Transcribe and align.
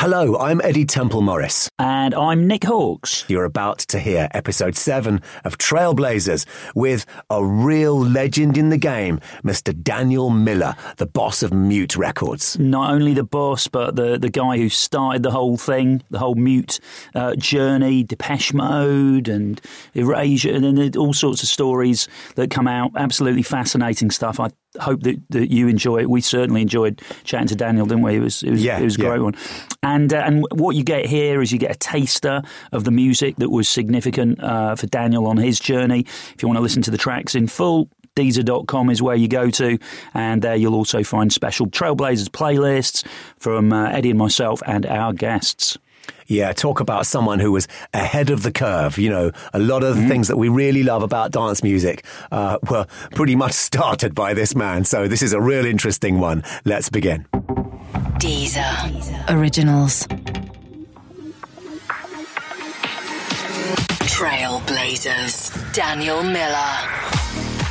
Hello, 0.00 0.36
I'm 0.38 0.60
Eddy 0.62 0.84
Temple 0.84 1.22
Morris. 1.22 1.68
And 1.76 2.14
I'm 2.14 2.46
Nick 2.46 2.60
Halkes. 2.60 3.28
You're 3.28 3.42
about 3.42 3.80
to 3.80 3.98
hear 3.98 4.28
episode 4.30 4.76
7 4.76 5.20
of 5.44 5.58
Trailblazers 5.58 6.46
with 6.76 7.04
a 7.30 7.44
real 7.44 7.98
legend 7.98 8.56
in 8.56 8.68
the 8.68 8.76
game, 8.76 9.18
Mr. 9.42 9.76
Daniel 9.82 10.30
Miller, 10.30 10.76
the 10.98 11.06
boss 11.06 11.42
of 11.42 11.52
Mute 11.52 11.96
Records. 11.96 12.56
Not 12.60 12.92
only 12.92 13.12
the 13.12 13.24
boss, 13.24 13.66
but 13.66 13.96
the, 13.96 14.16
the 14.16 14.30
guy 14.30 14.56
who 14.56 14.68
started 14.68 15.24
the 15.24 15.32
whole 15.32 15.56
thing, 15.56 16.04
the 16.10 16.20
whole 16.20 16.36
Mute 16.36 16.78
uh, 17.16 17.34
journey, 17.34 18.04
Depeche 18.04 18.54
Mode 18.54 19.26
and 19.26 19.60
Erasure, 19.94 20.52
and 20.54 20.62
then 20.62 20.96
all 20.96 21.12
sorts 21.12 21.42
of 21.42 21.48
stories 21.48 22.06
that 22.36 22.52
come 22.52 22.68
out. 22.68 22.92
Absolutely 22.94 23.42
fascinating 23.42 24.12
stuff. 24.12 24.38
I 24.38 24.50
hope 24.80 25.02
that, 25.02 25.20
that 25.30 25.50
you 25.50 25.68
enjoy 25.68 25.98
it. 25.98 26.10
We 26.10 26.20
certainly 26.20 26.62
enjoyed 26.62 27.02
chatting 27.24 27.48
to 27.48 27.56
Daniel, 27.56 27.86
didn't 27.86 28.02
we? 28.02 28.16
It 28.16 28.20
was 28.20 28.42
it 28.42 28.50
was, 28.50 28.62
Yeah, 28.62 28.78
it 28.78 28.84
was 28.84 28.96
a 28.96 28.98
great 28.98 29.16
yeah. 29.16 29.22
one. 29.22 29.34
And 29.82 30.12
uh, 30.12 30.22
and 30.24 30.44
what 30.52 30.76
you 30.76 30.84
get 30.84 31.06
here 31.06 31.40
is 31.42 31.52
you 31.52 31.58
get 31.58 31.70
a 31.70 31.78
taster 31.78 32.42
of 32.72 32.84
the 32.84 32.90
music 32.90 33.36
that 33.36 33.50
was 33.50 33.68
significant 33.68 34.42
uh, 34.42 34.76
for 34.76 34.86
Daniel 34.86 35.26
on 35.26 35.36
his 35.36 35.60
journey. 35.60 36.00
If 36.34 36.42
you 36.42 36.48
want 36.48 36.56
to 36.58 36.62
listen 36.62 36.82
to 36.82 36.90
the 36.90 36.98
tracks 36.98 37.34
in 37.34 37.46
full. 37.46 37.88
Deezer.com 38.16 38.90
is 38.90 39.00
where 39.00 39.14
you 39.14 39.28
go 39.28 39.48
to, 39.48 39.78
and 40.12 40.42
there 40.42 40.56
you'll 40.56 40.74
also 40.74 41.04
find 41.04 41.32
special 41.32 41.68
Trailblazers 41.68 42.28
playlists 42.28 43.06
from 43.38 43.72
uh, 43.72 43.90
Eddy 43.90 44.10
and 44.10 44.18
myself 44.18 44.60
and 44.66 44.84
our 44.86 45.12
guests. 45.12 45.78
Yeah, 46.28 46.52
talk 46.52 46.80
about 46.80 47.06
someone 47.06 47.40
who 47.40 47.50
was 47.52 47.66
ahead 47.94 48.28
of 48.28 48.42
the 48.42 48.52
curve. 48.52 48.98
You 48.98 49.08
know, 49.08 49.32
a 49.54 49.58
lot 49.58 49.82
of 49.82 49.96
the 49.96 50.06
things 50.06 50.28
that 50.28 50.36
we 50.36 50.50
really 50.50 50.82
love 50.82 51.02
about 51.02 51.30
dance 51.32 51.62
music 51.62 52.04
uh, 52.30 52.58
were 52.70 52.86
pretty 53.12 53.34
much 53.34 53.52
started 53.68 54.14
by 54.14 54.34
this 54.34 54.54
man. 54.54 54.84
So 54.84 55.08
this 55.08 55.22
is 55.22 55.32
a 55.32 55.40
real 55.40 55.64
interesting 55.64 56.20
one. 56.20 56.44
Let's 56.66 56.90
begin. 56.90 57.26
Deezer. 58.20 59.30
Originals. 59.30 60.06
Trailblazers. 64.04 65.72
Daniel 65.72 66.22
Miller. 66.22 67.27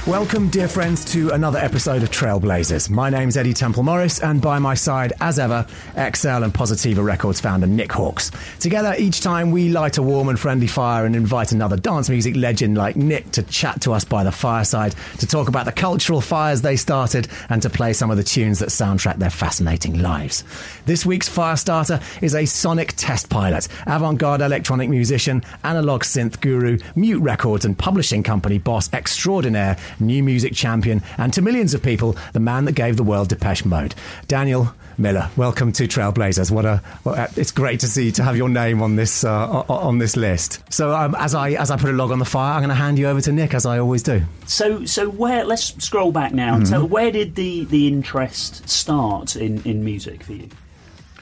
Welcome, 0.08 0.48
dear 0.48 0.70
friends, 0.70 1.04
to 1.12 1.32
another 1.32 1.60
episode 1.60 2.02
of 2.02 2.10
Trailblazers. 2.12 2.90
My 2.90 3.10
name's 3.10 3.36
Eddy 3.36 3.54
Temple 3.54 3.84
Morris, 3.84 4.22
and 4.22 4.42
by 4.42 4.58
my 4.58 4.74
side, 4.74 5.12
as 5.20 5.38
ever, 5.38 5.68
XL 5.96 6.44
and 6.44 6.54
Positiva 6.54 7.04
Records 7.04 7.42
founder 7.42 7.68
Nick 7.68 7.90
Halkes. 7.90 8.32
Together, 8.62 8.96
each 8.98 9.20
time 9.20 9.52
we 9.52 9.68
light 9.68 9.98
a 9.98 10.02
warm 10.02 10.30
and 10.30 10.40
friendly 10.40 10.66
fire 10.66 11.06
and 11.06 11.14
invite 11.14 11.52
another 11.52 11.76
dance 11.76 12.10
music 12.10 12.38
legend 12.38 12.78
like 12.78 12.96
Nick 12.96 13.32
to 13.32 13.44
chat 13.44 13.82
to 13.82 13.92
us 13.92 14.06
by 14.06 14.24
the 14.24 14.32
fireside, 14.32 14.96
to 15.20 15.28
talk 15.28 15.50
about 15.50 15.66
the 15.66 15.74
cultural 15.74 16.22
fires 16.22 16.62
they 16.62 16.78
started, 16.78 17.28
and 17.50 17.62
to 17.62 17.70
play 17.70 17.92
some 17.92 18.10
of 18.10 18.16
the 18.16 18.24
tunes 18.24 18.60
that 18.60 18.70
soundtrack 18.70 19.18
their 19.18 19.30
fascinating 19.30 20.00
lives. 20.00 20.46
This 20.86 21.06
week's 21.06 21.28
Firestarter 21.28 22.02
is 22.24 22.34
a 22.34 22.46
sonic 22.46 22.94
test 22.96 23.30
pilot, 23.30 23.68
avant 23.86 24.20
garde 24.20 24.40
electronic 24.40 24.90
musician, 24.90 25.44
analog 25.66 26.04
synth 26.04 26.40
guru, 26.40 26.78
mute 26.96 27.20
records 27.20 27.66
and 27.66 27.78
publishing 27.78 28.24
company 28.24 28.58
boss 28.58 28.90
extraordinaire, 28.94 29.76
new 30.00 30.22
music 30.24 30.54
champion, 30.54 31.02
and 31.18 31.34
to 31.34 31.42
millions 31.42 31.74
of 31.74 31.82
people, 31.84 32.16
the 32.34 32.40
man 32.40 32.66
that 32.66 32.74
gave 32.74 32.98
the 32.98 33.04
world 33.04 33.30
Depeche 33.30 33.66
Mode. 33.66 33.96
Daniel 34.28 34.74
Miller, 35.00 35.30
welcome 35.38 35.72
to 35.74 35.88
Trailblazers. 35.88 36.50
What 36.50 36.66
a, 36.66 36.78
what 37.04 37.20
a- 37.20 37.40
it's 37.40 37.52
great 37.52 37.80
to 37.82 37.88
see 37.88 38.12
to 38.14 38.24
have 38.24 38.36
your 38.36 38.50
name 38.50 38.82
on 38.82 38.96
this 38.96 39.24
uh, 39.24 39.48
o- 39.50 39.66
o- 39.70 39.74
on 39.76 40.00
this 40.00 40.18
list. 40.18 40.62
So 40.74 40.92
um, 40.96 41.14
as 41.20 41.36
I 41.36 41.52
as 41.52 41.70
I 41.70 41.78
put 41.78 41.90
a 41.92 41.94
log 41.94 42.12
on 42.12 42.18
the 42.20 42.26
fire, 42.26 42.54
I'm 42.54 42.62
going 42.62 42.70
to 42.70 42.76
hand 42.76 42.98
you 42.98 43.08
over 43.08 43.22
to 43.22 43.32
Nick 43.32 43.54
as 43.54 43.66
I 43.68 43.78
always 43.78 44.02
do. 44.02 44.24
So, 44.48 44.86
so 44.86 45.08
where? 45.10 45.46
Let's 45.46 45.76
scroll 45.86 46.12
back 46.12 46.34
now. 46.34 46.56
and 46.56 46.66
Tell, 46.66 46.88
where 46.88 47.12
did 47.12 47.36
the, 47.36 47.66
the 47.66 47.88
interest 47.88 48.68
start 48.68 49.36
in, 49.36 49.62
in 49.64 49.84
music 49.86 50.24
for 50.24 50.34
you? 50.34 50.50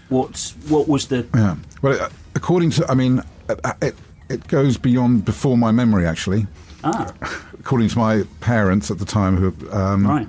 What 0.09 0.53
what 0.69 0.87
was 0.87 1.07
the 1.07 1.25
Yeah. 1.33 1.55
Well, 1.81 1.99
uh, 2.01 2.09
according 2.35 2.69
to, 2.71 2.89
I 2.89 2.93
mean, 2.93 3.21
uh, 3.49 3.73
it, 3.81 3.95
it 4.29 4.47
goes 4.47 4.77
beyond 4.77 5.25
before 5.25 5.57
my 5.57 5.71
memory, 5.71 6.05
actually. 6.07 6.47
Ah 6.85 7.13
According 7.59 7.89
to 7.89 7.97
my 7.97 8.23
parents 8.41 8.91
at 8.91 8.99
the 8.99 9.05
time, 9.05 9.37
who 9.37 9.71
um, 9.71 10.05
right? 10.07 10.27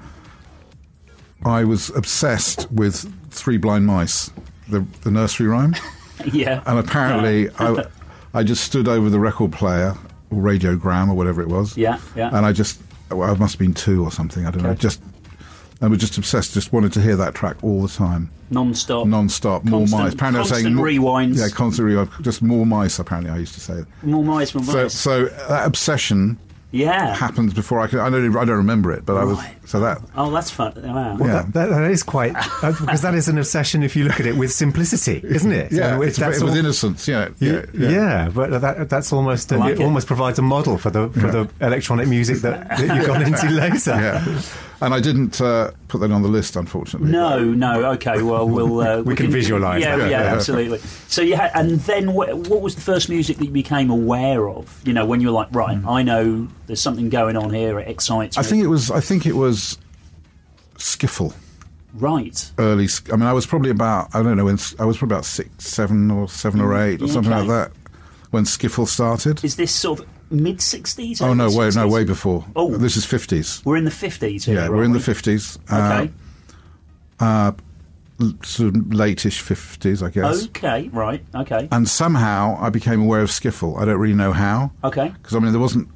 I 1.45 1.65
was 1.65 1.91
obsessed 1.91 2.71
with 2.73 3.13
Three 3.31 3.59
Blind 3.59 3.87
Mice, 3.87 4.31
the, 4.69 4.81
the 5.03 5.11
nursery 5.11 5.47
rhyme. 5.49 5.75
Yeah, 6.33 6.63
And 6.65 6.79
apparently, 6.79 7.51
I, 7.59 7.85
I 8.33 8.43
just 8.43 8.65
stood 8.65 8.89
over 8.89 9.11
the 9.11 9.21
record 9.21 9.53
player, 9.53 9.95
or 10.31 10.41
radiogram, 10.43 11.11
or 11.11 11.15
whatever 11.15 11.43
it 11.43 11.49
was. 11.49 11.77
Yeah, 11.77 12.01
yeah. 12.17 12.29
And 12.35 12.47
I 12.47 12.53
just, 12.55 12.81
well, 13.11 13.31
I 13.31 13.35
must 13.37 13.53
have 13.53 13.59
been 13.59 13.75
two 13.75 14.03
or 14.03 14.11
something, 14.11 14.47
I 14.47 14.51
don't 14.51 14.63
know. 14.63 14.71
Okay. 14.71 14.81
Just, 14.81 15.03
I 15.83 15.89
was 15.89 15.99
just 15.99 16.17
obsessed, 16.17 16.55
just 16.55 16.73
wanted 16.73 16.95
to 16.95 17.03
hear 17.03 17.17
that 17.17 17.35
track 17.35 17.63
all 17.63 17.83
the 17.83 17.89
time. 17.89 18.31
non-stop, 18.49 19.07
Non-stop, 19.07 19.65
more 19.65 19.81
mice. 19.87 20.15
Apparently, 20.15 20.39
I 20.39 20.41
was 20.41 20.49
saying 20.49 20.65
constant 20.65 20.75
more- 20.77 20.87
rewinds. 20.87 21.37
Yeah, 21.39 21.49
constant 21.49 21.87
rewinds. 21.87 22.23
Just 22.23 22.41
more 22.41 22.65
mice. 22.65 22.99
Apparently, 22.99 23.31
I 23.31 23.37
used 23.37 23.53
to 23.53 23.61
say. 23.61 23.85
more 24.03 24.25
mice, 24.25 24.55
more 24.55 24.65
So, 24.65 24.83
mice. 24.85 24.95
so 24.95 25.25
that 25.27 25.67
obsession 25.67 26.39
yeah. 26.73 27.15
happened 27.15 27.55
before 27.55 27.81
I 27.81 27.87
could. 27.87 28.01
I 28.01 28.11
don't. 28.11 28.37
I 28.37 28.45
don't 28.45 28.57
remember 28.57 28.93
it, 28.93 29.07
but 29.07 29.17
I 29.17 29.25
was. 29.25 29.39
So 29.65 29.81
that. 29.81 29.99
Oh, 30.17 30.31
that's 30.31 30.51
fun. 30.51 30.73
Wow. 30.83 31.17
Yeah. 31.19 31.27
That, 31.27 31.53
that, 31.53 31.69
that 31.71 31.91
is 31.91 32.03
quite 32.03 32.35
uh, 32.63 32.73
because 32.81 33.03
that 33.03 33.15
is 33.15 33.29
an 33.29 33.39
obsession 33.39 33.83
if 33.83 33.97
you 33.97 34.05
look 34.05 34.21
at 34.21 34.27
it 34.27 34.37
with 34.37 34.53
simplicity, 34.53 35.21
isn't 35.25 35.51
it? 35.53 35.73
Yeah, 35.73 35.95
And 35.95 36.05
it's, 36.05 36.19
that's 36.19 36.39
it 36.39 36.45
was 36.45 36.53
all- 36.53 36.59
innocence. 36.59 37.09
Yeah, 37.09 37.29
yeah, 37.41 37.63
Yeah, 37.73 37.89
yeah, 37.91 38.31
but 38.33 38.61
that, 38.61 38.89
that's 38.91 39.13
almost 39.13 39.53
I 39.53 39.57
like 39.57 39.73
it, 39.73 39.81
it. 39.81 39.85
almost 39.85 40.07
provides 40.07 40.39
a 40.39 40.43
model 40.43 40.79
for 40.79 40.91
the 40.91 41.09
for 41.11 41.31
the 41.31 41.49
electronic 41.61 42.07
music 42.09 42.39
that, 42.39 42.69
that 42.69 42.97
you've 42.97 43.07
gone 43.07 43.23
into 43.23 43.49
later. 43.51 43.91
yeah. 43.91 44.43
And 44.81 44.93
I 44.93 45.01
didn't 45.01 45.41
uh, 45.41 45.71
put 45.89 46.01
that 46.03 46.11
on 46.13 46.21
the 46.23 46.29
list, 46.29 46.55
unfortunately. 46.55 47.11
No, 47.11 47.43
no. 47.43 47.93
Okay, 47.93 48.23
well, 48.23 48.47
we'll 48.49 48.81
uh, 48.81 49.01
We 49.07 49.15
can 49.17 49.31
visualise 49.31 49.83
Yeah, 49.83 49.97
yeah, 49.97 50.09
Yeah. 50.09 50.35
absolutely. 50.35 50.79
So 51.09 51.23
you 51.23 51.35
had, 51.37 51.51
and 51.55 51.81
then 51.81 52.09
wh- 52.09 52.37
what 52.51 52.61
was 52.61 52.75
the 52.75 52.83
first 52.83 53.09
music 53.09 53.39
that 53.39 53.47
you 53.47 53.51
became 53.51 53.89
aware 53.89 54.51
of? 54.51 54.81
You 54.85 54.93
know, 54.93 55.07
when 55.07 55.21
you 55.23 55.29
were 55.29 55.33
like, 55.33 55.49
right, 55.53 55.79
I 55.87 56.03
know 56.03 56.47
there's 56.67 56.81
something 56.83 57.09
going 57.09 57.37
on 57.39 57.55
here. 57.55 57.79
It 57.81 57.89
excites 57.89 58.37
Me. 58.37 58.41
I 58.41 58.45
think 58.45 58.63
it 58.63 58.67
was. 58.69 58.91
I 58.91 59.01
think 59.01 59.25
it 59.25 59.35
was 59.35 59.79
skiffle. 60.77 61.35
right. 61.95 62.51
Early. 62.59 62.89
I 63.11 63.17
mean, 63.17 63.23
I 63.27 63.33
was 63.33 63.47
probably 63.47 63.71
about. 63.71 64.15
I 64.15 64.23
don't 64.23 64.37
know. 64.37 64.45
When, 64.45 64.59
I 64.79 64.85
was 64.85 64.99
probably 64.99 65.15
about 65.15 65.25
six, 65.25 65.49
seven, 65.67 66.11
or 66.11 66.29
seven 66.29 66.61
or 66.61 66.77
eight, 66.77 67.01
or 67.01 67.07
Yeah, 67.07 67.13
something 67.15 67.33
like 67.33 67.49
that, 67.49 67.73
when 68.31 68.45
skiffle 68.45 68.87
started. 68.87 69.43
Is 69.45 69.57
this 69.57 69.73
sort 69.73 70.01
of 70.01 70.07
mid 70.31 70.59
'60s? 70.59 71.23
oh 71.23 71.35
no, 71.35 71.51
way, 71.51 71.71
no, 71.75 71.87
way 71.89 72.05
before. 72.05 72.45
Oh. 72.57 72.77
this 72.77 72.97
is 72.97 73.05
fifties. 73.05 73.63
We're 73.65 73.77
in 73.77 73.85
the 73.85 73.91
'50s. 73.91 74.45
Here, 74.45 74.55
Yeah, 74.57 74.69
we're 74.69 74.85
in 74.85 74.93
the 74.93 75.01
fifties. 75.01 75.59
Okay. 75.71 76.11
uh, 77.21 77.53
sort 78.43 78.75
of 78.75 78.95
late-ish 78.95 79.41
fifties, 79.41 80.03
I 80.03 80.11
guess. 80.11 80.47
Okay. 80.47 80.89
Right. 80.89 81.23
Okay. 81.35 81.69
And 81.71 81.89
somehow 81.89 82.57
I 82.61 82.71
became 82.71 83.03
aware 83.03 83.21
of 83.23 83.31
skiffle. 83.31 83.79
I 83.81 83.85
don't 83.85 83.99
really 83.99 84.15
know 84.15 84.33
how. 84.33 84.71
Okay. 84.85 85.09
Because 85.11 85.35
I 85.37 85.39
mean, 85.39 85.53
there 85.53 85.61
wasn't, 85.61 85.89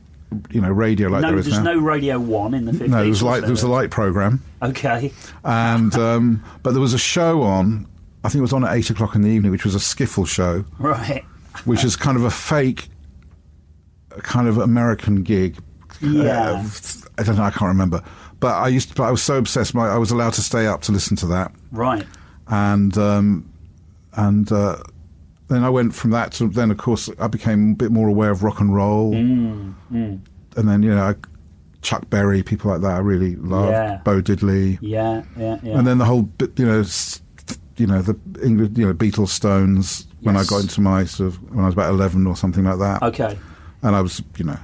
you 0.50 0.60
know, 0.60 0.70
radio 0.70 1.08
like 1.08 1.22
no, 1.22 1.28
there 1.30 1.38
is 1.38 1.46
there's 1.46 1.58
now. 1.58 1.72
no 1.74 1.80
Radio 1.80 2.18
One 2.18 2.54
in 2.54 2.64
the 2.66 2.72
'50s. 2.72 2.88
no, 2.88 2.98
there 3.00 3.08
was 3.08 3.22
light. 3.22 3.40
There 3.42 3.50
was 3.50 3.62
a 3.62 3.68
light 3.68 3.90
program, 3.90 4.42
Okay. 4.62 5.12
and 5.44 5.94
um, 5.96 6.44
but 6.62 6.72
there 6.72 6.80
was 6.80 6.94
a 6.94 6.98
show 6.98 7.42
on. 7.42 7.86
I 8.22 8.28
think 8.28 8.40
it 8.40 8.42
was 8.42 8.52
on 8.52 8.64
at 8.64 8.76
eight 8.76 8.90
o'clock 8.90 9.14
in 9.14 9.22
the 9.22 9.30
evening, 9.30 9.50
which 9.50 9.64
was 9.64 9.74
a 9.74 9.78
skiffle 9.78 10.28
show, 10.28 10.64
Right. 10.78 11.24
which 11.64 11.84
is 11.84 11.96
kind 11.96 12.18
of 12.18 12.24
a 12.24 12.30
fake, 12.30 12.90
kind 14.22 14.48
of 14.48 14.58
American 14.58 15.22
gig. 15.22 15.56
Yeah. 16.00 16.62
Uh, 16.64 16.68
I 17.18 17.22
don't 17.22 17.36
know. 17.36 17.42
I 17.42 17.50
can't 17.50 17.68
remember. 17.68 18.02
But 18.40 18.54
I 18.56 18.68
used 18.68 18.88
to. 18.90 18.94
But 18.94 19.04
I 19.04 19.10
was 19.10 19.22
so 19.22 19.36
obsessed. 19.38 19.74
My, 19.74 19.88
I 19.88 19.98
was 19.98 20.10
allowed 20.10 20.32
to 20.34 20.42
stay 20.42 20.66
up 20.66 20.82
to 20.82 20.92
listen 20.92 21.16
to 21.18 21.26
that. 21.28 21.52
Right. 21.72 22.06
and 22.48 22.96
um, 22.98 23.52
and 24.14 24.50
uh, 24.50 24.76
then 25.48 25.62
I 25.64 25.68
went 25.70 25.94
from 25.94 26.10
that 26.10 26.32
to 26.32 26.48
then 26.48 26.70
of 26.70 26.78
course 26.78 27.08
I 27.18 27.26
became 27.28 27.72
a 27.72 27.74
bit 27.74 27.90
more 27.92 28.08
aware 28.08 28.30
of 28.30 28.42
rock 28.42 28.60
and 28.60 28.74
roll, 28.74 29.12
Mm, 29.12 29.74
and 29.92 30.68
then 30.68 30.82
you 30.82 30.94
know 30.94 31.02
I, 31.02 31.14
Chuck 31.82 32.08
Berry, 32.10 32.42
people 32.42 32.70
like 32.70 32.80
that 32.82 32.90
I 32.92 32.98
really 32.98 33.36
loved, 33.36 33.72
Yeah. 33.72 34.00
Bo 34.04 34.20
Diddley, 34.22 34.78
Yeah. 34.80 35.22
Yeah. 35.36 35.58
Yeah. 35.62 35.78
and 35.78 35.86
then 35.86 35.98
the 35.98 36.04
whole 36.04 36.22
bit 36.22 36.58
you 36.58 36.66
know 36.66 36.82
you 37.76 37.86
know 37.86 38.02
the 38.02 38.18
English 38.42 38.70
you 38.76 38.86
know 38.86 38.94
Beatles, 38.94 39.28
Stones. 39.28 40.06
When 40.22 40.36
I 40.36 40.44
got 40.44 40.60
into 40.62 40.80
my 40.82 41.04
sort 41.04 41.28
of 41.28 41.42
when 41.50 41.60
I 41.64 41.66
was 41.66 41.74
about 41.74 41.90
eleven 41.90 42.26
or 42.26 42.36
something 42.36 42.64
like 42.64 42.78
that, 42.78 43.02
okay. 43.02 43.38
And 43.82 43.96
I 43.96 44.00
was 44.00 44.22
you 44.38 44.44
know 44.44 44.58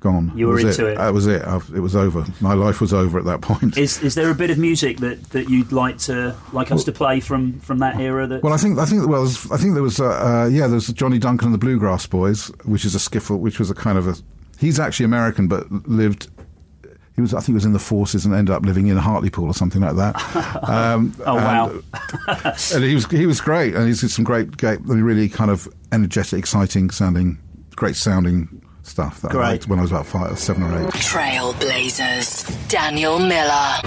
gone. 0.00 0.32
You 0.34 0.46
were 0.48 0.54
was 0.54 0.64
into 0.64 0.86
it. 0.86 0.96
That 0.96 1.12
was 1.12 1.26
it. 1.26 1.42
I've, 1.42 1.70
it 1.74 1.80
was 1.80 1.94
over. 1.94 2.24
My 2.40 2.54
life 2.54 2.80
was 2.80 2.94
over 2.94 3.18
at 3.18 3.24
that 3.26 3.42
point. 3.42 3.76
Is 3.76 4.02
is 4.02 4.14
there 4.14 4.30
a 4.30 4.34
bit 4.34 4.50
of 4.50 4.58
music 4.58 4.98
that, 4.98 5.22
that 5.30 5.48
you'd 5.50 5.72
like 5.72 5.98
to 5.98 6.34
like 6.52 6.72
us 6.72 6.84
to 6.84 6.92
play 6.92 7.20
from, 7.20 7.60
from 7.60 7.78
that 7.78 8.00
era? 8.00 8.26
That 8.26 8.42
Well, 8.42 8.52
I 8.52 8.56
think 8.56 8.78
I 8.78 8.86
think 8.86 9.06
well, 9.06 9.24
I 9.52 9.56
think 9.58 9.74
there 9.74 9.82
was 9.82 10.00
uh, 10.00 10.06
uh, 10.06 10.48
yeah, 10.50 10.66
there 10.66 10.76
was 10.76 10.88
Johnny 10.88 11.18
Duncan 11.18 11.46
and 11.48 11.54
the 11.54 11.58
Bluegrass 11.58 12.06
Boys, 12.06 12.48
which 12.64 12.84
is 12.84 12.94
a 12.94 12.98
skiffle, 12.98 13.38
which 13.38 13.58
was 13.58 13.70
a 13.70 13.74
kind 13.74 13.98
of 13.98 14.08
a. 14.08 14.14
He's 14.58 14.80
actually 14.80 15.04
American, 15.04 15.48
but 15.48 15.70
lived. 15.88 16.28
He 17.16 17.22
was, 17.22 17.34
I 17.34 17.38
think, 17.38 17.48
he 17.48 17.52
was 17.54 17.66
in 17.66 17.74
the 17.74 17.78
forces 17.78 18.24
and 18.24 18.34
ended 18.34 18.54
up 18.54 18.62
living 18.64 18.86
in 18.86 18.96
Hartlepool 18.96 19.44
or 19.46 19.52
something 19.52 19.82
like 19.82 19.96
that. 19.96 20.14
Um, 20.62 21.14
Oh, 21.26 21.34
wow. 21.34 21.70
and, 22.28 22.72
and 22.74 22.84
he 22.84 22.94
was 22.94 23.04
he 23.10 23.26
was 23.26 23.40
great, 23.42 23.74
and 23.74 23.86
he's 23.86 24.00
did 24.00 24.10
some 24.10 24.24
great, 24.24 24.56
great, 24.56 24.80
really 24.82 25.28
kind 25.28 25.50
of 25.50 25.68
energetic, 25.92 26.38
exciting 26.38 26.88
sounding, 26.90 27.38
great 27.76 27.96
sounding 27.96 28.62
stuff 28.82 29.20
that 29.22 29.30
Great. 29.30 29.44
I 29.44 29.50
liked 29.50 29.68
when 29.68 29.78
I 29.78 29.82
was 29.82 29.90
about 29.90 30.06
five, 30.06 30.38
seven 30.38 30.62
or 30.62 30.86
eight. 30.86 30.92
Trailblazers. 30.94 32.68
Daniel 32.68 33.18
Miller. 33.18 33.80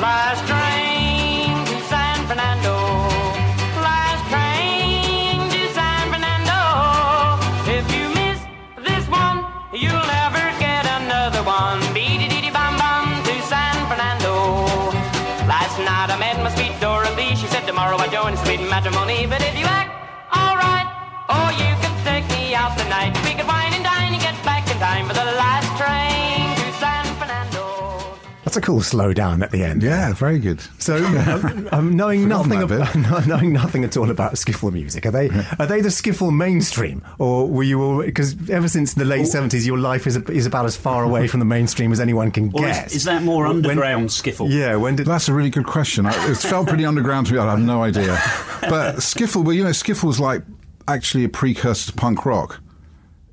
That's 28.54 28.64
a 28.64 28.68
cool 28.68 28.82
slow 28.84 29.14
down 29.14 29.42
at 29.42 29.50
the 29.50 29.64
end. 29.64 29.82
Yeah, 29.82 30.14
very 30.14 30.38
good. 30.38 30.62
So, 30.78 31.04
um, 31.04 31.68
um, 31.72 31.96
knowing 31.96 32.28
nothing 32.28 32.60
that 32.60 32.70
about 32.72 33.28
knowing 33.28 33.52
nothing 33.52 33.84
at 33.84 33.98
all 33.98 34.12
about 34.12 34.34
skiffle 34.34 34.72
music, 34.72 35.08
are 35.08 35.12
they 35.12 35.30
are 35.58 35.66
they 35.66 35.82
the 35.82 35.90
skiffle 35.90 36.32
mainstream, 36.32 37.04
or 37.18 37.48
were 37.50 37.64
you 37.64 37.82
all 37.82 38.04
because 38.04 38.36
ever 38.52 38.68
since 38.68 38.94
the 38.94 39.06
late 39.06 39.26
seventies, 39.26 39.66
your 39.66 39.80
life 39.80 40.06
is 40.06 40.18
is 40.30 40.46
about 40.46 40.66
as 40.66 40.76
far 40.76 41.04
away 41.04 41.28
from 41.28 41.40
the 41.40 41.48
mainstream 41.48 41.92
as 41.92 42.00
anyone 42.00 42.30
can 42.30 42.52
Or 42.54 42.62
get? 42.62 42.86
is, 42.86 42.98
is 42.98 43.04
that 43.06 43.24
more 43.24 43.48
When- 43.48 43.56
underground 43.66 44.10
skiffle? 44.10 44.52
Yeah, 44.52 44.76
when 44.76 44.98
did 44.98 45.08
That's 45.08 45.28
a 45.30 45.34
really 45.34 45.50
good 45.50 45.66
question. 45.66 46.06
I- 46.06 46.30
It 46.30 46.38
felt 46.38 46.68
pretty 46.68 46.86
underground 46.86 47.26
to 47.28 47.34
me. 47.34 47.40
I 47.40 47.50
have 47.50 47.60
no 47.60 47.82
idea. 47.82 48.20
But 48.62 48.98
skiffle, 48.98 49.44
well, 49.44 49.54
you 49.54 49.64
know, 49.64 49.72
skiffle 49.72 50.04
was 50.04 50.20
like 50.20 50.44
actually 50.88 51.24
a 51.24 51.30
precursor 51.30 51.90
to 51.92 51.98
punk 51.98 52.24
rock 52.24 52.60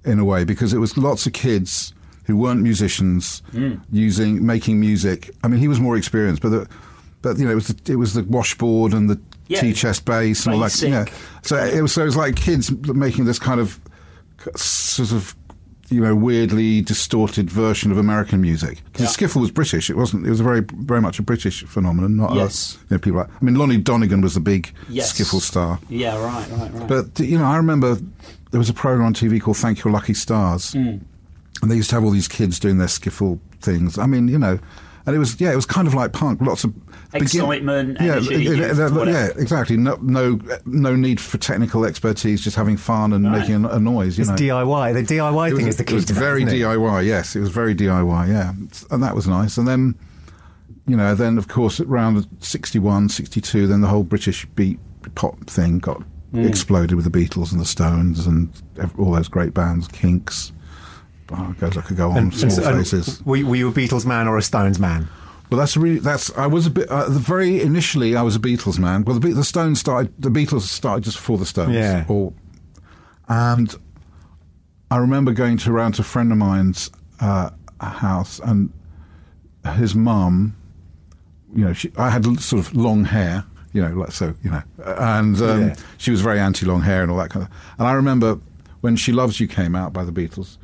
in 0.03 0.19
a 0.19 0.25
way 0.25 0.45
because 0.45 0.73
it 0.73 0.79
was 0.79 0.97
lots 0.97 1.27
of 1.27 1.35
kids 1.35 1.93
who 2.31 2.37
weren't 2.37 2.63
musicians 2.63 3.43
using 3.93 4.45
making 4.47 4.81
music. 4.81 5.31
I 5.45 5.49
mean, 5.49 5.61
he 5.61 5.69
was 5.69 5.81
more 5.81 5.97
experienced, 5.97 6.43
but 6.43 6.49
the, 6.51 6.69
but 7.23 7.39
you 7.39 7.45
know, 7.45 7.51
it 7.53 7.57
was 7.57 7.69
the, 7.69 7.93
it 7.93 7.97
was 7.97 8.15
the 8.15 8.23
washboard 8.25 8.93
and 8.95 9.11
the 9.11 9.21
Yeah. 9.49 9.61
tea 9.61 9.73
chest 9.75 10.05
bass 10.05 10.47
and 10.47 10.55
all 10.55 10.61
that. 10.61 10.81
Yeah. 10.81 11.05
So 11.43 11.57
it 11.57 11.83
was 11.83 11.93
so 11.93 12.03
it 12.03 12.07
was 12.07 12.17
like 12.17 12.37
kids 12.37 12.71
making 12.87 13.25
this 13.27 13.39
kind 13.39 13.61
of 13.61 13.79
sort 14.57 15.13
of 15.13 15.35
you 15.91 16.01
know 16.01 16.15
weirdly 16.15 16.81
distorted 16.83 17.51
version 17.51 17.91
of 17.91 17.99
American 17.99 18.41
music. 18.41 18.81
Because 18.93 19.03
Yeah. 19.21 19.27
skiffle 19.27 19.41
was 19.41 19.51
British. 19.51 19.91
It 19.91 19.97
wasn't. 19.97 20.25
It 20.27 20.31
was 20.31 20.39
a 20.41 20.45
very 20.45 20.63
very 20.75 21.01
much 21.01 21.19
a 21.19 21.23
British 21.23 21.65
phenomenon, 21.65 22.17
not 22.17 22.35
Yes. 22.35 22.77
a, 22.77 22.79
you 22.79 22.87
know, 22.91 22.99
people. 22.99 23.19
Like, 23.21 23.29
I 23.41 23.45
mean, 23.45 23.57
Lonnie 23.57 23.77
Donegan 23.77 24.21
was 24.21 24.35
the 24.35 24.41
big 24.41 24.73
Yes. 24.89 25.13
skiffle 25.13 25.41
star. 25.41 25.79
Yeah, 25.89 26.17
right, 26.25 26.49
right, 26.53 26.73
right. 26.75 26.89
But 26.89 27.19
you 27.19 27.39
know, 27.39 27.45
I 27.45 27.57
remember 27.57 27.99
there 28.53 28.59
was 28.59 28.69
a 28.71 28.75
program 28.75 29.07
on 29.07 29.15
TV 29.15 29.41
called 29.41 29.57
Thank 29.57 29.83
Your 29.85 29.93
Lucky 29.93 30.15
Stars, 30.15 30.73
Mm. 30.75 31.01
And 31.63 31.71
they 31.71 31.77
used 31.77 31.91
to 31.91 31.97
have 31.97 32.05
all 32.05 32.11
these 32.11 32.29
kids 32.29 32.59
doing 32.59 32.79
their 32.79 32.89
skiffle 32.89 33.39
things. 33.61 33.99
I 33.99 34.07
mean, 34.07 34.29
you 34.29 34.39
know, 34.39 34.59
and 35.07 35.17
it 35.17 35.19
was 35.19 35.41
yeah, 35.41 35.53
it 35.53 35.57
was 35.57 35.67
kind 35.67 35.87
of 35.89 35.95
like 35.95 36.13
punk. 36.13 36.41
Lots 36.41 36.65
of 36.65 36.75
Excitement, 37.13 37.97
yeah, 38.01 38.13
energy, 38.13 38.29
yeah, 38.35 38.39
youth, 38.39 38.79
yeah, 38.79 39.05
yeah, 39.05 39.29
exactly. 39.37 39.77
No, 39.77 39.97
no, 40.01 40.39
no 40.65 40.95
need 40.95 41.21
for 41.21 41.39
technical 41.39 41.85
expertise. 41.85 42.41
Just 42.41 42.55
having 42.57 42.77
fun 42.77 43.13
and 43.13 43.25
Right. 43.25 43.41
making 43.41 43.65
a, 43.65 43.69
a 43.71 43.81
noise. 43.81 44.17
You 44.17 44.23
it's 44.23 44.31
know, 44.31 44.37
DIY? 44.37 44.95
The 44.95 45.15
DIY 45.17 45.49
it 45.51 45.57
thing 45.57 45.67
was, 45.67 45.75
is 45.75 45.77
the 45.79 45.85
key. 45.85 45.89
it 45.89 45.89
key. 45.89 45.95
was 45.97 46.05
to 46.07 46.13
that, 46.15 46.21
very 46.21 46.43
isn't 46.45 46.55
it? 46.55 46.63
DIY. 46.63 47.05
Yes, 47.07 47.35
it 47.35 47.41
was 47.41 47.49
very 47.51 47.75
DIY. 47.75 48.29
Yeah, 48.29 48.53
and 48.93 49.03
that 49.03 49.17
was 49.17 49.27
nice. 49.27 49.59
And 49.59 49.67
then, 49.67 49.97
you 50.87 50.97
know, 50.97 51.17
then 51.17 51.37
of 51.37 51.49
course 51.49 51.81
around 51.81 52.27
61, 52.39 53.09
62, 53.09 53.67
then 53.67 53.81
the 53.81 53.89
whole 53.89 54.05
British 54.05 54.47
beat 54.55 54.79
pop 55.17 55.37
thing 55.49 55.79
got 55.81 56.03
Mm. 56.33 56.47
exploded 56.47 56.95
with 56.95 57.05
the 57.05 57.11
Beatles 57.11 57.51
and 57.51 57.61
the 57.61 57.65
Stones 57.67 58.25
and 58.25 58.51
all 58.97 59.11
those 59.11 59.27
great 59.27 59.53
bands, 59.53 59.89
Kinks. 59.89 60.53
Oh, 61.33 61.55
I 61.61 61.69
could 61.69 61.97
go 61.97 62.11
on. 62.11 62.17
And- 62.17 62.35
Small 62.35 62.45
and 62.45 62.53
so- 62.53 62.69
and 62.69 62.79
Faces. 62.79 63.23
were, 63.25 63.45
were 63.45 63.57
you 63.57 63.69
a 63.69 63.73
Beatles 63.73 64.05
man 64.07 64.27
or 64.29 64.37
a 64.39 64.43
Stones 64.43 64.79
man? 64.79 65.09
Well, 65.51 65.59
that's 65.59 65.77
really 65.77 65.99
that's. 65.99 66.31
I 66.37 66.47
was 66.47 66.67
a 66.67 66.71
bit. 66.71 66.89
Uh, 66.89 67.09
the 67.09 67.19
very 67.19 67.61
initially, 67.61 68.15
I 68.17 68.23
was 68.23 68.37
a 68.37 68.39
Beatles 68.39 68.79
man. 68.79 69.05
Well, 69.05 69.19
the, 69.19 69.33
the 69.33 69.43
Stones 69.45 69.81
started. 69.81 70.13
The 70.23 70.29
Beatles 70.31 70.61
started 70.63 71.03
just 71.05 71.17
before 71.17 71.39
the 71.39 71.47
Stones. 71.47 71.75
Yeah. 71.75 72.05
Or, 72.09 72.33
and 73.29 73.75
I 74.93 74.97
remember 74.99 75.33
going 75.33 75.57
to 75.59 75.73
around 75.73 75.93
to 75.95 76.03
a 76.03 76.05
friend 76.05 76.31
of 76.33 76.39
mine's 76.39 76.91
uh, 77.21 77.51
house, 77.81 78.41
and 78.45 78.73
his 79.77 79.95
mum. 79.95 80.57
You 81.55 81.65
know, 81.65 81.73
she, 81.73 81.91
I 81.97 82.11
had 82.11 82.25
sort 82.41 82.65
of 82.65 82.75
long 82.77 83.05
hair. 83.05 83.45
You 83.73 83.83
know, 83.83 83.95
like 83.95 84.13
so. 84.13 84.35
You 84.45 84.51
know, 84.53 84.63
and 84.85 85.41
um, 85.43 85.61
Yeah. 85.69 85.77
she 85.99 86.11
was 86.13 86.21
very 86.21 86.39
anti-long 86.39 86.83
hair 86.83 87.03
and 87.03 87.11
all 87.11 87.19
that 87.19 87.31
kind 87.31 87.45
of. 87.47 87.53
And 87.79 87.89
I 87.89 87.93
remember 87.93 88.39
when 88.83 88.95
"She 88.97 89.11
Loves 89.13 89.41
You" 89.41 89.49
came 89.49 89.75
out 89.75 89.93
by 89.93 90.05
the 90.05 90.13
Beatles, 90.13 90.59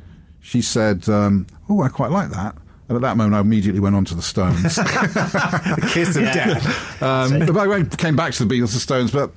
she 0.47 0.61
said, 0.61 1.09
um, 1.09 1.45
"Oh, 1.69 1.81
I 1.81 1.89
quite 1.89 2.09
like 2.11 2.29
that." 2.29 2.55
And 2.87 2.95
at 2.95 3.01
that 3.01 3.17
moment, 3.17 3.35
I 3.35 3.41
immediately 3.41 3.81
went 3.81 3.97
on 3.97 4.05
to 4.05 4.15
the 4.15 4.21
Stones. 4.21 4.75
The 4.77 5.89
kiss 5.93 6.15
of 6.15 6.23
death. 6.23 7.01
Um, 7.03 7.39
but 7.45 7.57
I 7.57 7.83
came 7.83 8.15
back 8.15 8.31
to 8.33 8.45
the 8.45 8.55
Beatles 8.55 8.71
and 8.71 8.81
Stones, 8.81 9.11
but 9.11 9.31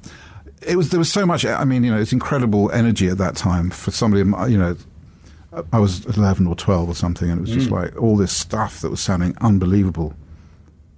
it 0.62 0.76
was 0.76 0.90
there 0.90 1.00
was 1.00 1.10
so 1.12 1.26
much. 1.26 1.44
I 1.44 1.64
mean, 1.64 1.82
you 1.82 1.90
know, 1.90 2.00
it's 2.00 2.12
incredible 2.12 2.70
energy 2.70 3.08
at 3.08 3.18
that 3.18 3.34
time 3.34 3.70
for 3.70 3.90
somebody. 3.90 4.20
You 4.52 4.58
know, 4.58 4.76
I 5.72 5.80
was 5.80 6.04
eleven 6.06 6.46
or 6.46 6.54
twelve 6.54 6.88
or 6.88 6.94
something, 6.94 7.28
and 7.28 7.38
it 7.40 7.42
was 7.42 7.50
just 7.50 7.70
like 7.72 8.00
all 8.00 8.16
this 8.16 8.30
stuff 8.32 8.80
that 8.82 8.90
was 8.90 9.00
sounding 9.00 9.36
unbelievable. 9.40 10.14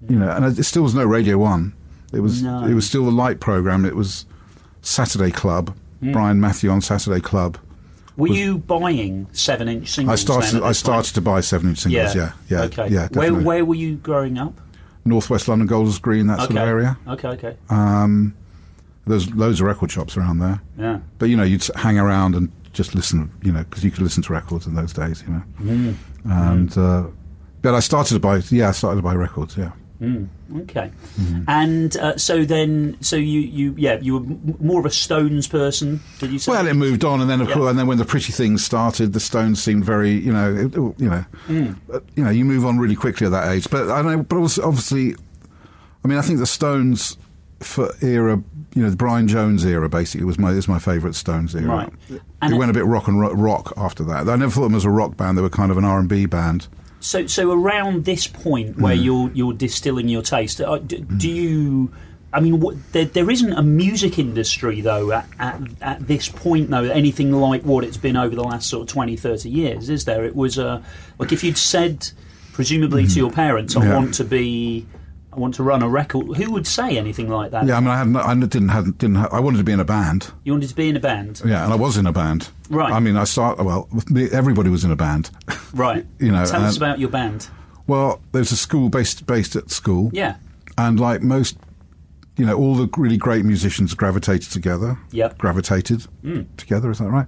You 0.09 0.19
know, 0.19 0.29
and 0.31 0.45
it 0.45 0.63
still 0.65 0.83
was 0.83 0.95
no 0.95 1.05
Radio 1.07 1.39
One. 1.39 1.73
It 2.13 2.21
was 2.21 2.43
No. 2.43 2.67
it 2.67 2.75
was 2.75 2.87
still 2.87 3.07
the 3.07 3.13
light 3.13 3.41
program. 3.41 3.87
It 3.87 3.97
was 3.97 4.27
Saturday 4.83 5.31
Club. 5.31 5.75
Brian 6.03 6.39
Matthew 6.41 6.69
on 6.69 6.81
Saturday 6.83 7.21
Club. 7.21 7.57
Were 8.17 8.29
you 8.29 8.59
buying 8.59 9.27
seven-inch 9.33 9.89
singles? 9.89 10.21
I 10.21 10.23
started. 10.23 10.63
I 10.63 10.73
started 10.73 11.09
point? 11.09 11.15
to 11.15 11.21
buy 11.21 11.41
seven-inch 11.41 11.79
singles. 11.79 12.15
Yeah, 12.15 12.33
yeah, 12.49 12.63
okay. 12.65 12.89
yeah. 12.89 13.01
where 13.01 13.09
definitely. 13.09 13.45
where 13.45 13.65
were 13.65 13.75
you 13.75 13.97
growing 13.97 14.39
up? 14.39 14.61
Northwest 15.05 15.49
London, 15.49 15.67
Golders 15.67 15.99
Green, 15.99 16.27
that 16.29 16.39
sort 16.39 16.53
okay. 16.53 16.61
of 16.61 16.69
area. 16.69 16.99
Okay, 17.09 17.29
okay. 17.29 17.57
Um, 17.71 18.35
there's 19.07 19.33
loads 19.35 19.61
of 19.61 19.67
record 19.67 19.91
shops 19.91 20.17
around 20.17 20.39
there. 20.39 20.61
yeah. 20.79 21.01
But 21.19 21.29
you 21.29 21.37
know, 21.37 21.43
you'd 21.43 21.65
hang 21.75 21.99
around 21.99 22.35
and 22.35 22.53
just 22.73 22.95
listen, 22.95 23.31
you 23.43 23.53
know, 23.53 23.65
because 23.65 23.85
you 23.85 23.91
could 23.91 24.03
listen 24.03 24.23
to 24.23 24.33
records 24.33 24.67
in 24.67 24.75
those 24.75 24.93
days, 24.93 25.23
you 25.27 25.33
know. 25.33 25.43
Mm. 25.61 25.97
And 26.25 26.79
uh, 26.79 27.07
but 27.63 27.75
I 27.75 27.81
started 27.81 28.15
to 28.15 28.21
buy, 28.21 28.39
yeah, 28.51 28.69
I 28.69 28.73
started 28.73 28.97
to 28.97 29.03
buy 29.03 29.15
records, 29.15 29.57
yeah. 29.57 29.73
Okay. 30.03 30.91
Mm-hmm. 31.21 31.43
And 31.49 31.97
uh, 31.97 32.17
so 32.17 32.45
then, 32.45 32.97
so 33.01 33.17
you, 33.17 33.41
you, 33.41 33.75
yeah, 33.79 33.99
you 34.01 34.15
were 34.19 34.55
more 34.61 34.81
of 34.81 34.87
a 34.87 34.91
Stones 34.91 35.47
person, 35.47 36.01
did 36.19 36.31
you 36.31 36.39
say? 36.39 36.51
Well, 36.53 36.67
it 36.67 36.75
moved 36.75 37.05
on, 37.05 37.21
and 37.21 37.31
then 37.31 37.41
of 37.41 37.49
Yeah. 37.49 37.55
course, 37.55 37.71
and 37.71 37.79
then 37.79 37.87
when 37.87 37.99
the 37.99 38.05
Pretty 38.05 38.33
Things 38.33 38.65
started, 38.65 39.13
the 39.13 39.21
Stones 39.21 39.63
seemed 39.63 39.85
very, 39.85 40.11
you 40.13 40.33
know, 40.33 40.55
it, 40.55 40.75
you 40.75 41.09
know, 41.09 41.25
uh, 41.95 42.01
you 42.17 42.25
know, 42.25 42.31
you 42.31 42.45
move 42.45 42.67
on 42.67 42.79
really 42.79 42.97
quickly 42.97 43.27
at 43.27 43.31
that 43.31 43.51
age. 43.53 43.71
But 43.71 43.91
I 43.91 44.03
know, 44.03 44.23
but 44.23 44.37
obviously, 44.59 45.15
I 46.05 46.09
mean, 46.09 46.19
I 46.19 46.23
think 46.23 46.39
the 46.41 46.47
Stones 46.47 47.17
for 47.61 47.95
era, 48.03 48.43
you 48.75 48.83
know, 48.83 48.91
the 48.91 48.97
Brian 48.97 49.29
Jones 49.29 49.65
era, 49.65 49.89
basically 49.89 50.25
was 50.25 50.37
my 50.39 50.51
is 50.51 50.67
my 50.67 50.81
favourite 50.81 51.15
Stones 51.15 51.55
era. 51.55 51.67
Right. 51.69 51.93
It, 52.11 52.23
And 52.43 52.55
it- 52.55 52.57
went 52.57 52.71
a 52.71 52.75
bit 52.75 52.87
rock 52.87 53.07
and 53.07 53.21
ro- 53.21 53.35
rock 53.35 53.73
after 53.77 54.03
that. 54.05 54.29
I 54.29 54.35
never 54.37 54.51
thought 54.51 54.65
of 54.65 54.71
them 54.73 54.77
as 54.77 54.85
a 54.85 54.91
rock 54.91 55.17
band; 55.17 55.39
they 55.39 55.43
were 55.43 55.49
kind 55.51 55.71
of 55.71 55.79
an 55.79 55.85
R 55.85 56.01
and 56.01 56.09
B 56.09 56.27
band. 56.27 56.67
So, 57.03 57.27
so 57.27 57.51
around 57.53 58.05
this 58.05 58.27
point 58.27 58.79
where 58.79 58.95
Mm. 58.97 59.05
you're 59.05 59.31
you're 59.35 59.53
distilling 59.53 60.09
your 60.09 60.23
taste, 60.23 60.61
uh, 60.61 60.79
d- 60.79 61.05
do 61.19 61.29
you? 61.29 61.93
I 62.35 62.41
mean, 62.41 62.61
what, 62.61 62.77
there, 62.93 63.05
there 63.05 63.29
isn't 63.31 63.53
a 63.53 63.61
music 63.63 64.19
industry 64.19 64.81
though 64.81 65.13
at, 65.13 65.27
at, 65.39 65.61
at 65.83 66.07
this 66.07 66.29
point 66.31 66.71
though 66.71 66.85
anything 66.85 67.31
like 67.33 67.63
what 67.65 67.85
it's 67.85 67.99
been 67.99 68.17
over 68.17 68.35
the 68.35 68.43
last 68.45 68.71
sort 68.71 68.83
of 68.83 68.89
20, 68.89 69.17
30 69.17 69.51
years, 69.51 69.91
is 69.91 70.07
there? 70.07 70.25
It 70.25 70.35
was 70.35 70.59
uh, 70.59 70.81
like 71.19 71.33
if 71.33 71.45
you'd 71.45 71.59
said, 71.59 72.09
presumably 72.53 73.07
to 73.07 73.17
your 73.17 73.31
parents, 73.31 73.77
"I 73.77 73.81
Mm. 73.81 73.85
Yeah. 73.85 73.97
want 73.97 74.15
to 74.15 74.25
be." 74.25 74.87
I 75.33 75.39
want 75.39 75.55
to 75.55 75.63
run 75.63 75.83
a 75.83 75.89
record. 75.89 76.37
Who 76.37 76.53
would 76.53 76.67
say 76.67 76.99
anything 76.99 77.29
like 77.29 77.53
that? 77.53 77.67
Yeah, 77.67 77.77
I 77.77 77.81
mean, 77.81 77.89
I, 77.89 77.99
had 77.99 78.09
no, 78.09 78.21
I 78.21 78.35
didn't 78.35 78.69
have, 78.69 78.99
didn't 78.99 79.17
have, 79.17 79.33
I 79.33 79.41
wanted 79.41 79.59
to 79.59 79.65
be 79.65 79.73
in 79.73 79.81
a 79.81 79.85
band. 79.85 80.31
You 80.45 80.53
wanted 80.53 80.69
to 80.69 80.75
be 80.75 80.89
in 80.91 80.97
a 80.97 81.01
band, 81.01 81.41
Yeah, 81.45 81.65
and 81.65 81.73
I 81.73 81.77
was 81.77 81.97
in 81.97 82.07
a 82.07 82.13
band. 82.13 82.51
Right. 82.69 82.93
I 82.93 83.01
mean, 83.01 83.17
I 83.17 83.25
started. 83.25 83.65
Well, 83.65 83.89
everybody 84.33 84.69
was 84.69 84.85
in 84.85 84.91
a 84.91 84.97
band. 84.97 85.31
right? 85.75 86.05
You 86.19 86.33
know, 86.33 86.45
tell 86.45 86.63
us 86.65 86.77
about 86.77 86.99
your 86.99 87.09
band. 87.09 87.49
Well, 87.87 88.21
there's 88.33 88.53
a 88.53 88.57
school 88.57 88.89
based 88.91 89.27
based 89.27 89.57
at 89.57 89.71
school. 89.71 90.11
Yeah, 90.13 90.37
And 90.77 91.01
like 91.01 91.23
most, 91.23 91.57
you 92.37 92.47
know, 92.47 92.57
all 92.57 92.75
the 92.75 92.89
really 92.97 93.17
great 93.17 93.45
musicians 93.45 93.95
gravitated 93.95 94.51
together. 94.51 94.99
Yep. 95.11 95.39
Gravitated 95.39 96.07
together, 96.57 96.91
is 96.91 96.99
that 96.99 97.09
right? 97.11 97.27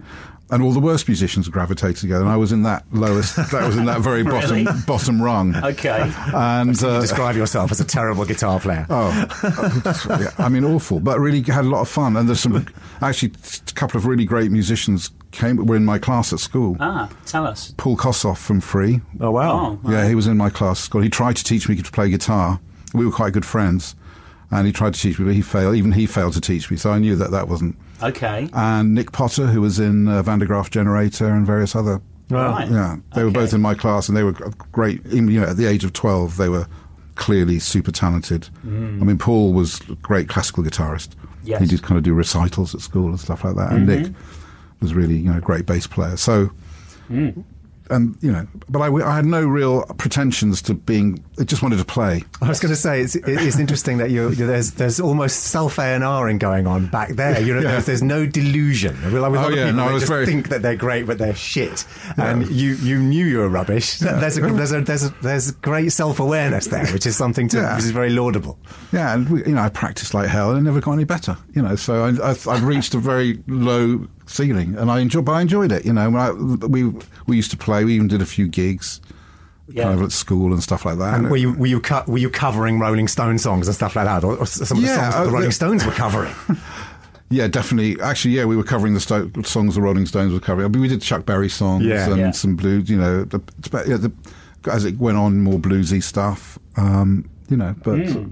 And 0.50 0.62
all 0.62 0.73
the 0.73 0.80
worst 0.80 1.08
musicians 1.08 1.49
gravitated 1.49 1.96
together. 1.96 2.20
And 2.23 2.30
I 2.30 2.37
was 2.37 2.52
in 2.52 2.62
that 2.64 2.84
lowest, 2.92 3.34
that 3.50 3.66
was 3.66 3.76
in 3.78 3.87
that 3.87 4.00
very 4.02 4.23
Really? 4.23 4.64
bottom 4.64 4.82
bottom 4.87 5.23
rung. 5.23 5.56
okay. 5.56 6.12
And 6.34 6.82
uh, 6.84 7.00
Describe 7.00 7.34
yourself 7.34 7.70
as 7.73 7.80
a 7.80 7.84
terrible 7.84 8.25
guitar 8.26 8.61
player. 8.61 8.87
oh, 8.90 9.28
yeah, 10.20 10.30
I 10.38 10.49
mean, 10.50 10.64
awful, 10.64 11.00
but 11.00 11.18
really 11.18 11.42
had 11.42 11.64
a 11.64 11.68
lot 11.68 11.80
of 11.80 11.88
fun. 11.88 12.16
And 12.16 12.28
there's 12.28 12.40
some, 12.40 12.66
actually, 13.00 13.32
a 13.68 13.73
couple 13.73 13.96
of 13.99 14.06
really 14.06 14.25
great 14.26 14.50
musicians 14.50 15.11
came, 15.30 15.56
were 15.64 15.76
in 15.76 15.84
my 15.84 15.99
class 15.99 16.32
at 16.32 16.40
school. 16.40 16.76
ah, 16.78 17.11
tell 17.26 17.46
us. 17.46 17.73
Paul 17.76 17.96
Kossoff 17.96 18.38
from 18.38 18.61
Free. 18.61 19.00
Oh 19.20 19.30
wow! 19.30 19.78
Oh, 19.84 19.90
Yeah, 19.90 20.06
he 20.08 20.14
was 20.14 20.26
in 20.26 20.37
my 20.37 20.50
class 20.50 20.78
at 20.80 20.84
school. 20.84 21.00
He 21.00 21.08
tried 21.11 21.37
to 21.37 21.44
teach 21.44 21.68
me 21.68 21.75
to 21.76 21.90
play 21.90 22.11
guitar. 22.11 22.61
We 22.92 23.04
were 23.06 23.12
quite 23.12 23.32
good 23.32 23.46
friends. 23.46 23.96
And 24.51 24.67
he 24.67 24.73
tried 24.73 24.95
to 24.95 25.01
teach 25.01 25.19
me, 25.19 25.25
but 25.27 25.35
he 25.35 25.43
failed. 25.43 25.75
Even 25.77 25.93
he 25.93 26.07
failed 26.07 26.35
to 26.35 26.41
teach 26.41 26.71
me, 26.71 26.77
so 26.77 26.91
I 26.91 26.99
knew 26.99 27.17
that 27.17 27.31
that 27.33 27.49
wasn't. 27.49 27.77
Okay. 28.03 28.49
And 28.53 28.95
Nick 28.95 29.13
Potter, 29.13 29.47
who 29.47 29.61
was 29.61 29.79
in 29.81 30.07
uh, 30.09 30.23
Van 30.23 30.39
der 30.39 30.47
Graaf 30.47 30.71
Generator 30.71 31.29
and 31.29 31.47
various 31.47 31.75
other. 31.75 32.01
Right. 32.31 32.71
Yeah, 32.71 32.97
they 33.15 33.25
were 33.25 33.31
both 33.31 33.53
in 33.53 33.61
my 33.61 33.75
class, 33.75 34.09
and 34.09 34.17
they 34.17 34.23
were 34.23 34.33
great. 34.73 35.05
Even, 35.07 35.29
you 35.29 35.41
know, 35.41 35.47
at 35.49 35.57
the 35.57 35.67
age 35.67 35.85
of 35.85 35.93
twelve, 35.93 36.37
they 36.37 36.49
were 36.49 36.67
clearly 37.17 37.59
super 37.59 37.93
talented. 37.93 38.49
I 38.65 38.67
mean, 38.69 39.19
Paul 39.19 39.53
was 39.53 39.81
a 39.91 39.95
great 39.97 40.29
classical 40.29 40.63
guitarist. 40.65 41.09
Mm. 41.11 41.29
Yes. 41.45 41.61
He 41.61 41.67
did 41.67 41.83
kind 41.83 41.99
of 41.99 42.03
do 42.05 42.13
recitals 42.15 42.75
at 42.75 42.81
school 42.81 43.09
and 43.09 43.21
stuff 43.21 43.45
like 43.45 43.57
that. 43.57 43.73
And 43.73 43.87
Nick 43.87 44.07
Mm-hmm. 44.07 44.81
was 44.81 44.95
really, 44.95 45.17
you 45.19 45.31
know, 45.31 45.39
a 45.39 45.41
great 45.41 45.67
bass 45.67 45.87
player. 45.87 46.17
So, 46.17 46.51
Mm. 47.11 47.45
And 47.91 48.17
you 48.21 48.33
know, 48.33 48.47
but 48.69 48.81
I, 48.81 48.87
I 49.07 49.14
had 49.17 49.26
no 49.26 49.45
real 49.45 49.85
pretensions 49.99 50.62
to 50.62 50.75
being. 50.75 51.23
I 51.38 51.45
just 51.45 51.62
wanted 51.62 51.79
to 51.79 51.85
play. 51.85 52.23
I 52.41 52.49
was 52.49 52.61
going 52.61 52.71
to 52.73 52.76
say 52.81 53.00
it's, 53.00 53.14
it's 53.17 53.59
interesting 53.59 53.99
that 53.99 54.11
you 54.11 54.31
there's 54.35 54.73
there's 54.73 55.00
almost 55.00 55.45
self 55.45 55.79
A 55.79 55.83
and 55.83 56.05
Ring 56.25 56.38
going 56.38 56.67
on 56.67 56.87
back 56.87 57.11
there. 57.11 57.41
You 57.41 57.55
know, 57.55 57.61
Yeah. 57.61 57.73
there's, 57.73 57.87
there's 57.87 58.03
no 58.03 58.25
delusion. 58.26 58.95
Like 59.21 59.31
with 59.33 59.41
Oh, 59.41 59.49
yeah, 59.50 59.67
people, 59.67 59.73
no, 59.73 59.88
I 59.88 59.93
was 59.93 60.03
just 60.03 60.12
very- 60.12 60.26
think 60.26 60.49
that 60.49 60.62
they're 60.62 60.76
great, 60.76 61.07
but 61.07 61.19
they're 61.19 61.35
shit. 61.35 61.85
And 62.17 62.49
you 62.50 62.75
you 62.76 62.99
knew 62.99 63.26
you 63.26 63.38
were 63.38 63.49
rubbish. 63.49 63.99
There's 63.99 64.38
a 64.38 64.41
there's 64.41 64.73
a 64.73 64.81
there's 64.81 65.05
a 65.05 65.09
there's 65.23 65.50
great 65.50 65.93
self 65.93 66.21
awareness 66.21 66.67
there, 66.69 66.87
which 66.87 67.07
is 67.07 67.17
something 67.17 67.49
to 67.49 67.59
Yeah. 67.59 67.76
which 67.76 67.85
is 67.85 67.91
very 67.91 68.11
laudable. 68.11 68.59
Yeah, 68.93 69.12
and 69.14 69.29
we, 69.29 69.41
you 69.45 69.55
know, 69.55 69.62
I 69.62 69.69
practiced 69.69 70.14
like 70.14 70.29
hell 70.29 70.50
and 70.50 70.59
it 70.59 70.62
never 70.62 70.81
got 70.81 70.93
any 70.93 71.05
better. 71.05 71.37
You 71.55 71.62
know, 71.62 71.76
so 71.76 72.05
I, 72.05 72.31
I, 72.31 72.37
I'd 72.49 72.62
reached 72.62 72.95
a 72.95 72.99
very 72.99 73.43
low 73.47 74.07
ceiling, 74.26 74.75
and 74.76 74.90
I 74.90 75.00
enjoyed, 75.00 75.25
but 75.25 75.33
I 75.33 75.40
enjoyed 75.43 75.73
it. 75.73 75.85
You 75.85 75.93
know, 75.93 76.16
I, 76.16 76.31
we 76.33 76.93
we 77.26 77.37
used 77.37 77.50
to 77.50 77.57
play. 77.57 77.85
We 77.85 77.95
even 77.95 78.09
did 78.09 78.23
a 78.23 78.26
few 78.26 78.49
gigs, 78.49 79.00
Yeah. 79.69 79.85
kind 79.85 79.99
of 79.99 80.04
at 80.04 80.12
school 80.12 80.52
and 80.52 80.62
stuff 80.62 80.85
like 80.85 80.99
that. 80.99 81.14
And 81.14 81.31
were 81.31 81.37
you 81.37 81.52
were 81.54 81.66
you 81.66 81.81
co- 81.81 82.04
were 82.07 82.19
you 82.19 82.31
covering 82.31 82.78
Rolling 82.81 83.09
Stone 83.09 83.38
songs 83.38 83.69
and 83.69 83.75
stuff 83.75 83.97
like 83.97 84.07
that, 84.07 84.25
or, 84.25 84.37
or 84.37 84.47
some 84.47 84.78
of 84.78 84.83
the 84.83 84.88
Yeah, 84.88 84.97
songs 85.11 85.14
that 85.14 85.21
uh, 85.21 85.25
the 85.25 85.31
Rolling 85.31 85.49
the- 85.49 85.52
Stones 85.52 85.85
were 85.87 85.93
covering? 85.93 86.35
Yeah, 87.31 87.49
definitely. 87.49 88.00
Actually, 88.00 88.35
yeah, 88.35 88.45
we 88.45 88.54
were 88.54 88.62
covering 88.62 88.95
the 88.95 89.00
sto- 89.00 89.31
songs 89.45 89.75
the 89.75 89.81
Rolling 89.81 90.07
Stones 90.07 90.33
were 90.33 90.38
covering. 90.40 90.66
I 90.66 90.69
mean, 90.69 90.83
we 90.83 90.88
did 90.88 91.00
Chuck 91.02 91.25
Berry 91.26 91.49
songs 91.49 91.85
Yeah. 91.85 92.09
and 92.11 92.19
Yeah. 92.19 92.31
some 92.33 92.54
blues. 92.54 92.88
You 92.88 92.99
know, 92.99 93.25
the, 93.25 93.40
as 94.71 94.85
it 94.85 94.99
went 94.99 95.16
on, 95.16 95.40
more 95.40 95.59
bluesy 95.59 96.02
stuff. 96.02 96.59
Um, 96.76 97.28
you 97.49 97.57
know, 97.57 97.75
but 97.83 97.99
Hmm. 98.07 98.28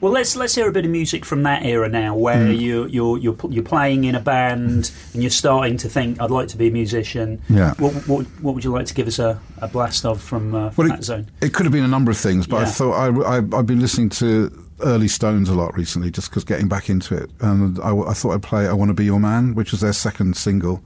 Well, 0.00 0.12
let's 0.12 0.36
let's 0.36 0.54
hear 0.54 0.68
a 0.68 0.72
bit 0.72 0.84
of 0.84 0.90
music 0.90 1.24
from 1.24 1.42
that 1.44 1.64
era 1.64 1.88
now, 1.88 2.14
where 2.14 2.36
Mm. 2.36 2.58
you 2.58 2.86
you're 2.86 3.18
you're 3.18 3.36
you're 3.48 3.64
playing 3.64 4.04
in 4.04 4.14
a 4.14 4.20
band 4.20 4.90
and 5.14 5.22
you're 5.22 5.30
starting 5.30 5.78
to 5.78 5.88
think, 5.88 6.20
"I'd 6.20 6.30
like 6.30 6.48
to 6.48 6.56
be 6.58 6.68
a 6.68 6.70
musician." 6.70 7.40
Yeah. 7.48 7.72
What 7.78 7.94
what, 8.06 8.26
what 8.42 8.54
would 8.54 8.62
you 8.64 8.72
like 8.72 8.86
to 8.86 8.94
give 8.94 9.06
us 9.08 9.18
a, 9.18 9.40
a 9.58 9.68
blast 9.68 10.04
of 10.04 10.20
from, 10.20 10.54
uh, 10.54 10.70
from 10.70 10.88
Well, 10.88 10.96
that 10.96 11.04
zone? 11.04 11.26
it, 11.40 11.46
it 11.46 11.54
could 11.54 11.64
have 11.64 11.72
been 11.72 11.84
a 11.84 11.88
number 11.88 12.10
of 12.10 12.18
things, 12.18 12.46
but 12.46 12.58
I 12.62 12.64
thought 12.66 12.92
I, 12.92 13.36
I 13.36 13.36
I've 13.38 13.66
been 13.66 13.80
listening 13.80 14.10
to 14.10 14.50
early 14.80 15.08
Stones 15.08 15.48
a 15.48 15.54
lot 15.54 15.74
recently, 15.74 16.10
just 16.10 16.28
because 16.28 16.44
getting 16.44 16.68
back 16.68 16.90
into 16.90 17.16
it, 17.16 17.30
and 17.40 17.78
I, 17.80 17.96
I 17.96 18.12
thought 18.12 18.32
I'd 18.34 18.42
play 18.42 18.68
"I 18.68 18.74
Want 18.74 18.90
to 18.90 18.94
Be 18.94 19.06
Your 19.06 19.18
Man," 19.20 19.54
which 19.54 19.70
was 19.72 19.80
their 19.80 19.94
second 19.94 20.36
single. 20.36 20.82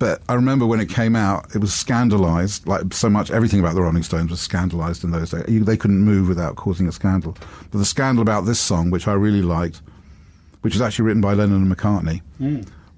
But 0.00 0.22
I 0.30 0.34
remember 0.34 0.64
when 0.66 0.80
it 0.80 0.88
came 0.88 1.14
out, 1.14 1.54
it 1.54 1.58
was 1.58 1.74
scandalized. 1.74 2.66
Like 2.66 2.92
so 2.94 3.10
much, 3.10 3.30
everything 3.30 3.60
about 3.60 3.74
the 3.74 3.82
Rolling 3.82 4.02
Stones 4.02 4.30
was 4.30 4.40
scandalized 4.40 5.04
in 5.04 5.10
those 5.10 5.30
days. 5.30 5.44
They 5.46 5.76
couldn't 5.76 6.00
move 6.02 6.26
without 6.26 6.56
causing 6.56 6.88
a 6.88 6.92
scandal. 6.92 7.36
But 7.70 7.78
the 7.78 7.84
scandal 7.84 8.22
about 8.22 8.46
this 8.46 8.58
song, 8.58 8.90
which 8.90 9.06
I 9.06 9.12
really 9.12 9.42
liked, 9.42 9.82
which 10.62 10.72
was 10.74 10.80
actually 10.80 11.04
written 11.04 11.20
by 11.20 11.34
Lennon 11.34 11.62
and 11.62 11.76
McCartney, 11.76 12.22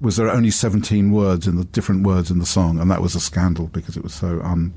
was 0.00 0.16
there 0.16 0.28
are 0.28 0.34
only 0.34 0.50
17 0.52 1.10
words 1.10 1.48
in 1.48 1.56
the 1.56 1.64
different 1.64 2.06
words 2.06 2.30
in 2.30 2.38
the 2.38 2.46
song, 2.46 2.78
and 2.78 2.88
that 2.90 3.02
was 3.02 3.16
a 3.16 3.20
scandal 3.20 3.66
because 3.66 3.96
it 3.96 4.04
was 4.04 4.14
so 4.14 4.40
um, 4.42 4.72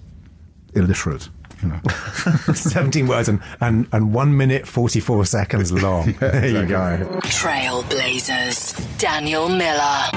illiterate. 0.74 1.30
You 1.62 1.70
know. 1.70 1.80
Seventeen 2.54 3.08
words 3.08 3.30
and, 3.30 3.42
and 3.62 3.88
and 3.92 4.14
one 4.14 4.36
minute 4.36 4.68
forty 4.68 5.00
four 5.00 5.26
seconds 5.26 5.72
long. 5.72 6.14
there 6.20 6.48
you 6.48 6.66
go. 6.66 7.20
Trailblazers. 7.24 8.98
Daniel 8.98 9.50
Miller. 9.50 10.10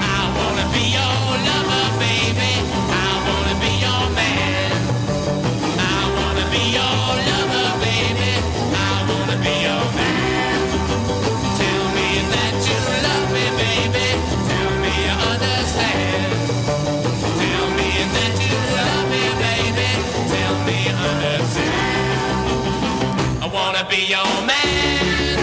Be 23.89 24.05
your 24.05 24.23
man. 24.23 25.39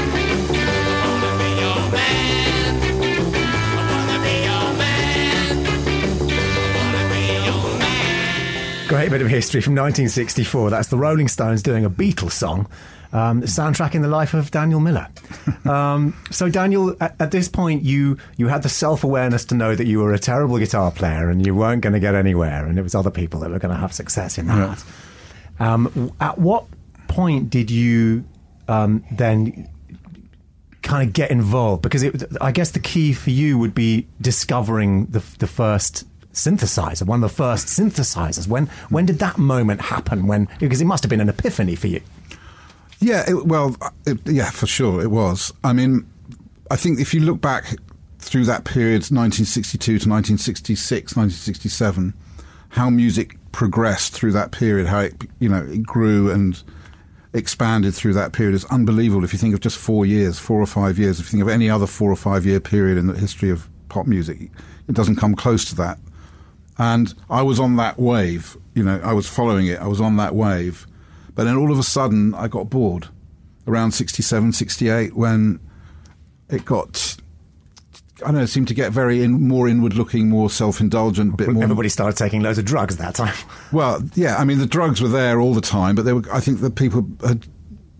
I 0.49 0.71
wanna 1.03 1.33
be 1.43 1.51
your 1.61 1.91
man. 1.91 2.79
I 3.75 3.91
wanna 3.91 4.23
be 4.23 4.35
your 4.47 4.67
man. 4.79 5.67
I 6.31 6.71
wanna 6.77 7.05
be 7.13 7.23
your 7.45 7.79
man. 7.81 8.89
Great 8.89 9.11
bit 9.11 9.21
of 9.21 9.29
history 9.29 9.61
from 9.61 9.75
1964. 9.75 10.71
That's 10.71 10.89
the 10.89 10.97
Rolling 10.97 11.27
Stones 11.27 11.61
doing 11.61 11.85
a 11.85 11.91
Beatles 11.91 12.33
song, 12.33 12.69
um, 13.13 13.43
soundtracking 13.43 14.03
the 14.03 14.09
life 14.09 14.33
of 14.33 14.53
Daniel 14.53 14.79
Miller. 14.79 15.09
um, 15.65 16.15
so, 16.31 16.49
Daniel, 16.49 16.97
at, 17.01 17.17
at 17.21 17.33
this 17.33 17.49
point, 17.49 17.83
you 17.83 18.17
you 18.37 18.47
had 18.47 18.63
the 18.63 18.69
self 18.69 19.03
awareness 19.03 19.45
to 19.47 19.57
know 19.57 19.75
that 19.75 19.89
you 19.89 19.99
were 19.99 20.15
a 20.15 20.21
terrible 20.21 20.59
guitar 20.59 20.93
player 20.93 21.31
and 21.31 21.45
you 21.45 21.53
weren't 21.53 21.83
going 21.83 21.95
to 21.95 22.01
get 22.01 22.15
anywhere, 22.15 22.65
and 22.65 22.79
it 22.79 22.83
was 22.83 22.95
other 22.95 23.11
people 23.11 23.41
that 23.41 23.51
were 23.51 23.59
going 23.59 23.75
to 23.75 23.81
have 23.81 23.93
success 23.93 24.39
in 24.39 24.47
that. 24.47 24.85
Um, 25.59 26.13
at 26.21 26.39
what 26.39 26.67
point 27.09 27.51
did 27.51 27.71
you 27.71 28.25
um, 28.69 29.05
then 29.11 29.69
kind 30.83 31.07
of 31.07 31.13
get 31.13 31.31
involved 31.31 31.83
because 31.83 32.03
it, 32.03 32.23
I 32.41 32.53
guess 32.53 32.71
the 32.71 32.81
key 32.81 33.13
for 33.13 33.31
you 33.31 33.59
would 33.59 33.75
be 33.75 34.07
discovering 34.21 35.07
the, 35.07 35.23
the 35.39 35.47
first 35.47 36.05
synthesizer, 36.33 37.05
one 37.05 37.23
of 37.23 37.31
the 37.31 37.37
first 37.37 37.67
synthesizers. 37.67 38.47
When 38.47 38.67
when 38.89 39.07
did 39.07 39.19
that 39.19 39.39
moment 39.39 39.81
happen? 39.81 40.27
When 40.27 40.49
because 40.61 40.81
it 40.81 40.85
must 40.85 41.03
have 41.03 41.11
been 41.11 41.21
an 41.21 41.29
epiphany 41.29 41.75
for 41.75 41.89
you. 41.89 42.01
Yeah, 43.01 43.29
it, 43.29 43.47
well, 43.47 43.77
it, 44.07 44.19
yeah, 44.27 44.51
for 44.51 44.67
sure 44.67 45.03
it 45.03 45.11
was. 45.11 45.53
I 45.65 45.73
mean, 45.73 46.09
I 46.71 46.77
think 46.77 47.01
if 47.01 47.13
you 47.13 47.21
look 47.21 47.41
back 47.41 47.77
through 48.19 48.45
that 48.45 48.65
period, 48.65 49.03
1962 49.11 49.79
to 49.79 49.93
1966, 49.93 51.17
1967, 51.17 52.15
how 52.71 52.91
music 52.91 53.37
progressed 53.53 54.13
through 54.13 54.33
that 54.33 54.51
period, 54.51 54.87
how 54.87 55.01
it, 55.01 55.15
you 55.39 55.49
know, 55.49 55.63
it 55.63 55.83
grew 55.83 56.31
and 56.31 56.63
expanded 57.37 57.95
through 57.95 58.15
that 58.15 58.33
period 58.33 58.55
is 58.55 58.65
unbelievable. 58.67 59.25
If 59.25 59.33
you 59.33 59.39
think 59.39 59.55
of 59.55 59.61
just 59.61 59.77
four 59.77 60.07
years, 60.07 60.39
four 60.39 60.61
or 60.61 60.67
five 60.67 60.99
years, 60.99 61.21
if 61.21 61.27
you 61.27 61.31
think 61.33 61.43
of 61.43 61.49
any 61.49 61.69
other 61.69 61.87
four 61.87 62.11
or 62.11 62.17
five 62.17 62.47
year 62.47 62.61
period 62.61 62.99
in 62.99 63.07
the 63.07 63.15
history 63.15 63.51
of 63.51 63.69
pop 63.89 64.07
music, 64.07 64.51
it 64.89 64.95
doesn't 64.95 65.17
come 65.17 65.35
close 65.35 65.65
to 65.67 65.77
that. 65.77 65.99
And 66.79 67.13
I 67.31 67.43
was 67.43 67.61
on 67.61 67.77
that 67.77 67.99
wave, 67.99 68.57
you 68.75 68.83
know, 68.83 69.01
I 69.03 69.13
was 69.13 69.29
following 69.29 69.67
it, 69.67 69.81
I 69.81 69.87
was 69.87 70.01
on 70.01 70.17
that 70.17 70.35
wave. 70.35 70.87
But 71.35 71.45
then 71.45 71.57
all 71.57 71.71
of 71.71 71.79
a 71.79 71.83
sudden, 71.83 72.35
I 72.35 72.49
got 72.49 72.71
bored 72.71 73.09
around 73.67 73.93
67, 73.93 74.53
68 74.53 75.15
when 75.15 75.61
it 76.49 76.65
got, 76.65 77.17
I 78.23 78.27
don't 78.27 78.37
know, 78.37 78.43
it 78.43 78.47
seemed 78.47 78.69
to 78.69 78.75
get 78.75 78.93
very 78.93 79.23
in, 79.23 79.47
more 79.47 79.69
inward 79.69 79.95
looking, 79.95 80.31
more 80.31 80.49
self 80.49 80.81
indulgent, 80.81 81.37
bit 81.37 81.49
more. 81.49 81.63
Everybody 81.63 81.91
started 81.91 82.17
taking 82.17 82.41
loads 82.43 82.59
of 82.59 82.65
drugs 82.65 82.95
at 82.95 83.01
that 83.01 83.15
time. 83.15 83.35
Well, 83.73 84.03
yeah, 84.15 84.37
I 84.37 84.45
mean, 84.45 84.59
the 84.59 84.67
drugs 84.67 85.03
were 85.03 85.09
there 85.09 85.41
all 85.41 85.53
the 85.53 85.61
time, 85.61 85.97
but 85.97 86.05
they 86.05 86.13
were, 86.13 86.23
I 86.33 86.41
think 86.41 86.61
that 86.61 86.77
people 86.77 87.07
had, 87.27 87.47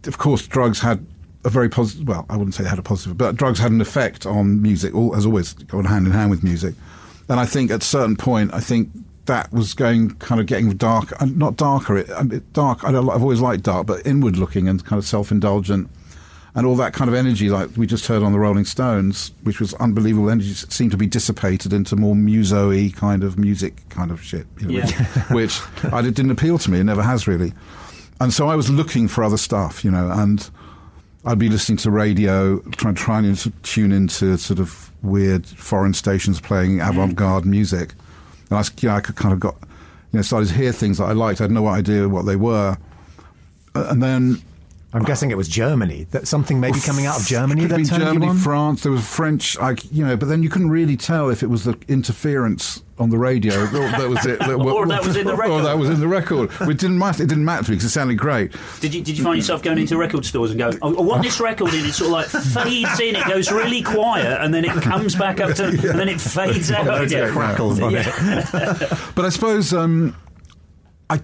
of 0.07 0.17
course, 0.17 0.47
drugs 0.47 0.81
had 0.81 1.05
a 1.45 1.51
very 1.51 1.69
positive, 1.69 2.07
well, 2.07 2.25
I 2.31 2.37
wouldn't 2.37 2.55
say 2.55 2.63
they 2.63 2.71
had 2.71 2.79
a 2.79 2.83
positive, 2.83 3.19
but 3.19 3.37
drugs 3.37 3.59
had 3.59 3.73
an 3.73 3.81
effect 3.81 4.27
on 4.27 4.63
music, 4.63 4.95
all, 4.95 5.15
as 5.15 5.27
always, 5.27 5.53
gone 5.55 5.85
hand 5.85 6.07
in 6.07 6.13
hand 6.13 6.31
with 6.31 6.43
music. 6.43 6.75
And 7.29 7.41
I 7.41 7.47
think 7.47 7.71
at 7.71 7.83
a 7.83 7.87
certain 7.87 8.17
point, 8.17 8.55
I 8.55 8.61
think 8.61 8.91
that 9.27 9.53
was 9.53 9.75
going 9.75 10.11
kind 10.17 10.41
of 10.41 10.47
getting 10.47 10.71
dark, 10.71 11.13
not 11.27 11.57
darker, 11.57 11.99
it, 11.99 12.53
dark, 12.53 12.85
I 12.85 12.93
don't, 12.93 13.09
I've 13.11 13.23
always 13.23 13.41
liked 13.41 13.65
dark, 13.65 13.87
but 13.87 14.07
inward 14.07 14.37
looking 14.37 14.69
and 14.69 14.85
kind 14.85 14.99
of 14.99 15.05
self 15.05 15.31
indulgent. 15.31 15.91
And 16.57 16.67
all 16.67 16.75
that 16.77 16.95
kind 16.95 17.09
of 17.09 17.15
energy, 17.15 17.51
like 17.51 17.69
we 17.77 17.87
just 17.87 18.07
heard 18.07 18.23
on 18.23 18.33
the 18.33 18.39
Rolling 18.39 18.65
Stones, 18.65 19.31
which 19.43 19.61
was 19.61 19.75
unbelievable 19.75 20.31
energy, 20.31 20.55
seemed 20.55 20.91
to 20.91 20.97
be 20.97 21.07
dissipated 21.07 21.73
into 21.73 21.97
more 21.97 22.17
muso-y 22.17 22.91
kind 22.97 23.23
of 23.23 23.39
music 23.39 23.87
kind 23.91 24.11
of 24.11 24.23
shit. 24.23 24.47
You 24.61 24.69
know, 24.69 24.79
Yeah. 24.79 24.87
which, 25.35 25.59
which 25.83 25.93
I, 25.93 26.01
it 26.01 26.15
didn't 26.15 26.31
appeal 26.31 26.57
to 26.59 26.71
me. 26.71 26.81
It 26.81 26.85
never 26.85 27.03
has 27.03 27.29
really. 27.29 27.53
And 28.21 28.33
so 28.33 28.49
I 28.49 28.57
was 28.57 28.71
looking 28.71 29.07
for 29.07 29.23
other 29.23 29.37
stuff, 29.37 29.85
you 29.85 29.91
know, 29.91 30.11
and 30.11 30.49
I'd 31.27 31.39
be 31.39 31.49
listening 31.51 31.77
to 31.79 31.91
radio, 31.91 32.61
trying 32.77 32.95
trying 32.95 33.35
to 33.35 33.51
tune 33.63 33.93
into 33.93 34.39
sort 34.39 34.59
of 34.59 34.91
weird 35.03 35.45
foreign 35.45 35.93
stations 35.93 36.41
playing 36.41 36.81
avant-garde 36.81 37.45
mm. 37.45 37.49
music, 37.49 37.93
and 38.49 38.59
I, 38.59 38.65
you 38.81 38.89
know, 38.89 38.95
I 38.95 39.01
could 39.01 39.17
kind 39.17 39.35
of 39.35 39.41
got, 39.41 39.57
you 39.61 40.19
know, 40.19 40.23
started 40.23 40.49
to 40.49 40.55
hear 40.55 40.73
things 40.73 40.99
that 40.99 41.05
I 41.05 41.13
liked. 41.13 41.41
I 41.41 41.45
had 41.45 41.51
no 41.51 41.67
idea 41.67 42.09
what 42.09 42.27
they 42.27 42.37
were, 42.37 42.79
and 43.75 44.03
then 44.03 44.41
I'm 44.97 45.05
guessing 45.05 45.31
it 45.31 45.37
was 45.37 45.49
Germany. 45.49 46.07
That 46.13 46.27
something 46.27 46.59
maybe 46.59 46.81
coming 46.81 47.07
out 47.07 47.21
of 47.21 47.27
Germany 47.27 47.63
Could 47.63 47.71
that 47.73 47.79
have 47.81 47.89
turned 47.89 48.03
Germany, 48.03 48.27
you 48.27 48.31
on. 48.33 48.39
France. 48.39 48.83
There 48.83 48.93
was 48.93 49.07
French, 49.07 49.59
like 49.59 49.81
you 49.93 50.05
know, 50.05 50.17
but 50.17 50.29
then 50.29 50.43
you 50.43 50.49
couldn't 50.49 50.71
really 50.71 50.97
tell 50.97 51.29
if 51.31 51.43
it 51.43 51.47
was 51.51 51.65
the 51.65 51.79
interference 51.89 52.83
on 52.99 53.11
the 53.11 53.19
radio. 53.19 53.55
or 53.63 53.67
that 53.69 54.09
was 54.09 54.25
it. 54.25 54.41
Or 54.47 54.87
that 54.87 55.05
was 55.05 55.17
in 55.17 55.27
the 55.27 55.33
Or 55.35 55.37
record. 55.37 55.65
that 55.65 55.79
was 55.79 55.91
in 55.91 56.01
the 56.01 56.09
record. 56.09 56.51
It 56.63 56.79
didn't 56.79 56.99
matter. 56.99 57.23
It 57.23 57.29
didn't 57.29 57.45
matter 57.45 57.71
because 57.73 57.85
it 57.85 57.91
sounded 57.91 58.17
great. 58.17 58.53
Did 58.81 58.95
you 58.95 59.03
did 59.03 59.19
you 59.19 59.25
find 59.25 59.37
yourself 59.37 59.63
going 59.63 59.79
into 59.79 59.97
record 59.99 60.25
stores 60.25 60.51
and 60.51 60.59
going, 60.59 60.79
oh, 60.81 60.97
I 60.97 61.01
want 61.03 61.23
this 61.23 61.41
record 61.41 61.75
in? 61.75 61.85
It 61.85 61.93
sort 61.93 62.07
of 62.09 62.13
like 62.13 62.27
fades 62.29 62.99
in, 63.01 63.17
it 63.17 63.27
goes 63.29 63.53
really 63.53 63.83
quiet, 63.83 64.41
and 64.41 64.55
then 64.55 64.65
it 64.65 64.73
comes 64.83 65.15
back 65.15 65.41
up 65.41 65.55
to, 65.57 65.65
and 65.67 65.79
then 66.01 66.09
it 66.09 66.21
fades 66.21 66.71
out. 66.71 66.87
Loads 66.87 67.13
of 67.13 67.19
again. 67.21 67.33
crackles 67.33 67.81
on 67.81 67.95
it. 67.97 68.07
But 69.15 69.25
I 69.25 69.29
suppose 69.29 69.75
um, 69.75 70.17
I, 71.11 71.21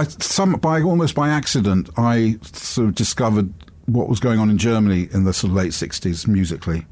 I, 0.00 0.04
some 0.04 0.52
by 0.52 0.80
almost 0.80 1.14
by 1.14 1.28
accident, 1.28 1.90
I 1.96 2.38
sort 2.52 2.88
of 2.88 2.94
discovered 2.94 3.52
what 3.86 4.08
was 4.08 4.18
going 4.18 4.38
on 4.38 4.48
in 4.48 4.56
Germany 4.56 5.08
in 5.12 5.24
the 5.24 5.32
sort 5.32 5.50
of 5.50 5.56
late 5.56 5.72
'60s 5.72 6.26
musically. 6.26 6.86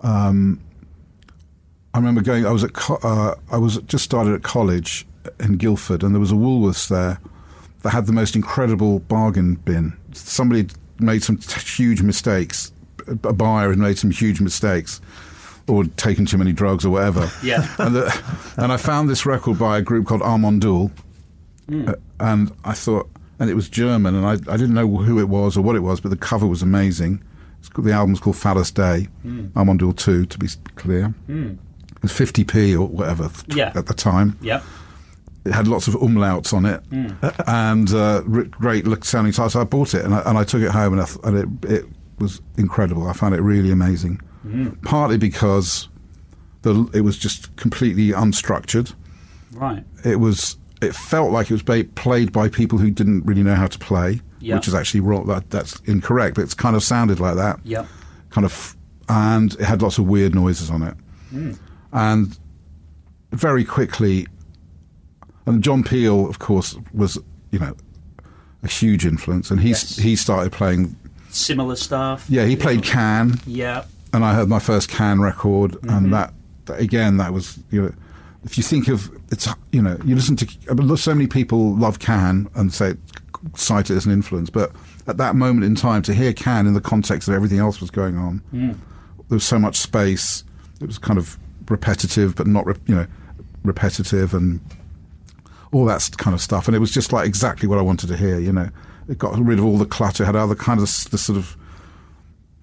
Um, 0.00 0.60
I 1.94 1.98
remember 1.98 2.22
going. 2.22 2.46
I 2.46 2.50
was 2.50 2.64
at. 2.64 2.72
Co- 2.72 2.98
uh, 3.02 3.34
I 3.50 3.58
was 3.58 3.76
just 3.82 4.04
started 4.04 4.34
at 4.34 4.42
college 4.42 5.06
in 5.40 5.56
Guildford, 5.56 6.02
and 6.02 6.14
there 6.14 6.20
was 6.20 6.32
a 6.32 6.36
Woolworths 6.36 6.88
there 6.88 7.20
that 7.82 7.90
had 7.90 8.06
the 8.06 8.12
most 8.12 8.34
incredible 8.34 9.00
bargain 9.00 9.56
bin. 9.56 9.92
Somebody 10.12 10.68
made 10.98 11.22
some 11.22 11.36
t- 11.36 11.60
huge 11.60 12.00
mistakes. 12.00 12.72
A 13.08 13.32
buyer 13.32 13.70
had 13.70 13.78
made 13.78 13.98
some 13.98 14.10
huge 14.10 14.40
mistakes, 14.40 15.02
or 15.68 15.84
taken 15.84 16.24
too 16.24 16.38
many 16.38 16.52
drugs 16.52 16.86
or 16.86 16.90
whatever. 16.90 17.30
Yeah. 17.42 17.68
and, 17.78 17.94
the, 17.94 18.22
and 18.56 18.72
I 18.72 18.76
found 18.78 19.10
this 19.10 19.26
record 19.26 19.58
by 19.58 19.78
a 19.78 19.82
group 19.82 20.06
called 20.06 20.22
Amon 21.68 21.86
Düül, 21.86 21.88
uh, 21.88 21.94
and 22.20 22.52
I 22.64 22.72
thought, 22.74 23.08
and 23.38 23.50
it 23.50 23.54
was 23.54 23.68
German, 23.68 24.14
and 24.14 24.26
I, 24.26 24.32
I 24.52 24.56
didn't 24.56 24.74
know 24.74 24.86
who 24.88 25.18
it 25.18 25.28
was 25.28 25.56
or 25.56 25.62
what 25.62 25.76
it 25.76 25.80
was, 25.80 26.00
but 26.00 26.10
the 26.10 26.16
cover 26.16 26.46
was 26.46 26.62
amazing. 26.62 27.22
It's 27.60 27.68
called, 27.68 27.86
the 27.86 27.92
album's 27.92 28.20
called 28.20 28.36
Phallus 28.36 28.70
Dei, 28.70 29.08
hmm. 29.22 29.46
Amon 29.56 29.78
Düül 29.78 29.96
2, 29.96 30.26
to 30.26 30.38
be 30.38 30.48
clear. 30.76 31.08
Hmm. 31.26 31.52
It 31.96 32.02
was 32.02 32.12
50p 32.12 32.74
or 32.74 32.86
whatever 32.88 33.30
Yeah. 33.48 33.72
at 33.76 33.86
the 33.86 33.94
time. 33.94 34.36
Yep. 34.42 34.64
It 35.44 35.52
had 35.52 35.66
lots 35.68 35.88
of 35.88 35.94
umlauts 35.94 36.52
on 36.52 36.64
it, 36.66 36.82
and 37.48 37.92
uh, 37.92 38.20
great 38.20 38.86
look 38.86 39.04
sounding 39.04 39.32
titles. 39.32 39.54
So 39.54 39.60
I 39.60 39.64
bought 39.64 39.92
it 39.94 40.04
and 40.04 40.14
I, 40.14 40.22
and 40.26 40.38
I 40.38 40.44
took 40.44 40.62
it 40.62 40.70
home, 40.70 40.92
and, 40.94 41.02
I 41.02 41.04
th- 41.04 41.18
and 41.24 41.64
it, 41.64 41.70
it 41.70 41.84
was 42.18 42.40
incredible. 42.58 43.08
I 43.08 43.12
found 43.12 43.34
it 43.34 43.40
really 43.40 43.70
amazing. 43.72 44.20
Partly 44.82 45.18
because 45.18 45.88
the, 46.62 46.88
it 46.94 47.00
was 47.02 47.16
just 47.18 47.54
completely 47.56 48.08
unstructured. 48.10 48.92
Right. 49.52 49.84
It 50.04 50.16
was. 50.20 50.56
It 50.82 50.94
felt 50.94 51.30
like 51.32 51.50
it 51.50 51.54
was 51.54 51.62
ba- 51.62 51.84
played 51.94 52.32
by 52.32 52.48
people 52.48 52.78
who 52.78 52.90
didn't 52.90 53.24
really 53.24 53.42
know 53.42 53.54
how 53.54 53.66
to 53.68 53.78
play, 53.78 54.20
Yeah. 54.40 54.56
which 54.56 54.66
is 54.68 54.74
actually 54.74 55.00
wrong. 55.00 55.26
That, 55.26 55.48
that's 55.50 55.78
incorrect, 55.86 56.34
but 56.36 56.42
it's 56.42 56.54
kind 56.54 56.74
of 56.76 56.82
sounded 56.82 57.20
like 57.20 57.36
that 57.36 57.60
Yep. 57.64 57.86
kind 58.30 58.44
of, 58.44 58.76
and 59.08 59.52
it 59.54 59.60
had 59.62 59.82
lots 59.82 59.98
of 59.98 60.06
weird 60.06 60.34
noises 60.34 60.70
on 60.70 60.82
it. 60.82 60.94
And 61.92 62.38
very 63.32 63.64
quickly, 63.64 64.26
and 65.46 65.62
John 65.62 65.82
Peel, 65.82 66.28
of 66.28 66.38
course, 66.38 66.76
was 66.92 67.18
you 67.50 67.58
know 67.58 67.74
a 68.62 68.68
huge 68.68 69.04
influence, 69.06 69.50
and 69.50 69.60
he 69.60 69.70
Yes. 69.70 69.96
he 69.96 70.16
started 70.16 70.52
playing. 70.52 70.96
Similar 71.30 71.76
stuff. 71.76 72.26
Yeah, 72.28 72.44
he 72.44 72.56
played 72.56 72.82
Can, 72.82 73.40
Yeah. 73.46 73.84
and 74.12 74.24
I 74.24 74.34
heard 74.34 74.48
my 74.48 74.58
first 74.58 74.88
Can 74.88 75.20
record, 75.20 75.72
Mm-hmm. 75.72 75.88
and 75.90 76.12
that, 76.12 76.34
that 76.66 76.78
again, 76.80 77.16
that 77.18 77.32
was 77.32 77.58
you 77.70 77.82
know. 77.82 77.92
If 78.44 78.56
you 78.58 78.64
think 78.64 78.88
of 78.88 79.10
it's, 79.30 79.48
you 79.70 79.80
know, 79.82 79.96
you 80.04 80.14
listen 80.14 80.36
to 80.36 80.96
so 80.96 81.14
many 81.14 81.26
people 81.28 81.74
love 81.76 81.98
Can 82.00 82.48
and 82.54 82.72
say 82.72 82.94
cite 83.56 83.90
it 83.90 83.96
as 83.96 84.06
an 84.06 84.12
influence, 84.12 84.50
but 84.50 84.72
at 85.06 85.16
that 85.16 85.34
moment 85.36 85.64
in 85.64 85.74
time, 85.74 86.02
to 86.02 86.14
hear 86.14 86.32
Can 86.32 86.66
in 86.66 86.74
the 86.74 86.80
context 86.80 87.28
of 87.28 87.34
everything 87.34 87.58
else 87.58 87.80
was 87.80 87.90
going 87.90 88.16
on, 88.16 88.42
Mm. 88.52 88.72
there 89.28 89.36
was 89.36 89.44
so 89.44 89.58
much 89.58 89.76
space. 89.76 90.44
It 90.80 90.86
was 90.86 90.98
kind 90.98 91.18
of 91.18 91.38
repetitive, 91.68 92.34
but 92.36 92.46
not, 92.46 92.66
re- 92.66 92.74
you 92.86 92.94
know, 92.94 93.06
repetitive 93.64 94.34
and 94.34 94.60
all 95.72 95.84
that 95.86 96.08
kind 96.18 96.34
of 96.34 96.40
stuff. 96.40 96.66
And 96.68 96.76
it 96.76 96.80
was 96.80 96.90
just 96.90 97.12
like 97.12 97.26
exactly 97.26 97.68
what 97.68 97.78
I 97.78 97.82
wanted 97.82 98.08
to 98.08 98.16
hear. 98.16 98.38
You 98.38 98.52
know, 98.52 98.68
it 99.08 99.18
got 99.18 99.38
rid 99.38 99.58
of 99.58 99.64
all 99.64 99.78
the 99.78 99.86
clutter. 99.86 100.24
Had 100.24 100.36
other 100.36 100.54
kind 100.56 100.78
of 100.80 100.86
the 101.10 101.18
sort 101.18 101.38
of 101.38 101.56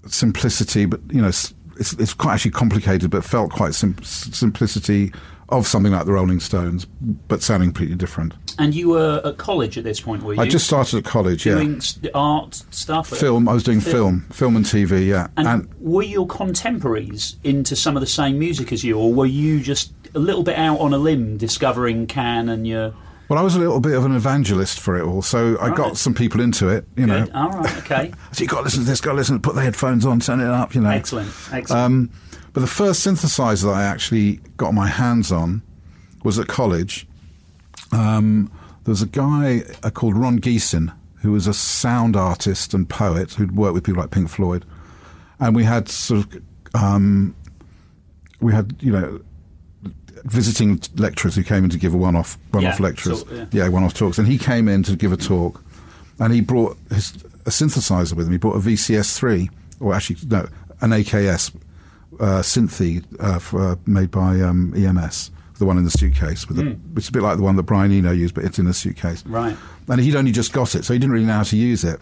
simplicity, 0.07 0.85
but 0.85 0.99
you 1.11 1.21
know, 1.21 1.27
it's 1.29 1.53
it's 1.77 2.13
quite 2.13 2.33
actually 2.33 2.51
complicated, 2.51 3.09
but 3.09 3.23
felt 3.23 3.51
quite 3.51 3.73
sim- 3.73 4.01
simplicity 4.03 5.13
of 5.51 5.67
something 5.67 5.91
like 5.91 6.05
the 6.05 6.13
Rolling 6.13 6.39
Stones, 6.39 6.85
but 6.85 7.41
sounding 7.41 7.69
completely 7.69 7.95
different. 7.95 8.33
And 8.57 8.73
you 8.75 8.89
were 8.89 9.21
at 9.23 9.37
college 9.37 9.77
at 9.77 9.83
this 9.83 10.01
point, 10.01 10.23
were 10.23 10.33
you? 10.33 10.41
I 10.41 10.47
just 10.47 10.65
started 10.67 10.97
at 10.97 11.03
college. 11.05 11.43
doing 11.43 11.81
yeah, 12.01 12.11
art 12.13 12.55
stuff. 12.71 13.07
film. 13.09 13.47
I 13.47 13.53
was 13.53 13.63
doing 13.63 13.79
film, 13.79 14.21
film 14.31 14.55
and 14.55 14.65
TV. 14.65 15.07
Yeah, 15.07 15.27
And, 15.37 15.67
were 15.79 16.03
your 16.03 16.27
contemporaries 16.27 17.37
into 17.43 17.75
some 17.75 17.95
of 17.95 18.01
the 18.01 18.07
same 18.07 18.37
music 18.37 18.71
as 18.71 18.83
you, 18.83 18.97
or 18.97 19.13
were 19.13 19.25
you 19.25 19.59
just 19.61 19.93
a 20.13 20.19
little 20.19 20.43
bit 20.43 20.57
out 20.57 20.79
on 20.79 20.93
a 20.93 20.97
limb 20.97 21.37
discovering 21.37 22.05
Can 22.07 22.49
and 22.49 22.67
your? 22.67 22.93
Well, 23.29 23.37
I 23.37 23.43
was 23.43 23.55
a 23.55 23.59
little 23.59 23.79
bit 23.79 23.93
of 23.95 24.05
an 24.05 24.15
evangelist 24.15 24.79
for 24.79 24.97
it 24.97 25.03
all, 25.03 25.21
so 25.21 25.55
I 25.61 25.67
Right. 25.67 25.77
got 25.77 25.97
some 25.97 26.13
people 26.15 26.41
into 26.41 26.67
it. 26.67 26.85
You 26.97 27.05
know, 27.05 27.27
All 27.33 27.49
right. 27.51 27.77
Okay. 27.77 28.11
so 28.31 28.41
you 28.41 28.47
got 28.47 28.57
to 28.57 28.63
listen 28.63 28.81
to 28.81 28.85
this, 28.87 29.01
got 29.01 29.11
to 29.11 29.17
listen, 29.17 29.39
put 29.39 29.53
the 29.55 29.61
headphones 29.61 30.05
on, 30.05 30.19
turn 30.19 30.39
it 30.39 30.47
up. 30.47 30.73
You 30.73 30.81
know, 30.81 30.89
Excellent. 30.89 31.29
Excellent. 31.51 31.71
Um, 31.71 32.09
but 32.53 32.61
the 32.61 32.67
first 32.67 33.05
synthesizer 33.05 33.63
that 33.63 33.73
I 33.73 33.83
actually 33.83 34.39
got 34.57 34.73
my 34.73 34.87
hands 34.87 35.31
on 35.31 35.61
was 36.23 36.39
at 36.39 36.47
college. 36.47 37.07
Um, 37.91 38.51
there 38.83 38.91
was 38.91 39.01
a 39.01 39.07
guy 39.07 39.63
uh, 39.83 39.89
called 39.89 40.15
Ron 40.15 40.39
Geesin 40.39 40.93
who 41.21 41.31
was 41.31 41.47
a 41.47 41.53
sound 41.53 42.15
artist 42.15 42.73
and 42.73 42.87
poet 42.89 43.33
who'd 43.33 43.55
worked 43.55 43.73
with 43.73 43.83
people 43.83 44.01
like 44.01 44.11
Pink 44.11 44.29
Floyd, 44.29 44.63
and 45.39 45.55
we 45.55 45.63
had 45.63 45.89
sort 45.89 46.25
of 46.25 46.41
um, 46.75 47.35
we 48.39 48.53
had 48.53 48.75
you 48.79 48.91
know 48.91 49.19
visiting 50.25 50.79
lecturers 50.95 51.35
who 51.35 51.43
came 51.43 51.63
in 51.63 51.69
to 51.69 51.77
give 51.77 51.93
a 51.93 51.97
one-off 51.97 52.37
one-off 52.51 52.79
Yeah, 52.79 52.85
lectures, 52.85 53.21
so, 53.21 53.33
yeah. 53.33 53.45
yeah, 53.51 53.67
one-off 53.69 53.93
talks, 53.93 54.17
and 54.17 54.27
he 54.27 54.37
came 54.37 54.67
in 54.67 54.83
to 54.83 54.95
give 54.95 55.11
a 55.11 55.17
talk, 55.17 55.63
and 56.19 56.33
he 56.33 56.41
brought 56.41 56.77
his, 56.89 57.15
a 57.45 57.49
synthesizer 57.49 58.13
with 58.13 58.27
him. 58.27 58.31
He 58.31 58.37
brought 58.37 58.55
a 58.55 58.59
VCS3, 58.59 59.49
or 59.79 59.93
actually 59.93 60.17
no, 60.27 60.47
an 60.81 60.91
AKS 60.91 61.53
uh, 62.19 62.41
Synthi 62.41 63.03
uh, 63.19 63.39
for, 63.39 63.61
uh, 63.71 63.75
made 63.85 64.11
by 64.11 64.39
um, 64.41 64.73
EMS, 64.75 65.31
the 65.57 65.65
one 65.65 65.77
in 65.77 65.83
the 65.83 65.91
suitcase, 65.91 66.47
with 66.47 66.59
a, 66.59 66.63
which 66.93 67.05
is 67.05 67.09
a 67.09 67.11
bit 67.11 67.21
like 67.21 67.37
the 67.37 67.43
one 67.43 67.55
that 67.55 67.63
Brian 67.63 67.91
Eno 67.91 68.11
used, 68.11 68.33
but 68.35 68.43
it's 68.45 68.59
in 68.59 68.67
a 68.67 68.73
suitcase. 68.73 69.25
Right. 69.25 69.55
And 69.87 69.99
he'd 70.01 70.15
only 70.15 70.31
just 70.31 70.53
got 70.53 70.75
it, 70.75 70.85
so 70.85 70.93
he 70.93 70.99
didn't 70.99 71.13
really 71.13 71.25
know 71.25 71.33
how 71.33 71.43
to 71.43 71.57
use 71.57 71.83
it. 71.83 71.99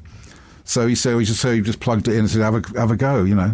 So 0.63 0.86
he 0.88 0.95
so 0.95 1.17
he 1.17 1.25
just 1.25 1.39
so 1.39 1.53
he 1.53 1.62
just 1.62 1.80
plugged 1.80 2.08
it 2.10 2.13
in 2.13 2.19
and 2.19 2.30
said, 2.30 2.41
"Have 2.41 2.56
a 2.56 2.80
have 2.80 2.91
a 2.91 2.97
go," 2.97 3.23
you 3.23 3.36
know. 3.36 3.51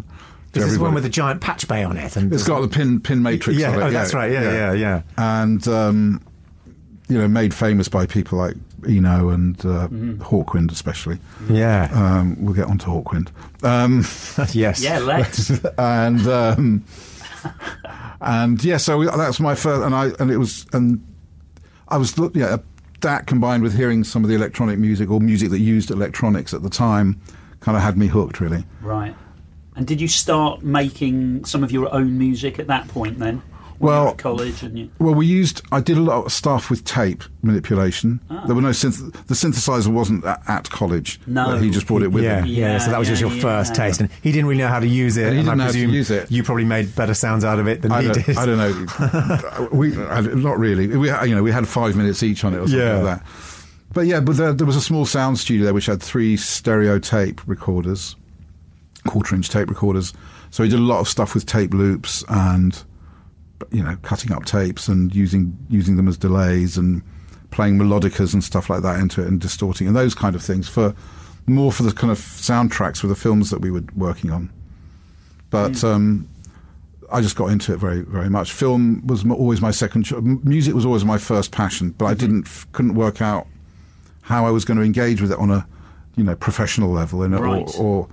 to 0.54 0.60
This 0.60 0.71
is 0.71 0.80
one 0.80 0.93
with 0.95 1.06
a 1.06 1.10
giant 1.10 1.41
patch 1.41 1.67
bay 1.67 1.84
on 1.84 1.95
it, 1.95 2.15
and 2.15 2.34
It's 2.34 2.43
got 2.47 2.62
the 2.62 2.67
pin 2.67 2.99
pin 2.99 3.21
matrix 3.21 3.60
Yeah, 3.60 3.69
on 3.69 3.80
it. 3.80 3.84
oh, 3.84 3.91
that's 3.91 4.13
right. 4.15 4.32
Yeah, 4.32 4.41
yeah, 4.52 4.73
yeah. 4.73 5.02
And 5.17 5.67
um, 5.67 6.21
you 7.10 7.17
know, 7.19 7.28
made 7.28 7.54
famous 7.54 7.88
by 7.88 8.08
people 8.08 8.39
like 8.39 8.56
Eno 8.88 9.30
and 9.30 9.60
uh, 9.65 9.88
Mm-hmm. 9.88 10.22
Hawkwind, 10.22 10.72
especially. 10.72 11.19
yeah, 11.50 11.89
Um, 11.93 12.38
we'll 12.43 12.54
get 12.56 12.67
on 12.67 12.78
to 12.80 12.86
Hawkwind. 12.88 13.30
Um, 13.63 14.06
yes, 14.54 14.82
yeah. 14.84 15.00
Let's. 15.00 15.50
and 15.78 16.28
um, 16.28 16.84
and 18.22 18.63
yeah, 18.63 18.78
so 18.78 18.98
we, 18.98 19.06
that's 19.06 19.39
my 19.39 19.56
first, 19.56 19.84
and 19.86 19.93
I 19.96 20.12
and 20.19 20.32
it 20.32 20.38
was, 20.38 20.65
and 20.74 21.06
I 21.89 21.98
was 21.98 22.13
yeah 22.34 22.58
that 23.02 23.28
combined 23.28 23.63
with 23.63 23.76
hearing 23.76 24.04
some 24.04 24.24
of 24.24 24.30
the 24.30 24.36
electronic 24.36 24.80
music 24.80 25.10
or 25.10 25.19
music 25.19 25.50
that 25.50 25.60
used 25.60 25.91
electronics 25.91 26.54
at 26.54 26.63
the 26.63 26.69
time, 26.69 27.19
kind 27.60 27.76
of 27.76 27.84
had 27.84 27.98
me 27.98 28.08
hooked 28.08 28.39
really. 28.39 28.63
right. 28.82 29.15
And 29.76 29.88
did 29.88 30.00
you 30.00 30.08
start 30.08 30.62
making 30.62 31.46
some 31.46 31.63
of 31.63 31.72
your 31.72 31.91
own 31.93 32.17
music 32.19 32.60
at 32.60 32.67
that 32.67 32.88
point 32.89 33.17
then? 33.17 33.41
When 33.80 33.90
you 33.94 33.98
were 33.98 34.04
Well- 34.04 34.12
at 34.14 34.18
college 34.18 34.64
and 34.64 34.78
you. 34.80 34.90
Well, 35.00 35.14
we 35.16 35.26
used. 35.26 35.62
I 35.72 35.80
did 35.82 35.98
a 35.98 36.02
lot 36.02 36.26
of 36.26 36.32
stuff 36.32 36.70
with 36.70 36.84
tape 36.86 37.24
manipulation. 37.42 38.20
Ah. 38.30 38.44
There 38.46 38.56
were 38.56 38.62
no 38.62 38.70
synth. 38.70 39.12
The 39.28 39.34
synthesizer 39.34 39.88
wasn't 39.88 40.24
at, 40.26 40.42
at 40.48 40.70
college. 40.70 41.20
No. 41.28 41.58
he 41.58 41.70
just 41.70 41.88
brought 41.88 42.02
it 42.04 42.10
with 42.10 42.24
yeah, 42.24 42.40
him. 42.40 42.46
yeah, 42.48 42.72
Yeah, 42.74 42.78
So 42.80 42.92
that 42.92 43.00
was 43.00 43.08
just 43.08 43.22
yeah, 43.22 43.28
your 43.30 43.42
first 43.42 43.72
yeah. 43.78 43.86
taste, 43.86 44.00
and 44.02 44.10
he 44.22 44.32
didn't 44.32 44.46
really 44.48 44.62
know 44.62 44.68
how 44.68 44.80
to 44.80 44.88
use 44.88 45.18
it. 45.18 45.26
And 45.28 45.34
he 45.34 45.40
and 45.40 45.46
didn't 45.48 45.62
I 45.62 45.64
know 45.64 45.66
how 45.66 45.72
to 45.72 45.80
use 45.80 46.12
it. 46.12 46.32
You 46.32 46.44
probably 46.44 46.66
made 46.66 46.96
better 46.96 47.14
sounds 47.14 47.44
out 47.44 47.60
of 47.60 47.68
it 47.68 47.82
than 47.82 47.92
I 47.92 48.02
he 48.02 48.08
don't, 48.10 48.26
did. 48.26 48.38
I 48.38 48.46
don't 48.46 48.58
know. 48.58 49.70
we 49.72 49.98
I, 50.02 50.22
not 50.22 50.58
really. 50.60 50.88
We 50.88 51.10
had- 51.10 51.26
you 51.28 51.36
know 51.36 51.44
we 51.44 51.52
had 51.52 51.68
five 51.68 51.96
minutes 51.96 52.24
each 52.24 52.44
on 52.44 52.54
it 52.54 52.58
or 52.58 52.68
something 52.68 52.80
Yeah. 52.80 52.98
like 52.98 53.20
that. 53.20 53.26
But 53.94 54.02
yeah, 54.08 54.20
but 54.22 54.38
there, 54.38 54.54
there 54.54 54.66
was 54.66 54.76
a 54.76 54.82
small 54.82 55.06
sound 55.06 55.38
studio 55.38 55.66
there 55.66 55.74
which 55.74 55.86
had 55.86 56.02
three 56.02 56.36
stereo 56.36 56.98
tape 56.98 57.42
recorders, 57.48 58.16
quarter 59.06 59.36
inch 59.36 59.50
tape 59.50 59.70
recorders. 59.70 60.14
So 60.50 60.64
we 60.64 60.70
did 60.70 60.80
a 60.80 60.84
lot 60.84 61.00
of 61.00 61.08
stuff 61.08 61.34
with 61.36 61.46
tape 61.46 61.74
loops 61.74 62.24
and 62.28 62.84
you 63.71 63.84
know 63.84 63.97
cutting 64.02 64.32
up 64.32 64.45
tapes 64.45 64.88
and 64.88 65.13
using 65.13 65.58
using 65.69 65.95
them 65.95 66.08
as 66.08 66.17
delays 66.17 66.78
and 66.78 67.02
playing 67.52 67.78
melodicas 67.78 68.34
and 68.34 68.43
stuff 68.43 68.69
like 68.69 68.82
that 68.82 68.99
into 68.99 69.21
it 69.21 69.28
and 69.28 69.39
distorting 69.39 69.86
and 69.88 69.95
those 69.95 70.15
kind 70.15 70.36
of 70.36 70.41
things 70.43 70.67
for 70.67 70.95
more 71.45 71.71
for 71.71 71.84
the 71.84 71.91
kind 71.91 72.10
of 72.12 72.17
soundtracks 72.17 72.97
for 72.97 73.08
the 73.08 73.15
films 73.15 73.49
that 73.52 73.60
we 73.62 73.69
were 73.69 73.84
working 73.95 74.32
on. 74.32 74.49
But 75.49 75.84
um, 75.84 76.28
I 77.12 77.21
just 77.21 77.36
got 77.36 77.47
into 77.47 77.73
it 77.73 77.78
very, 77.78 78.02
very 78.02 78.30
much. 78.30 78.52
Film 78.52 79.06
was 79.06 79.23
always 79.30 79.62
my 79.62 79.69
second. 79.71 80.04
Cho- 80.04 80.21
music 80.21 80.73
was 80.73 80.86
always 80.86 81.06
my 81.06 81.17
first 81.19 81.52
passion, 81.52 81.91
but 81.91 82.06
I 82.06 82.13
didn't, 82.15 82.47
couldn't 82.71 82.95
work 82.95 83.21
out 83.21 83.45
how 84.21 84.45
I 84.47 84.49
was 84.49 84.65
going 84.65 84.78
to 84.80 84.84
engage 84.84 85.21
with 85.21 85.32
it 85.32 85.38
on 85.38 85.52
a, 85.52 85.67
you 86.15 86.23
know, 86.23 86.36
professional 86.36 86.89
level, 86.89 87.21
in 87.23 87.34
a, 87.36 87.41
Right. 87.41 87.69
or, 87.78 87.84
or 87.86 88.10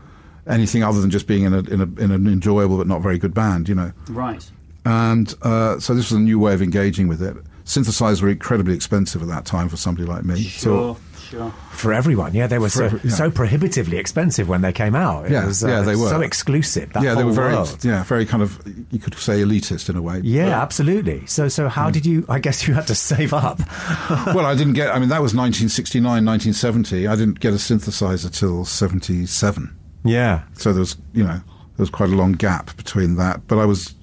anything 0.47 0.83
other 0.83 1.01
than 1.01 1.09
just 1.11 1.27
being 1.27 1.45
in 1.45 1.55
a, 1.55 1.61
in 1.61 1.81
a 1.81 2.03
in 2.03 2.11
an 2.11 2.27
enjoyable 2.27 2.77
but 2.77 2.87
not 2.89 3.01
very 3.01 3.17
good 3.17 3.33
band, 3.33 3.69
you 3.71 3.75
know. 3.75 3.93
Right. 4.11 4.51
And 4.85 5.35
uh, 5.43 5.79
so 5.81 5.95
this 5.95 6.11
was 6.11 6.19
a 6.19 6.23
new 6.23 6.39
way 6.39 6.55
of 6.55 6.63
engaging 6.63 7.09
with 7.09 7.23
it. 7.23 7.37
Synthesizers 7.65 8.23
were 8.23 8.29
incredibly 8.31 8.75
expensive 8.75 9.23
at 9.23 9.29
that 9.29 9.45
time 9.45 9.69
for 9.69 9.77
somebody 9.77 10.07
like 10.07 10.25
me. 10.25 10.43
Sure. 10.43 10.97
Sure. 11.29 11.53
For 11.71 11.93
everyone, 11.93 12.35
yeah, 12.35 12.49
they 12.49 12.59
were 12.59 12.69
so, 12.69 12.87
every- 12.87 13.01
yeah. 13.05 13.15
so 13.15 13.31
prohibitively 13.31 13.99
expensive 13.99 14.49
when 14.49 14.63
they 14.63 14.73
came 14.73 14.97
out. 14.97 15.27
It 15.27 15.31
Yeah, 15.33 15.47
was, 15.47 15.63
uh, 15.63 15.69
yeah, 15.69 15.81
they 15.83 15.95
were. 15.95 16.09
so 16.09 16.21
exclusive. 16.23 16.93
That 16.93 17.05
yeah, 17.05 17.15
they 17.15 17.23
were 17.23 17.31
very, 17.31 17.55
world. 17.55 17.85
yeah, 17.85 18.03
very 18.03 18.27
kind 18.27 18.43
of, 18.43 18.61
you 18.91 18.99
could 18.99 19.15
say 19.15 19.41
elitist 19.41 19.89
in 19.89 19.95
a 19.95 20.03
way. 20.03 20.21
Yeah, 20.25 20.61
absolutely. 20.61 21.25
So, 21.27 21.47
so 21.47 21.69
how 21.69 21.87
Hmm. 21.87 21.93
did 21.93 22.05
you? 22.07 22.25
I 22.29 22.41
guess 22.41 22.67
you 22.67 22.75
had 22.75 22.89
to 22.89 22.97
save 22.97 23.33
up. 23.33 23.61
well, 24.35 24.45
I 24.45 24.57
didn't 24.57 24.73
get. 24.73 24.93
I 24.93 24.99
mean, 24.99 25.11
that 25.11 25.23
was 25.23 25.33
1969, 25.33 26.03
1970. 26.25 27.07
I 27.07 27.15
didn't 27.15 27.39
get 27.39 27.53
a 27.53 27.57
synthesizer 27.59 28.33
till 28.37 28.65
77. 28.65 29.71
yeah, 30.03 30.43
So 30.55 30.73
there 30.73 30.81
was, 30.81 30.97
you 31.13 31.23
know, 31.23 31.35
there 31.37 31.43
was 31.79 31.91
quite 31.91 32.09
a 32.09 32.17
long 32.17 32.33
gap 32.33 32.77
between 32.77 33.15
that. 33.17 33.47
But 33.47 33.61
I 33.61 33.67
was, 33.67 33.95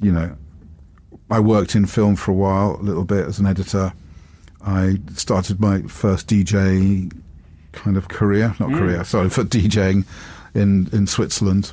you 0.00 0.12
know, 0.12 0.36
I 1.30 1.40
worked 1.40 1.74
in 1.74 1.86
film 1.86 2.16
for 2.16 2.30
a 2.30 2.34
while, 2.34 2.76
a 2.80 2.82
little 2.82 3.04
bit 3.04 3.26
as 3.26 3.38
an 3.38 3.46
editor, 3.46 3.92
I 4.62 4.96
started 5.14 5.60
my 5.60 5.82
first 5.82 6.26
DJ 6.28 7.10
kind 7.72 7.96
of 7.96 8.08
career, 8.08 8.54
not 8.60 8.70
career, 8.70 9.04
sorry, 9.04 9.30
for 9.30 9.44
DJing 9.44 10.04
in 10.54 10.88
in 10.92 11.06
Switzerland, 11.06 11.72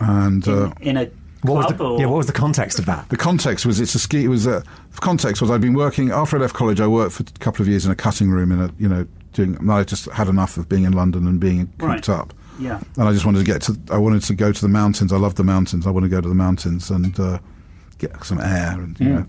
and. 0.00 0.46
Uh, 0.46 0.72
in, 0.80 0.96
in 0.96 0.96
a 0.96 1.10
What 1.42 1.68
was, 1.68 1.76
the, 1.78 1.84
or 1.84 2.00
yeah, 2.00 2.06
what 2.06 2.16
was 2.18 2.26
the 2.26 2.32
context 2.32 2.78
of 2.78 2.86
that? 2.86 3.08
the 3.08 3.16
context 3.16 3.64
was 3.64 3.78
it's 3.80 3.94
a 3.94 3.98
ski. 3.98 4.24
It 4.24 4.28
was 4.28 4.46
a 4.46 4.62
the 4.94 5.00
context 5.00 5.40
was 5.40 5.50
I'd 5.50 5.60
been 5.60 5.74
working 5.74 6.10
after 6.10 6.36
I 6.36 6.40
left 6.40 6.54
college. 6.54 6.80
I 6.80 6.86
worked 6.88 7.12
for 7.12 7.22
a 7.22 7.38
couple 7.38 7.62
of 7.62 7.68
years 7.68 7.86
in 7.86 7.92
a 7.92 7.96
cutting 7.96 8.30
room 8.30 8.50
in 8.52 8.60
a 8.60 8.70
you 8.78 8.88
know 8.88 9.06
doing. 9.32 9.70
I 9.70 9.84
just 9.84 10.06
had 10.10 10.26
enough 10.28 10.56
of 10.56 10.68
being 10.68 10.84
in 10.84 10.92
London 10.92 11.26
and 11.28 11.38
being 11.40 11.66
cooped 11.78 11.82
Right. 11.82 12.08
up. 12.08 12.34
Yeah. 12.58 12.80
and 12.96 13.08
I 13.08 13.12
just 13.12 13.24
wanted 13.24 13.38
to 13.38 13.44
get 13.44 13.62
to. 13.62 13.78
I 13.90 13.98
wanted 13.98 14.22
to 14.24 14.34
go 14.34 14.50
to 14.52 14.60
the 14.60 14.68
mountains. 14.68 15.12
I 15.12 15.16
love 15.16 15.36
the 15.36 15.44
mountains. 15.44 15.86
I 15.86 15.90
want 15.90 16.02
to 16.04 16.10
go 16.10 16.20
to 16.20 16.28
the 16.28 16.34
mountains 16.34 16.90
and 16.90 17.18
uh, 17.20 17.38
get 17.98 18.24
some 18.24 18.40
air 18.40 18.72
and 18.80 18.98
you 19.00 19.08
know. 19.10 19.26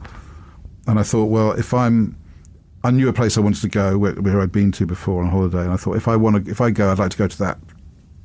And 0.87 0.97
I 0.99 1.03
thought, 1.03 1.25
well, 1.25 1.51
if 1.51 1.73
I'm, 1.73 2.17
I 2.83 2.89
knew 2.91 3.09
a 3.09 3.13
place 3.13 3.37
I 3.37 3.41
wanted 3.41 3.61
to 3.61 3.67
go 3.69 3.97
where, 3.97 4.13
where 4.13 4.41
I'd 4.41 4.51
been 4.51 4.71
to 4.73 4.85
before 4.85 5.21
on 5.21 5.29
holiday, 5.29 5.61
and 5.63 5.71
I 5.71 5.75
thought 5.75 5.97
if 5.97 6.07
I 6.07 6.15
want 6.15 6.45
to, 6.45 6.51
if 6.51 6.61
I 6.61 6.71
go, 6.71 6.91
I'd 6.91 6.97
like 6.99 7.11
to 7.11 7.17
go 7.17 7.27
to 7.27 7.37
that 7.39 7.57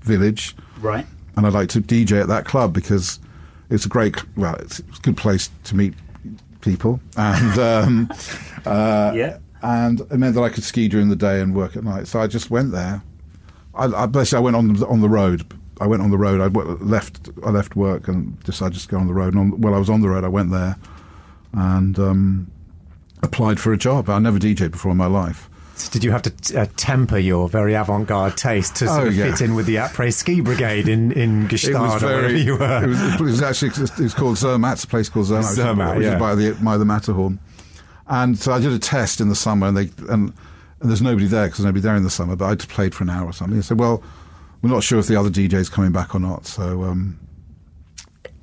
village 0.00 0.54
right? 0.80 1.06
and 1.36 1.46
I'd 1.46 1.52
like 1.52 1.68
to 1.70 1.80
DJ 1.80 2.20
at 2.20 2.28
that 2.28 2.44
club 2.44 2.72
because 2.72 3.18
it's 3.70 3.84
a 3.84 3.88
great, 3.88 4.16
well, 4.36 4.54
it's, 4.56 4.78
it's 4.80 4.98
a 4.98 5.02
good 5.02 5.16
place 5.16 5.50
to 5.64 5.76
meet 5.76 5.94
people, 6.60 7.00
and 7.16 7.58
um, 7.58 8.10
uh, 8.64 9.12
Yeah. 9.14 9.38
and 9.62 10.00
it 10.00 10.12
meant 10.16 10.34
that 10.36 10.42
I 10.42 10.48
could 10.50 10.64
ski 10.64 10.88
during 10.88 11.08
the 11.08 11.16
day 11.16 11.40
and 11.40 11.54
work 11.54 11.76
at 11.76 11.84
night. 11.84 12.06
So 12.06 12.20
I 12.20 12.26
just 12.26 12.50
went 12.50 12.72
there. 12.72 13.02
I, 13.74 13.86
I 13.86 14.06
basically 14.06 14.38
I 14.38 14.40
went 14.40 14.56
on 14.56 14.72
the, 14.74 14.86
on 14.86 15.00
the 15.00 15.08
road. 15.08 15.44
I 15.80 15.86
went 15.86 16.02
on 16.02 16.10
the 16.10 16.18
road. 16.18 16.40
I 16.40 16.46
left. 16.46 17.30
I 17.44 17.50
left 17.50 17.74
work 17.76 18.08
and 18.08 18.38
decided 18.44 18.74
just 18.74 18.86
to 18.86 18.92
go 18.92 18.98
on 18.98 19.06
the 19.06 19.14
road. 19.14 19.34
And 19.34 19.52
on, 19.54 19.60
while 19.60 19.74
I 19.74 19.78
was 19.78 19.90
on 19.90 20.00
the 20.00 20.08
road, 20.08 20.24
I 20.24 20.28
went 20.28 20.50
there 20.50 20.76
and 21.52 21.98
um, 21.98 22.50
applied 23.22 23.58
for 23.60 23.72
a 23.72 23.76
job. 23.76 24.08
I 24.08 24.18
never 24.18 24.38
DJed 24.38 24.70
before 24.72 24.92
in 24.92 24.96
my 24.98 25.06
life. 25.06 25.48
So 25.76 25.90
did 25.90 26.04
you 26.04 26.12
have 26.12 26.22
to 26.22 26.60
uh, 26.60 26.66
temper 26.76 27.18
your 27.18 27.48
very 27.48 27.74
avant-garde 27.74 28.36
taste 28.36 28.76
to 28.76 28.86
sort 28.86 29.02
Oh, 29.02 29.06
of 29.08 29.14
yeah. 29.16 29.32
fit 29.34 29.40
in 29.40 29.56
with 29.56 29.66
the 29.66 29.74
après 29.76 30.12
ski 30.12 30.40
brigade 30.40 30.86
in 30.88 31.10
in 31.10 31.46
It 31.46 31.50
Gstaad 31.50 31.80
was 31.94 32.02
or 32.02 32.06
wherever 32.06 32.36
you 32.36 32.56
were? 32.56 32.84
It 32.84 32.88
was, 32.88 33.02
it 33.14 33.20
was 33.20 33.42
actually 33.42 33.68
it 33.70 33.98
was 33.98 34.14
called 34.14 34.36
Zermatt, 34.36 34.84
a 34.84 34.86
place 34.86 35.08
called 35.08 35.26
Zermatt, 35.26 35.42
which 35.42 35.50
is- 35.50 35.56
Zermatt, 35.64 35.96
which 35.96 36.04
yeah. 36.04 36.14
is 36.14 36.20
by 36.20 36.34
the 36.36 36.52
by 36.62 36.76
the 36.78 36.84
Matterhorn. 36.84 37.40
And 38.06 38.38
so 38.38 38.52
I 38.52 38.60
did 38.60 38.72
a 38.72 38.78
test 38.78 39.20
in 39.20 39.28
the 39.30 39.34
summer, 39.34 39.66
and 39.66 39.76
they 39.76 39.90
and, 40.08 40.32
and 40.80 40.90
there's 40.90 41.02
nobody 41.02 41.26
there 41.26 41.46
because 41.46 41.58
there's 41.58 41.66
nobody 41.66 41.80
there 41.80 41.96
in 41.96 42.04
the 42.04 42.10
summer. 42.10 42.36
But 42.36 42.44
I 42.44 42.54
just 42.54 42.68
played 42.68 42.94
for 42.94 43.02
an 43.02 43.10
hour 43.10 43.26
or 43.26 43.32
something. 43.32 43.56
They 43.56 43.62
said, 43.62 43.80
"Well, 43.80 44.00
we're 44.64 44.70
not 44.70 44.82
sure 44.82 44.98
if 44.98 45.06
the 45.06 45.14
other 45.16 45.30
DJ's 45.30 45.68
coming 45.68 45.92
back 45.92 46.14
or 46.14 46.18
not, 46.18 46.46
so 46.46 46.82
um, 46.84 47.18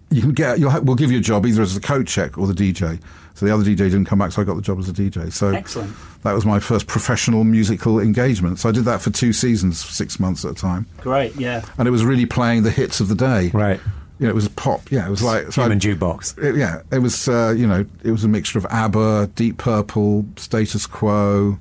you 0.10 0.22
can 0.22 0.34
get. 0.34 0.60
You'll 0.60 0.70
ha- 0.70 0.80
we'll 0.80 0.96
give 0.96 1.12
you 1.12 1.18
a 1.18 1.22
job 1.22 1.46
either 1.46 1.62
as 1.64 1.76
a 1.76 1.82
coach 1.82 2.08
check 2.08 2.38
or 2.38 2.48
the 2.48 2.54
DJ." 2.54 3.02
So 3.34 3.46
the 3.46 3.54
other 3.54 3.64
DJ 3.64 3.78
didn't 3.78 4.06
come 4.06 4.20
back, 4.20 4.32
so 4.34 4.42
I 4.42 4.46
got 4.46 4.56
the 4.56 4.62
job 4.62 4.78
as 4.78 4.88
a 4.88 4.94
DJ. 4.94 5.32
So 5.34 5.50
Excellent. 5.50 5.96
that 6.24 6.34
was 6.34 6.46
my 6.46 6.60
first 6.60 6.86
professional 6.86 7.44
musical 7.44 8.00
engagement. 8.00 8.60
So 8.60 8.70
I 8.70 8.72
did 8.72 8.86
that 8.86 9.02
for 9.02 9.10
two 9.10 9.34
seasons, 9.34 9.80
six 9.84 10.20
months 10.20 10.46
at 10.46 10.52
a 10.52 10.54
time 10.54 10.86
Great. 10.98 11.36
Yeah. 11.38 11.66
and 11.78 11.88
it 11.88 11.92
was 11.92 12.04
really 12.06 12.26
playing 12.28 12.64
the 12.64 12.72
hits 12.72 13.00
of 13.00 13.08
the 13.08 13.16
day. 13.16 13.50
Right. 13.54 13.80
You 14.20 14.28
know, 14.28 14.32
it 14.32 14.36
was 14.36 14.48
pop. 14.50 14.92
Yeah, 14.92 15.08
it 15.08 15.10
was 15.10 15.24
like 15.24 15.52
so 15.52 15.62
Human 15.64 15.78
I- 15.78 15.82
jukebox. 15.82 16.38
it- 16.44 16.56
yeah, 16.58 16.82
it 16.92 17.00
was. 17.00 17.28
Uh, 17.28 17.56
you 17.58 17.66
know, 17.66 17.84
it 18.04 18.12
was 18.12 18.24
a 18.24 18.28
mixture 18.28 18.60
of 18.60 18.66
ABBA, 18.70 19.32
Deep 19.36 19.58
Purple, 19.58 20.26
Status 20.36 20.86
Quo. 20.86 21.58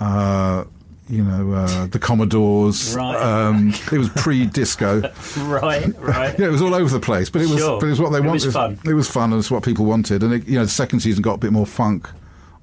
Uh, 0.00 0.64
you 1.08 1.22
know, 1.24 1.52
uh, 1.52 1.86
the 1.86 1.98
Commodores. 1.98 2.94
Right. 2.96 3.16
Um, 3.16 3.74
it 3.92 3.98
was 3.98 4.08
pre-disco. 4.10 5.02
Right. 5.38 5.94
Right. 5.98 6.38
Yeah, 6.38 6.46
it 6.46 6.50
was 6.50 6.62
all 6.62 6.74
over 6.74 6.88
the 6.90 7.00
place, 7.00 7.28
but 7.30 7.42
it 7.42 7.48
was, 7.48 7.58
Sure. 7.58 7.78
but 7.80 7.86
it 7.86 7.90
was 7.90 8.00
what 8.00 8.10
they 8.12 8.18
It 8.18 8.24
wanted. 8.24 8.44
was 8.46 8.54
fun. 8.54 8.78
It 8.84 8.94
was 8.94 9.08
fun, 9.10 9.32
and 9.32 9.38
it's 9.40 9.50
what 9.50 9.62
people 9.62 9.84
wanted. 9.84 10.22
And 10.22 10.32
it, 10.34 10.46
you 10.48 10.54
know, 10.58 10.64
the 10.64 10.70
second 10.70 11.00
season 11.00 11.22
got 11.22 11.34
a 11.34 11.38
bit 11.38 11.52
more 11.52 11.66
funk 11.66 12.08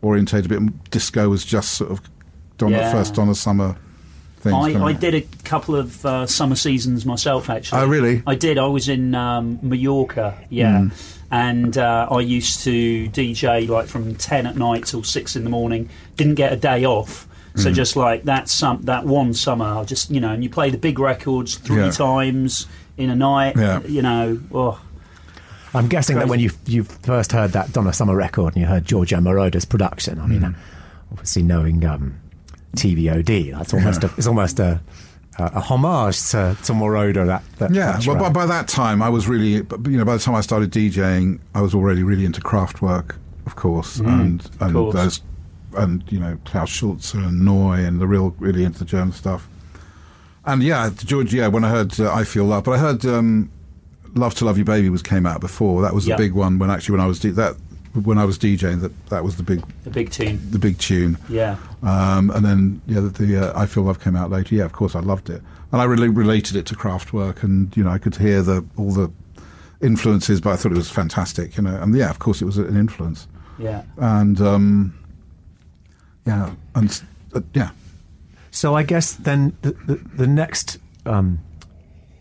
orientated. 0.02 0.46
A 0.46 0.50
bit 0.50 0.56
m- 0.58 0.80
disco 0.92 1.30
was 1.30 1.44
just 1.46 1.74
sort 1.74 1.92
of 1.92 2.02
Donna 2.58 2.78
Yeah. 2.78 2.92
first 2.92 3.14
Donna 3.16 3.36
Summer 3.36 3.76
things. 4.40 4.56
I, 4.56 4.84
I 4.84 4.94
did 4.94 5.14
a 5.16 5.22
couple 5.44 5.76
of 5.76 6.06
uh, 6.06 6.26
summer 6.26 6.56
seasons 6.56 7.06
myself, 7.06 7.50
actually. 7.50 7.82
Oh, 7.82 7.88
really? 7.88 8.24
I 8.26 8.36
did. 8.36 8.58
I 8.58 8.68
was 8.68 8.88
in 8.90 9.14
um, 9.16 9.60
Mallorca, 9.62 10.38
yeah. 10.50 10.84
Hmm. 10.84 10.88
And 11.32 11.78
uh, 11.78 12.08
I 12.10 12.22
used 12.22 12.62
to 12.64 13.08
DJ 13.10 13.68
like 13.68 13.88
from 13.88 14.16
10 14.16 14.48
at 14.48 14.56
night 14.56 14.86
till 14.88 15.04
6 15.04 15.36
in 15.36 15.44
the 15.44 15.50
morning. 15.50 15.90
Didn't 16.16 16.36
get 16.36 16.52
a 16.52 16.56
day 16.56 16.86
off. 16.86 17.28
So 17.56 17.72
just 17.72 17.96
like 17.96 18.24
that 18.24 18.48
sum- 18.48 18.84
that 18.84 19.06
one 19.06 19.34
summer, 19.34 19.66
I 19.66 19.84
just, 19.84 20.10
you 20.12 20.22
know, 20.22 20.32
and 20.32 20.44
you 20.44 20.50
play 20.50 20.70
the 20.70 20.78
big 20.78 20.98
records 21.00 21.56
three 21.56 21.82
Yeah. 21.86 21.92
times 21.92 22.68
in 22.98 23.10
a 23.10 23.16
night, 23.16 23.56
Yeah. 23.58 23.82
you 23.86 24.02
know. 24.02 24.40
Oh, 24.54 24.80
I'm 25.74 25.88
guessing 25.88 26.18
that 26.18 26.28
when 26.28 26.40
you 26.40 26.52
you 26.66 26.84
first 26.84 27.32
heard 27.32 27.52
that 27.52 27.74
Donna 27.74 27.92
Summer 27.94 28.16
record 28.16 28.54
and 28.56 28.62
you 28.62 28.68
heard 28.68 28.86
Giorgio 28.86 29.20
Moroder's 29.20 29.66
production, 29.66 30.20
I 30.20 30.26
mean, 30.28 30.40
Hmm. 30.42 30.46
uh, 30.46 31.12
obviously 31.12 31.44
knowing 31.44 31.86
um, 31.86 32.16
TVOD, 32.76 33.52
that's 33.58 33.74
almost 33.74 34.04
a, 34.04 34.12
it's 34.18 34.28
almost 34.28 34.60
a, 34.60 34.80
a, 35.38 35.44
a 35.56 35.60
homage 35.60 36.20
to, 36.32 36.56
to 36.64 36.74
Moroder. 36.74 37.26
That, 37.26 37.44
that 37.58 37.74
Yeah, 37.74 37.94
that 37.98 38.06
well, 38.08 38.18
by, 38.18 38.30
by 38.30 38.46
that 38.46 38.68
time, 38.68 39.02
I 39.02 39.10
was 39.10 39.28
really, 39.28 39.54
you 39.56 39.98
know, 39.98 40.06
by 40.06 40.14
the 40.14 40.20
time 40.24 40.36
I 40.36 40.42
started 40.42 40.72
DJing, 40.72 41.40
I 41.56 41.62
was 41.62 41.74
already 41.76 42.04
really 42.04 42.26
into 42.26 42.42
Kraftwerk, 42.42 43.16
of 43.46 43.56
course, 43.56 44.00
and 44.00 44.48
and 44.60 44.74
course. 44.74 44.94
those, 44.96 45.22
and 45.76 46.04
you 46.12 46.20
know, 46.20 46.38
Klaus 46.46 46.70
Schulze 46.70 47.14
and 47.14 47.42
Neu, 47.42 47.72
and 47.88 48.00
the 48.02 48.08
real, 48.08 48.36
really 48.40 48.64
into 48.64 48.80
the 48.80 48.86
German 48.86 49.12
stuff. 49.14 49.48
And 50.46 50.64
yeah, 50.64 50.90
George, 50.96 51.34
yeah, 51.34 51.48
when 51.48 51.64
I 51.64 51.70
heard 51.70 52.00
uh, 52.00 52.12
I 52.14 52.24
Feel 52.24 52.46
Love, 52.46 52.64
but 52.64 52.72
I 52.72 52.78
heard 52.78 53.06
um, 53.06 53.52
Love 54.16 54.34
to 54.36 54.46
Love 54.46 54.58
You 54.58 54.64
Baby 54.64 54.90
was 54.90 55.02
came 55.04 55.26
out 55.26 55.42
before. 55.42 55.82
That 55.82 55.94
was 55.94 56.06
the 56.06 56.16
big 56.16 56.34
one 56.34 56.58
when 56.60 56.72
actually 56.72 56.94
when 56.94 57.02
I 57.02 57.08
was 57.08 57.20
D- 57.20 57.30
that 57.32 57.56
when 58.04 58.18
I 58.20 58.26
was 58.26 58.38
DJing 58.38 58.82
that 58.82 59.08
that 59.10 59.24
was 59.24 59.36
the 59.38 59.44
big 59.44 59.64
the 59.84 59.90
big 59.90 60.12
tune. 60.12 60.40
the 60.52 60.60
big 60.60 60.78
tune. 60.78 61.18
Yeah. 61.28 61.58
Um, 61.84 62.30
and 62.32 62.46
then 62.46 62.82
yeah, 62.88 63.00
the, 63.02 63.10
the 63.10 63.38
uh, 63.54 63.60
I 63.60 63.66
Feel 63.66 63.84
Love 63.84 64.00
came 64.00 64.16
out 64.16 64.30
later. 64.32 64.56
Yeah, 64.56 64.66
of 64.66 64.72
course, 64.74 64.96
I 64.96 65.00
loved 65.02 65.30
it, 65.30 65.42
and 65.72 65.82
I 65.82 65.86
really 65.86 66.08
related 66.10 66.56
it 66.56 66.66
to 66.68 66.76
Kraftwerk, 66.76 67.44
and 67.44 67.76
you 67.78 67.84
know, 67.84 67.90
I 67.92 67.98
could 67.98 68.16
hear 68.16 68.42
the 68.42 68.66
all 68.78 68.92
the 68.92 69.12
influences, 69.82 70.42
but 70.42 70.52
I 70.52 70.56
thought 70.56 70.72
it 70.72 70.78
was 70.78 70.90
fantastic. 70.90 71.58
You 71.58 71.64
know, 71.64 71.76
and 71.82 71.96
yeah, 71.96 72.10
of 72.10 72.20
course, 72.20 72.42
it 72.42 72.46
was 72.46 72.58
an 72.58 72.76
influence, 72.76 73.28
Yeah. 73.60 73.84
and 73.98 74.40
um, 74.42 74.99
yeah, 76.30 76.46
and 76.76 76.90
uh, 77.36 77.42
yeah, 77.60 77.70
So 78.52 78.76
I 78.76 78.84
guess 78.84 79.14
then 79.28 79.42
the, 79.64 79.72
the, 79.88 79.96
the 79.96 80.28
next 80.28 80.78
um, 81.06 81.40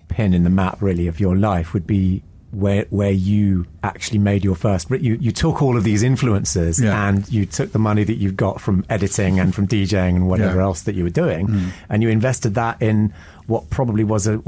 pin 0.08 0.34
in 0.34 0.42
the 0.44 0.50
map, 0.62 0.76
really, 0.80 1.06
of 1.08 1.20
your 1.20 1.36
life 1.36 1.72
would 1.74 1.86
be 1.86 2.22
where 2.50 2.86
where 2.88 3.10
you 3.30 3.66
actually 3.82 4.18
made 4.18 4.42
your 4.48 4.56
first. 4.56 4.90
You 4.90 5.14
you 5.20 5.32
took 5.32 5.60
all 5.62 5.76
of 5.76 5.84
these 5.84 6.02
influences 6.02 6.80
Yeah. 6.80 7.08
and 7.08 7.28
you 7.30 7.44
took 7.58 7.72
the 7.72 7.78
money 7.78 8.04
that 8.04 8.16
you 8.24 8.32
got 8.32 8.58
from 8.60 8.84
editing 8.88 9.38
and 9.40 9.54
from 9.54 9.66
DJing 9.68 10.16
and 10.16 10.28
whatever 10.28 10.56
Yeah. 10.56 10.62
else 10.68 10.80
that 10.86 10.94
you 10.94 11.04
were 11.04 11.16
doing, 11.24 11.42
and 11.90 12.02
you 12.02 12.08
invested 12.08 12.54
that 12.54 12.80
in 12.80 13.12
what 13.46 13.68
probably 13.70 14.04
was 14.04 14.26
a 14.26 14.38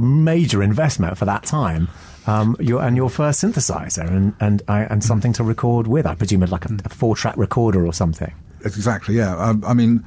major 0.00 0.62
investment 0.62 1.18
for 1.18 1.26
that 1.26 1.42
time. 1.44 1.88
Um, 2.26 2.56
your 2.60 2.80
and 2.82 2.96
your 2.96 3.10
first 3.10 3.42
synthesizer 3.42 4.08
and 4.08 4.32
and 4.40 4.62
I, 4.68 4.80
and 4.92 5.04
something 5.04 5.34
to 5.34 5.44
record 5.44 5.86
with. 5.86 6.06
I 6.06 6.14
presume 6.14 6.40
like 6.56 6.64
a, 6.70 6.72
a 6.84 6.88
four 6.88 7.14
track 7.16 7.36
recorder 7.36 7.84
or 7.86 7.92
something. 7.92 8.32
Exactly. 8.64 9.16
Yeah, 9.16 9.36
I, 9.36 9.70
I 9.70 9.74
mean, 9.74 10.04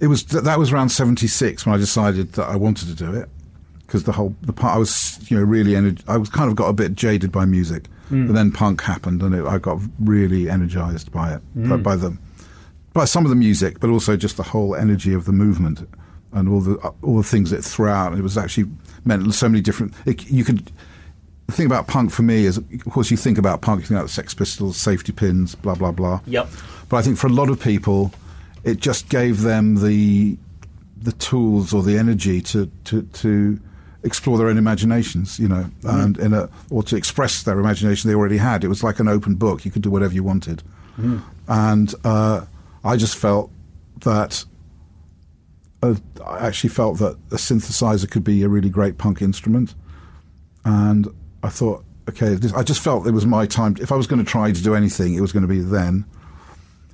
it 0.00 0.08
was 0.08 0.22
th- 0.22 0.44
that 0.44 0.58
was 0.58 0.72
around 0.72 0.90
seventy 0.90 1.26
six 1.26 1.66
when 1.66 1.74
I 1.74 1.78
decided 1.78 2.32
that 2.34 2.48
I 2.48 2.56
wanted 2.56 2.88
to 2.88 2.94
do 2.94 3.14
it 3.14 3.28
because 3.86 4.04
the 4.04 4.12
whole 4.12 4.34
the 4.42 4.52
part 4.52 4.74
I 4.74 4.78
was 4.78 5.18
you 5.30 5.36
know 5.36 5.44
really 5.44 5.72
ener- 5.72 6.02
I 6.08 6.16
was 6.16 6.28
kind 6.28 6.50
of 6.50 6.56
got 6.56 6.68
a 6.68 6.72
bit 6.72 6.94
jaded 6.94 7.32
by 7.32 7.44
music, 7.44 7.84
mm. 8.10 8.26
and 8.26 8.36
then 8.36 8.52
punk 8.52 8.82
happened, 8.82 9.22
and 9.22 9.34
it, 9.34 9.44
I 9.44 9.58
got 9.58 9.80
really 10.00 10.50
energized 10.50 11.12
by 11.12 11.34
it 11.34 11.42
by, 11.54 11.76
mm. 11.76 11.82
by 11.82 11.96
the 11.96 12.16
by 12.92 13.04
some 13.04 13.24
of 13.24 13.30
the 13.30 13.36
music, 13.36 13.78
but 13.80 13.90
also 13.90 14.16
just 14.16 14.36
the 14.36 14.42
whole 14.42 14.74
energy 14.74 15.12
of 15.12 15.26
the 15.26 15.32
movement 15.32 15.86
and 16.32 16.48
all 16.48 16.60
the 16.60 16.76
all 17.02 17.16
the 17.16 17.22
things 17.22 17.52
it 17.52 17.64
threw 17.64 17.88
out. 17.88 18.16
It 18.16 18.22
was 18.22 18.36
actually 18.36 18.70
meant 19.04 19.32
so 19.34 19.48
many 19.48 19.60
different. 19.60 19.94
It, 20.04 20.28
you 20.30 20.44
could. 20.44 20.70
The 21.46 21.52
thing 21.52 21.66
about 21.66 21.86
punk 21.86 22.10
for 22.10 22.22
me 22.22 22.44
is, 22.44 22.58
of 22.58 22.84
course, 22.90 23.08
you 23.08 23.16
think 23.16 23.38
about 23.38 23.62
punk, 23.62 23.82
you 23.82 23.86
think 23.86 24.00
about 24.00 24.10
Sex 24.10 24.34
Pistols, 24.34 24.76
Safety 24.76 25.12
Pins, 25.12 25.54
blah 25.54 25.76
blah 25.76 25.92
blah. 25.92 26.20
Yep. 26.26 26.48
But 26.88 26.98
I 26.98 27.02
think 27.02 27.18
for 27.18 27.26
a 27.26 27.32
lot 27.32 27.48
of 27.48 27.60
people, 27.60 28.12
it 28.64 28.78
just 28.78 29.08
gave 29.08 29.42
them 29.42 29.76
the 29.82 30.36
the 31.02 31.12
tools 31.12 31.72
or 31.74 31.82
the 31.82 31.98
energy 31.98 32.40
to 32.40 32.70
to, 32.84 33.02
to 33.02 33.60
explore 34.02 34.38
their 34.38 34.48
own 34.48 34.58
imaginations, 34.58 35.38
you 35.38 35.48
know, 35.48 35.66
and 35.84 36.18
in 36.18 36.32
a 36.32 36.48
or 36.70 36.82
to 36.84 36.96
express 36.96 37.42
their 37.42 37.58
imagination 37.58 38.08
they 38.08 38.14
already 38.14 38.38
had. 38.38 38.64
It 38.64 38.68
was 38.68 38.82
like 38.82 39.00
an 39.00 39.08
open 39.08 39.34
book; 39.34 39.64
you 39.64 39.70
could 39.70 39.82
do 39.82 39.90
whatever 39.90 40.14
you 40.14 40.22
wanted. 40.22 40.62
And 41.48 41.94
uh, 42.04 42.46
I 42.84 42.96
just 42.96 43.16
felt 43.16 43.50
that. 44.04 44.44
Uh, 45.82 45.94
I 46.24 46.46
actually 46.46 46.70
felt 46.70 46.98
that 46.98 47.16
a 47.30 47.36
synthesizer 47.36 48.10
could 48.10 48.24
be 48.24 48.42
a 48.42 48.48
really 48.48 48.70
great 48.70 48.96
punk 48.96 49.20
instrument, 49.20 49.74
and 50.64 51.06
I 51.42 51.50
thought, 51.50 51.84
okay, 52.08 52.34
this, 52.34 52.52
I 52.54 52.62
just 52.62 52.80
felt 52.80 53.06
it 53.06 53.12
was 53.12 53.26
my 53.26 53.46
time. 53.46 53.76
If 53.78 53.92
I 53.92 53.96
was 53.96 54.06
going 54.06 54.24
to 54.24 54.30
try 54.30 54.50
to 54.50 54.62
do 54.62 54.74
anything, 54.74 55.14
it 55.14 55.20
was 55.20 55.32
going 55.32 55.42
to 55.42 55.48
be 55.48 55.60
then. 55.60 56.06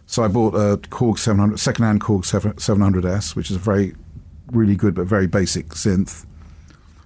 So 0.07 0.23
I 0.23 0.29
bought 0.29 0.55
a 0.55 0.77
Korg 0.89 1.19
700, 1.19 1.59
second-hand 1.59 2.01
Korg 2.01 2.23
7- 2.23 2.55
700S, 2.57 3.35
which 3.35 3.51
is 3.51 3.57
a 3.57 3.61
very, 3.61 3.95
really 4.51 4.77
good 4.77 4.95
but 4.95 5.07
very 5.07 5.27
basic 5.27 5.69
synth. 5.71 6.27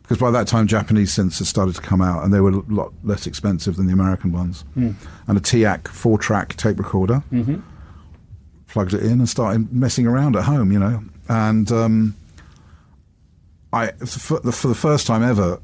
Because 0.03 0.19
by 0.19 0.31
that 0.31 0.47
time, 0.47 0.67
Japanese 0.67 1.13
synths 1.15 1.39
had 1.39 1.47
started 1.49 1.75
to 1.75 1.81
come 1.81 2.01
out, 2.01 2.25
and 2.25 2.33
they 2.33 2.41
were 2.41 2.51
a 2.51 2.61
lot 2.69 2.93
less 3.05 3.27
expensive 3.27 3.77
than 3.77 3.87
the 3.87 3.93
American 3.93 4.33
ones. 4.33 4.65
And 4.77 4.97
a 5.29 5.41
TEAC 5.41 5.89
four-track 5.89 6.55
tape 6.57 6.79
recorder. 6.79 7.23
plugged 8.69 8.93
it 8.95 9.03
in 9.03 9.13
and 9.21 9.29
started 9.29 9.73
messing 9.73 10.07
around 10.07 10.37
at 10.37 10.43
home, 10.45 10.71
you 10.73 10.79
know. 10.79 11.03
And 11.29 11.71
um, 11.73 12.15
I, 13.73 13.89
for 13.93 14.41
the, 14.41 14.53
for 14.53 14.69
the 14.69 14.75
first 14.75 15.07
time 15.07 15.23
ever, 15.23 15.61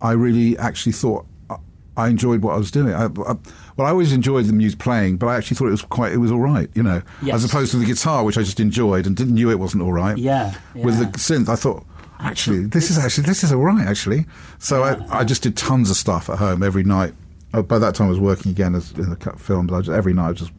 I 0.00 0.12
really 0.12 0.56
actually 0.58 0.92
thought 0.92 1.26
I- 1.50 1.56
I 1.96 2.08
enjoyed 2.08 2.42
what 2.42 2.54
I 2.54 2.58
was 2.58 2.70
doing. 2.70 2.92
I, 2.92 3.04
I, 3.06 3.36
well, 3.76 3.86
I 3.86 3.90
always 3.90 4.12
enjoyed 4.12 4.44
the 4.46 4.52
music 4.52 4.78
playing, 4.78 5.16
but 5.16 5.26
I 5.26 5.36
actually 5.36 5.56
thought 5.56 5.68
it 5.68 5.72
was 5.72 5.82
quite, 5.82 6.12
it 6.12 6.18
was 6.18 6.30
all 6.30 6.40
right, 6.40 6.68
you 6.74 6.82
know, 6.82 7.02
Yes. 7.22 7.36
as 7.36 7.44
opposed 7.44 7.70
to 7.72 7.76
the 7.78 7.84
guitar, 7.84 8.24
which 8.24 8.38
I 8.38 8.42
just 8.42 8.60
enjoyed 8.60 9.06
and 9.06 9.16
didn't 9.16 9.34
knew 9.34 9.50
it 9.50 9.58
wasn't 9.58 9.82
all 9.82 9.92
right. 9.92 10.16
Yeah, 10.16 10.54
With 10.74 10.98
the 10.98 11.06
synth, 11.18 11.48
I 11.48 11.56
thought, 11.56 11.84
actually, 12.20 12.64
this 12.66 12.90
is 12.90 12.98
actually 12.98 13.24
this 13.26 13.42
is 13.44 13.52
all 13.52 13.62
right, 13.64 13.86
actually. 13.86 14.26
So 14.58 14.82
I, 14.84 15.18
I 15.20 15.24
just 15.24 15.42
did 15.42 15.56
tons 15.56 15.90
of 15.90 15.96
stuff 15.96 16.30
at 16.30 16.38
home 16.38 16.62
every 16.62 16.84
night. 16.84 17.14
Uh, 17.52 17.62
By 17.62 17.78
that 17.78 17.94
time, 17.94 18.06
I 18.06 18.10
was 18.10 18.20
working 18.20 18.50
again 18.52 18.74
as 18.74 18.92
in 18.92 19.10
the 19.10 19.16
cut 19.16 19.38
films. 19.40 19.72
I 19.72 19.78
just, 19.80 19.90
every 19.90 20.12
night, 20.14 20.26
I 20.26 20.30
was 20.30 20.38
just 20.40 20.52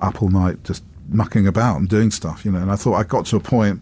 up 0.00 0.22
all 0.22 0.28
night, 0.28 0.62
just 0.64 0.82
mucking 1.08 1.46
about 1.46 1.76
and 1.78 1.88
doing 1.88 2.10
stuff, 2.10 2.44
you 2.44 2.52
know. 2.52 2.58
And 2.58 2.70
I 2.70 2.76
thought 2.76 2.94
I 2.94 3.02
got 3.02 3.26
to 3.26 3.36
a 3.36 3.40
point, 3.40 3.80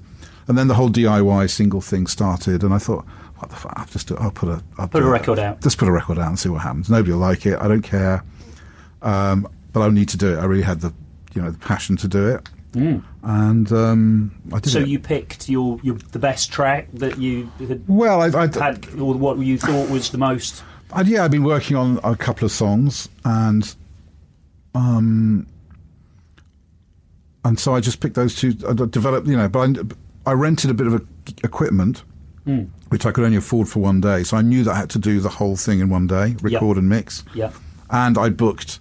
and 0.49 0.57
then 0.57 0.69
the 0.69 0.75
whole 0.75 0.89
DIY 0.91 1.51
single 1.51 1.81
thing 1.81 2.07
started, 2.07 2.63
and 2.63 2.73
I 2.73 2.79
thought, 2.79 3.05
what 3.37 3.51
the 3.51 3.57
fuck? 3.57 3.73
I'll 3.77 3.87
just 3.87 4.09
do, 4.09 4.17
I'll 4.19 4.31
put 4.31 4.49
a 4.49 4.63
I'll 4.79 4.89
Put 4.89 5.03
a 5.03 5.07
record 5.07 5.39
out. 5.39 5.61
Just 5.61 5.77
put 5.79 5.89
a 5.89 5.93
record 5.93 6.19
out 6.19 6.29
and 6.29 6.39
see 6.39 6.49
what 6.49 6.63
happens. 6.63 6.89
Nobody 6.89 7.13
will 7.13 7.19
like 7.19 7.45
it. 7.47 7.59
I 7.61 7.69
don't 7.69 7.83
care. 7.83 8.25
Um, 9.07 9.49
but 9.73 9.83
I 9.83 9.89
need 9.91 10.09
to 10.09 10.17
do 10.17 10.35
it. 10.35 10.39
I 10.39 10.45
really 10.47 10.63
had 10.63 10.81
the 10.81 10.93
you 11.33 11.43
know 11.43 11.51
the 11.51 11.59
passion 11.59 11.97
to 11.99 12.09
do 12.09 12.29
it, 12.29 12.49
and 13.23 13.73
um, 13.73 14.35
I 14.53 14.59
did 14.59 14.71
Mm. 14.71 14.73
So 14.73 14.79
it. 14.81 14.89
you 14.89 14.99
picked 14.99 15.49
your, 15.49 15.79
your 15.83 15.95
the 16.13 16.19
best 16.19 16.53
track 16.53 16.89
that 16.95 17.19
you 17.19 17.51
had, 17.59 17.85
well, 17.87 18.21
I, 18.21 18.27
I, 18.27 18.47
had 18.47 18.85
or 18.99 19.15
what 19.15 19.39
you 19.39 19.59
thought 19.59 19.91
was 19.91 20.11
the 20.11 20.19
most. 20.19 20.65
I, 20.93 21.03
yeah, 21.03 21.25
I've 21.25 21.31
been 21.31 21.45
working 21.45 21.77
on 21.77 22.01
a 22.03 22.17
couple 22.17 22.45
of 22.47 22.53
songs, 22.53 23.09
and 23.25 23.75
um, 24.75 25.47
and 27.45 27.61
so 27.61 27.75
I 27.75 27.81
just 27.81 28.01
picked 28.01 28.17
those 28.17 28.35
two. 28.35 28.55
I 28.69 28.73
developed, 28.73 29.29
you 29.29 29.37
know, 29.37 29.49
but 29.49 29.79
I, 30.27 30.31
I 30.31 30.33
rented 30.33 30.71
a 30.71 30.75
bit 30.75 30.89
of 30.89 30.95
a, 30.95 31.01
equipment, 31.45 32.03
which 32.89 33.07
I 33.07 33.13
could 33.13 33.25
only 33.25 33.37
afford 33.37 33.69
for 33.69 33.79
one 33.79 34.01
day. 34.01 34.25
So 34.25 34.37
I 34.37 34.43
knew 34.43 34.65
that 34.65 34.73
I 34.73 34.79
had 34.79 34.91
to 34.91 34.99
do 34.99 35.21
the 35.21 35.29
whole 35.29 35.57
thing 35.57 35.79
in 35.79 35.91
one 35.91 36.09
day, 36.09 36.35
record 36.41 36.77
and 36.77 36.89
mix. 36.89 37.23
Yeah. 37.35 37.53
And 37.91 38.19
I 38.19 38.31
booked 38.31 38.81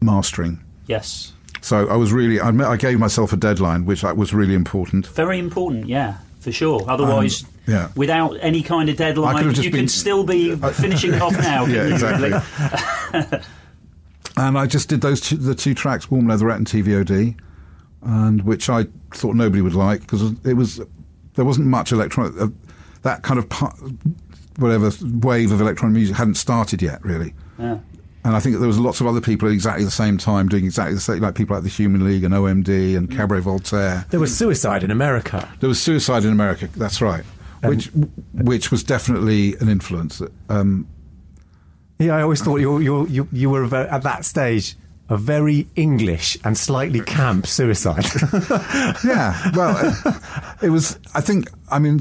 mastering. 0.00 0.62
Yes. 0.86 1.32
So 1.60 1.88
I 1.88 1.96
was 1.96 2.12
really, 2.12 2.40
I, 2.40 2.50
I 2.50 2.76
gave 2.76 2.98
myself 2.98 3.32
a 3.32 3.36
deadline, 3.36 3.84
which 3.84 4.02
was 4.02 4.32
really 4.32 4.54
important. 4.54 5.06
Very 5.08 5.38
important, 5.38 5.86
yeah, 5.88 6.18
for 6.40 6.52
sure. 6.52 6.84
Otherwise, 6.88 7.42
Um, 7.44 7.50
yeah. 7.66 7.88
without 7.96 8.36
any 8.40 8.62
kind 8.62 8.88
of 8.88 8.96
deadline, 8.96 9.36
could 9.36 9.46
have 9.46 9.54
just 9.54 9.64
you 9.66 9.70
can 9.72 9.88
still 9.88 10.24
be 10.24 10.54
finishing 10.72 11.14
it 11.14 11.20
off 11.20 11.32
now. 11.32 11.66
Yeah, 11.66 11.86
exactly. 11.92 12.32
and 14.36 14.56
I 14.58 14.66
just 14.66 14.88
did 14.88 15.00
those 15.00 15.20
two, 15.20 15.36
the 15.36 15.54
two 15.54 15.74
tracks, 15.74 16.10
Warm 16.10 16.28
Leatherette 16.28 16.58
and 16.58 16.66
TVOD, 16.66 17.34
and 18.02 18.42
which 18.44 18.70
I 18.70 18.86
thought 19.12 19.34
nobody 19.34 19.60
would 19.62 19.74
like 19.74 20.00
because 20.02 20.32
it 20.44 20.54
was 20.54 20.80
there 21.34 21.44
wasn't 21.44 21.66
much 21.66 21.92
electronic 21.92 22.40
uh, 22.40 22.48
that 23.02 23.22
kind 23.22 23.38
of 23.40 23.46
whatever 24.58 24.90
wave 25.02 25.52
of 25.52 25.60
electronic 25.60 25.94
music 25.94 26.16
hadn't 26.16 26.34
started 26.36 26.80
yet 26.82 27.04
really. 27.04 27.34
Yeah. 27.58 27.78
And 28.24 28.34
I 28.36 28.40
think 28.40 28.58
there 28.58 28.66
was 28.66 28.78
lots 28.78 29.00
of 29.00 29.06
other 29.06 29.20
people 29.20 29.48
at 29.48 29.54
exactly 29.54 29.84
the 29.84 29.90
same 29.90 30.18
time 30.18 30.48
doing 30.48 30.64
exactly 30.64 30.94
the 30.94 31.00
same, 31.00 31.20
like 31.20 31.34
people 31.34 31.54
like 31.54 31.62
the 31.62 31.70
Human 31.70 32.04
League 32.04 32.24
and 32.24 32.34
OMD 32.34 32.96
and 32.96 33.10
Cabaret 33.10 33.40
Voltaire. 33.40 34.04
There 34.10 34.20
was 34.20 34.36
suicide 34.36 34.82
in 34.82 34.90
America. 34.90 35.48
There 35.60 35.68
was 35.68 35.80
Suicide 35.80 36.24
in 36.24 36.32
America. 36.32 36.68
That's 36.76 37.00
right. 37.00 37.24
Which, 37.62 37.86
which 38.34 38.70
was 38.70 38.84
definitely 38.84 39.54
an 39.56 39.68
influence. 39.68 40.20
Um, 40.48 40.86
Yeah, 41.98 42.16
I 42.16 42.22
always 42.22 42.40
thought 42.42 42.60
you 42.60 42.78
you 42.78 43.06
you, 43.08 43.28
you 43.32 43.50
were 43.50 43.66
ve- 43.66 43.88
at 43.90 44.02
that 44.02 44.24
stage 44.24 44.76
a 45.08 45.16
very 45.16 45.66
English 45.74 46.36
and 46.44 46.56
slightly 46.56 47.00
camp 47.00 47.46
suicide. 47.46 48.04
yeah, 49.04 49.50
well, 49.54 49.74
uh, 50.04 50.12
it 50.62 50.70
was. 50.70 50.98
I 51.14 51.20
think. 51.20 51.50
I 51.70 51.78
mean, 51.78 52.00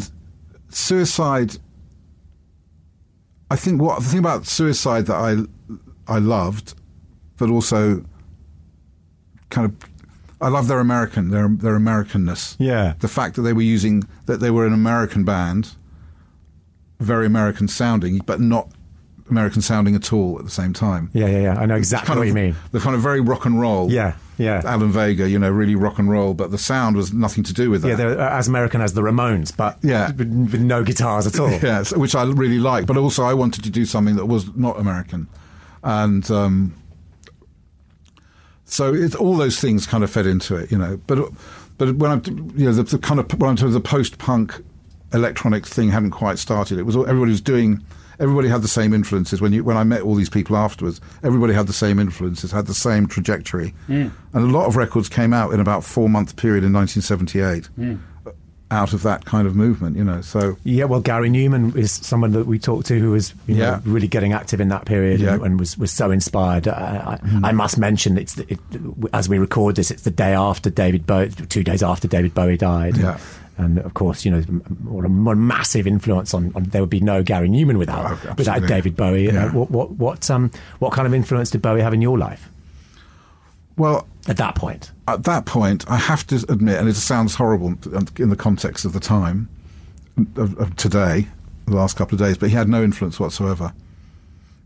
suicide. 0.69 1.57
I 3.49 3.55
think 3.55 3.81
what 3.81 3.99
the 3.99 4.05
thing 4.09 4.19
about 4.19 4.45
suicide 4.45 5.05
that 5.07 5.15
I 5.15 5.37
I 6.07 6.19
loved, 6.19 6.73
but 7.37 7.49
also 7.49 8.03
kind 9.49 9.65
of. 9.65 9.75
I 10.39 10.49
love 10.49 10.67
their 10.67 10.79
American, 10.79 11.29
their 11.31 11.47
their 11.47 11.77
Americanness. 11.77 12.55
Yeah. 12.59 12.93
the 12.99 13.07
fact 13.07 13.35
that 13.37 13.41
they 13.41 13.53
were 13.53 13.61
using 13.63 14.03
that 14.27 14.39
they 14.39 14.51
were 14.51 14.67
an 14.67 14.73
American 14.73 15.23
band, 15.23 15.75
very 16.99 17.25
American 17.25 17.67
sounding, 17.67 18.19
but 18.19 18.39
not 18.39 18.69
American 19.31 19.61
sounding 19.63 19.95
at 19.95 20.13
all 20.13 20.37
at 20.37 20.45
the 20.45 20.51
same 20.51 20.73
time. 20.73 21.09
yeah, 21.13 21.25
yeah, 21.27 21.39
yeah. 21.41 21.59
I 21.59 21.65
know 21.65 21.75
exactly 21.75 22.07
Kind 22.07 22.19
what 22.19 22.23
of- 22.23 22.27
you 22.29 22.33
mean. 22.35 22.55
The 22.71 22.79
kind 22.79 22.95
of 22.95 23.01
very 23.01 23.19
rock 23.19 23.45
and 23.45 23.59
roll. 23.59 23.91
Yeah, 23.91 24.13
yeah. 24.37 24.61
Alan 24.63 24.91
Vega, 24.91 25.27
you 25.27 25.39
know, 25.39 25.49
really 25.49 25.75
rock 25.75 25.97
and 25.97 26.07
roll, 26.09 26.35
but 26.35 26.51
the 26.51 26.57
sound 26.59 26.95
was 26.95 27.11
nothing 27.11 27.43
to 27.45 27.53
do 27.53 27.71
with 27.71 27.81
that. 27.81 27.87
Yeah, 27.89 27.95
they're 27.95 28.19
uh, 28.21 28.37
as 28.37 28.47
American 28.47 28.79
as 28.81 28.93
the 28.93 29.01
Ramones, 29.01 29.55
but 29.57 29.79
Yeah. 29.81 30.11
with, 30.11 30.29
with 30.51 30.61
no 30.61 30.83
guitars 30.83 31.25
at 31.25 31.39
all. 31.39 31.49
yeah, 31.63 31.83
which 31.95 32.13
I 32.15 32.23
really 32.25 32.59
like. 32.59 32.85
But 32.85 32.95
also, 32.97 33.23
I 33.23 33.33
wanted 33.33 33.63
to 33.63 33.71
do 33.71 33.85
something 33.85 34.15
that 34.17 34.27
was 34.27 34.55
not 34.55 34.79
American, 34.79 35.27
and 35.83 36.29
um, 36.31 36.75
so 38.65 38.93
it's 38.93 39.15
all 39.15 39.35
those 39.35 39.59
things 39.59 39.85
kind 39.85 40.03
of 40.03 40.11
fed 40.11 40.25
into 40.25 40.55
it, 40.55 40.71
you 40.71 40.77
know. 40.77 40.99
But 41.07 41.29
but 41.77 41.95
when 41.95 42.11
I, 42.11 42.15
you 42.57 42.65
know, 42.65 42.73
the, 42.73 42.83
the 42.83 42.97
kind 42.97 43.19
of 43.19 43.31
when 43.39 43.49
I'm 43.49 43.55
talking 43.55 43.73
the 43.73 43.79
post-punk 43.79 44.61
electronic 45.13 45.65
thing 45.65 45.89
hadn't 45.89 46.11
quite 46.11 46.37
started. 46.37 46.77
It 46.79 46.83
was 46.83 46.95
all, 46.95 47.07
everybody 47.07 47.31
was 47.31 47.41
doing. 47.41 47.83
Everybody 48.19 48.47
had 48.49 48.63
the 48.63 48.67
same 48.67 48.93
influences. 48.95 49.41
When 49.41 49.53
you 49.53 49.63
when 49.63 49.77
I 49.77 49.83
met 49.83 50.01
all 50.01 50.15
these 50.15 50.29
people 50.29 50.57
afterwards, 50.57 50.99
everybody 51.23 51.53
had 51.53 51.67
the 51.67 51.73
same 51.73 51.99
influences, 51.99 52.51
had 52.51 52.65
the 52.65 52.73
same 52.73 53.07
trajectory, 53.07 53.75
and 53.87 54.11
a 54.33 54.39
lot 54.39 54.65
of 54.65 54.75
records 54.75 55.07
came 55.07 55.33
out 55.33 55.53
in 55.53 55.59
about 55.59 55.83
four 55.83 56.09
month 56.09 56.35
period 56.35 56.63
in 56.63 56.73
1978. 56.73 57.69
Out 58.69 58.91
of 58.91 59.03
that 59.03 59.23
kind 59.23 59.47
of 59.47 59.55
movement, 59.55 59.95
you 59.95 60.03
know. 60.03 60.19
So 60.19 60.57
Yeah, 60.65 60.83
well, 60.85 60.99
Gary 60.99 61.29
Numan 61.29 61.73
is 61.77 61.91
someone 61.91 62.31
that 62.33 62.47
we 62.47 62.59
talked 62.59 62.85
to 62.87 62.99
who 62.99 63.11
was 63.11 63.33
you 63.47 63.55
know, 63.55 63.61
Yeah. 63.61 63.79
really 63.85 64.09
getting 64.09 64.33
active 64.33 64.59
in 64.59 64.67
that 64.69 64.83
period 64.85 65.21
and, 65.21 65.39
Yeah. 65.39 65.45
and 65.45 65.57
was, 65.57 65.77
was 65.77 65.91
so 65.91 66.11
inspired. 66.11 66.67
I, 66.67 67.17
I, 67.43 67.47
I 67.49 67.51
must 67.53 67.77
mention, 67.77 68.17
it's 68.17 68.33
the, 68.33 68.45
it, 68.51 68.59
as 69.13 69.29
we 69.29 69.37
record 69.37 69.77
this, 69.77 69.89
it's 69.89 70.01
the 70.03 70.11
day 70.11 70.33
after 70.33 70.69
David 70.69 71.05
Bowie, 71.07 71.29
two 71.29 71.63
days 71.63 71.81
after 71.81 72.09
David 72.09 72.33
Bowie 72.33 72.57
died. 72.57 72.97
Yeah. 72.97 73.17
And 73.57 73.79
of 73.79 73.93
course, 73.93 74.25
you 74.25 74.31
know, 74.31 74.41
what 74.41 75.05
a, 75.05 75.09
massive 75.09 75.87
influence 75.87 76.33
on, 76.33 76.51
on. 76.53 76.63
There 76.65 76.81
would 76.81 76.89
be 76.89 76.99
no 76.99 77.23
Gary 77.23 77.47
Numan 77.49 77.77
without 77.77 78.11
Oh, 78.25 78.33
without. 78.37 78.67
David 78.67 78.95
Bowie. 78.97 79.23
You 79.23 79.31
know, 79.31 79.47
what 79.49 79.71
what 79.71 79.91
what 79.91 80.29
um 80.29 80.51
what 80.79 80.91
kind 80.93 81.07
of 81.07 81.13
influence 81.13 81.49
did 81.49 81.61
Bowie 81.61 81.81
have 81.81 81.93
in 81.93 82.01
your 82.01 82.17
life 82.19 82.49
well, 83.77 84.07
at 84.27 84.37
that 84.37 84.55
point? 84.55 84.91
at 85.07 85.23
that 85.23 85.45
point, 85.45 85.89
I 85.89 85.95
have 85.95 86.27
to 86.27 86.45
admit, 86.49 86.77
and 86.79 86.89
it 86.89 86.95
sounds 86.95 87.35
horrible 87.35 87.75
in 88.19 88.29
the 88.29 88.35
context 88.35 88.83
of 88.85 88.93
the 88.93 88.99
time 88.99 89.47
of, 90.35 90.57
of 90.59 90.75
today, 90.75 91.27
the 91.65 91.75
last 91.75 91.95
couple 91.95 92.15
of 92.15 92.19
days, 92.19 92.37
but 92.37 92.49
he 92.49 92.55
had 92.55 92.67
no 92.67 92.83
influence 92.83 93.19
whatsoever. 93.19 93.73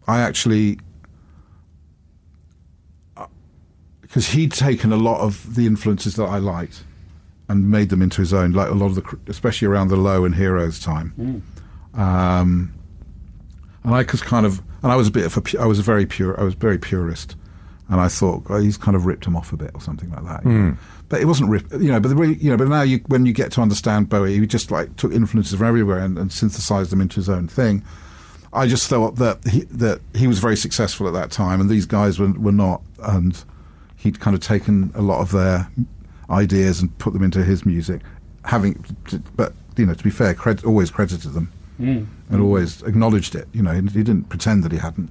I 0.07 0.21
actually, 0.21 0.79
because 4.01 4.29
he'd 4.29 4.51
taken 4.51 4.91
a 4.91 4.97
lot 4.97 5.21
of 5.21 5.55
the 5.55 5.67
influences 5.67 6.15
that 6.15 6.25
I 6.25 6.37
liked 6.39 6.83
and 7.47 7.69
made 7.69 7.89
them 7.89 8.01
into 8.01 8.21
his 8.21 8.33
own, 8.33 8.53
like 8.53 8.69
a 8.69 8.73
lot 8.73 8.87
of 8.87 8.95
the, 8.95 9.19
especially 9.27 9.67
around 9.67 9.89
the 9.89 9.95
Low 9.95 10.25
and 10.25 10.35
Heroes 10.35 10.79
time. 10.79 11.43
Um, 11.93 12.73
and 13.83 13.93
I 13.93 14.05
was 14.09 14.21
kind 14.21 14.45
of, 14.45 14.61
and 14.81 14.91
I 14.91 14.95
was 14.95 15.07
a 15.07 15.11
bit 15.11 15.25
of 15.25 15.37
a, 15.37 15.61
I 15.61 15.65
was 15.65 15.77
a 15.79 15.83
very 15.83 16.05
pure, 16.05 16.39
I 16.39 16.43
was 16.43 16.55
very 16.55 16.77
purist, 16.77 17.35
and 17.91 17.99
I 17.99 18.07
thought 18.07 18.43
oh, 18.49 18.59
he's 18.59 18.77
kind 18.77 18.95
of 18.95 19.05
ripped 19.05 19.25
him 19.25 19.35
off 19.35 19.51
a 19.51 19.57
bit 19.57 19.71
or 19.73 19.81
something 19.81 20.09
like 20.11 20.23
that. 20.23 20.45
know. 20.45 20.71
Hmm. 20.71 20.71
But 21.09 21.19
it 21.19 21.25
wasn't 21.25 21.49
ripped, 21.49 21.73
you 21.73 21.91
know. 21.91 21.99
But 21.99 22.07
the, 22.07 22.15
way- 22.15 22.37
you 22.39 22.49
know, 22.49 22.57
but 22.57 22.69
now 22.69 22.83
you, 22.83 23.01
when 23.07 23.25
you 23.25 23.33
get 23.33 23.51
to 23.51 23.61
understand 23.61 24.07
Bowie, 24.07 24.39
he 24.39 24.47
just 24.47 24.71
like 24.71 24.95
took 24.95 25.11
influences 25.11 25.57
from 25.57 25.67
everywhere 25.67 25.99
and, 25.99 26.17
and 26.17 26.31
synthesized 26.31 26.89
them 26.89 27.01
into 27.01 27.17
his 27.17 27.29
own 27.29 27.49
thing. 27.49 27.83
I 28.53 28.67
just 28.67 28.87
thought 28.87 29.17
that 29.17 29.45
he, 29.45 29.61
that 29.65 29.99
he 30.15 30.25
was 30.25 30.39
very 30.39 30.55
successful 30.55 31.05
at 31.07 31.13
that 31.13 31.31
time, 31.31 31.59
and 31.59 31.69
these 31.69 31.85
guys 31.85 32.17
were 32.17 32.31
were 32.31 32.51
not, 32.53 32.81
and 33.03 33.43
he'd 33.97 34.21
kind 34.21 34.35
of 34.35 34.41
taken 34.41 34.91
a 34.95 35.01
lot 35.01 35.19
of 35.19 35.31
their 35.31 35.69
ideas 36.29 36.81
and 36.81 36.97
put 36.97 37.11
them 37.11 37.23
into 37.23 37.43
his 37.43 37.65
music, 37.65 38.01
having, 38.45 38.83
but 39.35 39.53
you 39.77 39.85
know, 39.85 39.93
to 39.93 40.03
be 40.03 40.09
fair, 40.09 40.33
cred, 40.33 40.65
always 40.65 40.89
credited 40.89 41.33
them 41.33 41.51
hmm. 41.77 42.03
and 42.29 42.41
always 42.41 42.81
acknowledged 42.83 43.35
it. 43.35 43.49
You 43.53 43.63
know, 43.63 43.73
he, 43.73 43.81
he 43.81 44.03
didn't 44.03 44.29
pretend 44.29 44.63
that 44.63 44.71
he 44.71 44.77
hadn't. 44.77 45.09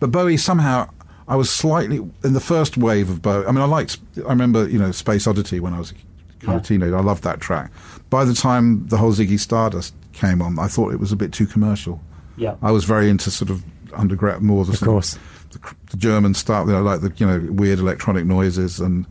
But 0.00 0.10
Bowie 0.10 0.36
somehow, 0.36 0.88
I 1.26 1.36
was 1.36 1.50
slightly 1.50 1.96
in 1.96 2.32
the 2.32 2.40
first 2.40 2.76
wave 2.76 3.08
of 3.08 3.22
Bowie. 3.22 3.46
I 3.46 3.52
mean, 3.52 3.62
I 3.62 3.66
liked. 3.66 3.98
I 4.18 4.28
remember, 4.28 4.68
you 4.68 4.78
know, 4.78 4.90
Space 4.92 5.26
Oddity 5.26 5.60
when 5.60 5.72
I 5.72 5.78
was 5.78 5.92
a 5.92 6.44
kind 6.44 6.58
of 6.58 6.66
teenager. 6.66 6.96
I 6.96 7.00
loved 7.00 7.24
that 7.24 7.40
track. 7.40 7.70
By 8.10 8.24
the 8.24 8.34
time 8.34 8.86
the 8.88 8.96
whole 8.96 9.12
Ziggy 9.12 9.38
Stardust 9.40 9.94
came 10.12 10.42
on, 10.42 10.58
I 10.58 10.66
thought 10.68 10.92
it 10.92 11.00
was 11.00 11.12
a 11.12 11.16
bit 11.16 11.32
too 11.32 11.46
commercial. 11.46 12.00
Yeah. 12.36 12.56
I 12.62 12.70
was 12.70 12.84
very 12.84 13.08
into 13.08 13.30
sort 13.30 13.50
of 13.50 13.64
underground, 13.94 14.42
more 14.42 14.64
the, 14.64 14.72
Of 14.72 14.80
course. 14.80 15.18
the, 15.52 15.74
the 15.90 15.96
German 15.96 16.34
stuff, 16.34 16.66
you 16.66 16.72
know, 16.72 16.82
like 16.82 17.00
the 17.00 17.12
you 17.16 17.26
know 17.26 17.52
weird 17.52 17.78
electronic 17.78 18.26
noises, 18.26 18.80
and 18.80 19.06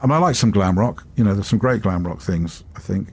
I 0.00 0.06
mean, 0.06 0.12
I 0.14 0.18
like 0.18 0.34
some 0.34 0.50
glam 0.50 0.78
rock. 0.78 1.06
You 1.16 1.24
know, 1.24 1.34
there's 1.34 1.46
some 1.46 1.58
great 1.58 1.82
glam 1.82 2.06
rock 2.06 2.20
things. 2.20 2.64
I 2.74 2.80
think 2.80 3.08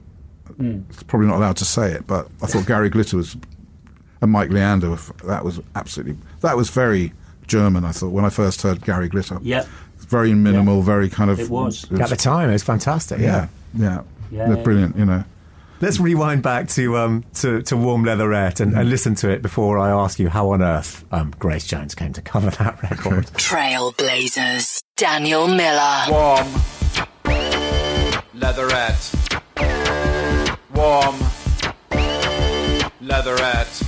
mm. 0.54 0.82
it's 0.90 1.04
probably 1.04 1.28
not 1.28 1.36
allowed 1.36 1.56
to 1.58 1.64
say 1.64 1.92
it, 1.92 2.06
but 2.06 2.28
I 2.42 2.46
thought 2.46 2.66
Gary 2.66 2.90
Glitter 2.90 3.16
was 3.16 3.36
and 4.22 4.30
Mike 4.30 4.50
Leander. 4.50 4.96
That 5.24 5.44
was 5.44 5.60
absolutely 5.74 6.16
that 6.40 6.56
was 6.56 6.70
very 6.70 7.12
German. 7.50 7.84
I 7.84 7.92
thought 7.92 8.12
when 8.12 8.24
I 8.24 8.30
first 8.30 8.62
heard 8.62 8.80
Gary 8.84 9.08
Glitter. 9.08 9.38
Yeah. 9.42 9.64
very 9.98 10.32
minimal, 10.34 10.82
very 10.82 11.08
kind 11.10 11.30
of. 11.30 11.38
It 11.40 11.50
was. 11.50 11.84
it 11.90 12.00
At 12.00 12.08
the 12.08 12.16
time, 12.16 12.48
it 12.48 12.52
was 12.54 12.62
fantastic. 12.62 13.18
yeah, 13.20 13.48
yeah, 13.74 14.02
Yeah, 14.30 14.46
They're 14.48 14.56
yeah. 14.56 14.62
brilliant. 14.62 14.96
You 14.96 15.04
know. 15.04 15.24
Let's 15.82 15.98
rewind 15.98 16.42
back 16.42 16.68
to 16.76 16.96
um, 16.98 17.24
to, 17.40 17.62
to 17.62 17.76
Warm 17.76 18.04
Leatherette 18.04 18.60
and, 18.60 18.74
and 18.76 18.88
listen 18.90 19.14
to 19.16 19.30
it 19.30 19.40
before 19.40 19.78
I 19.78 19.88
ask 19.90 20.18
you 20.18 20.28
how 20.28 20.50
on 20.50 20.60
earth 20.62 21.04
um, 21.10 21.32
Grace 21.38 21.66
Jones 21.66 21.94
came 21.94 22.12
to 22.12 22.22
cover 22.22 22.50
that 22.50 22.82
record. 22.82 23.26
Trailblazers. 23.28 24.82
Daniel 24.96 25.48
Miller. 25.48 26.04
Warm. 26.10 26.46
Leatherette. 28.34 29.14
Warm. 30.74 31.16
Leatherette. 33.00 33.82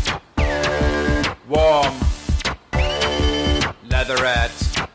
Warm. 1.49 2.02
Leatherette. 4.03 4.89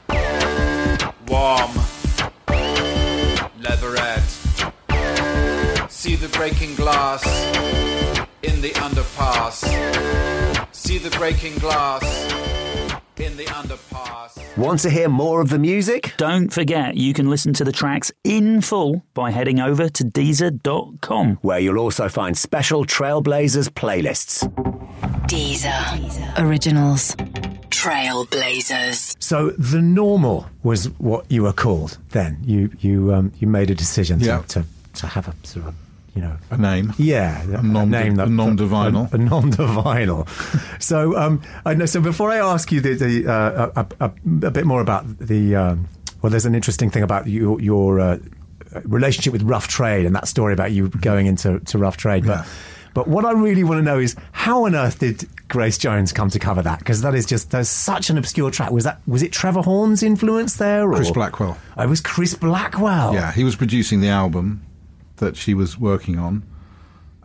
Warm. 1.29 1.71
Leatherette. 3.57 4.29
See 5.89 6.15
the 6.15 6.27
breaking 6.33 6.75
glass 6.75 7.25
in 8.43 8.59
the 8.59 8.71
underpass. 8.71 9.63
See 10.75 10.97
the 10.97 11.09
breaking 11.11 11.57
glass 11.59 12.03
in 13.15 13.37
the 13.37 13.45
underpass. 13.45 14.57
Want 14.57 14.81
to 14.81 14.89
hear 14.89 15.07
more 15.07 15.39
of 15.39 15.51
the 15.51 15.59
music? 15.59 16.13
Don't 16.17 16.51
forget, 16.51 16.97
you 16.97 17.13
can 17.13 17.29
listen 17.29 17.53
to 17.53 17.63
the 17.63 17.71
tracks 17.71 18.11
in 18.25 18.59
full 18.59 19.05
by 19.13 19.31
heading 19.31 19.61
over 19.61 19.87
to 19.87 20.03
Deezer.com. 20.03 21.39
Where 21.43 21.59
you'll 21.59 21.79
also 21.79 22.09
find 22.09 22.37
special 22.37 22.83
Trailblazers 22.83 23.69
playlists. 23.69 24.43
Deezer. 25.29 26.39
Originals. 26.39 27.15
Trailblazers. 27.77 29.15
So 29.19 29.51
the 29.51 29.81
normal 29.81 30.47
was 30.63 30.85
what 30.99 31.25
you 31.31 31.43
were 31.43 31.53
called 31.53 31.97
then. 32.11 32.37
You 32.43 32.69
you 32.79 33.13
um, 33.13 33.31
you 33.39 33.47
made 33.47 33.69
a 33.69 33.75
decision 33.75 34.19
to, 34.19 34.25
Yeah. 34.25 34.41
to 34.49 34.63
to 34.95 35.07
have 35.07 35.27
a 35.27 35.33
sort 35.47 35.67
of 35.67 35.75
you 36.15 36.21
know 36.21 36.35
A 36.49 36.57
name. 36.57 36.93
Yeah, 36.97 37.43
a, 37.43 37.61
nom 37.61 37.91
de- 37.91 38.03
name 38.03 38.15
that 38.15 38.27
a 38.27 38.29
nom 38.29 38.55
de 38.55 38.63
vinyl. 38.65 39.11
a, 39.11 39.15
a 39.15 39.17
nom 39.17 39.49
de 39.51 39.57
vinyl. 39.57 40.27
so, 40.81 41.15
um, 41.15 41.41
I 41.65 41.73
know. 41.75 41.85
So, 41.85 42.01
before 42.01 42.31
I 42.31 42.37
ask 42.37 42.71
you 42.71 42.81
the, 42.81 42.93
the 42.95 43.27
uh, 43.31 43.71
a, 43.75 44.05
a, 44.05 44.11
a 44.47 44.51
bit 44.51 44.65
more 44.65 44.81
about 44.81 45.05
the, 45.19 45.55
um, 45.55 45.87
well, 46.21 46.31
there's 46.31 46.45
an 46.47 46.55
interesting 46.55 46.89
thing 46.89 47.03
about 47.03 47.27
your 47.27 47.61
your 47.61 47.99
uh, 47.99 48.17
relationship 48.85 49.31
with 49.33 49.43
Rough 49.43 49.67
Trade 49.67 50.05
and 50.07 50.15
that 50.15 50.27
story 50.27 50.53
about 50.53 50.71
you 50.71 50.89
going 50.89 51.27
into 51.27 51.59
to 51.59 51.77
Rough 51.77 51.97
Trade. 51.97 52.25
Yeah. 52.25 52.45
But, 52.97 53.07
what 53.07 53.25
I 53.25 53.31
really 53.33 53.63
want 53.63 53.77
to 53.77 53.83
know 53.83 53.99
is 53.99 54.15
how 54.31 54.65
on 54.65 54.73
earth 54.73 54.97
did 54.97 55.23
Grace 55.49 55.77
Jones 55.77 56.11
come 56.11 56.31
to 56.31 56.39
cover 56.39 56.63
that? 56.63 56.79
Because 56.79 57.03
that 57.03 57.13
is 57.13 57.27
just 57.27 57.51
there's 57.51 57.69
such 57.69 58.09
an 58.09 58.17
obscure 58.17 58.49
track. 58.49 58.71
Was 58.71 58.85
that 58.85 59.01
was 59.05 59.21
it 59.21 59.31
Trevor 59.31 59.61
Horn's 59.61 60.01
influence 60.01 60.55
there? 60.55 60.91
Or? 60.91 60.95
Chris 60.95 61.11
Blackwell. 61.11 61.59
Oh, 61.77 61.83
it 61.83 61.87
was 61.87 62.01
Chris 62.01 62.33
Blackwell. 62.33 63.13
Yeah, 63.13 63.31
he 63.31 63.43
was 63.43 63.55
producing 63.55 64.01
the 64.01 64.07
album 64.07 64.65
that 65.17 65.37
she 65.37 65.53
was 65.53 65.77
working 65.77 66.17
on, 66.17 66.41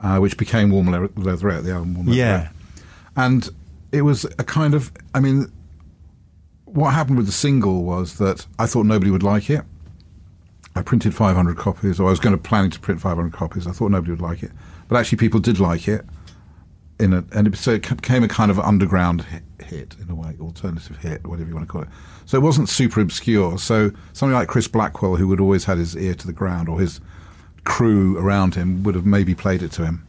uh, 0.03 0.19
which 0.19 0.37
became 0.37 0.71
Warm 0.71 0.91
Le- 0.91 1.09
Leatherette, 1.17 1.65
the 1.65 1.73
album 1.73 1.95
Warm 1.95 2.09
Yeah. 2.09 2.51
And 3.17 3.49
it 3.93 4.03
was 4.03 4.25
a 4.25 4.45
kind 4.45 4.75
of, 4.75 4.93
I 5.15 5.21
mean, 5.21 5.51
what 6.67 6.91
happened 6.91 7.17
with 7.17 7.27
the 7.27 7.33
single 7.33 7.85
was 7.85 8.19
that 8.19 8.47
I 8.59 8.67
thought 8.67 8.85
nobody 8.85 9.11
would 9.11 9.23
like 9.23 9.49
it. 9.49 9.63
I 10.75 10.83
printed 10.83 11.15
500 11.15 11.57
copies, 11.57 12.01
or 12.01 12.09
I 12.09 12.11
was 12.11 12.21
going 12.21 12.35
to 12.35 12.43
planning 12.43 12.71
to 12.71 12.81
print 12.81 13.01
500 13.01 13.33
copies. 13.33 13.67
I 13.67 13.73
thought 13.73 13.91
nobody 13.91 14.11
would 14.11 14.23
like 14.23 14.43
it, 14.43 14.53
but 14.93 14.99
actually 14.99 15.17
people 15.17 15.41
did 15.41 15.59
like 15.59 15.89
it. 15.89 16.05
In 17.01 17.15
a, 17.15 17.25
and 17.33 17.47
it, 17.49 17.57
so 17.57 17.73
it 17.73 17.89
became 17.97 18.23
a 18.23 18.29
kind 18.29 18.51
of 18.51 18.61
underground 18.61 19.23
hit, 19.23 19.43
hit 19.65 19.97
in 20.01 20.11
a 20.11 20.15
way, 20.15 20.37
alternative 20.41 20.99
hit, 20.99 21.27
whatever 21.27 21.49
you 21.49 21.55
want 21.55 21.67
to 21.67 21.73
call 21.73 21.83
it. 21.83 21.89
So 22.27 22.37
it 22.37 22.43
wasn't 22.43 22.69
super 22.69 23.01
obscure. 23.01 23.59
So 23.59 23.91
somebody 24.13 24.39
like 24.39 24.49
Chris 24.49 24.69
Blackwell, 24.69 25.17
who 25.17 25.31
had 25.31 25.41
always 25.41 25.65
had 25.65 25.79
his 25.79 25.97
ear 25.97 26.15
to 26.15 26.27
the 26.27 26.33
ground, 26.33 26.69
or 26.69 26.79
his 26.79 27.01
crew 27.65 28.19
around 28.19 28.55
him, 28.55 28.83
would 28.83 28.95
have 28.95 29.07
maybe 29.07 29.35
played 29.35 29.63
it 29.63 29.73
to 29.73 29.85
him. 29.85 30.07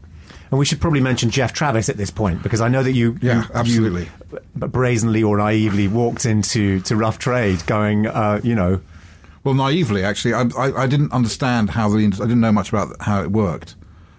And 0.52 0.60
we 0.60 0.66
should 0.66 0.80
probably 0.82 1.00
mention 1.02 1.30
Geoff 1.32 1.54
Travis 1.54 1.90
at 1.90 1.98
this 1.98 2.12
point 2.12 2.44
because 2.44 2.62
I 2.62 2.68
know 2.68 2.84
that 2.84 2.92
you, 2.92 3.18
Yeah, 3.22 3.44
you- 3.44 3.50
absolutely. 3.56 4.10
you 4.60 4.68
brazenly 4.68 5.24
or 5.24 5.38
naively 5.38 5.88
walked 5.88 6.26
into 6.28 6.80
to 6.82 6.96
Rough 6.96 7.18
Trade, 7.18 7.66
going, 7.66 8.06
uh, 8.06 8.40
you 8.44 8.54
know, 8.54 8.82
Well, 9.44 9.56
naively, 9.56 10.04
actually, 10.04 10.36
I, 10.36 10.44
I, 10.58 10.84
I 10.84 10.88
didn't 10.88 11.12
understand 11.12 11.72
how 11.72 11.90
the 11.90 11.98
I 11.98 12.10
didn't 12.10 12.42
know 12.42 12.52
much 12.52 12.70
about 12.70 12.96
how 13.02 13.24
it 13.24 13.32
worked. 13.32 13.76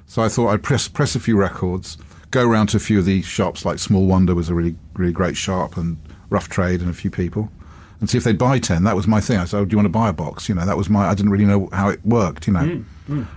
So 0.06 0.22
I 0.22 0.28
thought 0.28 0.48
I'd 0.48 0.62
press 0.62 0.86
press 0.88 1.14
a 1.14 1.20
few 1.20 1.36
records, 1.36 1.96
go 2.30 2.46
around 2.48 2.68
to 2.68 2.76
a 2.76 2.80
few 2.80 2.98
of 2.98 3.04
these 3.04 3.24
shops, 3.24 3.64
like 3.64 3.78
Small 3.78 4.06
Wonder 4.06 4.34
was 4.34 4.48
a 4.48 4.54
really 4.54 4.76
really 4.94 5.12
great 5.12 5.36
shop, 5.36 5.76
and 5.76 5.96
Rough 6.30 6.48
Trade, 6.48 6.80
and 6.80 6.90
a 6.90 6.94
few 6.94 7.10
people, 7.10 7.50
and 8.00 8.08
see 8.10 8.18
if 8.18 8.24
they'd 8.24 8.38
buy 8.38 8.58
ten. 8.58 8.84
That 8.84 8.96
was 8.96 9.06
my 9.06 9.20
thing. 9.20 9.38
I 9.38 9.44
said, 9.44 9.58
oh, 9.58 9.64
"Do 9.64 9.72
you 9.72 9.78
want 9.78 9.86
to 9.86 9.90
buy 9.98 10.08
a 10.08 10.12
box?" 10.12 10.48
You 10.48 10.54
know, 10.54 10.66
that 10.66 10.76
was 10.76 10.88
my. 10.88 11.08
I 11.08 11.14
didn't 11.14 11.30
really 11.32 11.46
know 11.46 11.68
how 11.72 11.88
it 11.88 12.04
worked. 12.04 12.46
You 12.46 12.52
know, 12.52 12.84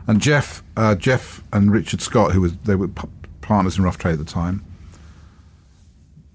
and 0.07 0.21
Geoff, 0.21 0.63
uh, 0.75 0.95
Geoff 0.95 1.43
and 1.53 1.71
Richard 1.71 2.01
Scott, 2.01 2.31
who 2.31 2.41
was 2.41 2.55
they 2.59 2.75
were 2.75 2.87
p- 2.89 3.07
partners 3.41 3.77
in 3.77 3.83
Rough 3.83 3.97
Trade 3.97 4.13
at 4.13 4.19
the 4.19 4.25
time. 4.25 4.63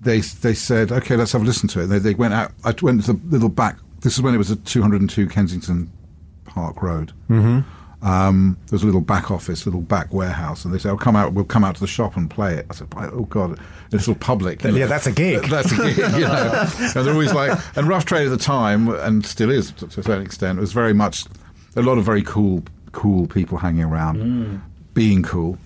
They 0.00 0.20
they 0.20 0.54
said, 0.54 0.90
"Okay, 0.90 1.14
let's 1.16 1.32
have 1.32 1.42
a 1.42 1.44
listen 1.44 1.68
to 1.70 1.80
it." 1.82 1.86
They, 1.86 1.98
they 1.98 2.14
went 2.14 2.34
out. 2.34 2.52
I 2.64 2.74
went 2.82 3.04
to 3.04 3.12
the 3.12 3.20
little 3.28 3.48
back. 3.48 3.78
This 4.00 4.14
is 4.14 4.22
when 4.22 4.34
it 4.34 4.38
was 4.38 4.50
at 4.50 4.64
202 4.64 5.28
Kensington 5.28 5.92
Park 6.44 6.82
Road. 6.82 7.12
Mm-hmm. 7.30 7.60
Um, 8.02 8.56
there 8.66 8.74
was 8.74 8.82
a 8.82 8.86
little 8.86 9.00
back 9.00 9.30
office, 9.30 9.64
little 9.64 9.80
back 9.80 10.12
warehouse, 10.12 10.64
and 10.64 10.74
they 10.74 10.78
said, 10.78 10.88
"I'll 10.88 10.96
come 10.96 11.14
out. 11.14 11.34
We'll 11.34 11.44
come 11.44 11.62
out 11.62 11.76
to 11.76 11.80
the 11.80 11.86
shop 11.86 12.16
and 12.16 12.28
play 12.28 12.54
it." 12.54 12.66
I 12.68 12.74
said, 12.74 12.88
"Oh 12.96 13.26
God, 13.30 13.60
it's 13.92 14.08
all 14.08 14.16
public." 14.16 14.62
Yeah, 14.64 14.86
that's 14.86 15.06
a 15.06 15.12
gig. 15.12 15.44
that's 15.48 15.70
a 15.70 15.76
gig. 15.76 15.96
You 15.98 16.26
know, 16.26 16.68
and 16.78 16.92
they're 16.94 17.12
always 17.12 17.32
like, 17.32 17.56
and 17.76 17.86
Rough 17.88 18.04
Trade 18.04 18.26
at 18.26 18.30
the 18.30 18.36
time, 18.36 18.88
and 18.88 19.24
still 19.24 19.50
is 19.50 19.70
to, 19.72 19.86
to 19.86 20.00
a 20.00 20.02
certain 20.02 20.22
extent, 20.24 20.58
was 20.58 20.72
very 20.72 20.92
much 20.92 21.26
a 21.76 21.82
lot 21.82 21.96
of 21.96 22.04
very 22.04 22.22
cool, 22.22 22.64
cool 22.90 23.26
people 23.28 23.58
hanging 23.58 23.84
around, 23.84 24.18
being 24.94 25.22
cool, 25.22 25.56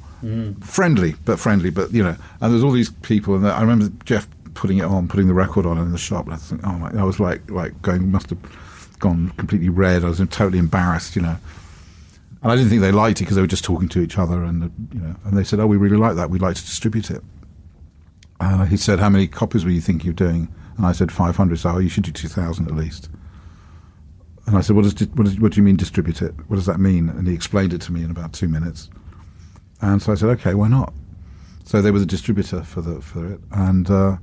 friendly, 0.61 1.15
but 1.25 1.39
friendly, 1.39 1.71
but 1.71 1.91
you 1.93 2.03
know, 2.03 2.17
and 2.43 2.53
there's 2.53 2.63
all 2.63 2.71
these 2.73 2.91
people, 2.91 3.35
and 3.35 3.47
I 3.49 3.61
remember 3.63 3.89
Geoff 4.05 4.29
putting 4.55 4.79
it 4.79 4.85
on, 4.85 5.09
putting 5.09 5.27
the 5.29 5.35
record 5.35 5.65
on 5.67 5.79
in 5.79 5.91
the 5.93 5.99
shop, 5.99 6.27
and 6.27 6.35
I 6.35 6.37
think, 6.37 6.61
oh 6.67 6.73
my, 6.73 6.91
I 6.99 7.03
was 7.03 7.19
like, 7.19 7.51
like 7.51 7.81
going, 7.83 8.11
must 8.11 8.29
have 8.31 8.39
gone 8.99 9.31
completely 9.37 9.69
red. 9.69 10.05
I 10.05 10.09
was 10.09 10.19
totally 10.31 10.59
embarrassed, 10.59 11.17
you 11.17 11.23
know. 11.23 11.37
And 12.43 12.53
I 12.53 12.57
didn't 12.57 12.71
think 12.71 12.83
they 12.83 12.93
liked 12.93 13.21
it 13.21 13.25
because 13.25 13.37
they 13.37 13.43
were 13.43 13.49
just 13.49 13.65
talking 13.65 13.89
to 13.89 14.01
each 14.01 14.19
other, 14.19 14.45
and 14.45 14.71
you 14.93 15.01
know, 15.01 15.17
and 15.25 15.37
they 15.37 15.45
said, 15.45 15.59
"Oh, 15.59 15.67
we 15.67 15.77
really 15.77 15.97
like 15.97 16.17
that. 16.17 16.31
We'd 16.31 16.43
like 16.43 16.57
to 16.57 16.63
distribute 16.63 17.11
it." 17.11 17.23
He 18.69 18.77
said, 18.77 19.01
"How 19.01 19.09
many 19.09 19.27
copies 19.27 19.65
were 19.65 19.71
you 19.71 19.81
thinking 19.81 20.11
of 20.11 20.17
doing?" 20.17 20.55
And 20.77 20.87
I 20.87 20.93
said, 20.93 21.11
500. 21.11 21.59
So, 21.59 21.71
oh, 21.71 21.79
you 21.79 21.89
should 21.89 22.05
do 22.05 22.13
2,000 22.13 22.67
at 22.69 22.75
least. 22.75 23.09
And 24.47 24.57
I 24.57 24.61
said, 24.61 24.77
what, 24.77 24.83
does, 24.83 24.95
what, 25.09 25.25
does, 25.25 25.41
what 25.41 25.53
do 25.53 25.57
you 25.57 25.63
mean 25.63 25.77
distribute 25.77 26.23
it? 26.23 26.35
What 26.49 26.57
does 26.57 26.67
that 26.67 26.79
mean? 26.79 27.09
And 27.09 27.27
he 27.27 27.35
explained 27.35 27.73
it 27.73 27.81
to 27.83 27.93
me 27.93 28.05
in 28.05 28.11
about 28.11 28.33
two 28.33 28.49
minutes. 28.49 28.91
And 29.81 30.01
so 30.01 30.13
I 30.13 30.15
said, 30.15 30.29
okay, 30.31 30.55
why 30.55 30.69
not? 30.69 30.93
So 31.65 31.83
they 31.83 31.91
were 31.91 31.99
the 31.99 32.07
distributor 32.07 32.63
for 32.63 32.81
the 32.81 33.01
for 33.01 33.27
it, 33.27 33.41
and 33.51 33.91
uh, 33.91 34.19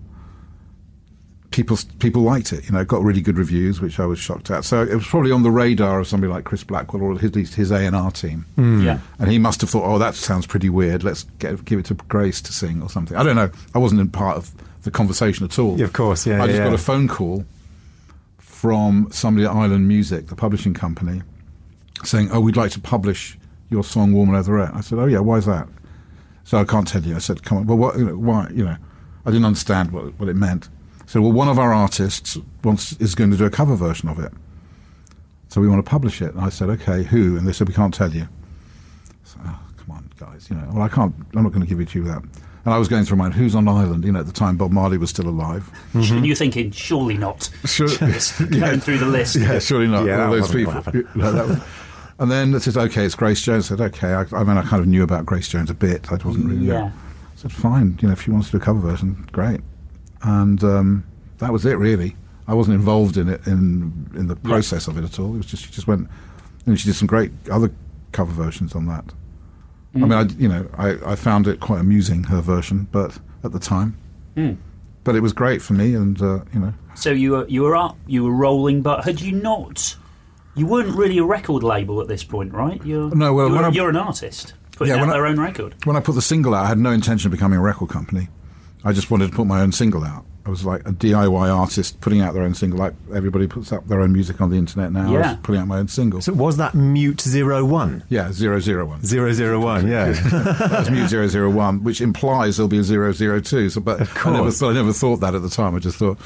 people 1.54 1.78
people 2.00 2.24
liked 2.24 2.52
it. 2.52 2.66
You 2.66 2.74
know, 2.74 2.80
it 2.80 2.88
got 2.88 3.02
really 3.02 3.22
good 3.22 3.38
reviews, 3.38 3.80
which 3.80 4.00
I 4.00 4.06
was 4.06 4.20
shocked 4.20 4.52
at. 4.52 4.66
So 4.66 4.82
it 4.82 4.94
was 4.94 5.08
probably 5.08 5.32
on 5.32 5.44
the 5.44 5.52
radar 5.52 6.00
of 6.00 6.08
somebody 6.08 6.32
like 6.32 6.44
Chris 6.44 6.64
Blackwell 6.64 7.02
or 7.04 7.14
at 7.14 7.36
least 7.36 7.56
his 7.56 7.72
A 7.72 7.86
and 7.86 7.96
R 7.96 8.12
team. 8.12 8.46
Hmm. 8.56 8.82
Yeah. 8.82 9.00
And 9.20 9.32
he 9.32 9.40
must 9.40 9.62
have 9.62 9.70
thought, 9.70 9.86
oh, 9.86 9.98
that 10.00 10.16
sounds 10.16 10.46
pretty 10.46 10.70
weird. 10.70 11.04
Let's 11.04 11.24
get, 11.40 11.64
give 11.64 11.80
it 11.80 11.86
to 11.86 11.94
Grace 11.94 12.42
to 12.42 12.52
sing 12.52 12.82
or 12.82 12.90
something. 12.90 13.16
I 13.16 13.24
don't 13.24 13.36
know. 13.36 13.52
I 13.74 13.80
wasn't 13.80 14.02
in 14.02 14.10
part 14.10 14.38
of 14.38 14.52
the 14.84 14.92
conversation 14.92 15.46
at 15.46 15.58
all. 15.58 15.78
Yeah, 15.78 15.86
of 15.86 15.94
course, 15.94 16.28
yeah, 16.28 16.44
I 16.44 16.48
just 16.48 16.60
yeah, 16.60 16.66
got 16.66 16.74
a 16.74 16.78
phone 16.78 17.08
call 17.08 17.46
from 18.38 19.08
somebody 19.12 19.46
at 19.46 19.52
Island 19.52 19.88
Music, 19.88 20.28
the 20.28 20.36
publishing 20.36 20.74
company, 20.74 21.22
saying, 22.04 22.30
oh, 22.32 22.40
we'd 22.40 22.58
like 22.58 22.72
to 22.72 22.80
publish 22.80 23.38
your 23.70 23.84
song 23.84 24.14
Warm 24.14 24.34
Leatherette. 24.34 24.74
I 24.74 24.82
said, 24.82 25.00
oh, 25.00 25.06
yeah, 25.06 25.20
why 25.20 25.38
is 25.38 25.46
that? 25.46 25.68
So 26.44 26.58
I 26.58 26.64
can't 26.64 26.88
tell 26.88 27.04
you. 27.04 27.16
I 27.16 27.20
said, 27.20 27.44
come 27.44 27.60
on. 27.60 27.68
Well, 27.68 27.78
what, 27.78 27.98
you 27.98 28.06
know, 28.06 28.18
why? 28.18 28.50
You 28.52 28.66
know, 28.66 28.78
I 29.26 29.32
didn't 29.32 29.46
understand 29.46 29.92
what, 29.92 30.20
what 30.20 30.28
it 30.28 30.36
meant. 30.36 30.70
So, 31.14 31.22
well, 31.22 31.32
one 31.32 31.48
of 31.48 31.60
our 31.60 31.72
artists 31.72 32.40
wants, 32.64 32.94
is 32.94 33.14
going 33.14 33.30
to 33.30 33.38
do 33.38 33.46
a 33.46 33.50
cover 33.52 33.76
version 33.76 34.10
of 34.10 34.18
it. 34.18 34.32
So 35.50 35.62
we 35.62 35.68
want 35.68 35.86
to 35.86 35.88
publish 35.88 36.24
it. 36.24 36.34
And 36.34 36.42
I 36.42 36.50
said, 36.50 36.72
okay, 36.72 37.04
who? 37.04 37.38
And 37.38 37.48
they 37.48 37.54
said, 37.54 37.68
we 37.68 37.74
can't 37.76 37.94
tell 37.94 38.12
you. 38.12 38.28
So, 39.24 39.38
oh, 39.46 39.60
come 39.78 39.92
on, 39.92 40.10
guys. 40.18 40.50
You 40.50 40.56
know, 40.56 40.68
well, 40.74 40.82
I 40.82 40.90
can't, 40.90 41.14
I'm 41.36 41.44
not 41.44 41.50
going 41.50 41.62
to 41.62 41.68
give 41.68 41.80
it 41.80 41.90
to 41.90 42.00
you 42.00 42.06
that. 42.06 42.24
And 42.24 42.74
I 42.74 42.80
was 42.80 42.88
going 42.88 43.06
through 43.06 43.18
my 43.18 43.26
mind, 43.26 43.36
who's 43.36 43.54
on 43.54 43.68
Island? 43.68 44.06
You 44.06 44.12
know, 44.12 44.22
at 44.22 44.26
the 44.26 44.32
time, 44.32 44.58
Bob 44.58 44.72
Marley 44.72 44.98
was 44.98 45.12
still 45.12 45.30
alive. 45.30 45.70
Mm-hmm. 45.94 46.16
And 46.18 46.26
you're 46.26 46.36
thinking, 46.36 46.72
surely 46.72 47.16
not. 47.16 47.48
Sure. 47.66 47.86
Going 48.00 48.80
through 48.80 48.98
the 48.98 49.06
list. 49.06 49.36
Yeah, 49.36 49.60
surely 49.60 49.86
not. 49.86 50.08
Yeah, 50.08 50.26
All 50.26 50.32
those 50.32 50.52
people. 50.52 50.74
what 50.74 50.86
happened. 50.86 51.08
No, 51.16 51.32
that 51.32 51.48
was- 51.48 51.62
and 52.18 52.32
then 52.32 52.56
it 52.56 52.62
says, 52.62 52.76
okay, 52.76 53.06
it's 53.06 53.14
Grace 53.14 53.44
Jones. 53.44 53.72
I 53.72 53.76
said, 53.76 53.82
okay. 53.94 54.14
I, 54.14 54.22
I 54.36 54.44
mean, 54.44 54.58
I 54.58 54.64
kind 54.64 54.82
of 54.82 54.88
knew 54.88 55.04
about 55.04 55.28
Grace 55.28 55.48
Jones 55.48 55.70
a 55.70 55.76
bit. 55.76 56.12
I 56.12 56.16
wasn't 56.16 56.48
really. 56.48 56.66
Yeah. 56.66 56.86
I 56.86 57.36
said, 57.36 57.52
fine. 57.52 58.00
You 58.02 58.08
know, 58.08 58.14
if 58.14 58.24
she 58.24 58.32
wants 58.32 58.48
to 58.48 58.54
do 58.58 58.64
a 58.64 58.66
cover 58.66 58.80
version, 58.80 59.28
great. 59.32 59.62
And 60.24 60.64
um, 60.64 61.04
that 61.40 61.52
was 61.52 61.66
it, 61.66 61.78
really. 61.78 62.16
I 62.48 62.54
wasn't 62.54 62.76
involved 62.76 63.18
in 63.18 63.30
it 63.30 63.46
in 63.48 64.10
in 64.16 64.28
the 64.28 64.36
process 64.36 64.88
of 64.88 64.98
it 64.98 65.04
at 65.04 65.20
all. 65.20 65.34
It 65.34 65.38
was 65.38 65.46
just 65.46 65.66
she 65.66 65.72
just 65.72 65.88
went, 65.88 66.10
and 66.66 66.80
she 66.80 66.88
did 66.88 66.96
some 66.96 67.08
great 67.08 67.32
other 67.52 67.72
cover 68.12 68.32
versions 68.34 68.76
on 68.76 68.86
that. 68.88 69.06
I 69.96 70.00
mean, 70.00 70.12
I, 70.12 70.24
you 70.24 70.48
know, 70.50 70.68
I, 70.76 71.12
I 71.12 71.16
found 71.16 71.48
it 71.48 71.60
quite 71.60 71.80
amusing 71.80 72.24
her 72.24 72.42
version, 72.42 72.88
but 72.92 73.18
at 73.44 73.52
the 73.52 73.60
time, 73.60 73.96
but 75.04 75.16
it 75.16 75.20
was 75.22 75.34
great 75.34 75.62
for 75.62 75.74
me, 75.74 75.94
and 75.94 76.20
uh, 76.22 76.40
you 76.54 76.60
know, 76.60 76.74
So 76.96 77.12
you 77.12 77.32
were 77.32 77.48
you 77.48 77.62
were 77.62 77.76
up, 77.76 77.98
you 78.08 78.24
were 78.24 78.32
rolling, 78.34 78.82
but 78.82 79.04
had 79.06 79.22
you 79.22 79.32
not? 79.34 79.96
You 80.56 80.66
weren't 80.68 80.96
really 80.96 81.18
a 81.20 81.24
record 81.24 81.64
label 81.64 82.02
at 82.02 82.08
this 82.08 82.24
point, 82.24 82.54
right? 82.54 82.84
You're, 82.86 83.14
No, 83.16 83.34
well, 83.34 83.50
you're, 83.50 83.64
I- 83.66 83.70
you're 83.70 83.90
an 83.90 83.96
artist 83.96 84.54
putting 84.76 84.94
Yeah, 84.96 85.02
out 85.02 85.10
I- 85.10 85.14
their 85.14 85.26
own 85.26 85.40
record. 85.40 85.76
when 85.86 85.96
I 85.96 86.00
put 86.00 86.14
the 86.16 86.22
single 86.22 86.54
out, 86.56 86.66
I 86.66 86.68
had 86.68 86.78
no 86.78 86.92
intention 86.92 87.28
of 87.28 87.32
becoming 87.32 87.58
a 87.58 87.62
record 87.62 87.90
company. 87.90 88.28
I 88.84 88.92
just 88.94 89.10
wanted 89.12 89.32
to 89.32 89.36
put 89.36 89.48
my 89.48 89.62
own 89.62 89.72
single 89.72 90.04
out. 90.04 90.26
I 90.46 90.50
was 90.50 90.66
like 90.66 90.82
a 90.86 90.92
DIY 90.92 91.56
artist 91.58 92.02
putting 92.02 92.20
out 92.20 92.34
their 92.34 92.44
own 92.44 92.54
single, 92.54 92.78
like 92.78 92.94
everybody 93.16 93.48
puts 93.48 93.72
up 93.72 93.88
their 93.88 94.02
own 94.02 94.12
music 94.12 94.42
on 94.42 94.50
the 94.50 94.58
internet 94.58 94.92
now. 94.92 95.08
I 95.10 95.14
Yeah. 95.14 95.32
was 95.32 95.38
putting 95.42 95.62
out 95.62 95.68
my 95.70 95.80
own 95.80 95.88
single. 95.88 96.20
So 96.20 96.34
was 96.34 96.58
that 96.58 96.76
Mute 96.76 97.22
Zero 97.22 97.64
One? 97.64 98.04
yeah, 98.10 98.30
zero 98.34 98.60
zero 98.60 98.86
one. 98.86 99.02
Zero 99.06 99.32
Zero 99.32 99.62
One, 99.62 99.88
yeah. 99.88 100.12
that 100.12 100.70
was 100.80 100.92
Mute 100.92 101.10
001, 101.32 101.84
which 101.86 102.02
implies 102.02 102.58
there'll 102.58 102.68
be 102.68 102.80
a 102.80 102.84
002. 102.84 103.70
So, 103.70 103.80
but 103.80 104.02
I 104.26 104.32
never, 104.32 104.52
but 104.52 104.64
I 104.68 104.74
never 104.74 104.92
thought 104.92 105.22
that 105.22 105.34
at 105.34 105.42
the 105.42 105.50
time. 105.50 105.76
I 105.76 105.80
just 105.80 105.96
thought, 105.98 106.18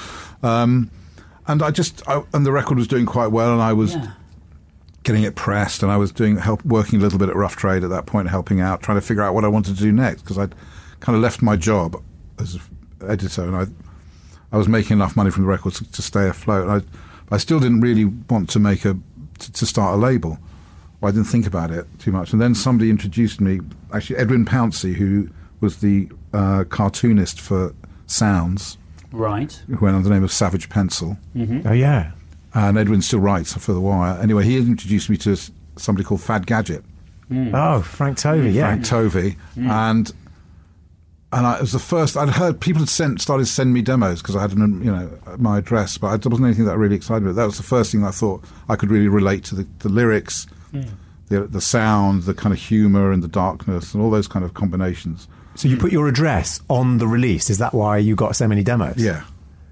um, 0.41 0.89
and 1.47 1.61
I 1.61 1.69
just, 1.69 2.01
I, 2.09 2.23
and 2.33 2.43
the 2.43 2.51
record 2.51 2.79
was 2.79 2.87
doing 2.87 3.05
quite 3.05 3.27
well, 3.27 3.53
and 3.53 3.61
I 3.61 3.73
was 3.73 3.93
Yeah. 3.93 4.13
getting 5.03 5.21
it 5.21 5.35
pressed, 5.35 5.83
and 5.83 5.91
I 5.91 5.97
was 5.97 6.11
doing 6.11 6.37
help, 6.37 6.65
working 6.65 6.99
a 6.99 7.03
little 7.03 7.19
bit 7.19 7.29
at 7.29 7.35
Rough 7.35 7.55
Trade 7.55 7.83
at 7.83 7.91
that 7.91 8.07
point, 8.07 8.29
helping 8.29 8.61
out, 8.61 8.81
trying 8.81 8.97
to 8.97 9.01
figure 9.05 9.21
out 9.21 9.35
what 9.35 9.45
I 9.45 9.47
wanted 9.47 9.75
to 9.77 9.81
do 9.83 9.91
next 9.91 10.23
because 10.23 10.39
I'd 10.39 10.55
kind 11.01 11.15
of 11.15 11.21
left 11.21 11.43
my 11.43 11.55
job 11.55 12.01
as 12.39 12.55
an 12.55 12.61
editor, 13.07 13.43
and 13.43 13.55
I, 13.55 13.65
I 14.51 14.57
was 14.57 14.67
making 14.67 14.97
enough 14.97 15.15
money 15.15 15.31
from 15.31 15.43
the 15.43 15.49
records 15.49 15.77
to, 15.79 15.91
to 15.91 16.01
stay 16.01 16.27
afloat. 16.27 16.67
And 16.67 16.81
I, 16.81 17.35
I 17.35 17.37
still 17.37 17.59
didn't 17.59 17.81
really 17.81 18.05
want 18.05 18.49
to 18.51 18.59
make 18.59 18.85
a 18.85 18.97
to, 19.39 19.51
to 19.51 19.65
start 19.65 19.93
a 19.93 19.97
label. 19.97 20.37
I 21.03 21.11
didn't 21.11 21.25
think 21.25 21.45
about 21.45 21.69
it 21.71 21.85
too 21.99 22.11
much. 22.11 22.33
And 22.33 22.41
then 22.41 22.55
somebody 22.55 22.89
introduced 22.89 23.39
me, 23.39 23.59
actually 23.93 24.17
Edwin 24.17 24.45
Pouncey, 24.45 24.95
who 24.95 25.29
was 25.61 25.77
the 25.77 26.09
uh, 26.33 26.63
cartoonist 26.69 27.39
for 27.39 27.73
Sounds, 28.07 28.77
Right. 29.11 29.51
who 29.67 29.77
went 29.77 29.95
under 29.95 30.09
the 30.09 30.13
name 30.13 30.23
of 30.23 30.31
Savage 30.31 30.69
Pencil. 30.69 31.17
Mm-hmm. 31.35 31.67
Oh, 31.67 31.73
yeah. 31.73 32.11
And 32.53 32.77
Edwin 32.77 33.01
still 33.01 33.19
writes 33.19 33.53
for 33.53 33.73
The 33.73 33.79
Wire. 33.79 34.19
Anyway, 34.19 34.43
he 34.43 34.57
introduced 34.57 35.09
me 35.09 35.17
to 35.17 35.37
somebody 35.75 36.03
called 36.03 36.21
Fad 36.21 36.47
Gadget, 36.47 36.83
mm. 37.29 37.51
Oh, 37.53 37.81
Frank 37.83 38.17
Tovey, 38.17 38.51
yeah. 38.51 38.67
Frank 38.67 38.85
Tovey, 38.85 39.35
mm. 39.55 39.69
and 39.69 40.11
and 41.37 41.45
I, 41.47 41.57
it 41.57 41.61
was 41.61 41.71
the 41.71 41.79
first 41.79 42.17
I'd 42.17 42.29
heard 42.29 42.59
people 42.59 42.81
had 42.81 42.89
sent 42.89 43.21
started 43.21 43.45
to 43.45 43.51
send 43.51 43.73
me 43.73 43.81
demos 43.81 44.21
because 44.21 44.35
I 44.35 44.41
had 44.41 44.51
an, 44.53 44.61
um, 44.61 44.83
you 44.83 44.91
know 44.91 45.09
my 45.37 45.59
address, 45.59 45.97
but 45.97 46.13
it 46.13 46.29
wasn't 46.29 46.47
anything 46.47 46.65
that 46.65 46.77
really 46.77 46.95
excited 46.95 47.23
me. 47.23 47.31
That 47.31 47.45
was 47.45 47.57
the 47.57 47.63
first 47.63 47.91
thing 47.91 48.03
I 48.03 48.11
thought 48.11 48.43
I 48.69 48.75
could 48.75 48.89
really 48.89 49.07
relate 49.07 49.43
to 49.45 49.55
the, 49.55 49.67
the 49.79 49.89
lyrics, 49.89 50.47
hmm. 50.71 50.81
the 51.27 51.41
the 51.41 51.61
sound, 51.61 52.23
the 52.23 52.33
kind 52.33 52.53
of 52.53 52.59
humour 52.59 53.11
and 53.11 53.21
the 53.23 53.27
darkness 53.27 53.93
and 53.93 54.01
all 54.03 54.09
those 54.09 54.27
kind 54.27 54.43
of 54.43 54.53
combinations. 54.53 55.27
So 55.55 55.67
you 55.67 55.77
put 55.77 55.91
your 55.91 56.07
address 56.07 56.59
on 56.69 56.99
the 56.99 57.07
release. 57.07 57.49
Is 57.49 57.57
that 57.57 57.73
why 57.73 57.97
you 57.97 58.15
got 58.15 58.35
so 58.35 58.47
many 58.47 58.63
demos? 58.63 58.97
Yeah. 58.97 59.23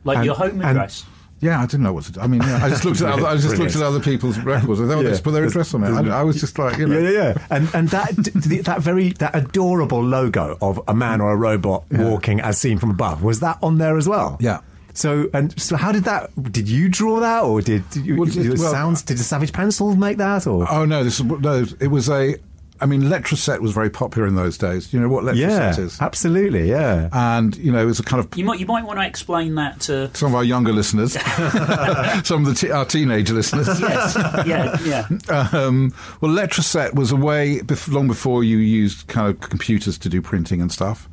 Like 0.03 0.18
And- 0.18 0.26
your 0.26 0.36
home 0.36 0.61
and- 0.61 0.63
address. 0.63 1.05
Yeah, 1.46 1.62
I 1.62 1.66
didn't 1.66 1.84
know 1.84 1.93
what 1.93 2.04
to 2.06 2.12
do. 2.14 2.20
I 2.22 2.28
mean, 2.28 2.41
yeah, 2.41 2.60
I 2.64 2.70
just 2.70 2.84
looked 2.86 3.02
at 3.02 3.08
other, 3.14 3.26
I 3.28 3.36
just 3.36 3.58
looked 3.58 3.76
at 3.76 3.82
other 3.82 4.00
people's 4.00 4.38
records. 4.39 4.82
I 4.82 4.88
thought, 4.88 5.02
Yeah. 5.04 5.10
let's 5.10 5.22
put 5.22 5.32
their 5.32 5.46
address 5.46 5.74
on 5.74 5.84
it. 5.84 5.89
I, 5.91 6.20
I 6.20 6.24
was 6.24 6.39
just 6.39 6.58
like, 6.58 6.78
you 6.78 6.88
know, 6.88 6.98
Yeah, 7.00 7.10
yeah, 7.10 7.24
yeah. 7.38 7.48
And 7.50 7.70
and 7.76 7.89
that 7.89 8.16
d- 8.16 8.60
that 8.62 8.82
very 8.82 9.10
that 9.14 9.36
adorable 9.36 10.04
logo 10.04 10.58
of 10.62 10.82
a 10.88 10.93
man 10.93 11.22
or 11.22 11.32
a 11.32 11.36
robot 11.36 11.84
walking 11.91 12.39
as 12.41 12.60
seen 12.60 12.78
from 12.80 12.89
above 12.91 13.24
was 13.24 13.39
that 13.41 13.58
on 13.62 13.78
there 13.78 13.98
as 13.98 14.08
well? 14.08 14.38
Yeah. 14.39 14.60
So 14.93 15.30
and 15.34 15.58
so, 15.60 15.76
how 15.76 15.91
did 15.91 16.06
that? 16.06 16.32
Did 16.52 16.70
you 16.70 16.88
draw 16.88 17.20
that, 17.20 17.43
or 17.43 17.62
did, 17.62 17.89
did 17.89 18.06
you? 18.06 18.16
Well, 18.16 18.30
did 18.30 18.46
it- 18.46 18.56
the 18.56 18.62
well, 18.64 18.72
sounds? 18.72 19.02
Did 19.04 19.18
the 19.18 19.24
Savage 19.24 19.52
Pencil 19.52 19.93
make 19.96 20.18
that? 20.18 20.48
Or 20.48 20.66
Oh 20.72 20.86
no, 20.86 21.04
this 21.04 21.22
no. 21.22 21.66
It 21.82 21.88
was 21.88 22.10
a. 22.10 22.36
I 22.82 22.86
mean, 22.86 23.04
Letraset 23.04 23.62
was 23.62 23.72
very 23.72 23.90
popular 23.90 24.28
in 24.28 24.36
those 24.36 24.58
days. 24.58 24.94
You 24.94 25.00
know 25.00 25.08
what 25.08 25.24
Letraset 25.24 25.38
yeah, 25.38 25.80
is, 25.80 26.02
absolutely, 26.02 26.70
yeah. 26.70 27.10
and 27.14 27.56
you 27.56 27.72
know 27.72 27.82
it 27.82 27.86
was 27.86 28.00
a 28.00 28.04
kind 28.04 28.24
of 28.24 28.38
You 28.38 28.44
might 28.44 28.60
you 28.60 28.66
might 28.66 28.84
want 28.84 29.00
to 29.00 29.06
explain 29.06 29.56
that 29.56 29.80
to. 29.82 30.12
some 30.14 30.30
of 30.30 30.36
our 30.36 30.44
younger 30.44 30.74
listeners, 30.74 31.14
some 32.24 32.46
of 32.46 32.46
the 32.46 32.56
te- 32.56 32.72
our 32.72 32.86
teenage 32.86 33.32
listeners. 33.32 33.68
Yes. 33.80 34.16
yeah. 34.46 34.78
Yeah. 34.84 35.48
Um, 35.54 35.94
well, 36.22 36.32
Letraset 36.32 36.96
was 36.96 37.12
a 37.12 37.16
way 37.16 37.60
bef- 37.60 37.92
long 37.92 38.08
before 38.08 38.44
you 38.44 38.58
used 38.58 39.08
kind 39.08 39.34
of 39.34 39.40
computers 39.50 39.98
to 40.00 40.10
do 40.10 40.22
printing 40.22 40.62
and 40.62 40.72
stuff. 40.72 41.08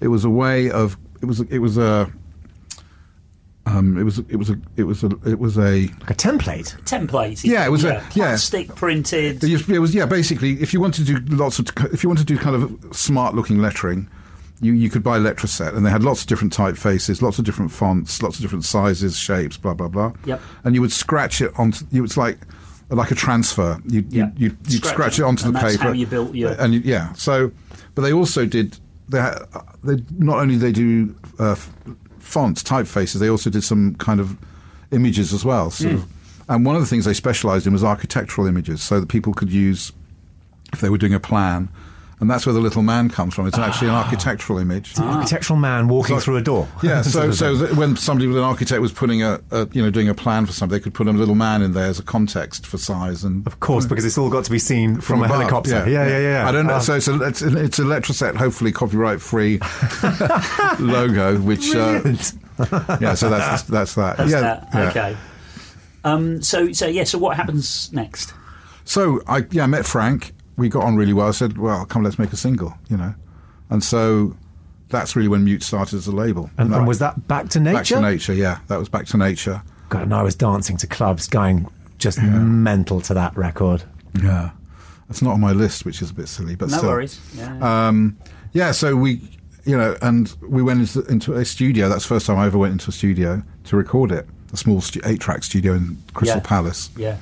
It 0.00 0.08
was 0.08 0.24
a 0.24 0.30
way 0.30 0.70
of 0.70 0.96
it 1.22 1.26
was 1.26 1.40
it 1.40 1.58
was 1.58 1.78
a 1.78 2.12
um, 3.68 3.98
it 3.98 4.02
was 4.04 4.18
it 4.20 4.36
was 4.36 4.50
a 4.50 4.56
it 4.76 4.84
was 4.84 5.04
a 5.04 5.10
it 5.26 5.38
was 5.38 5.58
a 5.58 5.86
like 6.00 6.10
a 6.10 6.14
template. 6.14 6.80
Templates. 6.84 7.44
Yeah, 7.44 7.64
it 7.66 7.70
was 7.70 7.84
a- 7.84 7.88
yeah. 7.88 8.06
plastic 8.10 8.74
printed. 8.74 9.42
It 9.44 9.78
was 9.80 9.94
yeah. 9.94 10.06
Basically, 10.06 10.60
if 10.62 10.72
you 10.72 10.80
wanted 10.80 11.06
to 11.06 11.20
do 11.20 11.36
lots 11.36 11.58
of, 11.58 11.66
if 11.92 12.02
you 12.02 12.08
wanted 12.08 12.26
to 12.26 12.34
do 12.34 12.38
kind 12.38 12.56
of 12.56 12.96
smart-looking 12.96 13.58
lettering, 13.58 14.08
you 14.60 14.72
you 14.72 14.88
could 14.90 15.02
buy 15.02 15.18
Letraset, 15.18 15.76
and 15.76 15.84
they 15.84 15.90
had 15.90 16.02
lots 16.02 16.22
of 16.22 16.26
different 16.28 16.52
typefaces, 16.56 17.20
lots 17.22 17.38
of 17.38 17.44
different 17.44 17.70
fonts, 17.70 18.22
lots 18.22 18.36
of 18.36 18.42
different 18.42 18.64
sizes, 18.64 19.16
shapes, 19.16 19.56
blah 19.56 19.74
blah 19.74 19.88
blah. 19.88 20.12
Yep. 20.24 20.40
And 20.64 20.74
you 20.74 20.80
would 20.80 20.92
scratch 20.92 21.40
it 21.40 21.52
onto. 21.58 21.84
You, 21.90 22.04
it's 22.04 22.16
like 22.16 22.38
like 22.90 23.10
a 23.10 23.14
transfer. 23.14 23.78
You 23.86 24.04
Yeah. 24.08 24.30
you 24.36 24.56
you'd 24.66 24.82
Scratch 24.84 24.94
scratch 24.94 25.18
it, 25.18 25.22
it 25.22 25.24
onto 25.26 25.46
and 25.46 25.54
the 25.54 25.60
that's 25.60 25.76
paper. 25.76 25.88
how 25.88 25.92
you 25.92 26.06
built 26.06 26.34
your- 26.34 26.52
And 26.52 26.72
you, 26.72 26.80
yeah. 26.84 27.12
So, 27.12 27.52
but 27.94 28.00
they 28.02 28.12
also 28.12 28.46
did. 28.46 28.78
They, 29.10 29.20
had, 29.20 29.38
they 29.84 29.96
not 30.18 30.38
only 30.38 30.56
they 30.56 30.72
do 30.72 31.14
uh, 31.38 31.52
f- 31.52 31.70
fonts, 32.28 32.62
typefaces. 32.62 33.18
They 33.20 33.28
also 33.30 33.48
did 33.50 33.64
some 33.64 33.94
kind 33.96 34.20
of 34.20 34.36
images 34.92 35.32
as 35.32 35.44
well. 35.44 35.70
Sort 35.70 35.92
Hmm. 35.92 35.96
of. 35.98 36.06
And 36.50 36.64
one 36.66 36.76
of 36.76 36.82
the 36.82 36.86
things 36.86 37.04
they 37.04 37.14
specialised 37.14 37.66
in 37.66 37.72
was 37.72 37.84
architectural 37.84 38.46
images, 38.46 38.82
so 38.82 39.00
that 39.00 39.08
people 39.08 39.32
could 39.34 39.50
use 39.50 39.92
if 40.72 40.80
they 40.80 40.88
were 40.90 40.98
doing 40.98 41.14
a 41.14 41.20
plan. 41.20 41.68
And 42.20 42.28
that's 42.28 42.44
where 42.46 42.52
the 42.52 42.60
little 42.60 42.82
man 42.82 43.08
comes 43.10 43.34
from. 43.34 43.46
It's 43.46 43.56
actually 43.58 43.90
an 43.90 43.94
architectural 43.94 44.58
image. 44.58 44.94
Ah. 44.98 45.18
Architectural 45.18 45.56
man 45.56 45.86
walking 45.86 46.16
So- 46.16 46.20
through 46.20 46.36
a 46.38 46.42
door. 46.42 46.66
Yeah, 46.82 47.02
so 47.14 47.30
so 47.30 47.54
that 47.56 47.76
when 47.76 47.94
somebody 47.96 48.26
with 48.26 48.36
an 48.38 48.42
architect 48.42 48.80
was 48.80 48.90
putting 48.92 49.22
a, 49.22 49.40
a 49.52 49.68
you 49.72 49.80
know 49.82 49.90
doing 49.90 50.08
a 50.08 50.14
plan 50.14 50.44
for 50.44 50.52
something, 50.52 50.76
they 50.76 50.82
could 50.82 50.94
put 50.94 51.06
a 51.06 51.12
little 51.12 51.36
man 51.36 51.62
in 51.62 51.74
there 51.74 51.86
as 51.86 52.00
a 52.00 52.02
context 52.02 52.66
for 52.66 52.76
size 52.76 53.22
and 53.22 53.46
of 53.46 53.60
course, 53.60 53.86
because 53.86 54.04
it's 54.04 54.18
all 54.18 54.30
got 54.30 54.44
to 54.46 54.50
be 54.50 54.58
seen 54.58 55.00
from, 55.00 55.20
a 55.22 55.26
above. 55.26 55.36
helicopter. 55.38 55.88
Yeah, 55.88 56.06
yeah, 56.08 56.18
yeah. 56.18 56.48
I 56.48 56.52
don't 56.52 56.66
know. 56.66 56.74
Ah. 56.74 56.78
so 56.80 56.94
it's 56.96 57.06
a, 57.06 57.22
it's, 57.22 57.40
a, 57.42 57.56
it's 57.64 57.78
a 57.78 57.82
Letraset, 57.82 58.34
hopefully 58.34 58.72
copyright 58.72 59.20
free 59.20 59.60
logo, 60.80 61.38
which 61.38 61.74
uh, 61.74 62.00
yeah. 63.00 63.14
So 63.14 63.30
that's 63.30 63.62
that's 63.62 63.94
that. 63.94 64.16
That's 64.16 64.30
yeah, 64.32 64.40
that. 64.40 64.68
yeah. 64.74 64.88
Okay. 64.90 65.16
Um, 66.04 66.42
so 66.42 66.72
so 66.72 66.86
yeah. 66.86 67.04
So 67.04 67.18
what 67.18 67.36
happens 67.36 67.92
next? 67.92 68.32
So 68.84 69.20
I 69.26 69.44
yeah 69.50 69.64
I 69.64 69.66
met 69.66 69.86
Frank. 69.86 70.32
We 70.58 70.68
got 70.68 70.84
on 70.84 70.96
really 70.96 71.12
well. 71.14 71.28
I 71.28 71.30
said, 71.30 71.56
well, 71.56 71.86
come 71.86 72.02
let's 72.02 72.18
make 72.18 72.32
a 72.32 72.36
single, 72.36 72.74
you 72.90 72.96
know, 72.98 73.14
and 73.70 73.82
so 73.82 74.36
that's 74.90 75.14
really 75.16 75.28
when 75.28 75.44
Mute 75.44 75.62
started 75.62 75.96
as 75.96 76.06
a 76.06 76.12
label. 76.12 76.50
and, 76.58 76.72
that- 76.72 76.78
and 76.78 76.86
was 76.88 76.98
that 76.98 77.26
back 77.28 77.48
to 77.50 77.60
nature? 77.60 77.74
Back 77.76 77.84
to 77.86 78.00
Nature? 78.00 78.34
Yeah, 78.34 78.58
that 78.68 78.78
was 78.78 78.88
Back 78.88 79.06
to 79.06 79.16
Nature. 79.16 79.62
God, 79.88 80.02
and 80.02 80.14
I 80.14 80.22
was 80.22 80.34
dancing 80.34 80.76
to 80.78 80.86
clubs, 80.86 81.26
going 81.28 81.66
just 81.98 82.20
mental 82.20 83.00
to 83.02 83.14
that 83.14 83.36
record. 83.36 83.84
Yeah, 84.22 84.50
that's 85.08 85.22
not 85.22 85.32
on 85.34 85.40
my 85.40 85.52
list, 85.52 85.84
which 85.84 86.02
is 86.02 86.10
a 86.10 86.14
bit 86.14 86.28
silly, 86.28 86.56
but 86.56 86.68
No 86.70 86.76
still. 86.78 86.90
worries. 86.90 87.20
Yeah. 87.34 87.86
Um, 87.88 88.16
yeah, 88.52 88.72
so 88.72 88.96
we, 88.96 89.20
you 89.64 89.76
know, 89.76 89.96
and 90.02 90.34
we 90.42 90.62
went 90.62 90.80
into, 90.80 91.04
into 91.10 91.34
a 91.34 91.44
studio. 91.44 91.88
That's 91.88 92.02
the 92.04 92.08
first 92.08 92.26
time 92.26 92.38
I 92.38 92.46
ever 92.46 92.58
went 92.58 92.72
into 92.72 92.88
a 92.90 92.92
studio 92.92 93.42
to 93.64 93.76
record 93.76 94.10
it. 94.12 94.26
A 94.52 94.56
small 94.56 94.80
stu- 94.80 95.00
eight-track 95.04 95.44
studio 95.44 95.74
in 95.74 95.98
Crystal 96.14 96.38
Yeah. 96.40 96.46
Palace, 96.46 96.88
yeah. 96.96 97.18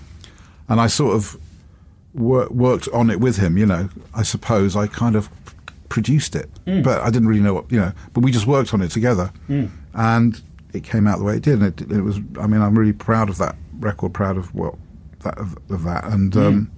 and 0.69 0.81
I 0.81 0.87
sort 0.87 1.17
of 1.17 1.37
wor- 2.17 2.49
worked 2.49 2.89
on 2.93 3.11
it 3.11 3.21
with 3.21 3.37
him. 3.37 3.57
You 3.57 3.67
know, 3.67 3.89
I 4.15 4.23
suppose 4.23 4.75
I 4.77 4.87
kind 4.87 5.17
of 5.17 5.29
produced 5.89 6.35
it, 6.35 6.51
Mm. 6.67 6.83
but 6.83 7.01
I 7.03 7.11
didn't 7.11 7.29
really 7.29 7.41
know 7.43 7.55
what 7.55 7.71
you 7.71 7.79
know. 7.79 7.93
But 8.13 8.21
we 8.25 8.33
just 8.33 8.47
worked 8.47 8.75
on 8.75 8.83
it 8.83 8.91
together, 8.91 9.31
and 9.95 10.43
it 10.73 10.83
came 10.85 11.07
out 11.07 11.19
the 11.19 11.25
way 11.25 11.37
it 11.37 11.43
did. 11.43 11.63
And 11.63 11.81
it, 11.81 11.91
it 11.91 12.03
was. 12.03 12.19
I 12.41 12.47
mean, 12.47 12.61
I'm 12.61 12.77
really 12.79 12.93
proud 12.93 13.29
of 13.29 13.39
that 13.39 13.57
record. 13.79 14.13
Proud 14.13 14.37
of 14.37 14.55
what 14.55 14.75
that 15.23 15.39
of, 15.39 15.57
of 15.71 15.85
that, 15.85 16.05
and. 16.05 16.33
Mm. 16.33 16.47
Um, 16.47 16.71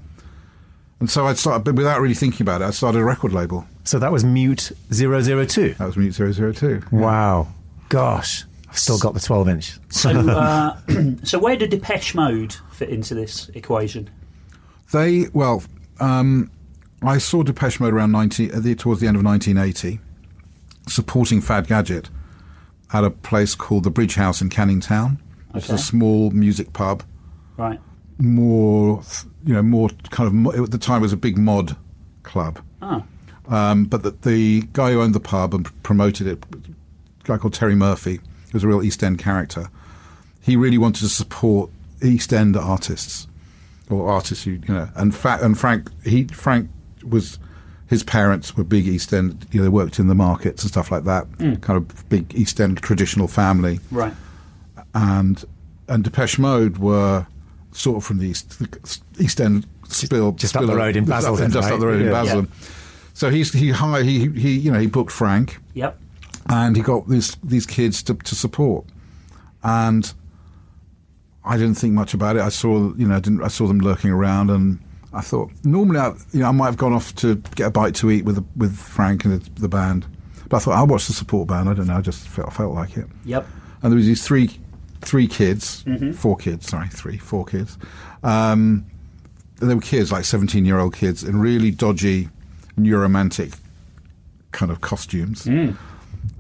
and 1.01 1.09
so 1.09 1.29
I 1.29 1.35
started, 1.35 1.63
but 1.63 1.77
without 1.77 2.01
really 2.01 2.13
thinking 2.15 2.43
about 2.43 2.61
it, 2.61 2.65
I 2.65 2.71
started 2.73 2.99
a 2.99 3.05
record 3.05 3.33
label. 3.33 3.65
So 3.85 4.01
that 4.01 4.11
was 4.11 4.25
Mute 4.25 4.73
002. 4.91 5.75
That 5.79 5.87
was 5.87 5.97
Mute 5.97 6.13
002. 6.13 6.83
Wow. 6.91 7.47
Gosh. 7.89 8.45
I've 8.69 8.77
still 8.81 8.99
got 8.99 9.15
the 9.15 9.21
12 9.21 9.49
inch. 9.49 9.79
So 9.91 10.11
uh, 10.29 10.77
so 11.23 11.39
where 11.39 11.55
did 11.57 11.71
Depeche 11.71 12.17
Mode 12.17 12.57
fit 12.73 12.89
into 12.89 13.15
this 13.15 13.49
equation? 13.51 14.11
They, 14.93 15.27
well, 15.33 15.63
um, 16.01 16.51
I 17.03 17.19
saw 17.19 17.43
Depeche 17.43 17.81
Mode 17.81 17.95
around 17.95 18.13
90, 18.13 18.53
uh, 18.53 18.61
the, 18.61 18.75
towards 18.75 19.01
the 19.01 19.07
end 19.07 19.17
of 19.17 19.25
1980, 19.25 20.01
supporting 20.89 21.41
Fad 21.41 21.67
Gadget 21.67 22.11
at 22.93 23.05
a 23.05 23.11
place 23.11 23.55
called 23.55 23.85
the 23.85 23.91
Bridge 23.91 24.15
House 24.15 24.41
in 24.41 24.49
Canning 24.49 24.81
Town, 24.81 25.21
which 25.53 25.65
is 25.65 25.71
a 25.71 25.79
small 25.79 26.31
music 26.31 26.73
pub. 26.73 27.03
Right. 27.57 27.79
More, 28.19 29.03
you 29.45 29.55
know, 29.55 29.63
more 29.63 29.91
kind 30.11 30.47
of, 30.47 30.61
at 30.65 30.71
the 30.71 30.79
time 30.79 30.99
it 30.99 31.03
was 31.03 31.13
a 31.13 31.19
big 31.19 31.37
mod 31.37 31.77
club. 32.23 32.61
Oh. 32.81 33.05
Um, 33.49 33.85
but 33.85 34.03
the, 34.03 34.11
the 34.11 34.63
guy 34.73 34.93
who 34.93 35.03
owned 35.03 35.15
the 35.15 35.21
pub 35.21 35.55
and 35.55 35.83
promoted 35.83 36.27
it, 36.27 36.45
a 36.53 37.25
guy 37.25 37.37
called 37.37 37.55
Terry 37.55 37.75
Murphy, 37.75 38.17
who 38.17 38.53
was 38.55 38.65
a 38.65 38.69
real 38.69 38.83
East 38.83 39.03
End 39.03 39.19
character, 39.19 39.69
he 40.41 40.57
really 40.57 40.79
wanted 40.79 41.01
to 41.01 41.09
support 41.09 41.71
East 42.03 42.33
End 42.33 42.57
artists 42.57 43.27
or 43.91 44.09
artists 44.11 44.45
who 44.45 44.53
you 44.53 44.61
know. 44.75 44.89
And, 44.97 45.15
fa- 45.15 45.39
and 45.43 45.59
Frank, 45.59 45.91
he 46.05 46.25
Frank 46.25 46.71
was 47.05 47.39
his 47.89 48.03
parents 48.03 48.57
were 48.57 48.65
big 48.65 48.87
East 48.87 49.13
End. 49.15 49.47
You 49.51 49.61
know, 49.61 49.65
they 49.65 49.69
worked 49.71 49.99
in 49.99 50.09
the 50.09 50.15
markets 50.15 50.63
and 50.63 50.71
stuff 50.71 50.91
like 50.91 51.05
that. 51.05 51.29
Mm. 51.39 51.61
Kind 51.63 51.77
of 51.77 52.09
big 52.09 52.35
East 52.35 52.61
End 52.61 52.79
traditional 52.83 53.29
family. 53.29 53.81
Right. 53.91 54.13
and 54.95 55.45
and 55.89 56.05
Depeche 56.05 56.39
Mode 56.39 56.79
were 56.79 57.27
sort 57.73 57.97
of 57.99 58.05
from 58.05 58.19
the 58.19 58.27
East, 58.29 58.59
the 58.59 58.99
East 59.19 59.41
End 59.41 59.67
spill, 59.89 60.33
just 60.33 60.55
up 60.57 60.63
spill- 60.63 60.75
the 60.75 60.77
road 60.77 60.97
in 60.97 61.07
just 61.07 61.27
up- 61.27 61.33
Basildon, 61.33 61.51
just 61.53 61.71
up 61.73 61.81
the 61.81 61.87
road 61.87 62.01
in 62.01 62.07
Yeah. 62.09 62.23
Basildon. 62.23 62.53
So 63.15 63.31
he's 63.31 63.53
he 63.53 63.71
hired 63.71 64.05
he 64.07 64.29
he 64.31 64.59
you 64.59 64.71
know 64.71 64.79
he 64.79 64.87
booked 64.87 65.11
Frank 65.11 65.59
Yep. 65.75 65.99
and 66.51 66.77
he 66.77 66.83
got 66.83 67.09
these 67.09 67.37
these 67.43 67.67
kids 67.67 68.03
to, 68.05 68.15
to 68.15 68.35
support 68.35 68.85
and 69.63 70.13
I 71.49 71.57
didn't 71.57 71.75
think 71.77 71.95
much 71.95 72.15
about 72.15 72.37
it. 72.37 72.43
I 72.43 72.51
saw 72.51 72.95
you 72.97 73.09
know 73.09 73.17
I 73.17 73.21
didn't 73.21 73.43
I 73.43 73.49
saw 73.49 73.67
them 73.67 73.81
lurking 73.81 74.11
around 74.11 74.51
and 74.51 74.79
I 75.13 75.23
thought 75.23 75.51
normally 75.65 75.99
I 76.01 76.09
you 76.33 76.41
know 76.41 76.49
I 76.49 76.53
might 76.53 76.67
have 76.67 76.77
gone 76.77 76.93
off 76.93 77.15
to 77.17 77.37
get 77.57 77.67
a 77.67 77.71
bite 77.71 77.95
to 77.97 78.11
eat 78.11 78.25
with 78.25 78.45
with 78.57 78.77
Frank 78.77 79.25
and 79.25 79.41
the, 79.41 79.61
the 79.61 79.69
band, 79.69 80.07
but 80.49 80.59
I 80.59 80.61
thought 80.61 80.75
I'll 80.75 80.87
watch 80.87 81.07
the 81.07 81.13
support 81.15 81.49
band. 81.49 81.69
I 81.69 81.75
don't 81.75 81.87
know. 81.87 81.97
I 81.97 82.03
just 82.03 82.29
felt 82.29 82.53
felt 82.53 82.75
like 82.75 82.97
it 82.97 83.07
Yep. 83.25 83.47
and 83.83 83.93
there 83.93 83.97
was 83.97 84.07
these 84.07 84.23
three 84.25 84.51
three 85.01 85.27
kids, 85.29 85.85
Mm-hmm. 85.85 86.13
four 86.13 86.37
kids, 86.37 86.67
sorry, 86.69 86.89
three, 86.89 87.19
four 87.19 87.45
kids. 87.45 87.79
Um, 88.23 88.85
they 89.61 89.75
were 89.75 89.81
kids, 89.81 90.11
like 90.13 90.25
seventeen 90.25 90.65
year 90.65 90.79
old 90.79 90.95
kids, 90.95 91.23
in 91.25 91.39
really 91.41 91.71
dodgy, 91.71 92.29
neuromantic 92.77 93.53
kind 94.53 94.71
of 94.73 94.81
costumes, 94.81 95.45
Mm. 95.45 95.77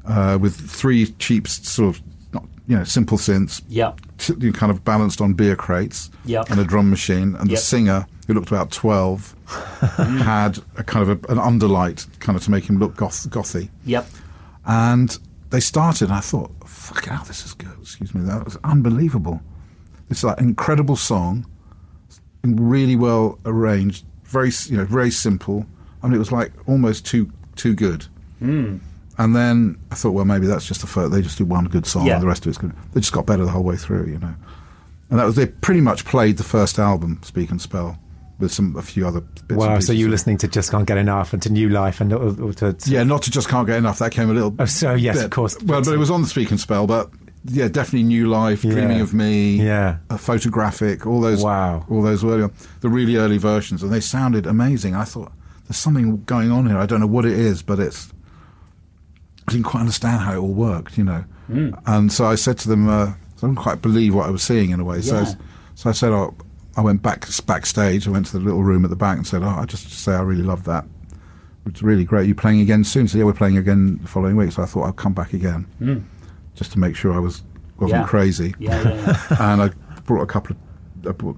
uh, 0.06 0.38
with 0.40 0.54
three 0.54 1.06
cheap, 1.18 1.46
sort 1.48 1.96
of, 1.96 2.02
not, 2.32 2.44
you 2.66 2.76
know, 2.76 2.84
simple 2.84 3.16
synths, 3.18 3.62
Yep. 3.68 4.00
T- 4.18 4.34
you 4.38 4.52
kind 4.52 4.70
of 4.70 4.84
balanced 4.84 5.20
on 5.20 5.32
beer 5.34 5.56
crates, 5.56 6.10
Yep. 6.26 6.50
and 6.50 6.60
a 6.60 6.64
drum 6.64 6.90
machine, 6.90 7.34
and 7.36 7.48
the 7.50 7.56
singer, 7.56 8.06
who 8.26 8.34
looked 8.34 8.48
about 8.48 8.70
twelve, 8.70 9.34
had 9.80 10.58
a 10.76 10.84
kind 10.84 11.08
of 11.08 11.24
a, 11.24 11.32
an 11.32 11.38
underlight, 11.38 12.06
kind 12.20 12.36
of 12.36 12.42
to 12.44 12.50
make 12.50 12.64
him 12.68 12.78
look 12.78 12.96
goth- 12.96 13.28
gothy 13.30 13.70
Yep. 13.86 14.06
and 14.66 15.18
they 15.50 15.60
started. 15.60 16.06
And 16.08 16.14
I 16.14 16.20
thought, 16.20 16.50
"Fuck 16.68 17.06
hell, 17.06 17.24
this 17.26 17.44
is 17.46 17.54
good." 17.54 17.70
Excuse 17.80 18.14
me, 18.14 18.22
that 18.26 18.44
was 18.44 18.58
unbelievable. 18.64 19.40
It's 20.10 20.22
like 20.24 20.40
an 20.40 20.46
incredible 20.48 20.96
song, 20.96 21.46
really 22.44 22.96
well 22.96 23.38
arranged, 23.44 24.04
very 24.24 24.50
you 24.66 24.76
know 24.76 24.84
very 24.84 25.10
simple. 25.10 25.66
I 26.02 26.06
mean, 26.06 26.14
it 26.16 26.18
was 26.18 26.32
like 26.32 26.52
almost 26.66 27.04
too 27.06 27.30
too 27.56 27.74
good. 27.74 28.06
Hmm. 28.40 28.76
And 29.18 29.34
then 29.34 29.76
I 29.90 29.96
thought, 29.96 30.12
well, 30.12 30.24
maybe 30.24 30.46
that's 30.46 30.66
just 30.66 30.80
the 30.80 30.86
first. 30.86 31.10
They 31.12 31.20
just 31.22 31.38
do 31.38 31.44
one 31.44 31.64
good 31.64 31.86
song, 31.86 32.06
Yeah. 32.06 32.14
and 32.14 32.22
the 32.22 32.28
rest 32.28 32.46
of 32.46 32.50
it's 32.50 32.58
good. 32.58 32.72
They 32.92 33.00
just 33.00 33.12
got 33.12 33.26
better 33.26 33.44
the 33.44 33.50
whole 33.50 33.64
way 33.64 33.76
through, 33.76 34.06
you 34.06 34.18
know. 34.18 34.34
And 35.10 35.18
that 35.18 35.24
was 35.24 35.36
they 35.36 35.46
pretty 35.46 35.80
much 35.80 36.04
played 36.04 36.36
the 36.36 36.44
first 36.44 36.78
album, 36.78 37.18
Speak 37.22 37.50
and 37.50 37.60
Spell, 37.60 37.98
with 38.38 38.52
some 38.52 38.76
a 38.76 38.82
few 38.82 39.06
other 39.08 39.20
bits. 39.22 39.42
and 39.50 39.58
Wow, 39.58 39.80
so 39.80 39.92
you 39.92 40.04
of- 40.06 40.12
listening 40.12 40.36
to 40.38 40.48
Just 40.48 40.70
Can't 40.70 40.86
Get 40.86 40.98
Enough 40.98 41.32
and 41.32 41.42
to 41.42 41.50
New 41.50 41.68
Life 41.70 42.00
and 42.00 42.12
or, 42.12 42.40
or 42.42 42.52
to, 42.52 42.74
to 42.74 42.90
Yeah, 42.90 43.02
not 43.02 43.22
to 43.22 43.30
just 43.30 43.48
can't 43.48 43.66
get 43.66 43.76
enough. 43.76 43.98
That 43.98 44.12
came 44.12 44.30
a 44.30 44.34
little. 44.34 44.54
Oh, 44.58 44.64
so, 44.66 44.94
yes, 44.94 45.16
bit- 45.16 45.24
of 45.24 45.30
course. 45.32 45.56
Well, 45.64 45.82
but 45.82 45.92
it 45.92 45.98
was 45.98 46.10
on 46.10 46.22
the 46.22 46.28
speak 46.28 46.50
and 46.52 46.60
spell. 46.60 46.86
But 46.86 47.10
yeah, 47.46 47.66
definitely 47.66 48.04
New 48.04 48.28
Life, 48.28 48.62
Yeah. 48.64 48.72
Dreaming 48.72 49.00
of 49.00 49.12
Me, 49.14 49.56
Yeah. 49.56 49.96
uh, 50.10 50.16
Photographic, 50.18 51.06
all 51.06 51.20
those. 51.20 51.42
Wow. 51.42 51.86
all 51.90 52.02
those 52.02 52.22
early, 52.22 52.48
the 52.82 52.88
really 52.88 53.16
early 53.16 53.38
versions, 53.38 53.82
and 53.82 53.92
they 53.92 54.00
sounded 54.00 54.46
amazing. 54.46 54.94
I 54.94 55.04
thought 55.04 55.32
there's 55.66 55.76
something 55.78 56.22
going 56.24 56.52
on 56.52 56.66
here. 56.68 56.78
I 56.78 56.86
don't 56.86 57.00
know 57.00 57.06
what 57.08 57.24
it 57.24 57.32
is, 57.32 57.62
but 57.62 57.80
it's. 57.80 58.12
I 59.48 59.52
didn't 59.52 59.64
quite 59.66 59.80
understand 59.80 60.20
how 60.20 60.32
it 60.34 60.36
all 60.38 60.52
worked, 60.52 60.98
you 60.98 61.04
know. 61.04 61.24
Hmm. 61.46 61.70
And 61.86 62.12
so 62.12 62.26
I 62.26 62.34
said 62.34 62.58
to 62.58 62.68
them, 62.68 62.88
uh, 62.88 63.06
I 63.06 63.14
didn't 63.40 63.56
quite 63.56 63.80
believe 63.80 64.14
what 64.14 64.26
I 64.26 64.30
was 64.30 64.42
seeing 64.42 64.70
in 64.70 64.80
a 64.80 64.84
way. 64.84 65.00
So, 65.00 65.16
I, 65.16 65.20
Yeah. 65.20 65.26
s- 65.28 65.36
so 65.74 65.88
I 65.90 65.92
said, 65.92 66.12
oh, 66.12 66.34
I 66.76 66.80
went 66.82 67.02
back 67.02 67.26
backstage. 67.46 68.06
I 68.06 68.10
went 68.10 68.26
to 68.26 68.32
the 68.38 68.40
little 68.44 68.62
room 68.62 68.84
at 68.84 68.90
the 68.90 68.96
back 68.96 69.16
and 69.16 69.26
said, 69.26 69.42
oh, 69.42 69.48
I 69.48 69.64
just 69.64 69.90
say 69.90 70.12
I 70.12 70.20
really 70.20 70.42
love 70.42 70.64
that. 70.64 70.84
It's 71.66 71.82
really 71.82 72.04
great. 72.04 72.26
You 72.28 72.34
playing 72.34 72.60
again 72.60 72.84
soon? 72.84 73.08
So 73.08 73.18
yeah, 73.18 73.24
we're 73.24 73.32
playing 73.32 73.56
again 73.58 73.98
the 74.02 74.08
following 74.08 74.36
week. 74.36 74.52
So 74.52 74.62
I 74.62 74.66
thought 74.66 74.84
I'd 74.84 74.96
come 74.96 75.12
back 75.12 75.32
again, 75.34 75.66
just 76.54 76.72
to 76.72 76.78
make 76.78 76.94
sure 76.96 77.12
I 77.12 77.18
was 77.18 77.42
wasn't 77.78 78.02
Yeah. 78.02 78.06
crazy. 78.06 78.54
Yeah. 78.58 78.80
and 79.40 79.62
I 79.62 79.70
brought 80.04 80.22
a 80.22 80.26
couple 80.26 80.56
of. 80.56 81.06
I 81.08 81.12
brought, 81.12 81.36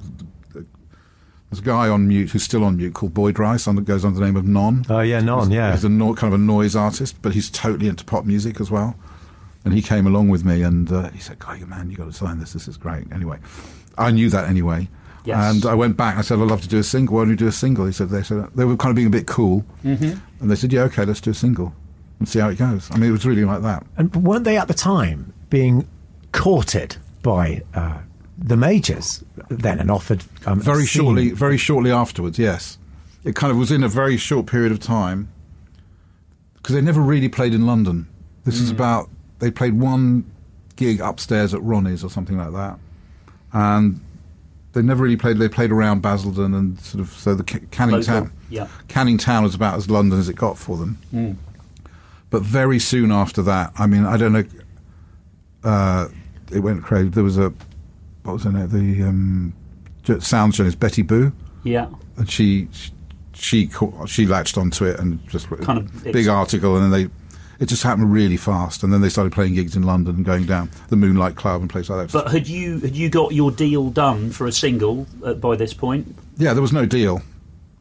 there's 1.51 1.61
a 1.61 1.65
guy 1.65 1.89
on 1.89 2.07
mute 2.07 2.31
who's 2.31 2.45
still 2.45 2.63
on 2.63 2.77
mute 2.77 2.95
called 2.95 3.13
Boyd 3.13 3.39
Rice, 3.39 3.67
on, 3.67 3.75
goes 3.77 4.05
under 4.05 4.21
the 4.21 4.25
name 4.25 4.37
of 4.37 4.47
Non. 4.47 4.85
Oh, 4.89 5.01
yeah, 5.01 5.21
Non, 5.21 5.51
yeah. 5.51 5.73
He's 5.73 5.85
a 5.85 5.89
no, 5.89 6.15
kind 6.15 6.33
of 6.33 6.41
a 6.41 6.43
noise 6.43 6.77
artist, 6.77 7.21
but 7.23 7.35
he's 7.35 7.51
totally 7.51 7.89
into 7.89 8.05
pop 8.05 8.25
music 8.25 8.61
as 8.61 8.71
well. 8.71 8.95
And 9.65 9.75
he 9.75 9.83
came 9.83 10.07
along 10.07 10.29
with 10.29 10.45
me, 10.45 10.63
and 10.63 10.91
uh, 10.91 11.11
he 11.11 11.19
said, 11.19 11.39
"God, 11.39 11.61
man, 11.69 11.91
you 11.91 11.97
got 11.97 12.07
to 12.07 12.13
sign 12.13 12.39
this. 12.39 12.55
This 12.55 12.67
is 12.67 12.79
great." 12.79 13.13
Anyway, 13.13 13.39
I 13.99 14.11
knew 14.11 14.31
that 14.31 14.49
anyway. 14.49 14.89
Yes. 15.27 15.55
And 15.55 15.67
I 15.67 15.75
went 15.75 15.99
back. 15.99 16.17
I 16.17 16.23
said, 16.23 16.39
"I'd 16.39 16.49
love 16.49 16.63
to 16.63 16.69
do 16.69 16.79
a 16.79 16.83
single. 16.83 17.17
Why 17.17 17.23
don't 17.23 17.31
you 17.31 17.37
do 17.37 17.47
a 17.47 17.53
single?" 17.53 17.85
He 17.85 17.93
said, 17.93 18.09
"They 18.09 18.23
said 18.23 18.47
they 18.55 18.65
were 18.65 18.77
kind 18.79 18.91
of 18.91 18.97
being 18.97 19.09
a 19.09 19.11
bit 19.11 19.27
cool, 19.27 19.67
mm-hmm. 19.85 20.19
and 20.41 20.51
they 20.51 20.55
said, 20.55 20.73
yeah, 20.73 20.83
okay, 20.85 21.05
let's 21.05 21.21
do 21.21 21.31
a 21.31 21.35
single 21.35 21.75
and 22.21 22.27
see 22.27 22.39
how 22.39 22.49
it 22.49 22.57
goes." 22.57 22.91
I 22.91 22.97
mean, 22.97 23.11
it 23.11 23.13
was 23.13 23.27
really 23.27 23.45
like 23.45 23.61
that. 23.61 23.85
And 23.99 24.15
weren't 24.17 24.45
they 24.45 24.57
at 24.57 24.69
the 24.69 24.73
time 24.73 25.35
being 25.51 25.87
courted 26.33 26.97
by 27.23 27.61
uh, 27.75 27.99
the 28.43 28.57
majors 28.57 29.23
then 29.49 29.79
and 29.79 29.91
offered 29.91 30.25
um, 30.47 30.61
very 30.61 30.87
shortly 30.87 31.31
very 31.31 31.57
shortly 31.57 31.93
afterwards 31.93 32.39
yes. 32.39 32.79
It 33.23 33.35
kind 33.35 33.51
of 33.51 33.59
was 33.59 33.71
in 33.71 33.83
a 33.85 33.89
very 33.89 34.17
short 34.17 34.47
period 34.47 34.73
of 34.73 34.81
time 34.81 35.29
because 36.55 36.75
they 36.75 36.81
never 36.81 37.01
really 37.03 37.29
played 37.29 37.53
in 37.53 37.67
london. 37.67 38.09
This 38.45 38.59
is 38.61 38.71
about 38.71 39.11
they 39.41 39.51
played 39.51 39.79
one 39.79 40.25
gig 40.77 41.01
upstairs 41.01 41.53
at 41.53 41.63
ronnie's 41.63 42.03
or 42.03 42.09
something 42.09 42.39
like 42.39 42.53
that. 42.53 42.79
And 43.53 44.01
they 44.73 44.81
never 44.81 45.03
really 45.05 45.17
played 45.19 45.37
they 45.37 45.49
played 45.49 45.71
around 45.71 46.01
basildon 46.01 46.55
and 46.55 46.81
sort 46.81 47.03
of 47.03 47.11
so 47.13 47.35
the 47.35 47.45
Ca- 47.45 47.67
canning 47.71 47.97
Local, 47.97 48.07
town 48.07 48.33
yeah. 48.49 48.69
canning 48.89 49.19
town 49.19 49.43
was 49.43 49.55
about 49.55 49.75
as 49.77 49.91
london 49.91 50.19
as 50.19 50.29
it 50.31 50.37
got 50.37 50.57
for 50.57 50.79
them. 50.79 51.37
But 52.31 52.43
very 52.43 52.79
soon 52.79 53.13
after 53.13 53.43
that 53.43 53.73
i 53.77 53.87
mean 53.87 54.07
i 54.07 54.17
don't 54.17 54.33
know 54.33 54.45
uh, 55.63 56.09
it 56.51 56.61
went 56.61 56.83
crazy. 56.83 57.11
There 57.11 57.23
was 57.25 57.37
a 57.39 57.53
what 58.23 58.35
was 58.35 58.45
her 58.45 58.53
name 58.53 58.69
the 58.69 59.03
um, 59.09 59.53
sounds 60.21 60.57
journalist 60.57 60.81
Betty 60.81 61.03
Boo, 61.03 61.33
Yeah. 61.65 61.89
and 62.17 62.31
she 62.31 62.69
she 63.33 63.67
caught, 63.67 64.09
she 64.09 64.27
latched 64.27 64.59
onto 64.59 64.85
it 64.85 64.99
and 65.01 65.27
just 65.29 65.49
Kind 65.63 65.79
of- 65.79 66.05
big 66.05 66.29
article, 66.29 66.77
and 66.77 66.85
then 66.85 66.91
they 67.03 67.11
it 67.63 67.69
just 67.69 67.83
happened 67.83 68.11
really 68.11 68.39
fast, 68.39 68.83
and 68.83 68.91
then 68.93 69.03
they 69.03 69.11
started 69.11 69.33
playing 69.35 69.55
gigs 69.55 69.77
in 69.77 69.83
London 69.83 70.17
and 70.17 70.25
going 70.25 70.47
down 70.47 70.71
the 70.89 70.97
Moonlight 70.97 71.37
Club 71.37 71.61
and 71.61 71.69
places 71.69 71.91
like 71.91 72.09
that. 72.09 72.13
But 72.13 72.33
had 72.33 72.49
you 72.49 72.81
had 72.81 72.97
you 72.97 73.09
got 73.11 73.33
your 73.33 73.51
deal 73.51 73.91
done 73.91 74.31
for 74.31 74.47
a 74.47 74.53
single 74.53 75.07
by 75.41 75.57
this 75.57 75.75
point? 75.75 76.15
yeah, 76.39 76.53
there 76.55 76.63
was 76.63 76.73
no 76.73 76.87
deal. 76.87 77.23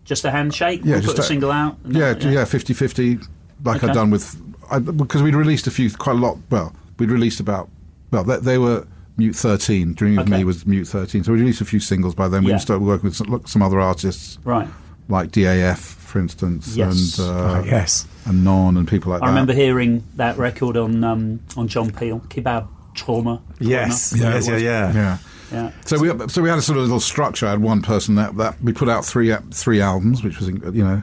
Just 0.05 0.25
a 0.25 0.31
handshake? 0.31 0.81
Yeah, 0.83 0.93
We'll 0.95 1.01
just 1.01 1.15
put 1.15 1.23
a 1.23 1.27
single 1.27 1.51
out? 1.51 1.77
Yeah, 1.87 2.13
that- 2.13 2.23
yeah, 2.23 2.43
50-50, 2.43 3.23
like 3.63 3.77
Okay. 3.77 3.87
I'd 3.87 3.93
done 3.93 4.09
with 4.09 4.35
I, 4.71 4.79
because 4.79 5.21
we'd 5.21 5.35
released 5.35 5.67
a 5.67 5.71
few 5.71 5.89
quite 5.91 6.15
a 6.15 6.19
lot. 6.19 6.37
Well, 6.49 6.73
we'd 6.97 7.11
released 7.11 7.39
about 7.39 7.69
well 8.11 8.23
they, 8.23 8.37
they 8.37 8.57
were. 8.57 8.85
Mute 9.19 9.35
13. 9.35 9.93
Dream 9.93 10.17
of 10.17 10.27
Okay. 10.27 10.37
Me 10.39 10.43
was 10.43 10.65
Mute 10.65 10.87
13. 10.87 11.23
So 11.23 11.31
we 11.33 11.39
released 11.39 11.61
a 11.61 11.65
few 11.65 11.79
singles 11.79 12.15
by 12.15 12.27
then. 12.27 12.43
We 12.43 12.51
Yeah. 12.51 12.57
started 12.57 12.83
working 12.83 13.09
with 13.09 13.15
some, 13.15 13.41
some 13.45 13.61
other 13.61 13.79
artists. 13.79 14.39
Right. 14.43 14.67
like 15.11 15.31
DAF, 15.31 15.77
for 15.79 16.19
instance, 16.19 16.75
Yes. 16.75 17.17
and 17.17 17.27
uh, 17.27 17.31
Oh, 17.59 17.63
yes. 17.65 18.05
and 18.25 18.43
Non 18.43 18.77
and 18.77 18.87
people 18.87 19.11
like 19.11 19.21
I 19.21 19.25
that. 19.25 19.31
I 19.31 19.33
remember 19.33 19.53
hearing 19.53 20.03
that 20.17 20.37
record 20.37 20.77
on 20.77 21.03
um, 21.03 21.39
on 21.57 21.67
John 21.67 21.89
Peel, 21.91 22.19
Kebab 22.29 22.67
Träume. 22.95 23.41
Yes, 23.59 24.13
Yeah, 24.15 24.33
yes, 24.35 24.47
yeah, 24.47 24.57
yeah. 24.57 24.93
Yeah. 24.93 25.17
Yeah. 25.51 25.71
So 25.85 25.97
we 25.97 26.09
so 26.27 26.43
we 26.43 26.49
had 26.49 26.59
a 26.59 26.61
sort 26.61 26.77
of 26.77 26.83
little 26.83 26.99
structure. 26.99 27.47
I 27.47 27.49
had 27.51 27.59
one 27.61 27.81
person 27.81 28.13
that, 28.15 28.37
that 28.37 28.61
we 28.61 28.71
put 28.71 28.87
out 28.87 29.03
three 29.03 29.35
three 29.51 29.81
albums, 29.81 30.23
which 30.23 30.37
was 30.39 30.47
you 30.49 30.83
know 30.83 31.01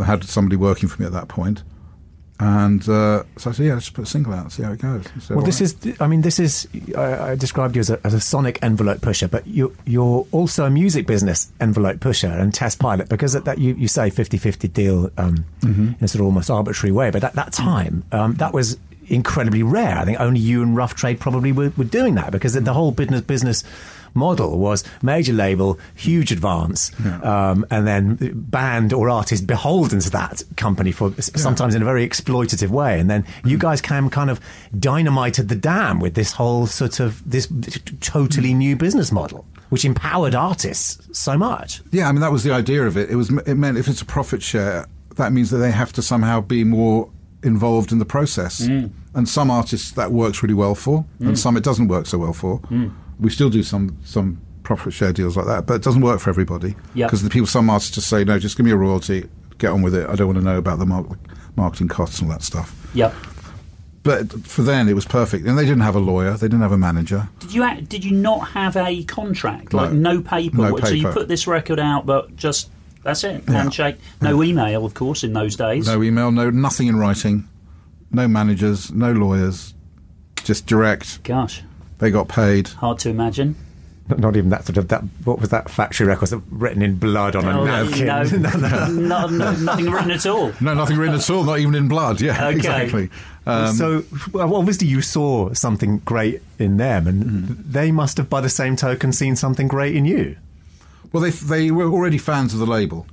I 0.00 0.04
had 0.04 0.22
somebody 0.22 0.54
working 0.56 0.88
for 0.88 1.02
me 1.02 1.06
at 1.06 1.12
that 1.12 1.26
point, 1.26 1.64
and 2.40 2.82
uh, 2.88 3.22
so 3.36 3.50
I 3.50 3.52
said, 3.52 3.66
yeah, 3.66 3.74
let's 3.74 3.86
just 3.86 3.94
put 3.94 4.04
a 4.04 4.10
single 4.10 4.32
out 4.32 4.42
and 4.42 4.52
see 4.52 4.64
how 4.64 4.72
it 4.72 4.80
goes. 4.80 5.04
Said, 5.20 5.30
Well, 5.30 5.38
"All 5.38 5.44
this 5.44 5.60
right." 5.60 5.86
is, 5.86 6.00
I 6.00 6.08
mean, 6.08 6.22
this 6.22 6.40
is, 6.40 6.66
I, 6.96 7.30
I 7.30 7.34
described 7.36 7.76
you 7.76 7.80
as 7.80 7.90
a, 7.90 8.00
as 8.04 8.12
a 8.12 8.20
sonic 8.20 8.58
envelope 8.60 9.00
pusher, 9.02 9.28
but 9.28 9.46
you, 9.46 9.74
you're 9.84 10.26
also 10.32 10.64
a 10.64 10.70
music 10.70 11.06
business 11.06 11.52
envelope 11.60 12.00
pusher 12.00 12.26
and 12.28 12.52
test 12.52 12.80
pilot 12.80 13.08
because 13.08 13.36
at 13.36 13.44
that 13.44 13.58
you, 13.58 13.74
you 13.74 13.86
say 13.86 14.10
50 14.10 14.36
50 14.36 14.68
deal 14.68 15.10
um, 15.16 15.44
in 15.62 15.96
a 16.00 16.08
sort 16.08 16.20
of 16.20 16.26
almost 16.26 16.50
arbitrary 16.50 16.92
way. 16.92 17.10
But 17.10 17.22
at 17.22 17.34
that 17.34 17.52
time, 17.52 18.02
um, 18.10 18.34
that 18.34 18.52
was 18.52 18.78
incredibly 19.06 19.62
rare. 19.62 19.98
I 19.98 20.04
think 20.04 20.18
only 20.18 20.40
you 20.40 20.62
and 20.62 20.76
Rough 20.76 20.94
Trade 20.94 21.20
probably 21.20 21.52
were, 21.52 21.72
were 21.76 21.84
doing 21.84 22.14
that 22.16 22.32
because 22.32 22.54
the, 22.54 22.60
the 22.60 22.72
whole 22.72 22.90
business 22.90 23.20
business 23.20 23.64
model 24.14 24.58
was 24.58 24.84
major 25.02 25.32
label, 25.32 25.78
huge 25.94 26.30
advance, 26.32 26.90
um, 27.22 27.66
and 27.70 27.86
then 27.86 28.16
band 28.34 28.92
or 28.92 29.10
artist 29.10 29.46
beholden 29.46 30.00
to 30.00 30.10
that 30.10 30.42
company 30.56 30.92
for 30.92 31.12
s- 31.18 31.30
sometimes 31.34 31.74
in 31.74 31.82
a 31.82 31.84
very 31.84 32.08
exploitative 32.08 32.68
way. 32.68 32.98
And 33.00 33.10
then 33.10 33.24
you 33.44 33.58
guys 33.58 33.80
came 33.80 34.08
kind 34.10 34.30
of 34.30 34.40
dynamited 34.78 35.48
the 35.48 35.56
dam 35.56 36.00
with 36.00 36.14
this 36.14 36.32
whole 36.32 36.66
sort 36.66 37.00
of 37.00 37.28
this 37.28 37.46
t- 37.46 37.80
t- 37.80 37.96
totally 38.00 38.54
new 38.54 38.76
business 38.76 39.10
model, 39.12 39.44
which 39.70 39.84
empowered 39.84 40.34
artists 40.34 40.98
so 41.18 41.36
much. 41.36 41.82
Yeah, 41.90 42.08
I 42.08 42.12
mean 42.12 42.20
that 42.20 42.32
was 42.32 42.44
the 42.44 42.52
idea 42.52 42.86
of 42.86 42.96
it. 42.96 43.10
It 43.10 43.16
was 43.16 43.30
it 43.46 43.54
meant 43.56 43.78
if 43.78 43.88
it's 43.88 44.00
a 44.02 44.06
profit 44.06 44.42
share, 44.42 44.86
that 45.16 45.32
means 45.32 45.50
that 45.50 45.58
they 45.58 45.70
have 45.70 45.92
to 45.94 46.02
somehow 46.02 46.40
be 46.40 46.64
more 46.64 47.10
involved 47.42 47.92
in 47.92 47.98
the 47.98 48.04
process. 48.06 48.62
Mm. 48.66 48.90
And 49.16 49.28
some 49.28 49.48
artists 49.50 49.92
that 49.92 50.10
works 50.10 50.42
really 50.42 50.54
well 50.54 50.74
for, 50.74 51.04
and 51.20 51.38
some 51.38 51.56
it 51.56 51.62
doesn't 51.62 51.86
work 51.88 52.06
so 52.06 52.18
well 52.18 52.32
for. 52.32 52.58
Mm. 52.62 52.92
We 53.18 53.30
still 53.30 53.50
do 53.50 53.62
some 53.62 53.96
some 54.04 54.40
profit 54.62 54.92
share 54.92 55.12
deals 55.12 55.36
like 55.36 55.46
that, 55.46 55.66
but 55.66 55.74
it 55.74 55.82
doesn't 55.82 56.00
work 56.00 56.20
for 56.20 56.30
everybody 56.30 56.74
Yeah. 56.94 57.06
because 57.06 57.22
the 57.22 57.28
people, 57.30 57.46
some 57.46 57.68
artists 57.68 57.94
just 57.94 58.08
say 58.08 58.24
no, 58.24 58.38
just 58.38 58.56
give 58.56 58.64
me 58.64 58.72
a 58.72 58.76
royalty, 58.76 59.28
get 59.58 59.70
on 59.70 59.82
with 59.82 59.94
it. 59.94 60.08
I 60.08 60.14
don't 60.14 60.26
want 60.26 60.38
to 60.38 60.44
know 60.44 60.56
about 60.56 60.78
the 60.78 60.86
mar- 60.86 61.04
marketing 61.56 61.88
costs 61.88 62.18
and 62.20 62.30
all 62.30 62.36
that 62.38 62.42
stuff. 62.42 62.74
Yep. 62.94 63.14
But 64.02 64.32
for 64.46 64.62
then, 64.62 64.88
it 64.88 64.94
was 64.94 65.04
perfect. 65.06 65.46
And 65.46 65.58
they 65.58 65.64
didn't 65.64 65.80
have 65.82 65.96
a 65.96 66.00
lawyer. 66.00 66.32
They 66.32 66.46
didn't 66.46 66.60
have 66.60 66.72
a 66.72 66.78
manager. 66.78 67.28
Did 67.40 67.54
you 67.54 67.62
act, 67.62 67.88
did 67.88 68.04
you 68.04 68.12
not 68.12 68.48
have 68.48 68.76
a 68.76 69.02
contract 69.04 69.72
like 69.72 69.92
No. 69.92 70.14
no 70.16 70.20
paper? 70.22 70.56
No 70.58 70.76
So 70.78 70.88
you 70.90 71.08
put 71.08 71.28
this 71.28 71.46
record 71.46 71.78
out, 71.80 72.04
but 72.06 72.34
just 72.36 72.68
that's 73.02 73.22
it. 73.24 73.44
Yeah. 73.46 73.54
Handshake. 73.54 73.96
No 74.22 74.42
email, 74.42 74.84
of 74.86 74.94
course, 74.94 75.24
in 75.24 75.32
those 75.34 75.56
days. 75.56 75.86
No 75.86 76.02
email, 76.02 76.30
no 76.32 76.48
nothing 76.50 76.86
in 76.88 76.96
writing, 76.96 77.46
no 78.10 78.26
managers, 78.28 78.90
no 78.92 79.12
lawyers, 79.12 79.72
just 80.42 80.66
direct. 80.66 81.22
Gosh, 81.22 81.62
They 81.98 82.10
got 82.10 82.28
paid. 82.28 82.68
hard 82.68 82.98
to 83.00 83.10
imagine. 83.10 83.56
Not 84.18 84.36
even 84.36 84.50
that 84.50 84.66
sort 84.66 84.76
of 84.76 84.88
that. 84.88 85.00
What 85.24 85.40
was 85.40 85.48
that 85.48 85.70
factory 85.70 86.06
record 86.06 86.28
that 86.28 86.42
written 86.50 86.82
in 86.82 86.96
blood 86.96 87.34
on 87.34 87.46
a 87.46 87.58
Oh, 87.58 87.64
napkin? 87.64 88.06
no, 88.42 88.86
no, 88.88 89.26
no, 89.28 89.52
nothing 89.54 89.90
written 89.90 90.10
at 90.10 90.26
all. 90.26 90.52
No, 90.60 90.74
nothing 90.74 90.98
written 90.98 91.14
at 91.14 91.30
all, 91.30 91.42
not 91.42 91.58
even 91.58 91.74
in 91.74 91.88
blood. 91.88 92.20
Yeah, 92.20 92.48
Okay. 92.48 92.56
exactly. 92.56 93.08
Um, 93.46 93.74
so 93.74 94.04
well, 94.32 94.56
obviously 94.56 94.88
you 94.88 95.00
saw 95.00 95.54
something 95.54 96.00
great 96.00 96.42
in 96.58 96.76
them, 96.76 97.06
and 97.06 97.24
Mm-hmm. 97.24 97.72
they 97.72 97.92
must 97.92 98.18
have, 98.18 98.28
by 98.28 98.42
the 98.42 98.50
same 98.50 98.76
token, 98.76 99.10
seen 99.10 99.36
something 99.36 99.68
great 99.68 99.96
in 99.96 100.04
you. 100.04 100.36
Well, 101.12 101.22
they 101.22 101.30
they 101.30 101.70
were 101.70 101.86
already 101.88 102.18
fans 102.18 102.52
of 102.52 102.60
the 102.60 102.66
label, 102.66 103.06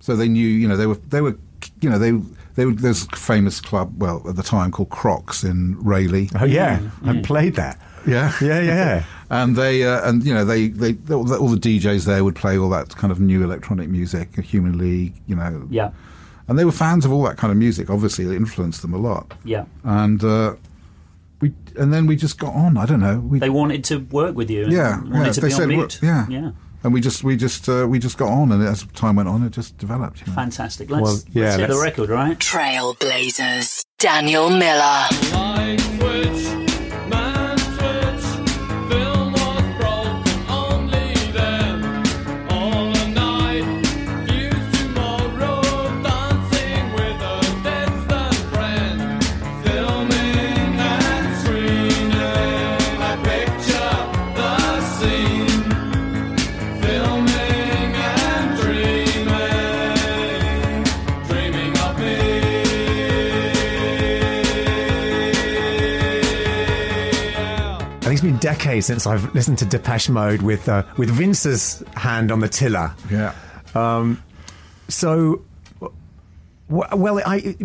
so 0.00 0.14
they 0.14 0.28
knew. 0.28 0.46
You 0.46 0.68
know, 0.68 0.76
they 0.76 0.86
were 0.86 0.96
they 1.08 1.22
were 1.22 1.38
you 1.80 1.88
know 1.88 1.98
they 1.98 2.12
they 2.58 2.66
were, 2.66 2.72
there's 2.72 3.04
a 3.04 3.16
famous 3.16 3.60
club 3.60 4.02
well 4.02 4.20
at 4.28 4.34
the 4.34 4.42
time 4.42 4.72
called 4.72 4.90
Crocs 4.90 5.44
in 5.44 5.76
Rayleigh. 5.80 6.26
Oh 6.40 6.44
yeah, 6.44 6.80
I 7.04 7.20
played 7.22 7.54
that. 7.54 7.78
Yeah, 8.04 8.32
Yeah, 8.42 8.60
yeah. 8.60 9.04
and 9.30 9.54
they 9.54 9.84
uh, 9.84 10.08
and 10.08 10.24
you 10.24 10.34
know 10.34 10.44
they, 10.44 10.68
they 10.68 10.96
all 11.14 11.22
the, 11.24 11.38
all 11.38 11.48
the 11.48 11.56
DJs 11.56 12.04
there 12.04 12.24
would 12.24 12.34
play 12.34 12.58
all 12.58 12.68
that 12.70 12.96
kind 12.96 13.12
of 13.12 13.20
new 13.20 13.44
electronic 13.44 13.88
music, 13.88 14.34
Human 14.40 14.76
League, 14.76 15.14
you 15.28 15.36
know. 15.36 15.68
Yeah, 15.70 15.90
and 16.48 16.58
they 16.58 16.64
were 16.64 16.72
fans 16.72 17.04
of 17.04 17.12
all 17.12 17.22
that 17.24 17.36
kind 17.36 17.52
of 17.52 17.56
music. 17.58 17.90
Obviously, 17.90 18.24
it 18.24 18.32
influenced 18.32 18.82
them 18.82 18.92
a 18.92 18.98
lot. 18.98 19.34
yeah. 19.44 19.64
and 19.84 20.24
uh, 20.24 20.56
we 21.40 21.52
and 21.78 21.92
then 21.94 22.06
we 22.06 22.16
just 22.16 22.40
got 22.40 22.54
on. 22.54 22.76
I 22.76 22.86
don't 22.86 23.00
know. 23.00 23.20
We, 23.20 23.38
They 23.38 23.50
wanted 23.50 23.84
to 23.84 23.98
work 23.98 24.34
with 24.34 24.50
you. 24.50 24.64
And 24.64 24.72
yeah, 24.72 25.00
wanted 25.00 25.26
yeah. 25.26 25.32
to 25.32 25.40
They 25.40 25.46
be 25.48 25.52
on 25.54 25.58
said, 25.60 25.68
mute. 25.68 25.98
well, 26.02 26.10
yeah, 26.10 26.26
yeah. 26.28 26.50
And 26.88 26.94
we 26.94 27.02
just 27.02 27.22
we 27.22 27.36
just 27.36 27.68
uh, 27.68 27.86
we 27.86 27.98
just 27.98 28.16
got 28.16 28.30
on, 28.30 28.50
and 28.50 28.66
as 28.66 28.82
time 28.94 29.16
went 29.16 29.28
on, 29.28 29.42
it 29.42 29.50
just 29.50 29.76
developed. 29.76 30.22
You 30.22 30.28
know? 30.28 30.32
Fantastic. 30.32 30.88
Let's, 30.88 31.02
Well, 31.02 31.18
yeah, 31.32 31.44
let's 31.44 31.56
hear 31.58 31.66
the 31.66 31.74
let's- 31.74 31.84
record, 31.84 32.08
right? 32.08 32.38
Trailblazers. 32.38 33.84
Daniel 33.98 34.48
Miller. 34.48 35.08
Think 68.58 68.78
it's 68.78 68.86
been 68.86 68.86
decades 68.86 68.86
since 68.86 69.06
I've 69.06 69.34
listened 69.34 69.58
to 69.58 69.64
Depeche 69.64 70.08
Mode 70.08 70.42
with 70.42 70.68
uh, 70.68 70.82
with 70.96 71.10
Vince's 71.10 71.82
hand 71.96 72.30
on 72.32 72.40
the 72.40 72.48
tiller. 72.48 72.92
Yeah. 73.10 73.34
So, 74.90 75.42
well, 76.68 77.20
I 77.26 77.56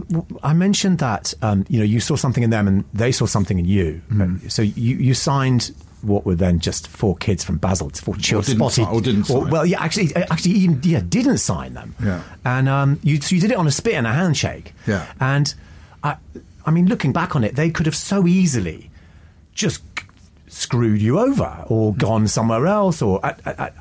I 0.44 0.54
mentioned 0.54 1.00
that 1.00 1.34
um, 1.42 1.66
you 1.70 1.80
know 1.80 1.86
you 1.86 2.00
saw 2.00 2.16
something 2.16 2.44
in 2.44 2.50
them 2.50 2.68
and 2.68 2.84
they 2.94 3.12
saw 3.12 3.26
something 3.26 3.60
in 3.60 3.66
you. 3.66 4.02
Mm-hmm. 4.12 4.48
So 4.50 4.62
you 4.62 4.98
you 4.98 5.14
signed 5.14 5.74
what 6.02 6.26
were 6.26 6.36
then 6.36 6.60
just 6.60 6.90
four 6.90 7.16
kids 7.16 7.46
from 7.46 7.58
Basel, 7.58 7.90
four 7.90 8.16
children, 8.18 8.58
didn't 8.58 8.72
si- 8.72 8.84
or 8.84 9.00
didn't 9.00 9.24
sign. 9.24 9.50
well, 9.50 9.66
yeah, 9.66 9.82
actually, 9.82 10.14
actually, 10.16 10.52
even 10.52 10.82
yeah, 10.84 11.02
didn't 11.08 11.38
sign 11.38 11.76
them. 11.76 11.96
Yeah. 12.04 12.22
and 12.44 12.68
um, 12.68 13.00
you 13.04 13.22
so 13.22 13.36
you 13.36 13.42
did 13.42 13.52
it 13.52 13.58
on 13.58 13.68
a 13.68 13.72
spit 13.72 13.94
and 13.94 14.06
a 14.06 14.12
handshake. 14.12 14.74
Yeah. 14.86 15.06
and 15.22 15.56
I, 16.04 16.18
I 16.66 16.72
mean, 16.72 16.88
looking 16.88 17.14
back 17.14 17.38
on 17.38 17.46
it, 17.46 17.56
they 17.56 17.70
could 17.70 17.86
have 17.86 17.96
so 17.96 18.28
easily 18.28 18.92
just 19.54 19.82
screwed 20.64 21.02
you 21.02 21.20
over 21.20 21.52
or 21.68 21.94
gone 21.96 22.28
somewhere 22.28 22.66
else 22.68 23.02
or 23.02 23.20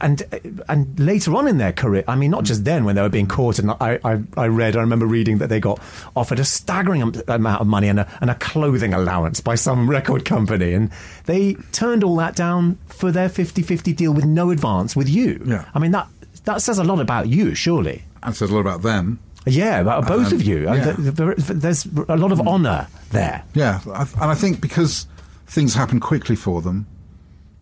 and 0.01 0.22
and 0.68 0.99
later 1.01 1.35
on 1.35 1.47
in 1.49 1.59
their 1.59 1.72
career 1.72 2.05
I 2.09 2.14
mean 2.16 2.30
not 2.30 2.45
just 2.45 2.64
then 2.64 2.85
when 2.85 2.95
they 2.97 3.03
were 3.03 3.09
being 3.18 3.28
caught 3.28 3.59
and 3.59 3.70
I, 3.72 3.99
I, 4.05 4.20
I 4.37 4.47
read 4.47 4.76
I 4.76 4.80
remember 4.80 5.07
reading 5.07 5.39
that 5.39 5.49
they 5.49 5.61
got 5.61 5.78
offered 6.16 6.39
a 6.41 6.45
staggering 6.45 7.01
amount 7.28 7.61
of 7.61 7.66
money 7.66 7.89
and 7.89 8.01
a, 8.01 8.18
and 8.20 8.30
a 8.30 8.35
clothing 8.35 8.93
allowance 8.95 9.41
by 9.41 9.55
some 9.55 9.89
record 9.97 10.24
company. 10.24 10.72
And 10.74 10.91
they 11.26 11.55
turned 11.72 12.03
all 12.05 12.16
that 12.16 12.35
down 12.37 12.78
for 12.87 13.11
their 13.12 13.28
50-50 13.28 13.95
deal 13.97 14.12
with 14.12 14.24
no 14.24 14.51
advance 14.51 14.95
with 14.97 15.09
you. 15.09 15.41
Yeah. 15.47 15.64
I 15.74 15.78
mean 15.78 15.93
that 15.93 16.07
that 16.45 16.61
says 16.62 16.78
a 16.78 16.85
lot 16.85 17.01
about 17.01 17.28
you 17.28 17.55
surely. 17.55 18.03
And 18.22 18.35
says 18.35 18.51
a 18.51 18.55
lot 18.55 18.61
about 18.61 18.83
them. 18.83 19.18
yeah 19.47 19.80
about 19.80 20.07
both 20.07 20.28
Um, 20.28 20.35
of 20.35 20.43
you. 20.43 20.59
Yeah. 20.64 20.93
there- 20.93 21.12
there- 21.18 21.35
there's 21.37 21.87
a 22.09 22.16
lot 22.16 22.33
of 22.33 22.41
honour 22.41 22.87
there. 23.11 23.43
Yeah, 23.55 23.80
and 23.87 24.30
I 24.30 24.35
think 24.35 24.61
because 24.61 25.07
things 25.47 25.74
happened 25.74 26.03
quickly 26.03 26.36
for 26.36 26.62
them, 26.62 26.86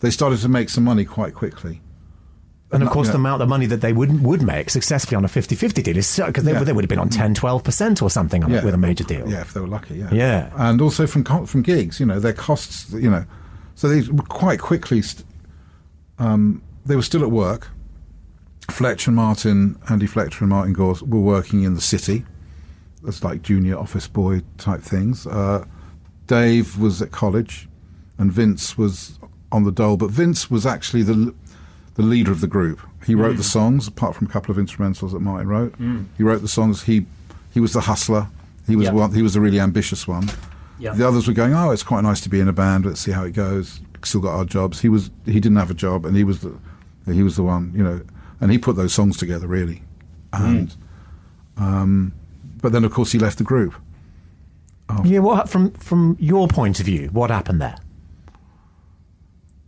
they 0.01 0.11
started 0.11 0.39
to 0.41 0.49
make 0.49 0.69
some 0.69 0.85
money 0.85 1.05
quite 1.05 1.35
quickly. 1.35 1.81
And 2.73 2.83
of 2.83 2.87
not- 2.87 2.93
course, 2.93 3.09
yeah. 3.09 3.13
the 3.13 3.19
amount 3.19 3.43
of 3.43 3.49
money 3.49 3.67
that 3.67 3.81
they 3.81 3.93
would 3.93 4.23
would 4.23 4.43
make 4.43 4.71
successfully 4.71 5.17
on 5.17 5.25
a 5.25 5.29
50-50 5.29 5.83
deal 5.83 5.97
is 5.97 6.21
because 6.25 6.45
they, 6.45 6.53
Yeah. 6.53 6.63
they 6.63 6.73
would 6.73 6.85
have 6.85 6.89
been 6.89 7.01
on 7.01 7.09
10, 7.09 7.35
12% 7.35 8.01
or 8.03 8.09
something 8.09 8.45
on 8.45 8.53
it 8.53 8.63
with 8.65 8.75
a 8.75 8.79
major 8.79 9.03
deal. 9.05 9.29
Yeah, 9.29 9.41
if 9.41 9.53
they 9.53 9.61
were 9.61 9.67
lucky. 9.67 9.97
Yeah, 9.97 10.09
Yeah. 10.13 10.51
and 10.57 10.81
also 10.81 11.07
from 11.07 11.25
from 11.47 11.63
gigs, 11.63 11.99
you 11.99 12.07
know, 12.07 12.21
their 12.21 12.33
costs, 12.33 12.93
you 12.93 13.11
know, 13.11 13.25
so 13.75 13.89
they 13.89 14.03
were 14.09 14.23
quite 14.23 14.61
quickly. 14.61 15.03
St- 15.03 15.27
um, 16.21 16.63
they 16.87 16.95
were 16.97 17.03
still 17.03 17.23
at 17.23 17.31
work. 17.33 17.69
Fletcher 18.71 19.11
and 19.11 19.17
Martin, 19.17 19.77
Andy 19.89 20.07
Fletcher 20.07 20.45
and 20.45 20.51
Martin 20.51 20.73
Gore 20.73 20.95
were 21.05 21.19
working 21.21 21.65
in 21.65 21.75
the 21.75 21.81
city. 21.81 22.25
That's 23.03 23.25
like 23.25 23.43
junior 23.43 23.77
office 23.79 24.07
boy 24.07 24.43
type 24.59 24.83
things. 24.83 25.27
Uh, 25.27 25.65
Dave 26.29 26.79
was 26.79 27.03
at 27.03 27.11
college, 27.11 27.69
and 28.21 28.31
Vince 28.31 28.77
was 28.77 29.19
on 29.51 29.65
the 29.65 29.73
dole. 29.73 29.97
But 29.97 30.11
Vince 30.11 30.51
was 30.51 30.67
actually 30.67 31.03
the 31.03 31.35
the 31.95 32.03
leader 32.03 32.31
of 32.31 32.41
the 32.41 32.47
group. 32.47 32.81
He 33.05 33.15
wrote 33.15 33.37
the 33.37 33.43
mm. 33.43 33.57
songs, 33.57 33.89
apart 33.89 34.15
from 34.15 34.27
a 34.29 34.31
couple 34.31 34.53
of 34.53 34.59
instrumentals 34.59 35.13
that 35.13 35.21
Martin 35.21 35.49
wrote. 35.49 35.77
Mm. 35.79 36.07
He 36.17 36.23
wrote 36.23 36.43
the 36.43 36.49
songs. 36.49 36.83
He 36.83 37.07
he 37.53 37.61
was 37.61 37.73
the 37.73 37.81
hustler. 37.81 38.29
He 38.67 38.77
was 38.77 38.87
Yeah. 38.87 38.93
one. 38.93 39.13
He 39.13 39.23
was 39.23 39.35
the 39.35 39.41
really 39.41 39.59
ambitious 39.59 40.07
one. 40.07 40.31
Yeah. 40.79 40.93
The 40.93 41.09
others 41.09 41.27
were 41.27 41.35
going, 41.35 41.55
oh, 41.55 41.71
it's 41.73 41.83
quite 41.83 42.03
nice 42.03 42.21
to 42.21 42.29
be 42.29 42.41
in 42.41 42.49
a 42.49 42.53
band. 42.53 42.87
Let's 42.87 43.01
see 43.01 43.11
how 43.11 43.25
it 43.25 43.33
goes. 43.33 43.81
Still 44.03 44.21
got 44.21 44.35
our 44.35 44.45
jobs. 44.45 44.81
He 44.81 44.89
was 44.89 45.11
he 45.25 45.41
didn't 45.41 45.57
have 45.57 45.71
a 45.71 45.75
job, 45.75 46.05
and 46.05 46.15
he 46.15 46.25
was 46.25 46.41
the 46.41 46.55
he 47.07 47.23
was 47.23 47.37
the 47.37 47.43
one, 47.43 47.73
you 47.75 47.83
know, 47.83 48.03
and 48.41 48.53
he 48.53 48.59
put 48.59 48.77
those 48.77 48.93
songs 48.93 49.17
together 49.17 49.47
really. 49.47 49.83
Mm. 50.33 50.47
And 50.47 50.77
um, 51.57 52.13
but 52.61 52.73
then 52.73 52.85
of 52.85 52.93
course 52.93 53.13
he 53.13 53.19
left 53.19 53.39
the 53.39 53.45
group. 53.45 53.75
Yeah, 55.05 55.21
what 55.21 55.49
from 55.49 55.71
from 55.73 56.17
your 56.21 56.49
point 56.49 56.81
of 56.81 56.87
view, 56.87 57.09
what 57.13 57.31
happened 57.31 57.61
there? 57.61 57.77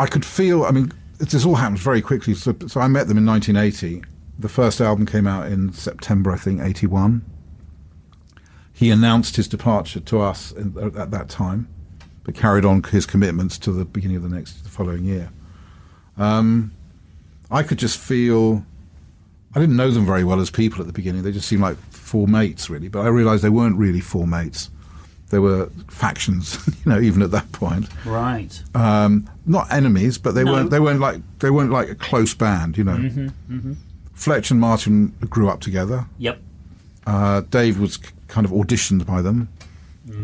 I 0.03 0.07
could 0.07 0.25
feel. 0.25 0.65
I 0.65 0.73
mean, 0.73 0.91
this 1.19 1.45
all 1.45 1.55
happened 1.55 1.79
very 1.79 2.03
quickly. 2.03 2.35
So, 2.35 2.57
so 2.67 2.81
I 2.81 2.89
met 2.89 3.07
them 3.07 3.19
in 3.19 3.25
1980. 3.25 4.03
The 4.37 4.49
first 4.49 4.81
album 4.81 5.07
came 5.07 5.29
out 5.29 5.47
in 5.47 5.73
September, 5.73 6.33
I 6.33 6.37
think, 6.37 6.61
81. 6.61 7.25
He 8.73 8.91
announced 8.91 9.37
his 9.37 9.47
departure 9.47 10.01
to 10.01 10.21
us 10.21 10.51
in, 10.51 10.77
at, 10.77 10.97
at 10.97 11.11
that 11.13 11.29
time, 11.29 11.69
but 12.25 12.35
carried 12.35 12.65
on 12.65 12.83
his 12.83 13.07
commitments 13.07 13.59
to 13.59 13.71
the 13.71 13.85
beginning 13.85 14.17
of 14.17 14.25
the 14.25 14.29
next, 14.29 14.65
the 14.65 14.71
following 14.71 15.05
year. 15.05 15.31
Um, 16.19 16.73
I 17.49 17.63
could 17.63 17.79
just 17.79 17.97
feel. 17.97 18.67
I 19.55 19.61
didn't 19.61 19.77
know 19.77 19.93
them 19.93 20.05
very 20.05 20.25
well 20.25 20.41
as 20.41 20.51
people 20.51 20.81
at 20.81 20.89
the 20.89 20.93
beginning. 20.93 21.23
They 21.23 21.31
just 21.31 21.47
seemed 21.47 21.63
like 21.63 21.77
four 21.93 22.27
mates, 22.27 22.69
really. 22.69 22.89
But 22.89 23.03
I 23.03 23.09
realised 23.09 23.45
they 23.45 23.51
weren't 23.51 23.77
really 23.79 24.01
four 24.01 24.27
mates. 24.27 24.69
They 25.33 25.39
were 25.39 25.71
factions, 25.89 26.59
you 26.85 26.93
know, 26.93 27.01
even 27.01 27.23
at 27.23 27.31
that 27.33 27.51
point 27.53 27.89
Right. 28.05 28.63
um, 28.75 29.29
not 29.47 29.73
enemies, 29.73 30.19
but 30.19 30.35
they 30.35 30.45
No. 30.45 30.53
weren't. 30.53 30.71
They 30.71 30.79
weren't 30.79 31.01
like 31.01 31.21
they 31.41 31.51
weren't 31.51 31.73
like 31.73 31.89
a 31.89 31.95
close 31.95 32.35
band, 32.35 32.77
you 32.79 32.85
know. 32.85 32.97
Mm-hmm, 32.99 33.73
Fletch 34.15 34.51
and 34.51 34.61
Martin 34.61 35.15
grew 35.31 35.49
up 35.49 35.61
together. 35.61 36.05
Yep. 36.19 36.41
Uh, 37.07 37.41
Dave 37.51 37.81
was 37.81 37.97
kind 38.29 38.45
of 38.45 38.53
auditioned 38.53 39.05
by 39.07 39.23
them. 39.23 39.49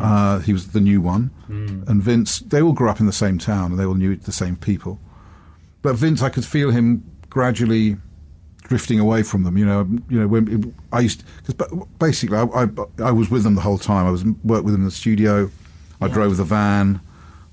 Uh, 0.00 0.40
he 0.40 0.52
was 0.52 0.68
the 0.68 0.80
new 0.80 1.00
one, 1.00 1.30
and 1.48 2.02
Vince. 2.02 2.40
They 2.40 2.60
all 2.60 2.72
grew 2.74 2.90
up 2.90 3.00
in 3.00 3.06
the 3.06 3.12
same 3.12 3.38
town, 3.38 3.70
and 3.72 3.80
they 3.80 3.84
all 3.86 3.94
knew 3.94 4.14
the 4.16 4.32
same 4.32 4.56
people. 4.56 5.00
But 5.82 5.96
Vince, 5.96 6.20
I 6.20 6.28
could 6.28 6.44
feel 6.44 6.70
him 6.70 7.02
gradually 7.30 7.96
drifting 8.68 9.00
away 9.00 9.22
from 9.22 9.42
them. 9.42 9.58
You 9.58 9.66
know, 9.66 9.88
you 10.08 10.20
know 10.20 10.28
when 10.28 10.74
I 10.92 11.00
used 11.00 11.24
because 11.44 11.84
basically 11.98 12.36
I, 12.36 12.44
I 12.44 12.68
I 13.02 13.10
was 13.10 13.30
with 13.30 13.42
them 13.42 13.54
the 13.54 13.62
whole 13.62 13.78
time. 13.78 14.06
I 14.06 14.10
was 14.10 14.24
worked 14.44 14.64
with 14.64 14.74
them 14.74 14.82
in 14.82 14.86
the 14.86 14.92
studio. 14.92 15.50
I 16.00 16.06
drove 16.06 16.36
the 16.36 16.44
van. 16.44 17.00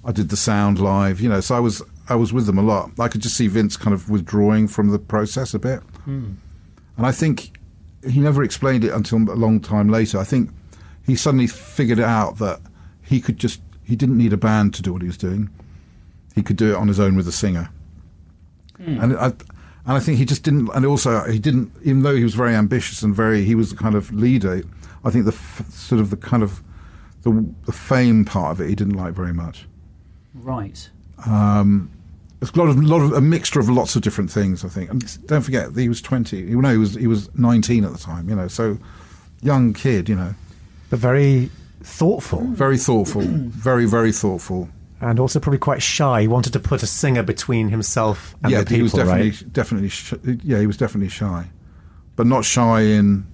I 0.03 0.11
did 0.11 0.29
the 0.29 0.37
sound 0.37 0.79
live. 0.79 1.19
You 1.19 1.29
know, 1.29 1.39
so 1.39 1.55
I 1.55 1.59
was 1.59 1.81
I 2.07 2.15
was 2.15 2.31
with 2.31 2.45
them 2.45 2.59
a 2.59 2.61
lot. 2.61 2.91
I 2.99 3.07
could 3.07 3.21
just 3.21 3.35
see 3.35 3.47
Vince 3.47 3.77
kind 3.77 3.93
of 3.93 4.09
withdrawing 4.09 4.67
from 4.67 4.89
the 4.89 4.99
process 4.99 5.53
a 5.53 5.59
bit, 5.59 5.79
hmm. 6.03 6.33
and 6.97 7.05
I 7.05 7.11
think 7.11 7.57
he 8.07 8.19
never 8.19 8.43
explained 8.43 8.83
it 8.83 8.91
until 8.93 9.17
a 9.17 9.33
long 9.33 9.59
time 9.59 9.89
later. 9.89 10.19
I 10.19 10.23
think 10.23 10.51
he 11.03 11.15
suddenly 11.15 11.47
figured 11.47 11.99
out 11.99 12.37
that 12.37 12.59
he 13.01 13.19
could 13.19 13.37
just 13.37 13.61
he 13.83 13.95
didn't 13.95 14.17
need 14.17 14.33
a 14.33 14.37
band 14.37 14.73
to 14.75 14.81
do 14.81 14.93
what 14.93 15.01
he 15.01 15.07
was 15.07 15.17
doing. 15.17 15.49
He 16.35 16.43
could 16.43 16.57
do 16.57 16.73
it 16.73 16.75
on 16.75 16.89
his 16.89 16.99
own 16.99 17.15
with 17.15 17.27
a 17.27 17.31
singer, 17.31 17.69
hmm. 18.77 18.99
and 19.01 19.17
I 19.17 19.31
and 19.85 19.95
I 19.97 19.99
think 19.99 20.17
he 20.17 20.25
just 20.25 20.43
didn't. 20.43 20.69
And 20.73 20.85
also 20.85 21.23
he 21.25 21.39
didn't, 21.39 21.71
even 21.83 22.01
though 22.03 22.15
he 22.15 22.23
was 22.23 22.35
very 22.35 22.55
ambitious 22.55 23.03
and 23.03 23.15
very 23.15 23.43
he 23.43 23.55
was 23.55 23.69
the 23.71 23.77
kind 23.77 23.95
of 23.95 24.11
leader. 24.13 24.63
I 25.03 25.11
think 25.11 25.25
the 25.25 25.31
f- 25.31 25.69
sort 25.69 26.01
of 26.01 26.09
the 26.09 26.17
kind 26.17 26.41
of 26.43 26.61
the, 27.21 27.45
the 27.65 27.71
fame 27.71 28.25
part 28.25 28.51
of 28.51 28.61
it 28.61 28.69
he 28.69 28.75
didn't 28.75 28.95
like 28.95 29.13
very 29.13 29.33
much. 29.33 29.67
Right. 30.33 30.89
Um, 31.27 31.91
it's 32.41 32.51
a 32.51 32.57
lot 32.59 32.67
of, 32.69 32.83
lot 32.83 33.01
of 33.01 33.13
a 33.13 33.21
mixture 33.21 33.59
of 33.59 33.69
lots 33.69 33.95
of 33.95 34.01
different 34.01 34.31
things. 34.31 34.65
I 34.65 34.67
think, 34.69 34.89
and 34.89 35.27
don't 35.27 35.41
forget 35.41 35.75
he 35.75 35.89
was 35.89 36.01
twenty. 36.01 36.39
You 36.39 36.61
know, 36.61 36.71
he 36.71 36.77
was 36.77 36.95
he 36.95 37.07
was 37.07 37.33
nineteen 37.35 37.85
at 37.85 37.91
the 37.91 37.97
time. 37.97 38.29
You 38.29 38.35
know, 38.35 38.47
so 38.47 38.77
young 39.41 39.73
kid. 39.73 40.09
You 40.09 40.15
know, 40.15 40.35
But 40.89 40.99
very 40.99 41.49
thoughtful 41.81 42.41
very 42.41 42.77
thoughtful, 42.77 43.21
very 43.21 43.85
very 43.85 44.11
thoughtful. 44.11 44.69
And 45.05 45.19
also 45.19 45.39
probably 45.39 45.59
quite 45.59 45.81
shy. 45.81 46.21
He 46.21 46.27
wanted 46.27 46.53
to 46.53 46.59
put 46.59 46.83
a 46.83 46.87
singer 46.87 47.23
between 47.23 47.69
himself 47.69 48.35
and 48.43 48.51
yeah, 48.51 48.59
the 48.59 48.65
people, 48.65 48.75
he 48.77 48.83
was 48.83 48.93
definitely 48.93 49.29
right? 49.31 49.53
definitely 49.53 49.89
sh- 49.89 50.13
yeah 50.43 50.59
he 50.59 50.67
was 50.67 50.77
definitely 50.77 51.09
shy, 51.09 51.47
but 52.15 52.27
not 52.27 52.43
shy 52.45 52.81
in 52.81 53.25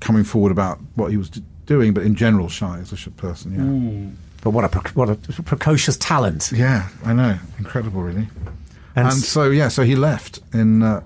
coming 0.00 0.24
forward 0.24 0.52
about 0.52 0.78
what 0.94 1.10
he 1.10 1.16
was 1.16 1.28
d- 1.30 1.42
doing, 1.66 1.92
but 1.94 2.02
in 2.04 2.14
general 2.14 2.48
shy 2.48 2.78
as 2.78 2.92
a 2.92 2.96
sh- 2.96 3.08
person. 3.16 3.52
Yeah, 3.52 4.10
But 4.42 4.50
what 4.50 4.64
a 4.64 4.68
pre- 4.68 4.92
what 4.92 5.10
a 5.10 5.14
precocious 5.42 5.96
talent. 5.98 6.50
yeah, 6.54 6.88
I 7.04 7.12
know, 7.12 7.38
incredible, 7.58 8.02
really. 8.02 8.28
And, 8.96 9.06
And, 9.08 9.12
so 9.14 9.50
yeah, 9.50 9.68
so 9.68 9.82
he 9.84 9.94
left 9.94 10.40
in. 10.52 10.82
Uh, 10.82 11.02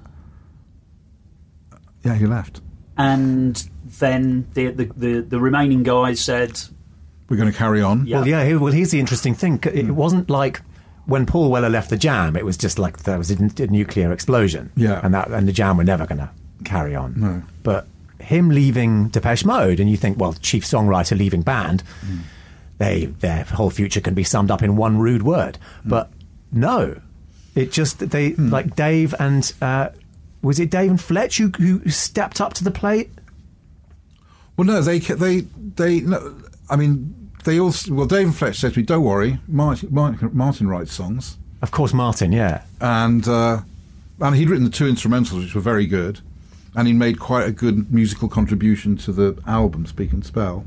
yeah, 2.03 2.15
he 2.15 2.27
left. 2.27 2.61
And 2.97 3.57
then 3.99 4.47
the, 4.55 4.69
the, 4.71 4.85
the, 4.97 5.21
the 5.21 5.41
remaining 5.41 5.83
guys 5.83 6.21
said, 6.21 6.61
We're 7.35 7.41
going 7.41 7.53
to 7.53 7.59
carry 7.59 7.83
on. 7.83 8.07
Yeah. 8.07 8.19
well, 8.19 8.29
yeah. 8.29 8.57
Well, 8.57 8.73
here's 8.73 8.91
the 8.93 9.01
interesting 9.01 9.35
thing. 9.35 9.59
It 9.65 9.87
Hmm. 9.87 9.95
wasn't 9.97 10.31
like 10.31 10.61
when 11.07 11.27
Paul 11.27 11.51
Weller 11.51 11.69
left 11.69 11.91
the 11.91 11.97
Jam. 11.97 12.37
It 12.37 12.45
was 12.45 12.57
just 12.57 12.79
like 12.79 12.99
there 13.03 13.19
was 13.19 13.31
a, 13.31 13.35
a 13.63 13.67
nuclear 13.67 14.13
explosion. 14.13 14.71
Yeah. 14.77 15.01
and 15.03 15.13
that 15.15 15.29
and 15.29 15.49
the 15.49 15.53
Jam 15.53 15.77
were 15.77 15.85
never 15.85 16.07
going 16.07 16.19
to 16.21 16.31
carry 16.65 16.95
on. 16.95 17.15
No. 17.17 17.43
But 17.65 17.87
him 18.21 18.49
leaving 18.51 19.09
Depeche 19.09 19.45
Mode, 19.45 19.81
and 19.81 19.91
you 19.91 19.97
think, 19.97 20.19
well, 20.19 20.33
chief 20.35 20.65
songwriter 20.65 21.19
leaving 21.19 21.43
band, 21.43 21.83
Hmm. 22.07 22.19
they 22.79 23.07
their 23.07 23.45
whole 23.45 23.71
future 23.71 24.01
can 24.01 24.15
be 24.15 24.25
summed 24.25 24.51
up 24.51 24.63
in 24.63 24.77
one 24.77 24.99
rude 24.99 25.23
word. 25.25 25.59
Hmm. 25.83 25.89
But 25.89 26.11
no, 26.53 27.01
it 27.57 27.73
just 27.73 27.99
they 28.11 28.35
like 28.35 28.77
Dave 28.77 29.15
and 29.19 29.53
uh, 29.61 29.89
was 30.41 30.61
it 30.61 30.71
Dave 30.71 30.91
and 30.91 31.01
Fletch 31.01 31.39
who, 31.39 31.49
who 31.49 31.89
stepped 31.91 32.41
up 32.41 32.55
to 32.55 32.65
the 32.65 32.71
plate? 32.71 33.11
Well, 34.57 34.67
no, 34.67 34.81
they 34.81 35.01
they 35.01 35.41
they. 35.41 36.01
No, 36.01 36.35
I 36.71 36.77
mean, 36.77 37.24
they 37.45 37.61
all. 37.61 37.73
Well, 37.91 38.07
Dave 38.07 38.27
and 38.27 38.37
Fletch 38.37 38.59
said 38.59 38.73
to 38.75 38.81
me, 38.81 38.85
"Don't 38.85 39.05
worry, 39.05 39.39
Martin, 39.47 39.89
Martin, 39.93 40.31
Martin 40.33 40.69
writes 40.69 40.93
songs." 40.93 41.37
Of 41.63 41.71
course, 41.71 41.95
Martin. 41.95 42.33
Yeah. 42.33 42.63
and 42.81 43.27
uh, 43.29 43.61
and 44.21 44.37
he'd 44.37 44.49
written 44.51 44.65
the 44.65 44.71
two 44.71 44.85
instrumentals, 44.85 45.39
which 45.43 45.55
were 45.55 45.61
very 45.61 45.87
good, 45.87 46.21
and 46.77 46.87
he 46.87 46.93
made 46.93 47.19
quite 47.19 47.47
a 47.49 47.53
good 47.53 47.93
musical 47.93 48.29
contribution 48.29 48.97
to 48.99 49.13
the 49.13 49.41
album, 49.47 49.87
Speak 49.87 50.13
and 50.13 50.25
Spell, 50.25 50.67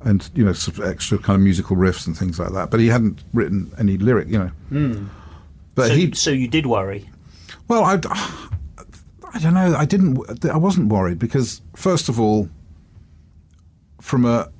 and 0.00 0.28
you 0.34 0.44
know, 0.44 0.52
some 0.52 0.82
extra 0.84 1.18
kind 1.18 1.36
of 1.36 1.42
musical 1.42 1.76
riffs 1.76 2.06
and 2.06 2.16
things 2.16 2.38
like 2.40 2.52
that. 2.52 2.70
But 2.70 2.80
he 2.80 2.88
hadn't 2.88 3.22
written 3.32 3.70
any 3.78 3.96
lyric, 3.98 4.28
you 4.28 4.50
know. 4.70 5.06
But 5.76 5.88
so, 5.88 5.94
he, 5.94 6.12
so 6.12 6.30
you 6.30 6.48
did 6.48 6.66
worry. 6.66 7.08
well, 7.68 7.84
I, 7.84 7.94
I 9.32 9.38
don't 9.38 9.54
know. 9.54 9.76
I 9.76 9.84
didn't. 9.84 10.44
I 10.44 10.56
wasn't 10.56 10.88
worried 10.88 11.18
because, 11.20 11.62
first 11.76 12.08
of 12.08 12.18
all, 12.18 12.48
from 14.00 14.24
a 14.24 14.50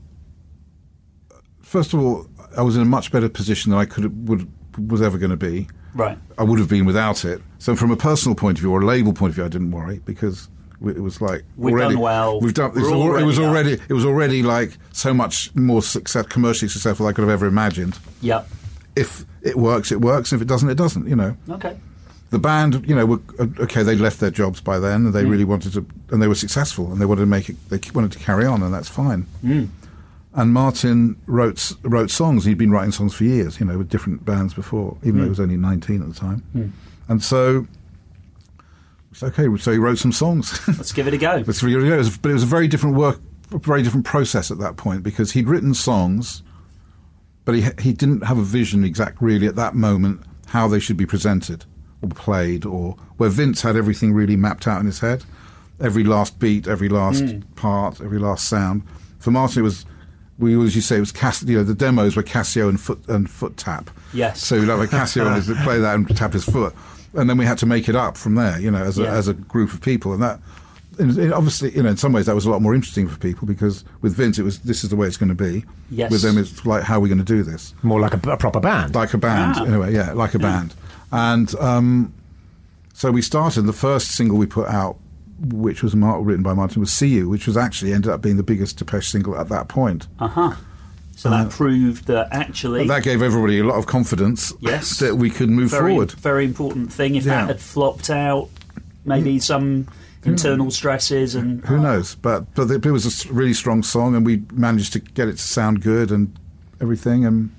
first 1.70 1.94
of 1.94 2.00
all, 2.00 2.26
I 2.56 2.62
was 2.62 2.74
in 2.76 2.82
a 2.82 2.90
much 2.96 3.12
better 3.12 3.28
position 3.28 3.70
than 3.70 3.78
I 3.80 3.84
could 3.84 4.28
would 4.28 4.50
was 4.90 5.00
ever 5.02 5.18
going 5.18 5.30
to 5.30 5.36
be. 5.36 5.68
Right. 5.94 6.18
I 6.38 6.42
would 6.44 6.58
have 6.58 6.68
been 6.68 6.84
without 6.84 7.24
it. 7.24 7.40
So, 7.58 7.74
from 7.76 7.90
a 7.90 7.96
personal 7.96 8.34
point 8.34 8.58
of 8.58 8.62
view 8.62 8.72
or 8.72 8.80
a 8.82 8.86
label 8.86 9.12
point 9.12 9.30
of 9.30 9.34
view, 9.36 9.44
I 9.44 9.48
didn't 9.48 9.70
worry 9.70 10.00
because 10.04 10.48
it 10.84 11.00
was 11.00 11.20
like 11.20 11.44
We've 11.56 11.74
already, 11.74 11.94
done 11.94 12.02
well. 12.02 12.40
We've 12.40 12.54
done. 12.54 12.70
It 12.70 12.80
was, 12.80 12.90
We're 12.90 13.16
al- 13.16 13.22
it 13.22 13.24
was 13.24 13.38
already 13.38 13.70
already. 13.70 13.82
It 13.88 13.92
was 13.94 14.04
already 14.04 14.42
like 14.42 14.78
so 14.92 15.12
much 15.14 15.54
more 15.54 15.82
success, 15.82 16.26
commercially 16.26 16.68
successful 16.68 17.06
than 17.06 17.12
I 17.12 17.14
could 17.14 17.22
have 17.22 17.30
ever 17.30 17.46
imagined. 17.46 17.98
Yep. 18.22 18.48
If 18.96 19.24
it 19.42 19.56
works, 19.56 19.92
it 19.92 20.00
works. 20.00 20.32
If 20.32 20.40
it 20.42 20.48
doesn't, 20.48 20.68
it 20.70 20.76
doesn't. 20.76 21.06
You 21.08 21.16
know, 21.16 21.36
Okay. 21.48 21.76
the 22.30 22.38
band. 22.38 22.84
You 22.88 22.94
know, 22.96 23.06
were 23.06 23.20
uh, 23.38 23.46
okay. 23.60 23.82
They 23.82 23.96
left 23.96 24.20
their 24.20 24.30
jobs 24.30 24.60
by 24.60 24.78
then, 24.78 25.06
and 25.06 25.14
they 25.14 25.24
really 25.24 25.44
wanted 25.44 25.72
to, 25.74 25.86
and 26.10 26.22
they 26.22 26.28
were 26.28 26.34
successful, 26.34 26.90
and 26.92 27.00
they 27.00 27.06
wanted 27.06 27.22
to 27.22 27.26
make 27.26 27.48
it. 27.48 27.56
They 27.68 27.80
wanted 27.94 28.12
to 28.12 28.18
carry 28.18 28.46
on, 28.46 28.62
and 28.62 28.72
that's 28.72 28.88
fine. 28.88 29.26
And 30.32 30.52
Martin 30.52 31.20
wrote 31.26 31.72
wrote 31.82 32.10
songs. 32.10 32.44
He'd 32.44 32.58
been 32.58 32.70
writing 32.70 32.92
songs 32.92 33.14
for 33.14 33.24
years, 33.24 33.58
you 33.58 33.66
know, 33.66 33.78
with 33.78 33.88
different 33.88 34.24
bands 34.24 34.54
before, 34.54 34.96
even 35.02 35.16
though 35.16 35.22
he 35.22 35.26
hmm. 35.26 35.30
was 35.30 35.40
only 35.40 35.56
nineteen 35.56 36.02
at 36.02 36.08
the 36.08 36.14
time. 36.14 36.40
Hmm. 36.52 36.68
And 37.08 37.22
so, 37.22 37.66
it's 39.10 39.22
okay. 39.22 39.48
So 39.56 39.72
he 39.72 39.78
wrote 39.78 39.98
some 39.98 40.12
songs. 40.12 40.60
Let's 40.68 40.92
give 40.92 41.08
it 41.08 41.14
a 41.14 41.18
go. 41.18 41.42
Really, 41.62 41.88
it 41.88 41.96
was, 41.96 42.16
but 42.16 42.30
it 42.30 42.34
was 42.34 42.44
a 42.44 42.46
very 42.46 42.68
different 42.68 42.96
work, 42.96 43.20
a 43.52 43.58
very 43.58 43.82
different 43.82 44.06
process 44.06 44.50
at 44.50 44.58
that 44.58 44.76
point 44.76 45.02
because 45.02 45.32
he'd 45.32 45.48
written 45.48 45.74
songs, 45.74 46.42
but 47.44 47.56
he 47.56 47.64
he 47.80 47.92
didn't 47.92 48.22
have 48.22 48.38
a 48.38 48.44
vision 48.44 48.84
exact 48.84 49.20
really 49.20 49.48
at 49.48 49.56
that 49.56 49.74
moment 49.74 50.22
how 50.48 50.68
they 50.68 50.80
should 50.80 50.96
be 50.96 51.06
presented 51.06 51.64
or 52.02 52.08
played 52.08 52.64
or 52.64 52.96
where 53.16 53.30
Vince 53.30 53.62
had 53.62 53.76
everything 53.76 54.12
really 54.12 54.36
mapped 54.36 54.66
out 54.66 54.80
in 54.80 54.86
his 54.86 55.00
head, 55.00 55.24
every 55.80 56.04
last 56.04 56.38
beat, 56.38 56.68
every 56.68 56.88
last 56.88 57.24
hmm. 57.24 57.40
part, 57.56 58.00
every 58.00 58.18
last 58.20 58.48
sound. 58.48 58.82
For 59.18 59.32
Martin, 59.32 59.60
it 59.60 59.64
was. 59.64 59.84
We 60.40 60.56
always 60.56 60.74
used 60.74 60.88
to 60.88 60.94
say 60.94 60.96
it 60.96 61.00
was 61.00 61.12
Cass, 61.12 61.42
you 61.44 61.58
know, 61.58 61.64
the 61.64 61.74
demos 61.74 62.16
were 62.16 62.22
Casio 62.24 62.68
and 62.68 62.80
foot 62.80 63.00
and 63.08 63.30
foot 63.30 63.56
tap. 63.56 63.90
Yes. 64.12 64.42
So 64.44 64.56
like 64.56 64.90
Casio 64.90 65.24
wanted 65.26 65.44
to 65.44 65.54
play 65.64 65.78
that 65.78 65.94
and 65.94 66.16
tap 66.16 66.32
his 66.32 66.44
foot, 66.44 66.74
and 67.14 67.30
then 67.30 67.36
we 67.36 67.44
had 67.44 67.58
to 67.58 67.66
make 67.66 67.88
it 67.88 67.94
up 67.94 68.16
from 68.16 68.34
there, 68.34 68.58
you 68.58 68.70
know, 68.70 68.82
as 68.82 68.98
a, 68.98 69.02
Yeah. 69.02 69.12
as 69.14 69.28
a 69.28 69.34
group 69.34 69.72
of 69.72 69.80
people, 69.80 70.12
and 70.12 70.22
that 70.22 70.40
and 70.98 71.16
it- 71.16 71.32
obviously, 71.32 71.74
you 71.74 71.82
know, 71.82 71.88
in 71.90 71.96
some 71.96 72.12
ways 72.12 72.26
that 72.26 72.34
was 72.34 72.44
a 72.46 72.50
lot 72.50 72.60
more 72.60 72.74
interesting 72.74 73.06
for 73.08 73.16
people 73.18 73.46
because 73.46 73.84
with 74.02 74.14
Vince 74.14 74.38
it 74.38 74.42
was 74.42 74.58
this 74.60 74.82
is 74.84 74.90
the 74.90 74.96
way 74.96 75.06
it's 75.06 75.16
going 75.16 75.28
to 75.28 75.34
be. 75.34 75.64
Yes. 75.90 76.10
With 76.10 76.22
them, 76.22 76.36
it's 76.36 76.66
like 76.66 76.82
how 76.82 76.96
are 76.96 77.00
we 77.00 77.08
going 77.08 77.18
to 77.18 77.24
do 77.24 77.42
this? 77.42 77.74
More 77.82 78.00
like 78.00 78.12
a, 78.14 78.30
a 78.30 78.36
proper 78.36 78.60
band. 78.60 78.94
Like 78.94 79.14
a 79.14 79.18
band, 79.18 79.54
Ah. 79.58 79.64
anyway. 79.64 79.94
Yeah, 79.94 80.12
like 80.12 80.34
a 80.34 80.38
band. 80.38 80.74
And 81.12 81.54
um, 81.56 82.12
so 82.94 83.10
we 83.10 83.22
started. 83.22 83.62
The 83.62 83.72
first 83.72 84.12
single 84.12 84.36
we 84.38 84.46
put 84.46 84.68
out, 84.68 84.96
which 85.40 85.82
was 85.82 85.96
Mar- 85.96 86.20
written 86.22 86.42
by 86.42 86.52
Martin, 86.54 86.80
was 86.80 86.92
"See 86.92 87.08
You," 87.08 87.28
which 87.28 87.46
was 87.46 87.56
actually 87.56 87.92
ended 87.92 88.10
up 88.10 88.20
being 88.22 88.36
the 88.36 88.42
biggest 88.42 88.76
Depeche 88.78 89.08
single 89.08 89.38
at 89.38 89.48
that 89.48 89.68
point. 89.68 90.06
Uh 90.18 90.28
huh. 90.28 90.54
So 91.16 91.28
that 91.30 91.50
proved 91.50 92.06
that 92.06 92.28
actually 92.32 92.86
That 92.86 93.02
gave 93.02 93.20
everybody 93.20 93.58
a 93.58 93.64
lot 93.64 93.76
of 93.76 93.86
confidence. 93.86 94.54
Yes. 94.60 94.98
that 95.00 95.16
we 95.16 95.28
could 95.28 95.50
move 95.50 95.70
very 95.70 95.92
forward. 95.92 96.12
very 96.12 96.44
important 96.46 96.90
thing. 96.92 97.14
If 97.14 97.24
Yeah. 97.26 97.40
that 97.42 97.46
had 97.48 97.60
flopped 97.60 98.08
out, 98.08 98.48
maybe 99.04 99.38
some 99.38 99.86
internal 100.24 100.70
stresses 100.70 101.34
and 101.34 101.64
Who 101.66 101.78
knows? 101.78 102.14
But 102.14 102.54
but 102.54 102.70
it 102.70 102.90
was 102.90 103.26
a 103.26 103.32
really 103.32 103.54
strong 103.54 103.82
song, 103.82 104.14
and 104.14 104.24
we 104.24 104.42
managed 104.52 104.92
to 104.94 105.00
get 105.00 105.28
it 105.28 105.32
to 105.32 105.42
sound 105.42 105.82
good 105.82 106.10
and 106.10 106.32
everything, 106.80 107.24
and 107.26 107.50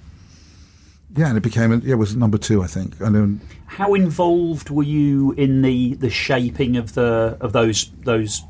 yeah, 1.16 1.28
and 1.30 1.38
it 1.38 1.42
became 1.42 1.72
a, 1.72 1.78
yeah, 1.78 1.92
it 1.94 1.98
was 1.98 2.16
number 2.16 2.38
two, 2.38 2.64
I 2.64 2.68
think. 2.68 3.00
And 3.02 3.16
then, 3.16 3.42
How 3.66 3.94
involved 3.94 4.70
were 4.70 4.84
you 4.84 5.34
in 5.34 5.62
the, 5.62 5.96
the 5.96 6.10
shaping 6.10 6.78
of 6.78 6.94
the 6.94 7.38
of 7.42 7.54
those 7.54 7.92
those 8.04 8.42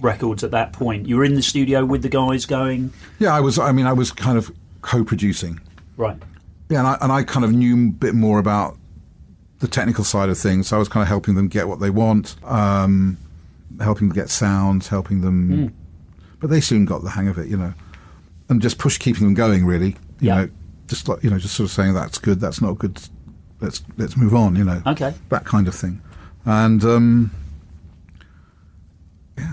records 0.00 0.42
at 0.44 0.50
that 0.52 0.72
point? 0.72 1.06
You 1.08 1.16
were 1.16 1.24
in 1.24 1.34
the 1.34 1.42
studio 1.42 1.84
with 1.84 2.02
the 2.02 2.08
guys 2.08 2.46
going 2.46 2.92
yeah, 3.18 3.32
I 3.34 3.40
was. 3.40 3.58
I 3.58 3.72
mean, 3.72 3.86
I 3.86 3.92
was 3.92 4.10
kind 4.12 4.36
of 4.38 4.50
co-producing. 4.82 5.60
right. 5.96 6.16
Yeah, 6.70 6.78
and 6.78 6.88
I, 6.88 6.98
and 7.02 7.12
I 7.12 7.22
kind 7.24 7.44
of 7.44 7.52
knew 7.52 7.88
a 7.88 7.90
bit 7.90 8.14
more 8.14 8.38
about 8.38 8.76
the 9.60 9.68
technical 9.68 10.02
side 10.02 10.30
of 10.30 10.38
things. 10.38 10.68
So 10.68 10.76
I 10.76 10.78
was 10.78 10.88
kind 10.88 11.02
of 11.02 11.08
helping 11.08 11.34
them 11.34 11.46
get 11.48 11.68
what 11.68 11.78
they 11.78 11.90
want, 11.90 12.36
um, 12.42 13.18
helping 13.80 14.08
them 14.08 14.14
get 14.14 14.30
sounds, 14.30 14.88
helping 14.88 15.20
them. 15.20 15.74
But 16.40 16.48
they 16.50 16.60
soon 16.60 16.86
got 16.86 17.02
the 17.02 17.10
hang 17.10 17.28
of 17.28 17.38
it, 17.38 17.48
you 17.48 17.56
know, 17.58 17.74
and 18.48 18.60
just 18.62 18.78
push 18.78 18.98
keeping 18.98 19.24
them 19.24 19.34
going. 19.34 19.64
Really, 19.66 19.88
you 20.20 20.28
Yeah. 20.28 20.34
know, 20.36 20.48
just 20.88 21.08
like 21.08 21.22
you 21.22 21.30
know, 21.30 21.38
just 21.38 21.54
sort 21.54 21.66
of 21.68 21.72
saying 21.72 21.94
that's 21.94 22.18
good, 22.18 22.40
that's 22.40 22.60
not 22.60 22.78
good. 22.78 23.00
Let's 23.60 23.82
let's 23.96 24.16
move 24.16 24.34
on, 24.34 24.56
you 24.56 24.64
know. 24.64 24.82
Okay. 24.86 25.14
that 25.30 25.44
kind 25.44 25.66
of 25.68 25.74
thing, 25.74 26.00
and 26.44 26.84
um, 26.84 27.30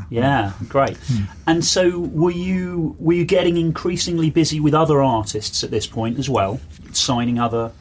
Yeah, 0.09 0.51
great. 0.67 0.97
Hmm. 0.97 1.23
And 1.47 1.65
so, 1.65 1.99
were 1.99 2.31
you 2.31 2.95
were 2.99 3.13
you 3.13 3.25
getting 3.25 3.57
increasingly 3.57 4.29
busy 4.29 4.59
with 4.59 4.73
other 4.73 5.01
artists 5.01 5.63
at 5.63 5.71
this 5.71 5.87
point 5.87 6.19
as 6.19 6.29
well, 6.29 6.59
signing 6.91 7.39
other? 7.39 7.71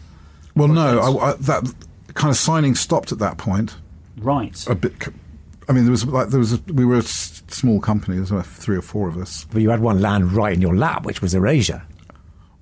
well, 0.55 0.69
no, 0.69 0.99
I, 1.01 1.31
I, 1.31 1.33
that 1.35 1.75
kind 2.15 2.31
of 2.31 2.37
signing 2.37 2.75
stopped 2.75 3.13
at 3.13 3.19
that 3.19 3.39
point. 3.39 3.77
Right. 4.19 4.65
A 4.69 4.75
bit. 4.75 4.93
c- 5.03 5.13
I 5.69 5.73
mean, 5.73 5.85
there 5.85 5.91
was 5.91 6.07
like 6.07 6.29
there 6.29 6.41
was 6.41 6.55
a, 6.55 6.61
we 6.73 6.85
were 6.85 6.97
a 6.97 6.99
s- 6.99 7.43
small 7.49 7.81
company. 7.81 8.15
There 8.17 8.23
was 8.23 8.33
like 8.33 8.47
three 8.47 8.77
or 8.77 8.83
four 8.83 9.09
of 9.09 9.17
us. 9.17 9.45
But 9.51 9.63
you 9.63 9.71
had 9.71 9.81
one 9.81 10.01
land 10.01 10.33
right 10.33 10.53
in 10.53 10.61
your 10.61 10.77
lap, 10.77 11.05
which 11.05 11.21
was 11.23 11.35
Erasure. 11.35 11.83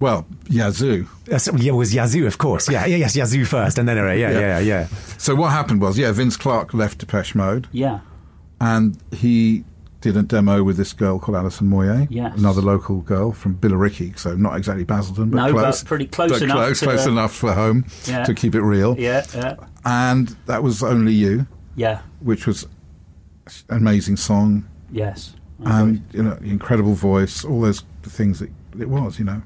Well, 0.00 0.26
Yazoo. 0.48 1.06
Uh, 1.30 1.38
so- 1.38 1.56
yeah, 1.56 1.72
it 1.72 1.74
was 1.74 1.92
Yazoo, 1.94 2.26
of 2.26 2.38
course. 2.38 2.68
Yeah, 2.70 2.86
yeah, 2.86 2.96
yes, 2.98 3.16
Yazoo 3.16 3.44
first, 3.44 3.78
and 3.78 3.88
then 3.88 3.98
Erasure. 3.98 4.18
Yeah, 4.18 4.30
Yeah. 4.30 4.40
yeah, 4.40 4.58
yeah. 4.60 4.86
So 5.18 5.34
what 5.34 5.50
happened 5.50 5.80
was, 5.80 5.98
yeah, 5.98 6.12
Vince 6.12 6.36
Clarke 6.36 6.72
left 6.72 6.98
Depeche 6.98 7.34
Mode, 7.34 7.66
Yeah. 7.72 8.00
and 8.60 8.96
he 9.12 9.64
did 10.00 10.16
a 10.16 10.22
demo 10.22 10.62
with 10.62 10.76
this 10.76 10.92
girl 10.92 11.18
called 11.18 11.36
Alison 11.36 11.68
Moyet, 11.68 12.06
Yes. 12.10 12.38
another 12.38 12.62
local 12.62 12.98
girl 13.00 13.32
from 13.32 13.56
Billericay, 13.56 14.16
so 14.16 14.36
not 14.36 14.56
exactly 14.56 14.84
Basildon, 14.84 15.30
but 15.30 15.36
No, 15.36 15.52
but 15.52 15.62
close. 15.62 15.82
pretty 15.82 16.06
close 16.06 16.30
But 16.30 16.42
enough 16.42 16.56
Close, 16.56 16.78
to 16.80 16.86
close 16.86 17.04
the- 17.04 17.10
enough 17.10 17.34
for 17.34 17.52
home 17.54 17.84
Yeah. 18.06 18.22
to 18.22 18.32
keep 18.34 18.54
it 18.54 18.62
real. 18.62 18.94
Yeah, 18.96 19.24
yeah, 19.34 19.54
And 19.84 20.36
that 20.46 20.62
was 20.62 20.84
Only 20.84 21.12
You, 21.14 21.46
yeah, 21.74 21.98
which 22.20 22.46
was 22.46 22.66
an 23.68 23.78
amazing 23.78 24.16
song, 24.16 24.64
yes. 24.92 25.34
And 25.64 26.02
you 26.12 26.22
know, 26.22 26.38
incredible 26.44 26.94
voice, 26.94 27.44
all 27.44 27.62
those 27.62 27.82
things 28.04 28.38
that 28.38 28.50
it 28.78 28.88
was. 28.88 29.18
You 29.18 29.24
know, 29.24 29.42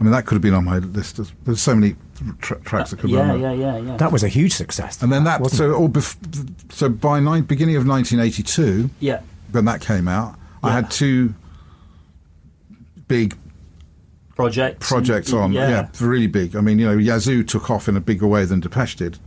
I 0.00 0.02
mean, 0.04 0.12
that 0.12 0.26
could 0.26 0.34
have 0.34 0.42
been 0.42 0.54
on 0.54 0.64
my 0.64 0.78
list. 0.78 1.16
There's, 1.16 1.32
there's 1.44 1.62
so 1.62 1.74
many 1.74 1.96
tra- 2.40 2.60
tracks 2.60 2.90
that 2.90 2.98
could 2.98 3.10
have. 3.10 3.18
yeah, 3.18 3.28
run. 3.30 3.40
yeah, 3.40 3.52
yeah, 3.52 3.76
yeah. 3.78 3.96
That 3.96 4.10
was 4.12 4.22
a 4.24 4.28
huge 4.28 4.52
success. 4.52 5.02
And 5.02 5.12
then 5.12 5.24
that, 5.24 5.40
wasn't 5.40 5.58
so 5.58 5.72
all 5.74 5.88
bef- 5.88 6.72
so 6.72 6.88
by 6.88 7.20
ni- 7.20 7.40
beginning 7.42 7.76
of 7.76 7.86
1982, 7.86 8.90
yeah, 9.00 9.20
when 9.52 9.64
that 9.66 9.80
came 9.80 10.08
out, 10.08 10.36
I 10.62 10.72
had 10.72 10.90
two 10.90 11.34
big 13.08 13.36
projects. 14.34 14.88
projects 14.88 15.30
and- 15.32 15.40
on. 15.40 15.52
Yeah. 15.52 15.88
really 16.00 16.26
big. 16.26 16.56
I 16.56 16.60
mean, 16.60 16.78
you 16.78 16.86
know, 16.86 16.96
Yazoo 16.98 17.42
took 17.44 17.70
off 17.70 17.88
in 17.88 17.96
a 17.96 18.00
bigger 18.00 18.26
way 18.26 18.44
than 18.44 18.60
Depeche 18.60 18.96
did. 18.96 19.18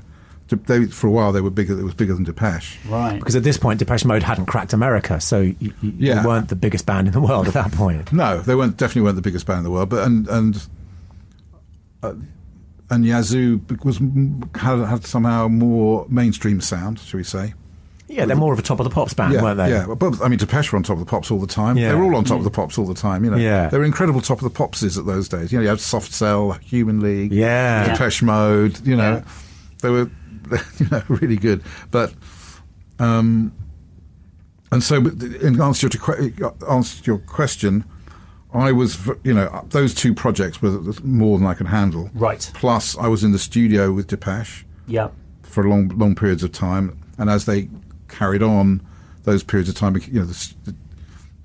De- 0.48 0.56
They, 0.56 0.86
for 0.86 1.08
a 1.08 1.12
while, 1.12 1.32
they 1.34 1.42
were 1.42 1.50
bigger. 1.50 1.78
It 1.80 1.84
was 1.84 1.94
bigger 1.94 2.14
than 2.14 2.24
Depeche. 2.24 2.78
right. 2.88 3.18
Because 3.20 3.36
at 3.36 3.44
this 3.44 3.58
point, 3.58 3.80
Depeche 3.80 4.06
Mode 4.06 4.24
hadn't 4.24 4.46
cracked 4.46 4.72
America, 4.74 5.20
so 5.20 5.42
you, 5.42 5.56
you, 5.60 5.74
Yeah. 5.98 6.22
you 6.22 6.28
weren't 6.28 6.48
the 6.50 6.56
biggest 6.56 6.86
band 6.86 7.08
in 7.08 7.14
the 7.14 7.20
world 7.22 7.48
at 7.48 7.54
that 7.54 7.72
point. 7.74 8.12
No, 8.14 8.40
they 8.42 8.56
weren't 8.56 8.78
definitely 8.78 9.02
weren't 9.04 9.18
the 9.18 9.22
biggest 9.22 9.46
band 9.46 9.60
in 9.60 9.64
the 9.66 9.72
world, 9.72 9.90
but 9.90 10.04
and 10.06 10.28
and 10.30 10.68
uh, 12.04 12.14
and 12.90 13.06
Yazoo 13.06 13.60
was 13.84 13.98
had, 14.56 14.80
had 14.88 15.06
somehow 15.06 15.48
more 15.48 16.06
mainstream 16.10 16.62
sound, 16.62 17.00
shall 17.00 17.18
we 17.18 17.24
say? 17.24 17.54
Yeah, 18.10 18.24
they're 18.26 18.38
more 18.38 18.54
of 18.54 18.60
a 18.60 18.62
top 18.62 18.80
of 18.80 18.86
the 18.86 18.90
pops 18.90 19.14
band, 19.14 19.34
yeah, 19.34 19.42
weren't 19.44 19.58
they? 19.58 19.70
Yeah, 19.70 19.94
but 19.94 20.22
I 20.24 20.30
mean, 20.30 20.40
Depeche 20.40 20.72
were 20.72 20.78
on 20.78 20.84
top 20.84 20.94
of 20.94 21.00
the 21.00 21.06
pops 21.10 21.30
all 21.30 21.40
the 21.40 21.46
time. 21.48 21.78
Yeah. 21.78 21.90
They 21.90 21.96
were 21.96 22.04
all 22.06 22.16
on 22.16 22.24
top 22.24 22.38
of 22.38 22.46
the 22.46 22.50
pops 22.50 22.78
all 22.78 22.86
the 22.86 22.94
time. 22.94 23.26
You 23.26 23.32
know, 23.32 23.38
Yeah. 23.38 23.68
they 23.68 23.78
were 23.78 23.84
incredible 23.84 24.22
top 24.22 24.38
of 24.38 24.46
the 24.46 24.50
popses 24.58 24.98
at 24.98 25.06
those 25.06 25.28
days. 25.28 25.52
You 25.52 25.58
know, 25.58 25.64
you 25.64 25.68
had 25.70 25.82
Soft 25.82 26.14
Cell, 26.14 26.54
Human 26.64 27.02
League, 27.02 27.34
Yeah. 27.34 27.86
Yeah. 27.86 27.92
Depeche 27.92 28.22
Mode. 28.24 28.80
You 28.88 28.96
know, 28.96 29.12
Yeah. 29.16 29.24
they 29.82 29.90
were 29.90 30.10
you 30.78 30.88
know 30.90 31.04
really 31.08 31.38
good. 31.38 31.64
But 31.92 32.14
um, 33.00 33.54
and 34.72 34.84
so 34.84 34.98
in 34.98 35.62
answer 35.62 35.90
to 35.90 36.56
answer 36.70 37.04
to 37.04 37.12
your 37.12 37.20
question, 37.20 37.86
I 38.54 38.72
was 38.72 39.10
you 39.24 39.34
know 39.34 39.66
those 39.70 39.94
two 39.94 40.14
projects 40.14 40.62
were 40.62 40.82
more 41.04 41.38
than 41.38 41.48
I 41.48 41.54
could 41.54 41.68
handle. 41.68 42.10
Right. 42.14 42.50
Plus, 42.54 42.98
I 42.98 43.08
was 43.08 43.24
in 43.24 43.32
the 43.32 43.40
studio 43.40 43.92
with 43.92 44.08
Depeche 44.08 44.66
Yeah, 44.88 45.10
for 45.44 45.68
long 45.68 45.90
long 45.90 46.16
periods 46.16 46.44
of 46.44 46.52
time, 46.52 46.98
and 47.18 47.30
as 47.30 47.46
they 47.46 47.70
carried 48.08 48.44
on, 48.44 48.82
those 49.24 49.44
periods 49.44 49.70
of 49.70 49.76
time, 49.76 49.96
you 50.08 50.20
know, 50.20 50.26
the, 50.26 50.76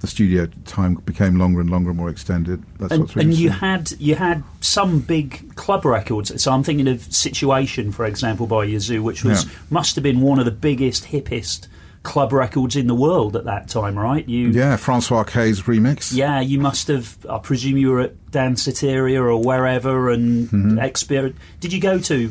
the, 0.03 0.07
studio 0.07 0.47
time 0.67 0.97
became 0.97 1.39
longer 1.39 1.61
and 1.61 1.71
longer 1.71 1.91
and 1.91 1.99
more 1.99 2.11
extended. 2.11 2.63
That's 2.79 2.93
and, 2.93 3.01
what's 3.03 3.17
really 3.17 3.31
and 3.31 3.35
you 3.39 3.49
had 3.51 3.93
you 3.99 4.15
had 4.17 4.45
some 4.61 5.01
big 5.01 5.55
club 5.57 5.85
records. 5.85 6.43
So 6.43 6.53
I'm 6.53 6.63
thinking 6.63 6.87
of 6.89 7.03
Situation, 7.13 7.91
for 7.93 8.05
example, 8.05 8.47
by 8.47 8.65
Yazoo, 8.65 9.03
which 9.03 9.25
was 9.25 9.45
Yeah. 9.45 9.51
must 9.71 9.95
have 9.97 10.03
been 10.03 10.21
one 10.21 10.39
of 10.39 10.45
the 10.45 10.51
biggest, 10.51 11.07
hippest 11.07 11.69
club 12.03 12.33
records 12.33 12.75
in 12.75 12.89
the 12.89 12.95
world 12.97 13.37
at 13.37 13.45
that 13.45 13.69
time, 13.69 13.97
right? 13.97 14.29
You, 14.29 14.49
yeah, 14.49 14.75
Francois 14.77 15.23
K's 15.23 15.63
remix. 15.63 16.13
Yeah, 16.13 16.41
you 16.41 16.59
must 16.59 16.89
have. 16.89 17.17
I 17.31 17.39
presume 17.39 17.77
you 17.79 17.91
were 17.91 18.01
at 18.01 18.17
Danceteria 18.33 19.21
or 19.21 19.37
wherever, 19.41 20.11
and 20.11 20.49
Mm-hmm. 20.49 20.79
exper- 20.79 21.35
Did 21.61 21.73
you 21.73 21.81
go 21.81 21.99
to 22.01 22.31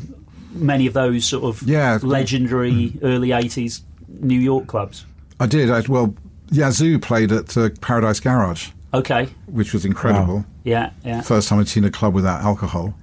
many 0.53 0.87
of 0.87 0.93
those 0.93 1.23
sort 1.25 1.45
of 1.45 1.63
Yeah. 1.67 1.99
Legendary 2.03 2.93
early 3.01 3.29
'80s 3.29 3.81
New 4.19 4.39
York 4.39 4.67
clubs? 4.67 5.05
I 5.39 5.45
did. 5.47 5.71
I, 5.71 5.79
well, 5.87 6.13
Yazoo 6.51 6.99
played 6.99 7.31
at 7.31 7.55
uh, 7.57 7.69
Paradise 7.81 8.19
Garage, 8.19 8.69
Okay. 8.93 9.29
which 9.47 9.73
was 9.73 9.85
incredible. 9.85 10.45
Yeah. 10.63 10.91
Yeah. 11.03 11.21
First 11.21 11.47
time 11.49 11.59
I'd 11.59 11.67
seen 11.67 11.85
a 11.85 11.91
club 11.91 12.13
without 12.13 12.41
alcohol. 12.43 12.93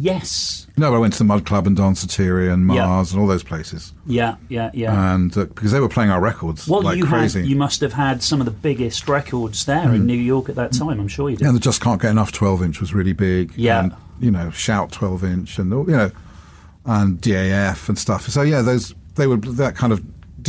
Yes. 0.00 0.68
No, 0.76 0.94
I 0.94 0.98
went 0.98 1.12
to 1.14 1.18
the 1.18 1.24
Mud 1.24 1.44
Club 1.44 1.66
and 1.66 1.76
Danceteria 1.76 2.52
and 2.52 2.72
Yeah. 2.72 2.86
Mars 2.86 3.10
and 3.12 3.20
all 3.20 3.26
those 3.26 3.42
places, 3.42 3.92
Yeah. 4.06 4.36
Yeah. 4.48 4.70
Yeah. 4.72 5.14
and 5.14 5.36
uh, 5.36 5.46
because 5.46 5.72
they 5.72 5.80
were 5.80 5.88
playing 5.88 6.10
our 6.10 6.20
records 6.20 6.68
well, 6.68 6.82
like 6.82 6.98
you 6.98 7.04
crazy. 7.04 7.40
had. 7.40 7.48
You 7.48 7.56
must 7.56 7.80
have 7.80 7.94
had 7.94 8.22
some 8.22 8.40
of 8.40 8.44
the 8.44 8.52
biggest 8.52 9.08
records 9.08 9.64
there 9.64 9.92
in 9.92 10.06
New 10.06 10.14
York 10.16 10.48
at 10.48 10.54
that 10.54 10.72
time. 10.72 11.00
I'm 11.00 11.08
sure 11.08 11.30
you 11.30 11.36
did. 11.36 11.44
Yeah, 11.46 11.50
the 11.52 11.58
Just 11.58 11.80
Can't 11.80 12.00
Get 12.00 12.12
Enough 12.12 12.30
12 12.30 12.62
inch 12.62 12.80
was 12.80 12.94
really 12.94 13.12
big. 13.12 13.52
Yeah. 13.56 13.82
And, 13.82 13.94
you 14.20 14.30
know, 14.30 14.50
Shout 14.50 14.92
12 14.92 15.24
inch 15.24 15.58
and, 15.58 15.70
you 15.72 15.86
know, 15.96 16.10
and 16.84 17.20
DAF 17.20 17.88
and 17.88 17.98
stuff. 17.98 18.28
So, 18.28 18.42
yeah, 18.42 18.62
those, 18.62 18.94
they 19.16 19.26
were 19.26 19.36
that 19.38 19.74
kind 19.74 19.92
of 19.92 20.00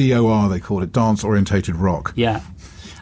DOR, 0.07 0.49
they 0.49 0.59
called 0.59 0.83
it, 0.83 0.91
dance 0.91 1.23
orientated 1.23 1.75
rock. 1.75 2.13
Yeah. 2.15 2.41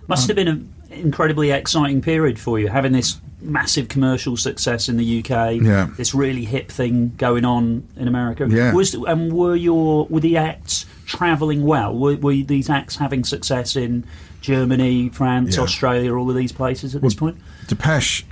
Must 0.08 0.28
have 0.28 0.36
been 0.36 0.48
an 0.48 0.74
incredibly 0.90 1.52
exciting 1.52 2.02
period 2.02 2.40
for 2.40 2.60
you, 2.60 2.68
having 2.68 2.94
this 2.94 3.20
massive 3.42 3.88
commercial 3.88 4.36
success 4.36 4.90
in 4.90 4.98
the 4.98 5.20
UK. 5.20 5.62
Yeah. 5.62 5.90
This 5.98 6.14
really 6.14 6.46
hip 6.46 6.70
thing 6.72 7.14
going 7.18 7.46
on 7.46 7.88
in 7.96 8.08
America. 8.08 8.48
Yeah. 8.50 8.74
Was 8.74 8.94
and 8.94 9.32
were 9.32 9.56
your 9.56 10.06
were 10.08 10.20
the 10.20 10.38
acts 10.38 10.86
travelling 11.06 11.64
well? 11.64 11.94
Were, 11.94 12.16
were 12.16 12.34
these 12.34 12.70
acts 12.70 12.96
having 12.96 13.24
success 13.24 13.76
in 13.76 14.06
Germany, 14.42 15.10
France, 15.10 15.58
Yeah. 15.58 15.64
Australia, 15.64 16.16
all 16.16 16.30
of 16.30 16.36
these 16.36 16.52
places 16.52 16.96
at 16.96 17.02
this 17.02 17.14
point? 17.14 17.38
Depeche 17.68 18.26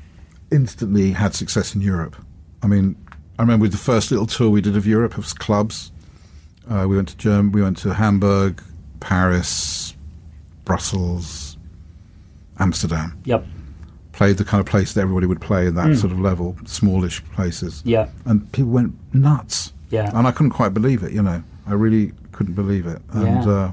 instantly 0.51 1.11
had 1.11 1.36
success 1.36 1.76
in 1.76 1.82
Europe. 1.82 2.16
I 2.63 2.68
mean, 2.68 2.95
I 3.38 3.41
remember 3.41 3.68
the 3.68 3.78
first 3.78 4.11
little 4.11 4.28
tour 4.28 4.49
we 4.49 4.61
did 4.61 4.78
of 4.78 4.88
Europe 4.88 5.18
of 5.18 5.38
clubs. 5.38 5.91
Uh, 6.70 6.86
we 6.88 6.95
went 6.95 7.07
to 7.09 7.18
Germ- 7.18 7.51
we 7.51 7.61
went 7.61 7.78
to 7.78 7.93
Hamburg, 7.93 8.61
Paris, 8.99 9.95
Brussels, 10.63 11.57
Amsterdam. 12.59 13.18
Yep. 13.26 13.45
Played 14.13 14.38
the 14.38 14.45
kind 14.45 14.59
of 14.61 14.66
place 14.66 14.93
that 14.93 15.01
everybody 15.01 15.28
would 15.28 15.41
play 15.41 15.68
in 15.68 15.76
that 15.76 15.95
sort 15.97 16.11
of 16.13 16.20
level, 16.20 16.57
smallish 16.66 17.24
places. 17.34 17.82
Yeah. 17.86 18.07
and 18.26 18.49
people 18.51 18.72
went 18.72 18.95
nuts. 19.13 19.74
Yeah. 19.91 20.09
and 20.18 20.26
I 20.28 20.32
couldn't 20.32 20.51
quite 20.51 20.74
believe 20.74 21.03
it. 21.03 21.11
You 21.11 21.22
know, 21.22 21.43
I 21.68 21.74
really 21.74 22.11
couldn't 22.32 22.53
believe 22.55 22.86
it. 22.88 23.01
And 23.11 23.43
Yeah. 23.45 23.49
uh, 23.51 23.72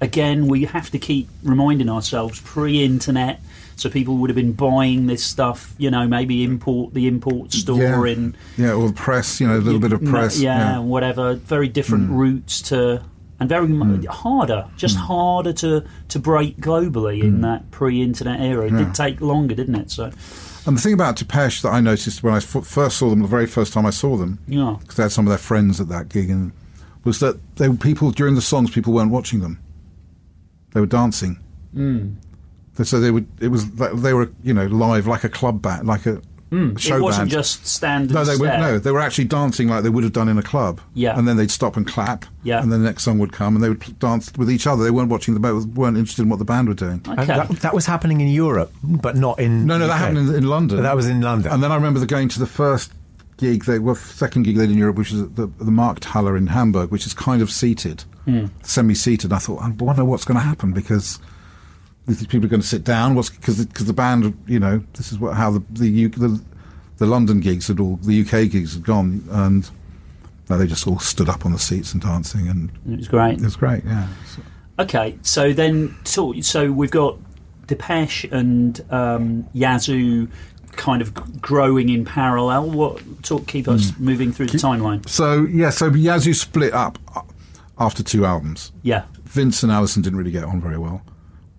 Again, 0.00 0.46
we 0.48 0.64
have 0.64 0.90
to 0.90 0.98
keep 0.98 1.28
reminding 1.42 1.88
ourselves 1.88 2.40
pre-internet. 2.40 3.40
So 3.76 3.90
people 3.90 4.16
would 4.18 4.30
have 4.30 4.36
been 4.36 4.52
buying 4.52 5.06
this 5.06 5.24
stuff, 5.24 5.74
you 5.78 5.90
know, 5.90 6.06
maybe 6.06 6.44
import 6.44 6.94
the 6.94 7.06
import 7.08 7.52
store 7.52 8.06
yeah, 8.06 8.12
in 8.12 8.36
yeah, 8.56 8.72
or 8.72 8.88
the 8.88 8.94
press. 8.94 9.40
You 9.40 9.48
know, 9.48 9.56
a 9.56 9.58
little 9.58 9.80
bit 9.80 9.92
of 9.92 10.04
press. 10.04 10.38
yeah, 10.40 10.78
whatever. 10.78 11.34
Very 11.34 11.68
different 11.68 12.06
Hmm. 12.08 12.14
routes 12.14 12.62
to, 12.62 13.02
and 13.40 13.48
very 13.48 13.66
mu- 13.66 14.06
harder, 14.08 14.66
just 14.76 14.96
harder 14.96 15.52
to 15.54 15.82
to 16.08 16.18
break 16.18 16.58
globally 16.60 17.20
Hmm. 17.20 17.26
in 17.26 17.40
that 17.42 17.70
pre-internet 17.72 18.40
era. 18.40 18.66
It 18.66 18.76
did 18.76 18.94
take 18.94 19.20
longer, 19.20 19.54
didn't 19.54 19.74
it? 19.74 19.90
So, 19.90 20.10
And 20.66 20.76
the 20.78 20.80
thing 20.80 20.94
about 20.94 21.16
Depeche 21.16 21.60
that 21.62 21.70
I 21.74 21.80
noticed 21.80 22.22
when 22.22 22.32
I 22.32 22.38
f- 22.38 22.64
first 22.64 22.96
saw 22.96 23.10
them, 23.10 23.20
the 23.20 23.28
very 23.28 23.46
first 23.46 23.72
time 23.74 23.84
I 23.84 23.90
saw 23.90 24.16
them, 24.16 24.38
yeah, 24.48 24.76
because 24.80 24.96
they 24.96 25.02
had 25.02 25.12
some 25.12 25.26
of 25.26 25.30
their 25.30 25.36
friends 25.36 25.78
at 25.80 25.88
that 25.88 26.08
gig, 26.08 26.30
and 26.30 26.52
was 27.04 27.18
that 27.18 27.36
they 27.56 27.68
were 27.68 27.74
people 27.76 28.12
during 28.12 28.34
the 28.34 28.40
songs. 28.40 28.70
People 28.70 28.92
weren't 28.94 29.10
watching 29.10 29.40
them; 29.40 29.58
they 30.72 30.80
were 30.80 30.86
dancing. 30.86 31.38
Hmm. 31.74 32.10
So 32.82 32.98
they 33.00 33.10
would. 33.10 33.26
It 33.40 33.48
was 33.48 33.70
they 33.72 34.12
were, 34.14 34.30
you 34.42 34.52
know, 34.54 34.66
live 34.66 35.06
like 35.06 35.22
a 35.24 35.28
club 35.28 35.62
band, 35.62 35.86
like 35.86 36.06
a 36.06 36.20
show 36.76 36.96
it 36.98 37.02
wasn't 37.02 37.22
band. 37.22 37.30
just 37.30 37.66
stand. 37.66 38.12
no, 38.12 38.24
they 38.24 38.36
were 38.36 38.46
no, 38.46 38.78
they 38.78 38.92
were 38.92 39.00
actually 39.00 39.24
dancing 39.24 39.66
like 39.68 39.82
they 39.82 39.88
would 39.88 40.04
have 40.04 40.12
done 40.12 40.28
in 40.28 40.38
a 40.38 40.42
club. 40.42 40.80
Yeah. 40.94 41.18
and 41.18 41.26
then 41.26 41.36
they'd 41.36 41.50
stop 41.50 41.76
and 41.76 41.84
clap. 41.86 42.26
Yeah. 42.44 42.62
and 42.62 42.70
then 42.72 42.80
the 42.82 42.88
next 42.88 43.02
song 43.04 43.18
would 43.18 43.32
come, 43.32 43.56
and 43.56 43.64
they 43.64 43.68
would 43.68 43.80
pl- 43.80 43.94
dance 43.94 44.32
with 44.36 44.50
each 44.50 44.66
other. 44.66 44.84
They 44.84 44.90
weren't 44.92 45.08
watching 45.10 45.34
the 45.34 45.40
band, 45.40 45.76
weren't 45.76 45.96
interested 45.96 46.22
in 46.22 46.28
what 46.28 46.38
the 46.38 46.44
band 46.44 46.68
were 46.68 46.74
doing. 46.74 47.00
Okay. 47.08 47.26
that, 47.26 47.48
that 47.60 47.74
was 47.74 47.86
happening 47.86 48.20
in 48.20 48.28
Europe, 48.28 48.72
but 48.82 49.16
not 49.16 49.40
in. 49.40 49.66
No, 49.66 49.78
no, 49.78 49.86
that 49.88 49.96
happened 49.96 50.28
in, 50.28 50.34
in 50.34 50.46
London. 50.48 50.82
That 50.82 50.94
was 50.96 51.08
in 51.08 51.20
London. 51.22 51.50
And 51.52 51.62
then 51.62 51.72
I 51.72 51.74
remember 51.76 51.98
the 52.00 52.06
going 52.06 52.28
to 52.30 52.38
the 52.38 52.46
first 52.46 52.92
gig, 53.36 53.64
they 53.64 53.80
well, 53.80 53.96
second 53.96 54.44
gig 54.44 54.56
they 54.56 54.66
did 54.66 54.72
in 54.72 54.78
Europe, 54.78 54.96
which 54.96 55.12
is 55.12 55.22
at 55.22 55.34
the, 55.34 55.46
the 55.46 55.72
Markthalle 55.72 56.36
in 56.38 56.46
Hamburg, 56.48 56.90
which 56.92 57.04
is 57.06 57.14
kind 57.14 57.42
of 57.42 57.50
seated, 57.50 58.04
Hmm. 58.26 58.46
semi-seated. 58.62 59.32
I 59.32 59.38
thought, 59.38 59.60
I 59.60 59.70
wonder 59.70 60.04
what's 60.04 60.24
going 60.24 60.36
to 60.38 60.44
happen 60.44 60.72
because 60.72 61.18
these 62.06 62.26
people 62.26 62.46
are 62.46 62.50
going 62.50 62.60
to 62.62 62.66
sit 62.66 62.84
down. 62.84 63.14
What's 63.14 63.30
because 63.30 63.64
because 63.66 63.86
the 63.86 63.92
band, 63.92 64.36
you 64.46 64.58
know, 64.60 64.82
this 64.94 65.12
is 65.12 65.18
what 65.18 65.34
how 65.34 65.50
the 65.50 65.62
the, 65.70 66.06
the 66.08 66.40
the 66.98 67.06
London 67.06 67.40
gigs 67.40 67.68
had 67.68 67.80
all 67.80 67.96
the 67.96 68.20
UK 68.22 68.50
gigs 68.50 68.74
had 68.74 68.84
gone, 68.84 69.24
and 69.30 69.68
no, 70.50 70.58
they 70.58 70.66
just 70.66 70.86
all 70.86 70.98
stood 70.98 71.28
up 71.28 71.44
on 71.46 71.52
the 71.52 71.58
seats 71.58 71.92
and 71.92 72.02
dancing, 72.02 72.48
and 72.48 72.70
it 72.90 72.98
was 72.98 73.08
great. 73.08 73.38
it 73.38 73.44
was 73.44 73.56
great. 73.56 73.84
Yeah. 73.84 74.08
So- 74.26 74.42
Okay, 74.76 75.16
so 75.22 75.52
then, 75.52 75.94
so, 76.02 76.32
so 76.40 76.72
we've 76.72 76.90
got 76.90 77.16
Depeche 77.68 78.24
and 78.32 78.84
um, 78.90 79.48
Yazoo 79.52 80.26
kind 80.72 81.00
of 81.00 81.14
growing 81.40 81.90
in 81.90 82.04
parallel. 82.04 82.70
What 82.70 83.00
talk 83.22 83.46
keep 83.46 83.68
us 83.68 83.90
Hmm. 83.90 84.04
moving 84.04 84.32
through 84.32 84.46
the 84.46 84.58
timeline? 84.58 85.08
So 85.08 85.44
yeah, 85.44 85.70
so 85.70 85.86
Yazoo 85.94 86.34
split 86.34 86.72
up 86.72 86.98
uh, 87.14 87.20
after 87.78 88.02
two 88.02 88.24
albums. 88.26 88.72
Yeah, 88.82 89.04
Vince 89.22 89.62
and 89.62 89.70
Alison 89.70 90.02
didn't 90.02 90.18
really 90.18 90.32
get 90.32 90.42
on 90.42 90.60
very 90.60 90.76
well, 90.76 91.02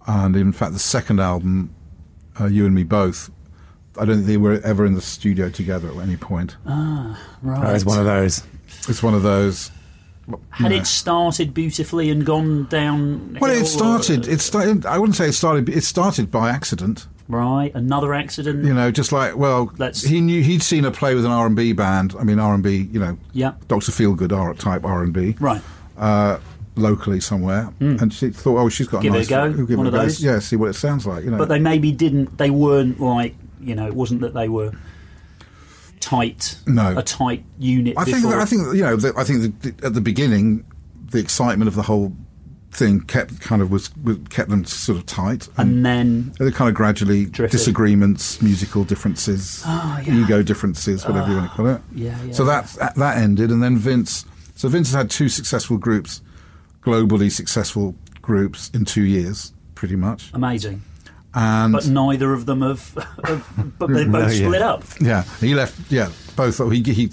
and 0.07 0.35
in 0.35 0.51
fact, 0.51 0.73
the 0.73 0.79
second 0.79 1.19
album, 1.19 1.69
uh, 2.39 2.45
"You 2.45 2.65
and 2.65 2.73
Me 2.75 2.83
Both," 2.83 3.29
I 3.99 4.05
don't 4.05 4.15
think 4.17 4.27
they 4.27 4.37
were 4.37 4.59
ever 4.63 4.85
in 4.85 4.93
the 4.93 5.01
studio 5.01 5.49
together 5.49 5.89
at 5.89 5.97
any 5.97 6.17
point. 6.17 6.55
Ah, 6.65 7.19
right. 7.41 7.61
That 7.61 7.73
was 7.73 7.85
one 7.85 7.99
of 7.99 8.05
those. 8.05 8.43
It's 8.87 9.01
one 9.01 9.13
of 9.13 9.23
those, 9.23 9.71
Had 10.49 10.71
you 10.71 10.77
it 10.79 10.87
started 10.87 11.53
beautifully 11.53 12.09
and 12.09 12.25
gone 12.25 12.65
down? 12.65 13.37
Well, 13.39 13.51
it 13.51 13.65
started. 13.65 14.27
or- 14.27 14.31
It 14.31 14.41
started. 14.41 14.85
I 14.85 14.97
wouldn't 14.97 15.15
say 15.15 15.27
it 15.29 15.33
started. 15.33 15.69
It 15.69 15.83
started 15.83 16.29
by 16.31 16.49
accident. 16.49 17.07
right. 17.27 17.71
Another 17.73 18.13
accident. 18.13 18.63
You 18.65 18.73
know, 18.73 18.91
just 18.91 19.11
like 19.11 19.35
well, 19.37 19.71
Let's- 19.77 20.03
he 20.03 20.21
knew 20.21 20.43
he'd 20.43 20.61
seen 20.61 20.83
her 20.83 20.91
play 20.91 21.15
with 21.15 21.25
an 21.25 21.31
R 21.31 21.45
and 21.47 21.55
B 21.55 21.73
band. 21.73 22.15
I 22.19 22.23
mean, 22.23 22.37
R 22.39 22.53
and 22.53 22.61
B. 22.63 22.87
You 22.91 22.99
know, 22.99 23.17
Yeah. 23.33 23.53
Doctor 23.67 23.91
Feelgood 23.91 24.31
R 24.31 24.53
type 24.55 24.83
R 24.85 25.01
and 25.03 25.11
B. 25.13 25.35
Right. 25.39 25.61
Uh, 25.97 26.37
locally 26.75 27.19
somewhere, 27.19 27.63
hmm. 27.79 27.97
and 27.99 28.13
she 28.13 28.29
thought, 28.29 28.57
oh, 28.57 28.69
she's 28.69 28.87
got 28.87 29.01
Give 29.01 29.13
a 29.13 29.17
it 29.17 29.29
a 29.31 29.47
nice 29.47 29.55
go, 29.57 29.65
give 29.65 29.77
one 29.77 29.87
it 29.87 29.89
of 29.89 29.93
a 29.93 29.97
go. 29.97 30.03
those. 30.03 30.23
Yeah, 30.23 30.39
see 30.39 30.55
what 30.55 30.69
it 30.69 30.73
sounds 30.73 31.05
like. 31.07 31.23
You 31.23 31.31
know, 31.31 31.37
But 31.37 31.49
they 31.49 31.59
maybe 31.59 31.91
didn't. 31.91 32.37
They 32.37 32.49
weren't 32.49 32.99
like 32.99 33.35
you 33.61 33.75
know. 33.75 33.87
It 33.87 33.95
wasn't 33.95 34.21
that 34.21 34.33
they 34.33 34.49
were 34.49 34.71
tight. 35.99 36.57
No. 36.67 36.97
A 36.97 37.03
tight 37.03 37.43
unit. 37.59 37.95
I 37.97 38.05
think. 38.05 38.23
That, 38.23 38.39
I 38.39 38.45
think 38.45 38.61
you 38.75 38.83
know. 38.83 38.95
The, 38.95 39.13
I 39.17 39.23
think 39.23 39.61
that 39.61 39.83
at 39.83 39.93
the 39.93 40.01
beginning, 40.01 40.65
the 41.11 41.19
excitement 41.19 41.67
of 41.67 41.75
the 41.75 41.83
whole 41.83 42.13
thing 42.71 42.99
kept 43.01 43.39
kind 43.39 43.61
of 43.61 43.71
was, 43.71 43.95
was 44.03 44.17
kept 44.29 44.49
them 44.49 44.65
sort 44.65 44.97
of 44.97 45.05
tight. 45.05 45.47
And 45.57 45.85
then 45.85 46.33
They 46.39 46.51
kind 46.51 46.67
of 46.67 46.75
gradually 46.75 47.25
Drifted. 47.25 47.57
disagreements, 47.57 48.41
musical 48.41 48.83
differences, 48.83 49.63
Oh, 49.65 50.01
yeah. 50.05 50.13
ego 50.13 50.43
differences, 50.43 51.05
whatever 51.07 51.29
you 51.29 51.35
want 51.37 51.47
to 51.47 51.53
ah, 51.53 51.55
call 51.55 51.67
it. 51.67 51.81
yeah, 51.93 52.21
yeah, 52.25 52.33
so 52.33 52.43
that 52.43 52.65
that 52.97 53.17
ended, 53.17 53.49
and 53.49 53.63
then 53.63 53.77
Vince. 53.77 54.25
So 54.55 54.67
Vince 54.67 54.89
has 54.89 54.95
had 54.95 55.09
two 55.09 55.29
successful 55.29 55.77
groups, 55.77 56.21
globally 56.85 57.31
successful 57.31 57.95
groups 58.21 58.69
in 58.73 58.85
two 58.85 59.03
years, 59.03 59.53
pretty 59.75 59.95
much. 59.95 60.31
amazing. 60.33 60.81
And 61.37 61.73
But 61.73 61.87
neither 61.87 62.31
of 62.31 62.45
them 62.45 62.61
have. 62.61 62.93
have 63.25 63.45
but 63.77 63.87
they 63.87 64.05
both 64.05 64.11
No, 64.13 64.19
yeah. 64.27 64.45
split 64.47 64.61
up. 64.61 64.83
yeah, 65.01 65.23
he 65.41 65.53
left. 65.53 65.91
Yeah, 65.91 66.09
both. 66.37 66.57
He, 66.71 66.81
he 66.81 67.09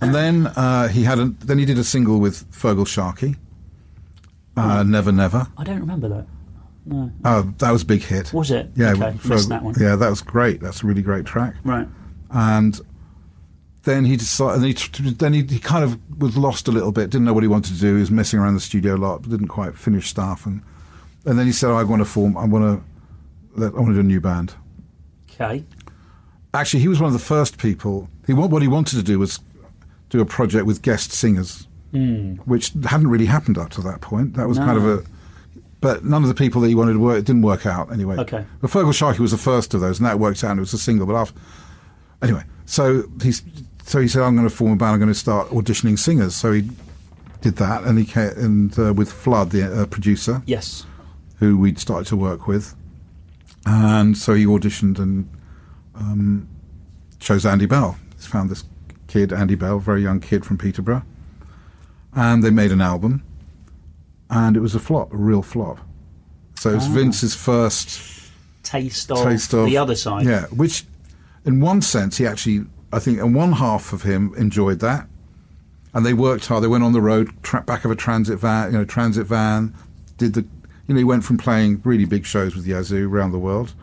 and 0.00 0.14
then 0.14 0.46
uh, 0.48 0.88
he 0.88 1.04
had 1.04 1.18
a, 1.20 1.26
then 1.44 1.58
he 1.58 1.64
did 1.64 1.78
a 1.78 1.84
single 1.84 2.18
with 2.18 2.50
Feargal 2.50 2.86
Sharkey. 2.86 3.36
Uh, 4.56 4.82
never, 4.82 5.12
never. 5.12 5.46
I 5.56 5.62
don't 5.62 5.78
remember 5.78 6.08
that. 6.08 6.26
No. 6.84 7.12
Oh, 7.24 7.42
that 7.58 7.70
was 7.70 7.82
a 7.82 7.86
big 7.86 8.02
hit. 8.02 8.32
Was 8.32 8.50
it? 8.50 8.70
Yeah, 8.74 8.92
Okay, 8.92 9.12
Feargal- 9.18 9.48
that 9.50 9.62
one. 9.62 9.74
Yeah, 9.78 9.94
that 9.94 10.10
was 10.10 10.20
great. 10.20 10.60
That's 10.60 10.82
a 10.82 10.86
really 10.86 11.02
great 11.02 11.24
track. 11.26 11.54
Right. 11.62 11.86
and 12.32 12.80
then 13.88 14.04
he 14.04 14.16
decided. 14.16 14.62
And 14.62 14.78
he, 14.78 15.10
then 15.10 15.32
he, 15.32 15.42
he 15.42 15.58
kind 15.58 15.82
of 15.82 15.98
was 16.20 16.36
lost 16.36 16.68
a 16.68 16.70
little 16.70 16.92
bit. 16.92 17.10
Didn't 17.10 17.24
know 17.24 17.32
what 17.32 17.42
he 17.42 17.48
wanted 17.48 17.74
to 17.74 17.80
do. 17.80 17.94
He 17.94 18.00
was 18.00 18.10
messing 18.10 18.38
around 18.38 18.54
the 18.54 18.60
studio 18.60 18.96
a 18.96 18.98
lot. 18.98 19.22
Didn't 19.22 19.48
quite 19.48 19.76
finish 19.76 20.08
stuff. 20.08 20.46
And 20.46 20.62
and 21.24 21.38
then 21.38 21.46
he 21.46 21.52
said, 21.52 21.70
"I 21.70 21.82
want 21.84 22.00
to 22.00 22.04
form. 22.04 22.36
I 22.36 22.44
want 22.44 22.82
to. 23.56 23.64
I 23.64 23.70
want 23.70 23.88
to 23.88 23.94
do 23.94 24.00
a 24.00 24.02
new 24.02 24.20
band." 24.20 24.54
Okay. 25.30 25.64
Actually, 26.54 26.80
he 26.80 26.88
was 26.88 27.00
one 27.00 27.06
of 27.08 27.12
the 27.12 27.18
first 27.18 27.58
people. 27.58 28.08
He 28.26 28.32
what 28.32 28.62
he 28.62 28.68
wanted 28.68 28.96
to 28.96 29.02
do 29.02 29.18
was 29.18 29.40
do 30.10 30.20
a 30.20 30.26
project 30.26 30.66
with 30.66 30.82
guest 30.82 31.12
singers, 31.12 31.66
hmm. 31.90 32.34
which 32.44 32.72
hadn't 32.84 33.08
really 33.08 33.26
happened 33.26 33.58
up 33.58 33.70
to 33.70 33.80
that 33.82 34.00
point. 34.00 34.34
That 34.34 34.48
was 34.48 34.58
kind 34.58 34.76
of 34.76 34.86
a. 34.86 35.04
But 35.80 36.04
none 36.04 36.22
of 36.22 36.28
the 36.28 36.34
people 36.34 36.60
that 36.62 36.68
he 36.68 36.74
wanted 36.74 36.94
to 36.94 36.98
work 36.98 37.18
it 37.18 37.24
didn't 37.24 37.42
work 37.42 37.64
out 37.64 37.92
anyway. 37.92 38.16
Okay. 38.16 38.44
But 38.60 38.70
Feargal 38.70 38.92
Sharkey 38.92 39.22
was 39.22 39.30
the 39.30 39.38
first 39.38 39.74
of 39.74 39.80
those, 39.80 40.00
and 40.00 40.06
that 40.06 40.18
worked 40.18 40.42
out. 40.42 40.50
and 40.50 40.58
It 40.58 40.62
was 40.62 40.72
a 40.72 40.78
single, 40.78 41.06
but 41.06 41.14
after 41.14 41.38
anyway, 42.22 42.42
so 42.66 43.04
he's 43.22 43.42
so 43.88 44.00
he 44.00 44.06
said, 44.08 44.22
"I'm 44.22 44.36
going 44.36 44.48
to 44.48 44.54
form 44.54 44.72
a 44.72 44.76
band. 44.76 44.92
I'm 44.94 44.98
going 45.00 45.08
to 45.08 45.14
start 45.18 45.48
auditioning 45.48 45.98
singers." 45.98 46.34
So 46.36 46.52
he 46.52 46.70
did 47.40 47.56
that, 47.56 47.84
and 47.84 47.98
he 47.98 48.04
came, 48.04 48.30
and 48.36 48.78
uh, 48.78 48.92
with 48.92 49.10
Flood, 49.12 49.50
the 49.50 49.82
uh, 49.82 49.86
producer, 49.86 50.42
Yes. 50.46 50.84
who 51.38 51.56
we'd 51.58 51.78
started 51.78 52.06
to 52.08 52.16
work 52.16 52.46
with, 52.46 52.74
and 53.66 54.16
so 54.16 54.34
he 54.34 54.44
auditioned 54.44 54.98
and 54.98 55.28
um, 55.94 56.48
chose 57.18 57.44
Andy 57.46 57.66
Bell. 57.66 57.96
He 58.20 58.26
found 58.26 58.50
this 58.50 58.64
kid, 59.06 59.32
Andy 59.32 59.54
Bell, 59.54 59.78
very 59.78 60.02
young 60.02 60.20
kid 60.20 60.44
from 60.44 60.58
Peterborough, 60.58 61.02
and 62.14 62.42
they 62.44 62.50
made 62.50 62.72
an 62.72 62.80
album, 62.80 63.22
and 64.30 64.56
it 64.56 64.60
was 64.60 64.74
a 64.74 64.80
flop, 64.80 65.12
a 65.12 65.16
real 65.16 65.42
flop. 65.42 65.78
So 66.56 66.70
it 66.70 66.74
was 66.74 66.86
Vince's 66.88 67.34
first 67.36 68.16
Taste 68.64 69.10
of, 69.12 69.22
taste 69.24 69.54
of 69.54 69.64
the 69.66 69.78
other 69.78 69.94
side. 69.94 70.26
Yeah, 70.26 70.46
which, 70.46 70.84
in 71.44 71.60
one 71.60 71.80
sense, 71.80 72.18
he 72.18 72.26
actually, 72.26 72.66
I 72.92 72.98
think, 72.98 73.18
and 73.20 73.34
one 73.34 73.52
half 73.52 73.92
of 73.92 74.02
him 74.02 74.34
enjoyed 74.36 74.80
that, 74.80 75.06
and 75.94 76.04
they 76.06 76.14
worked 76.14 76.46
hard. 76.46 76.62
They 76.62 76.68
went 76.68 76.84
on 76.84 76.92
the 76.92 77.00
road, 77.00 77.30
tra- 77.42 77.62
back 77.62 77.84
of 77.84 77.90
a 77.90 77.96
transit 77.96 78.38
van, 78.38 78.72
you 78.72 78.78
know, 78.78 78.84
transit 78.84 79.26
van, 79.26 79.74
did 80.16 80.34
the, 80.34 80.40
you 80.86 80.94
know, 80.94 80.98
he 80.98 81.04
went 81.04 81.24
from 81.24 81.36
playing 81.38 81.80
really 81.84 82.04
big 82.06 82.24
shows 82.24 82.54
with 82.56 82.66
Yazoo 82.66 83.08
around 83.12 83.32
the 83.32 83.38
world 83.38 83.74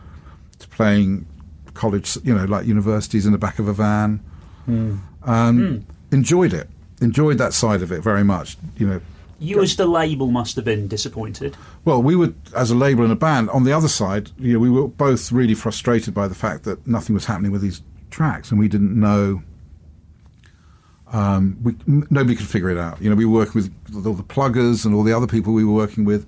to 0.58 0.68
playing 0.68 1.26
college, 1.74 2.16
you 2.24 2.34
know, 2.34 2.44
like 2.46 2.66
universities 2.66 3.26
in 3.26 3.32
the 3.32 3.38
back 3.38 3.58
of 3.58 3.68
a 3.68 3.72
van. 3.72 4.18
Hmm. 4.64 4.96
Um, 5.22 5.86
Enjoyed 6.12 6.52
it, 6.54 6.68
enjoyed 7.00 7.36
that 7.38 7.52
side 7.52 7.82
of 7.82 7.90
it 7.92 8.00
very 8.00 8.22
much. 8.24 8.56
You 8.76 8.86
know, 8.88 9.00
You, 9.40 9.60
as 9.60 9.76
the 9.76 9.86
label, 9.86 10.30
must 10.30 10.56
have 10.56 10.64
been 10.64 10.86
disappointed. 10.88 11.56
well, 11.84 12.02
we 12.02 12.16
were, 12.16 12.32
as 12.54 12.70
a 12.70 12.74
label 12.76 13.02
and 13.02 13.12
a 13.12 13.16
band, 13.16 13.50
on 13.50 13.64
the 13.64 13.72
other 13.72 13.88
side, 13.88 14.30
you 14.38 14.52
know, 14.54 14.58
we 14.58 14.70
were 14.70 14.86
both 14.88 15.30
really 15.32 15.54
frustrated 15.54 16.14
by 16.14 16.26
the 16.28 16.34
fact 16.34 16.62
that 16.64 16.86
nothing 16.86 17.14
was 17.14 17.26
happening 17.26 17.50
with 17.52 17.60
these 17.60 17.82
tracks, 18.16 18.50
and 18.50 18.58
we 18.58 18.66
didn't 18.68 18.98
know. 18.98 19.42
Um, 21.12 21.56
we, 21.62 21.74
nobody 22.10 22.34
could 22.34 22.46
figure 22.46 22.70
it 22.70 22.78
out. 22.78 23.00
You 23.00 23.10
know, 23.10 23.16
we 23.16 23.24
were 23.24 23.32
working 23.38 23.62
with 23.62 24.06
all 24.06 24.14
the 24.14 24.22
pluggers 24.24 24.84
and 24.84 24.94
all 24.94 25.04
the 25.04 25.12
other 25.12 25.26
people 25.26 25.52
we 25.52 25.64
were 25.64 25.72
working 25.74 26.04
with. 26.04 26.26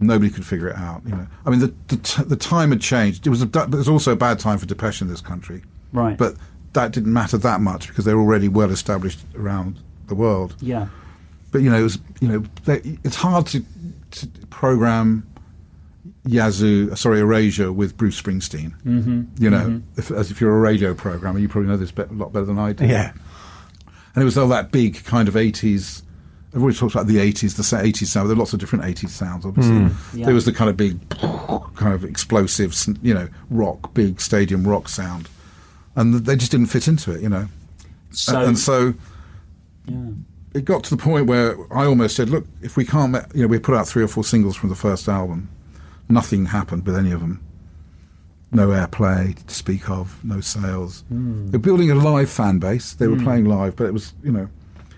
Nobody 0.00 0.30
could 0.30 0.44
figure 0.44 0.68
it 0.68 0.76
out. 0.76 1.02
You 1.06 1.12
know, 1.12 1.26
I 1.46 1.50
mean, 1.50 1.60
the 1.60 1.72
the, 1.88 1.96
t- 1.96 2.22
the 2.24 2.36
time 2.36 2.70
had 2.70 2.80
changed. 2.80 3.26
It 3.26 3.30
was 3.30 3.42
a, 3.42 3.46
it 3.46 3.70
was 3.70 3.88
also 3.88 4.12
a 4.12 4.16
bad 4.16 4.38
time 4.38 4.58
for 4.58 4.66
depression 4.66 5.06
in 5.06 5.10
this 5.12 5.20
country, 5.22 5.62
Right. 5.92 6.16
but 6.18 6.34
that 6.74 6.92
didn't 6.92 7.12
matter 7.12 7.38
that 7.38 7.60
much 7.60 7.88
because 7.88 8.04
they 8.04 8.14
were 8.14 8.20
already 8.20 8.48
well 8.48 8.70
established 8.70 9.20
around 9.34 9.78
the 10.06 10.14
world 10.14 10.54
Yeah. 10.60 10.88
but 11.50 11.62
you 11.62 11.70
know, 11.70 11.78
it 11.78 11.82
was, 11.82 11.98
you 12.20 12.28
know, 12.28 12.44
they, 12.64 12.98
it's 13.04 13.16
hard 13.16 13.46
to, 13.48 13.64
to 14.12 14.26
program 14.50 15.26
Yazoo, 16.28 16.94
sorry, 16.94 17.20
Erasure 17.20 17.72
with 17.72 17.96
Bruce 17.96 18.20
Springsteen. 18.20 18.74
Mm-hmm. 18.82 19.42
You 19.42 19.50
know, 19.50 19.82
if, 19.96 20.10
as 20.10 20.30
if 20.30 20.40
you're 20.40 20.54
a 20.56 20.60
radio 20.60 20.92
programmer, 20.94 21.38
you 21.38 21.48
probably 21.48 21.70
know 21.70 21.76
this 21.76 21.90
be- 21.90 22.02
a 22.02 22.06
lot 22.12 22.32
better 22.32 22.44
than 22.44 22.58
I 22.58 22.72
do. 22.74 22.86
Yeah. 22.86 23.12
and 24.14 24.22
it 24.22 24.24
was 24.24 24.36
all 24.36 24.48
that 24.48 24.70
big 24.70 25.04
kind 25.04 25.28
of 25.28 25.34
'80s. 25.34 26.02
Everybody 26.54 26.76
talks 26.76 26.94
about 26.94 27.06
the 27.06 27.16
'80s, 27.16 27.56
the 27.56 27.62
'80s 27.62 28.06
sound. 28.06 28.28
There 28.28 28.34
are 28.36 28.38
lots 28.38 28.52
of 28.52 28.58
different 28.58 28.84
'80s 28.84 29.10
sounds, 29.10 29.46
obviously. 29.46 29.88
Yeah. 30.18 30.26
There 30.26 30.34
was 30.34 30.44
the 30.44 30.52
kind 30.52 30.68
of 30.70 30.76
big, 30.76 30.98
kind 31.74 31.94
of 31.94 32.04
explosive, 32.04 32.74
you 33.02 33.14
know, 33.14 33.28
rock, 33.50 33.94
big 33.94 34.20
stadium 34.20 34.66
rock 34.66 34.88
sound, 34.88 35.28
and 35.96 36.14
they 36.14 36.36
just 36.36 36.50
didn't 36.50 36.66
fit 36.66 36.88
into 36.88 37.12
it. 37.12 37.20
You 37.22 37.28
know, 37.28 37.48
So, 38.10 38.40
and 38.40 38.58
so 38.58 38.94
yeah. 39.86 39.96
it 40.54 40.64
got 40.64 40.84
to 40.84 40.90
the 40.96 41.02
point 41.02 41.26
where 41.26 41.56
I 41.72 41.84
almost 41.86 42.16
said, 42.16 42.28
"Look, 42.30 42.46
if 42.62 42.76
we 42.76 42.84
can't, 42.84 43.14
you 43.34 43.42
know, 43.42 43.48
we 43.48 43.58
put 43.58 43.74
out 43.74 43.86
three 43.88 44.02
or 44.02 44.08
four 44.08 44.24
singles 44.24 44.56
from 44.56 44.68
the 44.70 44.74
first 44.76 45.08
album. 45.08 45.48
Nothing 46.08 46.46
happened 46.46 46.86
with 46.86 46.96
any 46.96 47.12
of 47.12 47.20
them. 47.20 47.44
No 48.50 48.68
airplay 48.68 49.44
to 49.46 49.54
speak 49.54 49.90
of, 49.90 50.24
no 50.24 50.40
sales. 50.40 51.04
Hmm. 51.08 51.48
They're 51.48 51.60
building 51.60 51.90
a 51.90 51.94
live 51.94 52.30
fan 52.30 52.58
base. 52.58 52.94
They 52.94 53.06
were 53.06 53.16
hmm. 53.16 53.24
playing 53.24 53.44
live, 53.44 53.76
but 53.76 53.84
it 53.84 53.92
was, 53.92 54.14
you 54.22 54.32
know. 54.32 54.48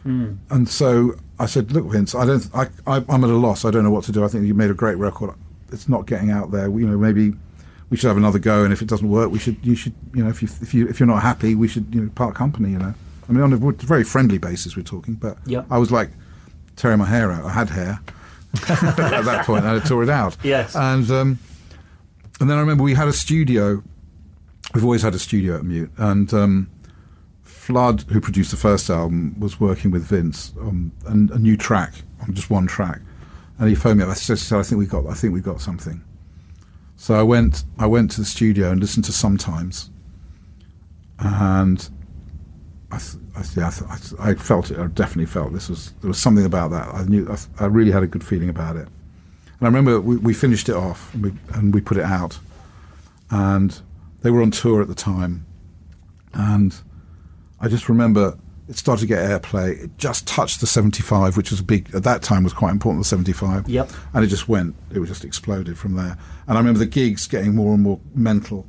Hmm. 0.04 0.34
And 0.50 0.68
so 0.68 1.16
I 1.38 1.46
said, 1.46 1.72
"Look, 1.72 1.86
Vince, 1.86 2.14
I 2.14 2.24
don't. 2.24 2.48
I, 2.54 2.68
I, 2.86 3.04
I'm 3.08 3.24
at 3.24 3.30
a 3.30 3.36
loss. 3.36 3.64
I 3.64 3.72
don't 3.72 3.82
know 3.82 3.90
what 3.90 4.04
to 4.04 4.12
do. 4.12 4.24
I 4.24 4.28
think 4.28 4.46
you 4.46 4.54
made 4.54 4.70
a 4.70 4.74
great 4.74 4.98
record. 4.98 5.34
It's 5.72 5.88
not 5.88 6.06
getting 6.06 6.30
out 6.30 6.50
there. 6.52 6.68
You 6.68 6.86
know, 6.86 6.98
maybe." 6.98 7.34
We 7.90 7.96
should 7.96 8.06
have 8.06 8.16
another 8.16 8.38
go, 8.38 8.62
and 8.62 8.72
if 8.72 8.82
it 8.82 8.88
doesn't 8.88 9.10
work, 9.10 9.32
we 9.32 9.40
should. 9.40 9.56
You 9.66 9.74
should, 9.74 9.94
you 10.14 10.22
know, 10.22 10.30
if 10.30 10.42
you 10.42 10.48
if 10.62 10.72
you 10.72 10.86
if 10.86 11.00
you're 11.00 11.08
not 11.08 11.22
happy, 11.22 11.56
we 11.56 11.66
should, 11.66 11.92
you 11.92 12.02
know, 12.02 12.10
part 12.10 12.36
company. 12.36 12.70
You 12.70 12.78
know, 12.78 12.94
I 13.28 13.32
mean, 13.32 13.42
on 13.42 13.52
a 13.52 13.56
very 13.56 14.04
friendly 14.04 14.38
basis, 14.38 14.76
we're 14.76 14.84
talking. 14.84 15.14
But 15.14 15.38
Yep. 15.46 15.66
I 15.72 15.78
was 15.78 15.90
like 15.90 16.10
tearing 16.76 16.98
my 16.98 17.04
hair 17.04 17.32
out. 17.32 17.44
I 17.44 17.50
had 17.50 17.68
hair 17.68 17.98
at 18.68 19.24
that 19.24 19.44
point. 19.46 19.64
and 19.64 19.80
I 19.80 19.84
tore 19.86 20.02
it 20.02 20.08
out. 20.10 20.36
Yes. 20.42 20.74
And 20.74 21.10
um, 21.10 21.38
and 22.40 22.48
then 22.50 22.56
I 22.56 22.60
remember 22.60 22.82
we 22.82 22.94
had 22.94 23.08
a 23.08 23.12
studio. 23.12 23.82
We've 24.74 24.84
always 24.84 25.02
had 25.02 25.14
a 25.14 25.18
studio 25.18 25.56
at 25.56 25.64
Mute, 25.64 25.90
and 25.96 26.32
um, 26.32 26.70
Flood, 27.42 28.02
who 28.08 28.20
produced 28.20 28.50
the 28.50 28.56
first 28.56 28.88
album, 28.88 29.38
was 29.38 29.60
working 29.60 29.90
with 29.90 30.04
Vince 30.04 30.52
on 30.60 30.92
a, 31.06 31.34
a 31.34 31.38
new 31.38 31.56
track, 31.56 31.92
on 32.22 32.34
just 32.34 32.50
one 32.50 32.66
track. 32.66 33.00
And 33.58 33.68
he 33.68 33.74
phoned 33.74 33.98
me 33.98 34.04
up. 34.04 34.10
I 34.10 34.14
said, 34.14 34.58
"I 34.58 34.62
think 34.62 34.78
we 34.78 34.86
got. 34.86 35.06
I 35.06 35.14
think 35.14 35.34
we 35.34 35.40
got 35.40 35.60
something." 35.60 36.02
So 36.96 37.14
I 37.14 37.22
went. 37.22 37.64
I 37.78 37.86
went 37.86 38.10
to 38.12 38.20
the 38.20 38.26
studio 38.26 38.70
and 38.70 38.80
listened 38.80 39.04
to 39.06 39.12
Sometimes, 39.12 39.90
and 41.18 41.88
I, 42.92 42.96
I, 43.36 43.42
th- 43.42 43.82
I, 44.18 44.30
I, 44.30 44.34
felt 44.34 44.70
it. 44.70 44.78
I 44.78 44.86
definitely 44.88 45.26
felt 45.26 45.52
this 45.52 45.68
was 45.68 45.92
there 46.00 46.08
was 46.08 46.18
something 46.18 46.44
about 46.44 46.70
that. 46.72 46.88
I 46.92 47.04
knew. 47.04 47.28
I, 47.30 47.64
I 47.64 47.66
really 47.66 47.92
had 47.92 48.02
a 48.02 48.06
good 48.06 48.24
feeling 48.24 48.48
about 48.48 48.76
it. 48.76 48.88
And 48.88 49.62
I 49.62 49.66
remember 49.66 50.00
we, 50.00 50.16
we 50.16 50.34
finished 50.34 50.68
it 50.68 50.74
off 50.74 51.12
and 51.14 51.22
we, 51.24 51.32
and 51.54 51.74
we 51.74 51.80
put 51.80 51.96
it 51.98 52.04
out, 52.04 52.38
and 53.30 53.80
they 54.22 54.30
were 54.30 54.42
on 54.42 54.50
tour 54.50 54.82
at 54.82 54.88
the 54.88 54.94
time, 54.94 55.46
and 56.34 56.74
I 57.60 57.68
just 57.68 57.88
remember 57.88 58.36
it 58.68 58.76
started 58.76 59.00
to 59.02 59.06
get 59.06 59.18
airplay. 59.18 59.84
It 59.84 59.98
just 59.98 60.26
touched 60.28 60.60
the 60.60 60.66
75, 60.66 61.36
which 61.36 61.50
was 61.50 61.60
big 61.60 61.92
at 61.94 62.04
that 62.04 62.22
time 62.22 62.44
was 62.44 62.52
quite 62.52 62.70
important. 62.70 63.02
The 63.04 63.08
75, 63.08 63.68
Yep. 63.68 63.90
and 64.14 64.24
it 64.24 64.28
just 64.28 64.48
went. 64.48 64.76
It 64.92 65.00
was 65.00 65.08
just 65.08 65.24
exploded 65.24 65.76
from 65.76 65.94
there. 65.94 66.16
And 66.46 66.56
I 66.56 66.60
remember 66.60 66.78
the 66.78 66.86
gigs 66.86 67.26
getting 67.26 67.54
more 67.54 67.74
and 67.74 67.82
more 67.82 68.00
mental. 68.14 68.66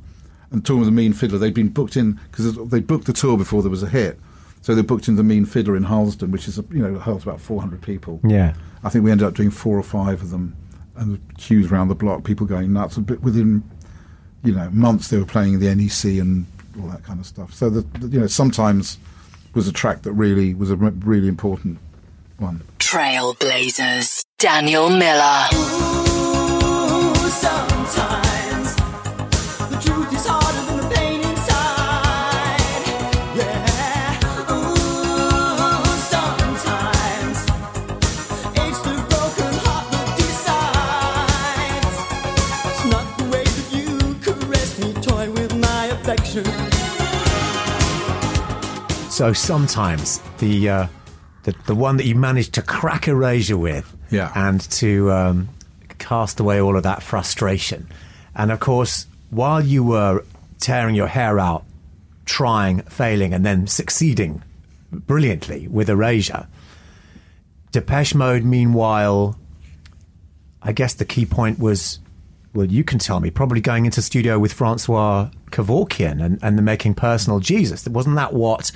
And 0.52 0.64
touring 0.64 0.80
with 0.80 0.88
the 0.88 0.92
Mean 0.92 1.12
Fiddler, 1.14 1.38
they'd 1.38 1.54
been 1.54 1.70
booked 1.70 1.96
in 1.96 2.20
because 2.30 2.54
they 2.68 2.80
booked 2.80 3.06
the 3.06 3.12
tour 3.12 3.36
before 3.38 3.62
there 3.62 3.70
was 3.70 3.82
a 3.82 3.88
hit. 3.88 4.18
So 4.60 4.74
they 4.74 4.82
booked 4.82 5.08
in 5.08 5.16
the 5.16 5.22
Mean 5.24 5.44
Fiddler 5.46 5.76
in 5.76 5.82
Harlesden, 5.84 6.30
which 6.30 6.46
is 6.46 6.58
you 6.70 6.86
know 6.86 6.98
holds 6.98 7.24
about 7.24 7.40
400 7.40 7.80
people. 7.82 8.20
Yeah. 8.22 8.54
I 8.84 8.90
think 8.90 9.04
we 9.04 9.10
ended 9.10 9.26
up 9.26 9.34
doing 9.34 9.50
four 9.50 9.78
or 9.78 9.82
five 9.82 10.20
of 10.22 10.30
them, 10.30 10.54
and 10.96 11.14
the 11.16 11.34
queues 11.34 11.72
around 11.72 11.88
the 11.88 11.94
block, 11.94 12.22
people 12.24 12.46
going 12.46 12.72
nuts. 12.72 12.98
But 12.98 13.20
within, 13.22 13.62
you 14.44 14.52
know, 14.54 14.68
months 14.70 15.08
they 15.08 15.16
were 15.18 15.24
playing 15.24 15.58
the 15.58 15.74
NEC 15.74 16.20
and 16.20 16.46
all 16.80 16.88
that 16.88 17.02
kind 17.02 17.18
of 17.18 17.26
stuff. 17.26 17.52
So 17.54 17.70
the, 17.70 17.80
the- 17.98 18.08
you 18.08 18.20
know 18.20 18.26
sometimes 18.26 18.98
was 19.54 19.66
a 19.68 19.72
track 19.72 20.02
that 20.02 20.12
really 20.12 20.54
was 20.54 20.70
a 20.70 20.76
really 20.76 21.28
important 21.28 21.78
one. 22.38 22.62
Trailblazers. 22.78 24.24
Daniel 24.38 24.90
Miller. 24.90 26.41
So 49.22 49.32
sometimes 49.32 50.20
the 50.38 50.68
uh, 50.68 50.86
the 51.44 51.54
the 51.66 51.76
one 51.76 51.96
that 51.98 52.06
you 52.06 52.16
managed 52.16 52.54
to 52.54 52.62
crack 52.62 53.06
erasure 53.06 53.56
with, 53.56 53.96
Yeah. 54.10 54.32
and 54.34 54.60
to 54.72 55.12
um, 55.12 55.48
cast 56.00 56.40
away 56.40 56.60
all 56.60 56.76
of 56.76 56.82
that 56.82 57.04
frustration, 57.04 57.86
and 58.34 58.50
of 58.50 58.58
course, 58.58 59.06
while 59.30 59.64
you 59.64 59.84
were 59.84 60.24
tearing 60.58 60.96
your 60.96 61.06
hair 61.06 61.38
out, 61.38 61.62
trying, 62.24 62.82
failing, 62.82 63.32
and 63.32 63.46
then 63.46 63.68
succeeding 63.68 64.42
brilliantly 64.90 65.68
with 65.68 65.88
erasure, 65.88 66.48
Depeche 67.70 68.16
Mode, 68.16 68.42
meanwhile, 68.42 69.38
I 70.60 70.72
guess 70.72 70.94
the 70.94 71.04
key 71.04 71.26
point 71.26 71.60
was. 71.60 72.00
Well, 72.54 72.66
you 72.66 72.82
can 72.82 72.98
tell 72.98 73.20
me. 73.20 73.30
Probably 73.30 73.60
going 73.60 73.86
into 73.86 74.02
studio 74.02 74.38
with 74.40 74.52
Francois 74.52 75.30
Kevorkian 75.52 76.20
and, 76.22 76.40
and 76.42 76.58
the 76.58 76.62
making 76.62 76.94
personal 76.94 77.38
Jesus. 77.38 77.88
Wasn't 77.88 78.16
that 78.16 78.34
what 78.34 78.72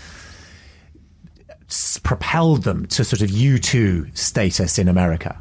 propelled 2.03 2.63
them 2.65 2.87
to 2.87 3.05
sort 3.05 3.23
of 3.23 3.31
U2 3.31 4.17
status 4.17 4.79
in 4.79 4.89
America. 4.89 5.39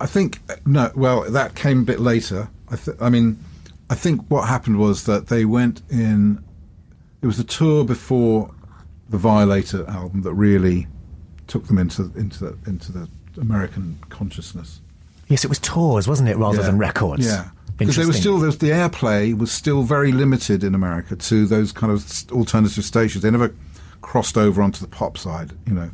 I 0.00 0.06
think 0.06 0.40
no. 0.66 0.90
Well, 0.94 1.30
that 1.30 1.54
came 1.54 1.80
a 1.80 1.84
bit 1.84 2.00
later. 2.00 2.48
I, 2.70 2.76
th- 2.76 2.96
I 3.00 3.10
mean, 3.10 3.38
I 3.90 3.94
think 3.94 4.22
what 4.30 4.48
happened 4.48 4.78
was 4.78 5.04
that 5.04 5.28
they 5.28 5.44
went 5.44 5.82
in. 5.90 6.42
It 7.22 7.26
was 7.26 7.36
the 7.36 7.44
tour 7.44 7.84
before 7.84 8.50
the 9.10 9.18
Violator 9.18 9.86
album 9.88 10.22
that 10.22 10.32
really 10.32 10.86
took 11.48 11.66
them 11.66 11.76
into 11.78 12.10
into 12.16 12.44
the, 12.46 12.58
into 12.66 12.92
the 12.92 13.08
American 13.40 13.98
consciousness. 14.08 14.80
Yes, 15.28 15.44
it 15.44 15.48
was 15.48 15.58
tours, 15.58 16.08
wasn't 16.08 16.28
it, 16.30 16.36
rather 16.38 16.58
Yeah. 16.60 16.66
than 16.66 16.78
records? 16.78 17.26
Yeah, 17.26 17.50
because 17.76 17.96
they 17.96 18.06
were 18.06 18.12
still 18.14 18.38
was, 18.38 18.58
the 18.58 18.70
airplay 18.70 19.36
was 19.36 19.52
still 19.52 19.82
very 19.82 20.12
limited 20.12 20.64
in 20.64 20.74
America 20.74 21.14
to 21.14 21.46
those 21.46 21.72
kind 21.72 21.92
of 21.92 22.04
alternative 22.32 22.84
stations. 22.84 23.22
They 23.22 23.30
never 23.30 23.54
crossed 24.00 24.36
over 24.36 24.62
onto 24.62 24.80
the 24.80 24.88
pop 24.88 25.18
side, 25.18 25.52
you 25.66 25.74
know. 25.74 25.90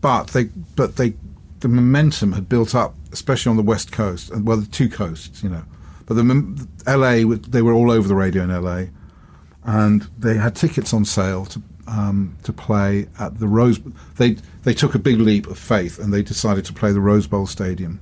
But 0.00 0.28
they, 0.28 0.44
but 0.76 0.96
they, 0.96 1.14
the 1.60 1.68
momentum 1.68 2.32
had 2.32 2.48
built 2.48 2.74
up, 2.74 2.94
especially 3.12 3.50
on 3.50 3.56
the 3.56 3.62
west 3.62 3.92
coast, 3.92 4.30
and 4.30 4.46
well, 4.46 4.58
the 4.58 4.66
two 4.66 4.88
coasts, 4.88 5.42
you 5.42 5.48
know. 5.48 5.64
But 6.06 6.14
the 6.14 6.68
L.A. 6.86 7.24
they 7.24 7.62
were 7.62 7.74
all 7.74 7.90
over 7.90 8.08
the 8.08 8.14
radio 8.14 8.42
in 8.42 8.50
L.A. 8.50 8.90
and 9.64 10.02
they 10.18 10.36
had 10.36 10.56
tickets 10.56 10.94
on 10.94 11.04
sale 11.04 11.44
to 11.46 11.62
um, 11.88 12.36
to 12.44 12.52
play 12.52 13.08
at 13.18 13.38
the 13.38 13.48
Rose. 13.48 13.80
They 14.16 14.36
they 14.62 14.74
took 14.74 14.94
a 14.94 14.98
big 14.98 15.18
leap 15.20 15.46
of 15.48 15.58
faith 15.58 15.98
and 15.98 16.12
they 16.12 16.22
decided 16.22 16.64
to 16.66 16.72
play 16.72 16.92
the 16.92 17.00
Rose 17.00 17.26
Bowl 17.26 17.46
Stadium, 17.46 18.00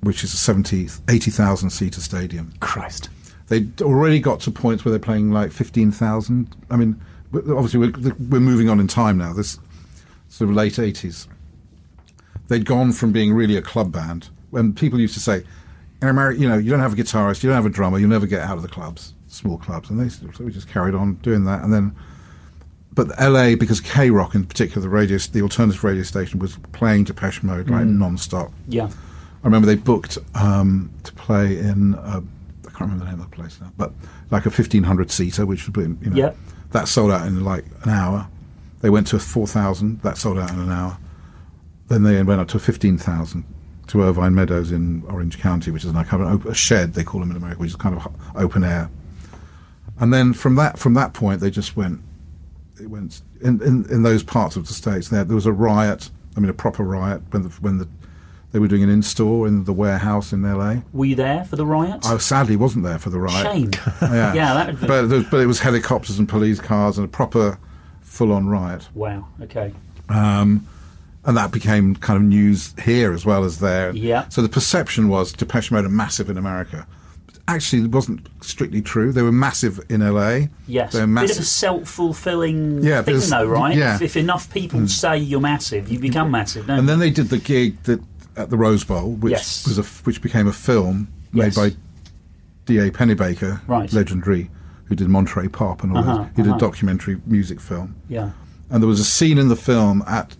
which 0.00 0.24
is 0.24 0.32
a 0.34 0.36
70, 0.36 0.88
80,000 1.08 1.70
seater 1.70 2.00
stadium. 2.00 2.52
Christ. 2.60 3.08
They'd 3.48 3.80
already 3.82 4.18
got 4.18 4.40
to 4.40 4.50
points 4.50 4.84
where 4.84 4.90
they're 4.90 4.98
playing 4.98 5.30
like 5.30 5.52
fifteen 5.52 5.92
thousand. 5.92 6.56
I 6.70 6.76
mean, 6.76 7.00
obviously 7.38 7.80
we're, 7.80 8.14
we're 8.28 8.40
moving 8.40 8.68
on 8.68 8.80
in 8.80 8.88
time 8.88 9.18
now. 9.18 9.32
This 9.32 9.58
sort 10.28 10.50
of 10.50 10.56
late 10.56 10.78
eighties. 10.78 11.28
They'd 12.48 12.64
gone 12.64 12.92
from 12.92 13.12
being 13.12 13.32
really 13.32 13.56
a 13.56 13.62
club 13.62 13.90
band 13.92 14.30
when 14.50 14.72
people 14.72 15.00
used 15.00 15.14
to 15.14 15.20
say, 15.20 15.42
"In 16.00 16.08
America, 16.08 16.40
you 16.40 16.48
know, 16.48 16.58
you 16.58 16.70
don't 16.70 16.80
have 16.80 16.92
a 16.92 16.96
guitarist, 16.96 17.42
you 17.42 17.48
don't 17.48 17.56
have 17.56 17.66
a 17.66 17.70
drummer, 17.70 17.98
you'll 17.98 18.10
never 18.10 18.26
get 18.26 18.40
out 18.42 18.56
of 18.56 18.62
the 18.62 18.68
clubs, 18.68 19.14
small 19.26 19.58
clubs." 19.58 19.90
And 19.90 19.98
they 19.98 20.08
so 20.08 20.26
we 20.44 20.52
just 20.52 20.68
carried 20.68 20.94
on 20.94 21.14
doing 21.16 21.44
that, 21.44 21.62
and 21.62 21.72
then. 21.72 21.94
But 22.94 23.08
LA, 23.20 23.56
because 23.56 23.82
KROQ 23.82 24.34
in 24.36 24.46
particular, 24.46 24.80
the 24.80 24.88
radio, 24.88 25.18
the 25.18 25.42
alternative 25.42 25.84
radio 25.84 26.02
station, 26.02 26.38
was 26.38 26.56
playing 26.72 27.04
Depeche 27.04 27.42
Mode 27.42 27.68
like 27.68 27.84
non-stop. 27.84 28.50
Yeah. 28.68 28.86
I 28.86 29.44
remember 29.46 29.66
they 29.66 29.74
booked 29.74 30.16
um, 30.34 30.90
to 31.04 31.12
play 31.12 31.58
in 31.58 31.94
uh, 31.96 32.22
I 32.66 32.68
can't 32.70 32.80
remember 32.80 33.04
the 33.04 33.10
name 33.10 33.20
of 33.20 33.30
the 33.30 33.36
place 33.36 33.60
now, 33.60 33.70
but 33.76 33.92
like 34.30 34.46
a 34.46 34.50
fifteen 34.50 34.82
hundred 34.82 35.10
seater, 35.10 35.44
which 35.44 35.66
would 35.66 35.74
be 35.74 35.82
you 36.06 36.10
know 36.10 36.16
Yeah. 36.16 36.32
That 36.72 36.88
sold 36.88 37.10
out 37.10 37.26
in 37.26 37.44
like 37.44 37.64
an 37.82 37.90
hour. 37.90 38.28
They 38.80 38.90
went 38.90 39.06
to 39.08 39.16
a 39.16 39.18
four 39.18 39.46
thousand, 39.46 40.02
that 40.02 40.18
sold 40.18 40.38
out 40.38 40.50
in 40.50 40.60
an 40.60 40.70
hour. 40.70 40.98
Then 41.88 42.02
they 42.02 42.22
went 42.22 42.40
up 42.40 42.48
to 42.48 42.58
fifteen 42.58 42.98
thousand 42.98 43.44
to 43.88 44.02
Irvine 44.02 44.34
Meadows 44.34 44.72
in 44.72 45.04
Orange 45.08 45.38
County, 45.38 45.70
which 45.70 45.84
is 45.84 45.94
like 45.94 46.12
a 46.12 46.54
shed 46.54 46.94
they 46.94 47.04
call 47.04 47.20
them 47.20 47.30
in 47.30 47.36
America, 47.36 47.60
which 47.60 47.70
is 47.70 47.76
kind 47.76 47.96
of 47.96 48.12
open 48.34 48.64
air. 48.64 48.90
And 49.98 50.12
then 50.12 50.32
from 50.32 50.56
that 50.56 50.78
from 50.78 50.94
that 50.94 51.14
point, 51.14 51.40
they 51.40 51.50
just 51.50 51.76
went. 51.76 52.00
It 52.78 52.90
went 52.90 53.22
in, 53.40 53.62
in, 53.62 53.90
in 53.90 54.02
those 54.02 54.22
parts 54.22 54.56
of 54.56 54.66
the 54.66 54.74
states. 54.74 55.08
There, 55.08 55.24
there 55.24 55.34
was 55.34 55.46
a 55.46 55.52
riot. 55.52 56.10
I 56.36 56.40
mean, 56.40 56.50
a 56.50 56.54
proper 56.54 56.82
riot 56.82 57.22
when 57.30 57.44
the, 57.44 57.48
when 57.48 57.78
the 57.78 57.88
they 58.56 58.60
were 58.60 58.68
doing 58.68 58.82
an 58.82 58.88
in-store 58.88 59.46
in 59.46 59.64
the 59.64 59.72
warehouse 59.74 60.32
in 60.32 60.42
L.A. 60.42 60.82
Were 60.94 61.04
you 61.04 61.14
there 61.14 61.44
for 61.44 61.56
the 61.56 61.66
riots? 61.66 62.08
I 62.08 62.16
sadly 62.16 62.56
wasn't 62.56 62.84
there 62.84 62.98
for 62.98 63.10
the 63.10 63.20
riot. 63.20 63.46
Shame. 63.54 63.70
Yeah, 64.00 64.32
Yeah, 64.32 64.54
that 64.54 64.66
would 64.68 64.80
be- 64.80 64.86
but, 64.86 65.08
was- 65.10 65.24
but 65.30 65.40
it 65.40 65.46
was 65.46 65.60
helicopters 65.60 66.18
and 66.18 66.26
police 66.26 66.58
cars 66.58 66.96
and 66.96 67.04
a 67.04 67.08
proper 67.08 67.58
full-on 68.00 68.48
riot, 68.48 68.88
Wow. 68.94 69.28
Okay. 69.42 69.74
Um, 70.08 70.66
and 71.26 71.36
that 71.36 71.50
became 71.52 71.96
kind 71.96 72.16
of 72.16 72.22
news 72.22 72.72
here 72.82 73.12
as 73.12 73.26
well 73.26 73.44
as 73.44 73.58
there. 73.60 73.90
Yeah. 73.94 74.26
So 74.30 74.40
the 74.40 74.48
perception 74.48 75.08
was 75.10 75.34
Depeche 75.34 75.70
Mode 75.70 75.84
are 75.84 75.90
massive 75.90 76.30
in 76.30 76.38
America. 76.38 76.86
Actually, 77.48 77.82
it 77.82 77.90
wasn't 77.92 78.26
strictly 78.40 78.80
true. 78.80 79.12
They 79.12 79.20
were 79.22 79.30
massive 79.32 79.78
in 79.90 80.00
LA. 80.00 80.46
Yes. 80.66 80.94
They 80.94 81.00
were 81.04 81.06
Bit 81.06 81.30
of 81.32 81.38
a 81.40 81.42
self-fulfilling 81.44 82.82
Yeah, 82.82 83.02
thing, 83.02 83.20
though, 83.20 83.46
right? 83.46 83.76
yeah. 83.76 83.96
If, 83.96 84.02
if 84.02 84.16
enough 84.16 84.50
people 84.52 84.88
say 84.88 85.18
you're 85.18 85.40
massive, 85.40 85.88
you 85.90 85.98
become 85.98 86.30
massive. 86.30 86.66
Don't 86.68 86.78
and 86.78 86.88
then 86.88 86.98
they 87.00 87.10
did 87.10 87.28
the 87.28 87.38
gig 87.38 87.82
that 87.84 88.00
at 88.36 88.50
the 88.50 88.56
Rose 88.56 88.84
Bowl, 88.84 89.12
which 89.12 89.32
Yes. 89.32 89.66
was 89.66 89.78
a 89.78 89.82
which 90.04 90.20
became 90.22 90.46
a 90.46 90.52
film 90.52 91.08
Yes. 91.32 91.56
made 91.56 91.70
by 91.70 91.76
D.A. 92.66 92.90
Pennebaker, 92.90 93.60
Right. 93.66 93.92
legendary, 93.92 94.50
who 94.86 94.94
did 94.94 95.08
Monterey 95.08 95.48
Pop 95.48 95.82
and 95.82 95.92
all 95.92 95.98
Uh-huh, 95.98 96.16
that. 96.18 96.30
He 96.36 96.42
did 96.42 96.48
uh-huh. 96.48 96.56
a 96.56 96.60
documentary 96.60 97.20
music 97.26 97.60
film. 97.60 97.94
yeah. 98.08 98.30
And 98.68 98.82
there 98.82 98.88
was 98.88 98.98
a 98.98 99.04
scene 99.04 99.38
in 99.38 99.46
the 99.48 99.54
film 99.56 100.02
at 100.08 100.34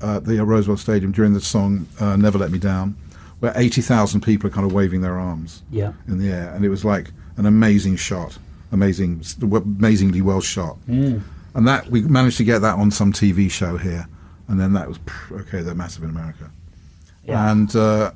uh, 0.00 0.20
the 0.20 0.44
Rose 0.44 0.68
Bowl 0.68 0.76
Stadium 0.76 1.10
during 1.10 1.32
the 1.34 1.40
song 1.40 1.86
uh, 1.98 2.14
"Never 2.14 2.38
Let 2.38 2.52
Me 2.52 2.58
Down," 2.58 2.94
where 3.40 3.52
eighty 3.56 3.80
thousand 3.82 4.20
people 4.20 4.46
are 4.46 4.52
kind 4.52 4.64
of 4.64 4.72
waving 4.72 5.00
their 5.00 5.18
arms 5.18 5.62
Yeah. 5.70 5.92
in 6.06 6.18
the 6.18 6.30
air, 6.30 6.52
and 6.54 6.64
it 6.64 6.68
was 6.68 6.84
like 6.84 7.10
an 7.36 7.44
amazing 7.44 7.96
shot, 7.96 8.38
amazing, 8.70 9.22
amazingly 9.52 10.20
well 10.22 10.40
shot. 10.40 10.76
Mm. 10.88 11.22
And 11.56 11.66
that 11.66 11.90
we 11.90 12.02
managed 12.02 12.36
to 12.36 12.44
get 12.44 12.60
that 12.60 12.76
on 12.78 12.92
some 12.92 13.12
TV 13.12 13.50
show 13.50 13.76
here, 13.78 14.06
and 14.46 14.60
then 14.60 14.74
that 14.74 14.86
was 14.88 15.00
okay. 15.32 15.60
They're 15.62 15.74
massive 15.74 16.04
in 16.04 16.10
America, 16.10 16.52
Yeah. 17.24 17.50
and 17.52 17.74
uh, 17.76 18.12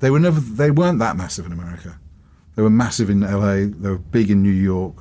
they 0.00 0.10
were 0.10 0.20
never 0.20 0.38
they 0.40 0.70
weren't 0.70 0.98
that 1.00 1.16
massive 1.16 1.46
in 1.46 1.52
America. 1.52 1.98
They 2.54 2.62
were 2.62 2.70
massive 2.70 3.08
in 3.10 3.22
L.A. 3.24 3.66
They 3.66 3.88
were 3.88 3.98
big 3.98 4.30
in 4.30 4.42
New 4.42 4.50
York, 4.52 4.94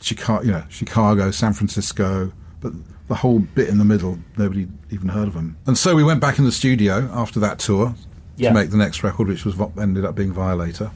Chicago, 0.00 0.44
you 0.44 0.52
know, 0.52 0.64
Chicago, 0.68 1.30
San 1.30 1.52
Francisco, 1.54 2.32
but 2.60 2.72
the 3.08 3.14
whole 3.14 3.38
bit 3.38 3.68
in 3.68 3.78
the 3.78 3.84
middle, 3.84 4.18
nobody 4.36 4.68
even 4.90 5.08
heard 5.08 5.28
of 5.28 5.34
them. 5.34 5.56
And 5.66 5.78
so 5.78 5.94
we 5.94 6.04
went 6.04 6.20
back 6.20 6.38
in 6.38 6.44
the 6.44 6.52
studio 6.52 7.08
after 7.12 7.40
that 7.40 7.58
tour 7.58 7.94
Yeah. 8.36 8.50
to 8.50 8.54
make 8.54 8.70
the 8.70 8.76
next 8.76 9.02
record, 9.02 9.28
which 9.28 9.44
was 9.46 9.54
ended 9.80 10.04
up 10.04 10.14
being 10.14 10.32
Violator. 10.32 10.90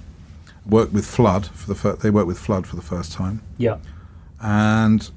Worked 0.66 0.92
with 0.92 1.06
Flood 1.06 1.46
for 1.46 1.66
the 1.68 1.74
fir- 1.74 1.96
they 1.96 2.10
worked 2.10 2.28
with 2.28 2.38
Flood 2.38 2.66
for 2.66 2.76
the 2.76 2.82
first 2.82 3.12
time, 3.12 3.40
Yeah. 3.58 3.76
and 4.40 5.10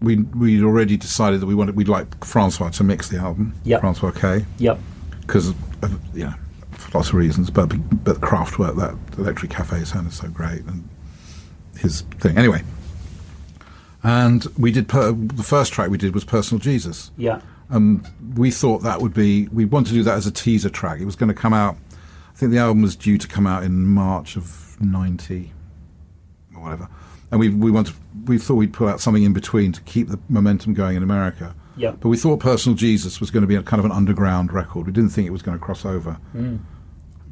we 0.00 0.16
we'd 0.16 0.62
already 0.62 0.96
decided 0.96 1.40
that 1.40 1.46
we 1.46 1.54
wanted 1.54 1.76
we'd 1.76 1.88
like 1.88 2.24
Francois 2.24 2.70
to 2.70 2.84
mix 2.84 3.08
the 3.08 3.18
album, 3.18 3.52
Yep. 3.64 3.80
Francois 3.80 4.12
K, 4.12 4.46
Yep. 4.58 4.78
Because 5.30 5.50
of, 5.82 6.00
you 6.12 6.24
know 6.24 6.34
for 6.72 6.98
lots 6.98 7.10
of 7.10 7.14
reasons, 7.14 7.50
but 7.50 7.66
but 8.04 8.16
Kraftwerk 8.16 8.76
that 8.76 9.18
Electric 9.18 9.50
Cafe 9.50 9.84
sounded 9.84 10.12
so 10.12 10.28
great 10.28 10.62
and 10.62 10.88
his 11.78 12.00
thing 12.18 12.36
anyway. 12.36 12.62
And 14.02 14.44
we 14.58 14.72
did 14.72 14.88
per- 14.88 15.12
the 15.12 15.42
first 15.42 15.72
track 15.72 15.90
we 15.90 15.98
did 15.98 16.14
was 16.14 16.24
Personal 16.24 16.58
Jesus. 16.58 17.10
Yeah. 17.16 17.40
Um, 17.68 18.02
we 18.34 18.50
thought 18.50 18.78
that 18.78 19.00
would 19.00 19.14
be 19.14 19.46
we 19.48 19.64
wanted 19.64 19.90
to 19.90 19.94
do 19.94 20.02
that 20.02 20.14
as 20.14 20.26
a 20.26 20.32
teaser 20.32 20.70
track. 20.70 21.00
It 21.00 21.04
was 21.04 21.16
going 21.16 21.28
to 21.28 21.34
come 21.34 21.52
out. 21.52 21.76
I 22.32 22.36
think 22.36 22.50
the 22.50 22.58
album 22.58 22.82
was 22.82 22.96
due 22.96 23.18
to 23.18 23.28
come 23.28 23.46
out 23.46 23.62
in 23.62 23.86
March 23.86 24.36
of 24.36 24.80
ninety 24.80 25.52
or 26.56 26.62
whatever, 26.62 26.88
and 27.30 27.38
we 27.38 27.50
we 27.50 27.70
wanted 27.70 27.94
we 28.24 28.38
thought 28.38 28.54
we'd 28.54 28.72
put 28.72 28.88
out 28.88 29.00
something 29.00 29.22
in 29.22 29.32
between 29.32 29.70
to 29.72 29.80
keep 29.82 30.08
the 30.08 30.18
momentum 30.28 30.74
going 30.74 30.96
in 30.96 31.04
America. 31.04 31.54
Yeah. 31.76 31.92
But 31.92 32.08
we 32.08 32.16
thought 32.16 32.40
Personal 32.40 32.76
Jesus 32.76 33.20
was 33.20 33.30
going 33.30 33.42
to 33.42 33.46
be 33.46 33.54
a 33.54 33.62
kind 33.62 33.78
of 33.78 33.86
an 33.86 33.92
underground 33.92 34.52
record. 34.52 34.86
We 34.86 34.92
didn't 34.92 35.10
think 35.10 35.26
it 35.26 35.30
was 35.30 35.42
going 35.42 35.58
to 35.58 35.64
cross 35.64 35.84
over. 35.84 36.18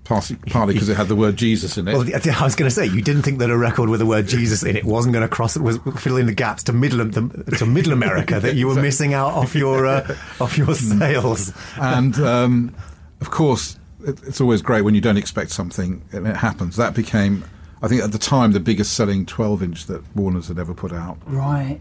Partly 0.04 0.36
partly 0.48 0.72
because 0.72 0.88
it 0.88 0.96
had 0.96 1.08
the 1.08 1.16
word 1.16 1.36
Jesus 1.36 1.76
in 1.76 1.86
it. 1.86 1.92
Well, 1.92 2.08
I 2.08 2.44
was 2.44 2.54
going 2.54 2.68
to 2.68 2.74
say 2.74 2.86
you 2.86 3.02
didn't 3.02 3.22
think 3.22 3.40
that 3.40 3.50
a 3.50 3.58
record 3.58 3.90
with 3.90 4.00
the 4.00 4.06
word 4.06 4.26
Jesus 4.26 4.62
in 4.62 4.74
it 4.74 4.84
wasn't 4.84 5.12
going 5.12 5.28
to 5.28 5.28
cross 5.28 5.54
it 5.54 5.60
was 5.60 5.76
fill 5.98 6.16
in 6.16 6.24
the 6.24 6.32
gaps 6.32 6.62
to 6.64 6.72
middle 6.72 7.10
to 7.10 7.66
middle 7.66 7.92
America 7.92 8.40
that 8.40 8.54
you 8.54 8.68
were 8.68 8.80
missing 8.80 9.12
out 9.12 9.34
off 9.34 9.54
your 9.54 9.84
uh, 9.84 10.16
off 10.40 10.56
your 10.56 10.74
sales. 10.74 11.52
and 11.76 12.18
um, 12.20 12.74
of 13.20 13.30
course, 13.30 13.78
it, 14.02 14.18
it's 14.26 14.40
always 14.40 14.62
great 14.62 14.80
when 14.80 14.94
you 14.94 15.02
don't 15.02 15.18
expect 15.18 15.50
something 15.50 16.02
and 16.12 16.26
it 16.26 16.36
happens. 16.36 16.76
That 16.76 16.94
became, 16.94 17.44
I 17.82 17.88
think, 17.88 18.02
at 18.02 18.12
the 18.12 18.18
time, 18.18 18.52
the 18.52 18.60
biggest 18.60 18.94
selling 18.94 19.26
12 19.26 19.62
inch 19.62 19.86
that 19.86 20.02
Warner's 20.16 20.48
had 20.48 20.58
ever 20.58 20.72
put 20.72 20.92
out. 20.92 21.18
Right. 21.26 21.80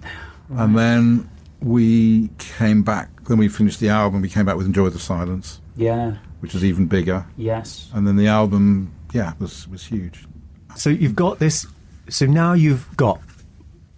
And 0.49 0.77
then 0.77 1.29
we 1.61 2.29
came 2.37 2.83
back, 2.83 3.09
then 3.25 3.37
we 3.37 3.47
finished 3.47 3.79
the 3.79 3.89
album, 3.89 4.21
we 4.21 4.29
came 4.29 4.45
back 4.45 4.55
with 4.57 4.65
Enjoy 4.65 4.89
the 4.89 4.99
Silence, 4.99 5.59
Yeah. 5.75 6.15
which 6.39 6.53
was 6.53 6.63
even 6.63 6.85
bigger. 6.87 7.25
Yes. 7.37 7.89
And 7.93 8.07
then 8.07 8.15
the 8.15 8.27
album, 8.27 8.91
yeah, 9.13 9.33
was, 9.39 9.67
was 9.67 9.83
huge. 9.85 10.25
So 10.75 10.89
you've 10.89 11.15
got 11.15 11.39
this. 11.39 11.65
So 12.09 12.25
now 12.25 12.53
you've 12.53 12.87
got 12.97 13.19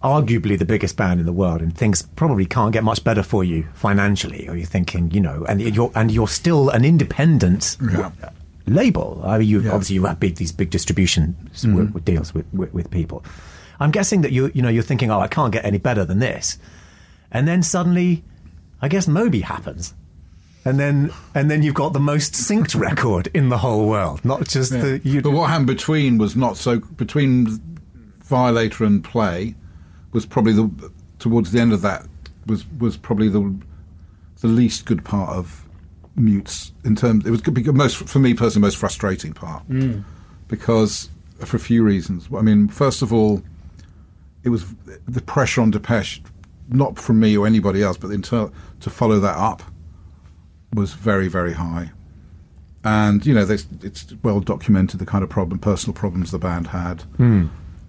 arguably 0.02 0.58
the 0.58 0.64
biggest 0.64 0.96
band 0.96 1.20
in 1.20 1.26
the 1.26 1.32
world, 1.32 1.60
and 1.60 1.76
things 1.76 2.02
probably 2.16 2.46
can't 2.46 2.72
get 2.72 2.82
much 2.84 3.04
better 3.04 3.22
for 3.22 3.44
you 3.44 3.66
financially. 3.74 4.48
Or 4.48 4.56
you're 4.56 4.66
thinking, 4.66 5.10
you 5.10 5.20
know, 5.20 5.44
and 5.48 5.60
you're 5.60 5.92
and 5.94 6.10
you're 6.10 6.28
still 6.28 6.70
an 6.70 6.84
independent 6.84 7.76
Yeah. 7.92 8.10
label. 8.66 9.20
I 9.24 9.38
mean, 9.38 9.48
you 9.48 9.58
Yeah. 9.58 9.64
Mm-hmm. 9.66 9.74
obviously 9.74 9.94
you 9.96 10.04
have 10.06 10.18
big 10.18 10.36
these 10.36 10.52
big 10.52 10.70
distribution 10.70 11.36
s- 11.52 11.66
with, 11.66 11.92
with 11.92 12.04
deals 12.06 12.32
with, 12.32 12.46
with 12.54 12.72
with 12.72 12.90
people. 12.90 13.22
I'm 13.78 13.90
guessing 13.90 14.22
that 14.22 14.32
you 14.32 14.50
you 14.54 14.62
know 14.62 14.70
you're 14.70 14.82
thinking, 14.82 15.10
oh, 15.10 15.20
I 15.20 15.28
can't 15.28 15.52
get 15.52 15.64
any 15.66 15.78
better 15.78 16.04
than 16.06 16.18
this, 16.20 16.56
and 17.30 17.46
then 17.46 17.62
suddenly, 17.62 18.24
I 18.80 18.88
guess 18.88 19.06
Moby 19.06 19.40
happens. 19.40 19.94
And 20.64 20.78
then, 20.78 21.10
and 21.34 21.50
then 21.50 21.62
you've 21.62 21.74
got 21.74 21.94
the 21.94 22.00
most 22.00 22.34
synced 22.34 22.78
record 22.78 23.28
in 23.32 23.48
the 23.48 23.58
whole 23.58 23.88
world, 23.88 24.24
not 24.24 24.46
just 24.46 24.72
Yeah. 24.72 24.80
the. 24.80 25.00
You, 25.04 25.22
but 25.22 25.30
what 25.30 25.48
happened 25.48 25.68
between 25.68 26.18
was 26.18 26.36
not 26.36 26.56
so. 26.56 26.80
Between 26.80 27.60
Violator 28.24 28.84
and 28.84 29.02
Play 29.02 29.54
was 30.12 30.26
probably 30.26 30.52
the 30.52 30.92
towards 31.18 31.52
the 31.52 31.60
end 31.60 31.72
of 31.72 31.82
that 31.82 32.06
was 32.46 32.66
was 32.78 32.96
probably 32.96 33.28
the 33.28 33.54
the 34.40 34.48
least 34.48 34.84
good 34.84 35.04
part 35.04 35.30
of 35.30 35.66
Mutes 36.16 36.72
in 36.84 36.96
terms. 36.96 37.24
It 37.24 37.30
was 37.30 37.40
good 37.40 37.54
because 37.54 37.74
most 37.74 37.96
for 38.08 38.18
me 38.18 38.34
personally 38.34 38.66
most 38.66 38.76
frustrating 38.76 39.32
part 39.32 39.62
hmm. 39.64 40.00
because 40.48 41.08
for 41.38 41.56
a 41.56 41.60
few 41.60 41.82
reasons. 41.82 42.28
I 42.36 42.42
mean, 42.42 42.68
first 42.68 43.02
of 43.02 43.12
all, 43.12 43.42
it 44.42 44.48
was 44.48 44.66
the 45.08 45.22
pressure 45.22 45.60
on 45.60 45.70
Depeche, 45.70 46.22
not 46.70 46.98
from 46.98 47.20
me 47.20 47.36
or 47.36 47.46
anybody 47.46 47.82
else, 47.82 47.96
but 47.96 48.10
in 48.10 48.22
ter- 48.22 48.50
to 48.80 48.90
follow 48.90 49.20
that 49.20 49.36
up 49.36 49.62
was 50.74 50.92
very 50.94 51.28
very 51.28 51.52
high. 51.54 51.90
And 52.84 53.26
you 53.26 53.34
know 53.34 53.44
there's, 53.44 53.66
it's 53.82 54.06
well 54.22 54.40
documented 54.40 55.00
the 55.00 55.06
kind 55.06 55.22
of 55.22 55.28
problem 55.30 55.58
personal 55.58 55.92
problems 55.94 56.30
the 56.30 56.38
band 56.38 56.68
had 56.68 57.04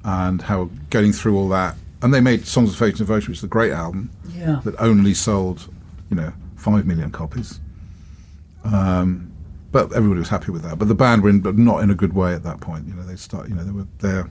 and 0.03 0.41
how 0.41 0.69
getting 0.89 1.13
through 1.13 1.37
all 1.37 1.47
that 1.49 1.75
and 2.01 2.11
they 2.13 2.19
made 2.21 2.45
Songs 2.47 2.71
of 2.71 2.75
Faith 2.75 2.89
and 2.89 2.97
Devotion 2.97 3.29
which 3.31 3.37
is 3.37 3.43
a 3.43 3.47
great 3.47 3.71
album 3.71 4.09
Yeah. 4.35 4.59
that 4.65 4.75
only 4.79 5.13
sold 5.13 5.69
you 6.09 6.17
know 6.17 6.33
five 6.57 6.85
million 6.85 7.09
copies. 7.11 7.59
Um, 8.63 9.31
but 9.71 9.93
everybody 9.93 10.19
was 10.19 10.29
happy 10.29 10.51
with 10.51 10.63
that. 10.63 10.77
But 10.77 10.87
the 10.89 10.95
band 10.95 11.23
were 11.23 11.29
in, 11.29 11.39
but 11.39 11.57
not 11.57 11.81
in 11.81 11.89
a 11.89 11.95
good 11.95 12.13
way 12.13 12.33
at 12.33 12.43
that 12.43 12.59
point. 12.59 12.87
You 12.87 12.93
know 12.93 13.03
they 13.03 13.15
start 13.15 13.47
you 13.49 13.55
know 13.55 13.63
they 13.63 13.71
were 13.71 13.87
their 13.99 14.29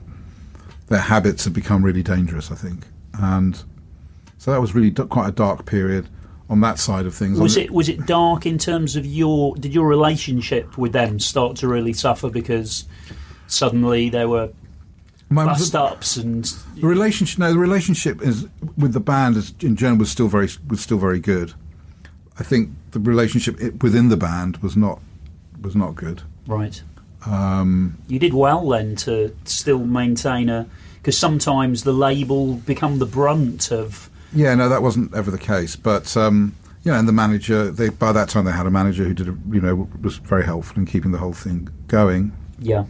their 0.87 0.99
habits 0.99 1.45
had 1.45 1.53
become 1.53 1.83
really 1.83 2.03
dangerous 2.03 2.51
i 2.51 2.55
think. 2.55 2.85
And 3.19 3.61
so 4.41 4.49
that 4.51 4.59
was 4.59 4.73
really 4.73 4.89
d- 4.89 5.03
quite 5.03 5.29
a 5.29 5.31
dark 5.31 5.65
period 5.67 6.07
on 6.49 6.61
that 6.61 6.79
side 6.79 7.05
of 7.05 7.13
things 7.13 7.39
Was 7.39 7.57
it 7.57 7.69
was 7.71 7.87
it 7.89 8.05
dark 8.07 8.45
in 8.45 8.57
terms 8.57 8.95
of 8.95 9.05
your 9.05 9.55
did 9.55 9.73
your 9.73 9.87
relationship 9.87 10.77
with 10.77 10.93
them 10.93 11.19
start 11.19 11.57
to 11.57 11.67
really 11.67 11.93
suffer 11.93 12.29
because 12.29 12.85
suddenly 13.47 14.09
there 14.09 14.27
were 14.27 14.49
Mine 15.29 15.47
was- 15.47 15.59
bust 15.71 15.75
ups 15.75 16.17
and 16.17 16.43
The 16.75 16.87
relationship, 16.87 17.39
no, 17.39 17.53
the 17.53 17.59
relationship 17.59 18.21
is 18.21 18.47
with 18.77 18.93
the 18.93 18.99
band 18.99 19.37
is, 19.37 19.53
in 19.61 19.75
general 19.77 19.99
was 19.99 20.11
still 20.11 20.27
very 20.27 20.49
was 20.67 20.81
still 20.81 20.97
very 20.97 21.19
good. 21.19 21.53
I 22.39 22.43
think 22.43 22.69
the 22.91 22.99
relationship 22.99 23.55
within 23.83 24.09
the 24.09 24.17
band 24.17 24.57
was 24.57 24.75
not 24.75 24.99
was 25.61 25.75
not 25.75 25.95
good. 25.95 26.23
right. 26.47 26.81
Um, 27.25 27.97
You 28.07 28.17
did 28.17 28.33
well 28.33 28.67
then 28.67 28.95
to 29.05 29.33
still 29.45 29.85
maintain 29.85 30.49
a 30.49 30.65
because 30.97 31.17
sometimes 31.17 31.83
the 31.83 31.93
label 31.93 32.55
become 32.55 32.97
the 32.97 33.05
brunt 33.05 33.71
of 33.71 34.09
yeah, 34.33 34.55
no, 34.55 34.69
that 34.69 34.81
wasn't 34.81 35.13
ever 35.13 35.31
the 35.31 35.37
case. 35.37 35.75
But 35.75 36.15
um, 36.17 36.55
you 36.83 36.91
know, 36.91 36.97
and 36.97 37.07
the 37.07 37.11
manager, 37.13 37.69
they 37.71 37.89
by 37.89 38.11
that 38.11 38.29
time 38.29 38.45
they 38.45 38.51
had 38.51 38.65
a 38.65 38.71
manager 38.71 39.03
who 39.03 39.13
did, 39.13 39.27
a, 39.29 39.37
you 39.51 39.61
know, 39.61 39.87
was 40.01 40.17
very 40.17 40.43
helpful 40.45 40.77
in 40.77 40.85
keeping 40.85 41.11
the 41.11 41.17
whole 41.19 41.33
thing 41.33 41.69
going. 41.87 42.31
yeah 42.59 42.85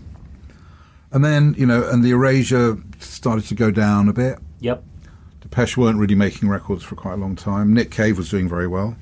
And 1.11 1.23
then 1.25 1.55
you 1.57 1.65
know, 1.65 1.87
and 1.89 2.03
the 2.03 2.11
erasure 2.11 2.77
started 2.99 3.45
to 3.45 3.55
go 3.55 3.71
down 3.71 4.07
a 4.09 4.13
bit. 4.13 4.39
yep 4.59 4.83
Depeche 5.41 5.75
weren't 5.75 5.97
really 5.97 6.15
making 6.15 6.47
records 6.49 6.83
for 6.83 6.95
quite 6.95 7.13
a 7.13 7.17
long 7.17 7.35
time. 7.35 7.73
Nick 7.73 7.91
Cave 7.91 8.17
was 8.17 8.29
doing 8.29 8.47
very 8.47 8.67
well. 8.67 8.95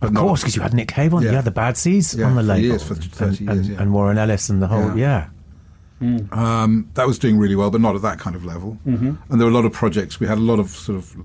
Of 0.00 0.14
course, 0.14 0.40
because 0.42 0.54
you 0.56 0.62
had 0.62 0.72
Nick 0.74 0.88
Cave 0.88 1.12
on, 1.12 1.22
Yeah. 1.22 1.30
you 1.30 1.36
had 1.36 1.44
the 1.44 1.50
Bad 1.50 1.76
Seeds 1.76 2.14
Yeah, 2.14 2.26
on 2.26 2.36
the 2.36 2.42
for 2.42 2.46
label, 2.48 2.68
years, 2.68 2.82
for 2.82 2.94
30 2.94 3.26
and, 3.26 3.40
years, 3.40 3.66
and, 3.66 3.66
yeah. 3.76 3.82
and 3.82 3.92
Warren 3.92 4.16
Ellis 4.16 4.48
and 4.48 4.62
the 4.62 4.68
whole, 4.68 4.96
Yeah. 4.96 5.28
yeah. 6.00 6.18
Um, 6.32 6.88
that 6.94 7.06
was 7.06 7.18
doing 7.18 7.38
really 7.38 7.56
well, 7.56 7.70
but 7.70 7.80
not 7.80 7.94
at 7.96 8.02
that 8.02 8.18
kind 8.18 8.36
of 8.36 8.44
level. 8.44 8.78
Mm-hmm. 8.86 9.14
And 9.30 9.40
there 9.40 9.46
were 9.46 9.50
a 9.52 9.54
lot 9.54 9.64
of 9.64 9.72
projects. 9.72 10.20
We 10.20 10.26
had 10.26 10.38
a 10.38 10.42
lot 10.42 10.58
of 10.58 10.68
sort 10.70 10.98
of. 10.98 11.16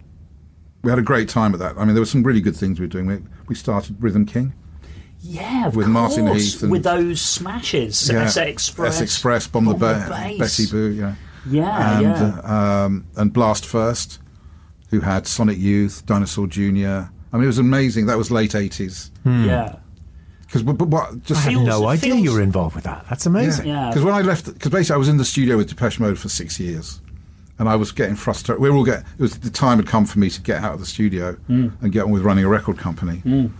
We 0.83 0.89
had 0.89 0.99
a 0.99 1.03
great 1.03 1.29
time 1.29 1.53
at 1.53 1.59
that. 1.59 1.77
I 1.77 1.85
mean, 1.85 1.93
there 1.93 2.01
were 2.01 2.05
some 2.07 2.23
really 2.23 2.41
good 2.41 2.55
things 2.55 2.79
we 2.79 2.85
were 2.85 2.89
doing. 2.89 3.05
We, 3.05 3.19
we 3.47 3.55
started 3.55 3.95
Rhythm 4.01 4.25
King. 4.25 4.53
yeah 5.21 5.67
of 5.67 5.75
With 5.75 5.87
Martin 5.87 6.25
course, 6.25 6.53
Heath 6.53 6.63
and- 6.63 6.71
with 6.71 6.83
those 6.83 7.21
smashes 7.21 8.09
S 8.09 8.37
Express 8.37 8.95
S 8.95 9.01
Express, 9.01 9.45
Bomb, 9.47 9.65
the, 9.65 9.73
ba- 9.75 10.05
Bass. 10.09 10.37
Betty 10.39 10.71
Boo, 10.71 10.89
yeah. 10.91 11.15
yeah 11.47 11.93
and, 11.97 12.01
yeah 12.03 12.39
uh, 12.43 12.53
um, 12.85 13.05
and 13.15 13.31
Blast 13.31 13.65
First, 13.65 14.19
who 14.89 14.99
had 15.01 15.27
Sonic 15.27 15.59
Youth, 15.59 16.03
Dinosaur 16.07 16.47
Jr. 16.47 16.61
I 17.33 17.37
mean, 17.37 17.43
it 17.43 17.47
was 17.47 17.59
amazing. 17.59 18.07
That 18.07 18.17
was 18.17 18.31
late 18.31 18.51
80s. 18.51 19.11
yeah 19.25 19.75
Because 20.47 20.63
but, 20.63 20.73
but 20.79 20.87
what, 20.87 21.11
I 21.11 21.15
just 21.17 21.43
had 21.43 21.53
Feels- 21.53 21.65
no 21.67 21.87
idea 21.87 22.13
feels- 22.13 22.23
you 22.23 22.33
were 22.33 22.41
involved 22.41 22.73
with 22.73 22.85
that. 22.85 23.05
That's 23.07 23.27
amazing. 23.27 23.67
Yeah. 23.67 23.89
Because 23.89 24.03
when 24.03 24.15
I 24.15 24.21
left, 24.21 24.51
because 24.51 24.71
basically 24.71 24.95
I 24.95 24.97
was 24.97 25.09
in 25.09 25.17
the 25.17 25.25
studio 25.25 25.57
with 25.57 25.69
Depeche 25.69 25.99
Mode 25.99 26.17
for 26.17 26.27
six 26.29 26.59
years, 26.59 26.99
and 27.61 27.69
I 27.69 27.75
was 27.75 27.91
getting 27.91 28.15
frustrated. 28.15 28.59
We 28.59 28.71
were 28.71 28.75
all 28.75 28.83
get. 28.83 29.01
It 29.17 29.21
was 29.21 29.38
the 29.38 29.51
time 29.51 29.77
had 29.77 29.85
come 29.88 30.05
for 30.05 30.17
me 30.17 30.31
to 30.31 30.41
get 30.41 30.63
out 30.63 30.73
of 30.73 30.79
the 30.79 30.85
studio 30.85 31.38
and 31.47 31.91
get 31.91 32.03
on 32.05 32.09
with 32.11 32.23
running 32.23 32.43
a 32.43 32.49
record 32.49 32.79
company, 32.79 33.21
and 33.23 33.53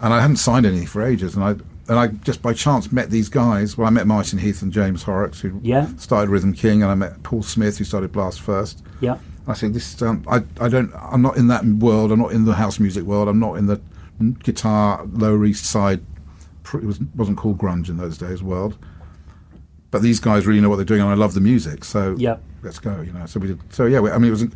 I 0.00 0.20
hadn't 0.20 0.36
signed 0.36 0.66
anything 0.66 0.86
for 0.86 1.02
ages. 1.02 1.34
And 1.34 1.42
I 1.42 1.50
and 1.88 1.98
I 1.98 2.08
just 2.08 2.42
by 2.42 2.52
chance 2.52 2.92
met 2.92 3.08
these 3.10 3.30
guys. 3.30 3.78
Well, 3.78 3.86
I 3.86 3.90
met 3.90 4.06
Martin 4.06 4.38
Heath 4.38 4.60
and 4.60 4.70
James 4.70 5.02
Horrocks, 5.02 5.40
who 5.40 5.58
Yeah. 5.62 5.88
started 5.96 6.28
Rhythm 6.30 6.52
King, 6.52 6.82
and 6.82 6.92
I 6.92 6.94
met 6.94 7.22
Paul 7.22 7.42
Smith, 7.42 7.78
who 7.78 7.84
started 7.84 8.12
Blast 8.12 8.40
First. 8.42 8.82
yeah 9.00 9.16
I 9.46 9.54
think 9.54 9.72
this. 9.72 10.02
Um, 10.02 10.22
I 10.28 10.42
I 10.60 10.68
don't. 10.68 10.92
I'm 10.94 11.22
not 11.22 11.38
in 11.38 11.48
that 11.48 11.64
world. 11.64 12.12
I'm 12.12 12.20
not 12.20 12.32
in 12.32 12.44
the 12.44 12.52
house 12.54 12.78
music 12.78 13.04
world. 13.04 13.28
I'm 13.28 13.38
not 13.40 13.54
in 13.54 13.64
the 13.66 13.80
guitar 14.44 15.06
Lower 15.10 15.42
East 15.46 15.64
Side. 15.64 16.00
It 16.74 16.84
was 16.84 17.00
wasn't 17.16 17.38
called 17.38 17.56
grunge 17.56 17.88
in 17.88 17.96
those 17.96 18.18
days. 18.18 18.42
World. 18.42 18.76
But 19.90 20.02
these 20.02 20.20
guys 20.20 20.46
really 20.46 20.60
know 20.60 20.68
what 20.68 20.76
they're 20.76 20.84
doing, 20.84 21.00
and 21.00 21.10
I 21.10 21.14
love 21.14 21.32
the 21.34 21.40
music. 21.40 21.82
So 21.84 22.14
Yeah. 22.18 22.36
let's 22.62 22.78
go. 22.78 23.00
You 23.00 23.12
know. 23.12 23.24
So 23.26 23.40
we 23.40 23.48
did. 23.48 23.60
So 23.72 23.86
yeah. 23.86 24.00
We, 24.00 24.10
I 24.10 24.18
mean, 24.18 24.28
it 24.28 24.32
was 24.32 24.42
in 24.42 24.52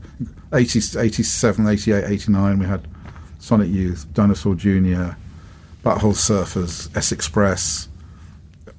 80, 0.52 0.98
87, 0.98 1.66
88, 1.66 2.04
89. 2.04 2.58
We 2.58 2.66
had 2.66 2.86
Sonic 3.38 3.70
Youth, 3.70 4.06
Dinosaur 4.12 4.54
Jr., 4.54 5.14
Butthole 5.84 6.14
Surfers, 6.14 6.94
S 6.96 7.12
Express, 7.12 7.88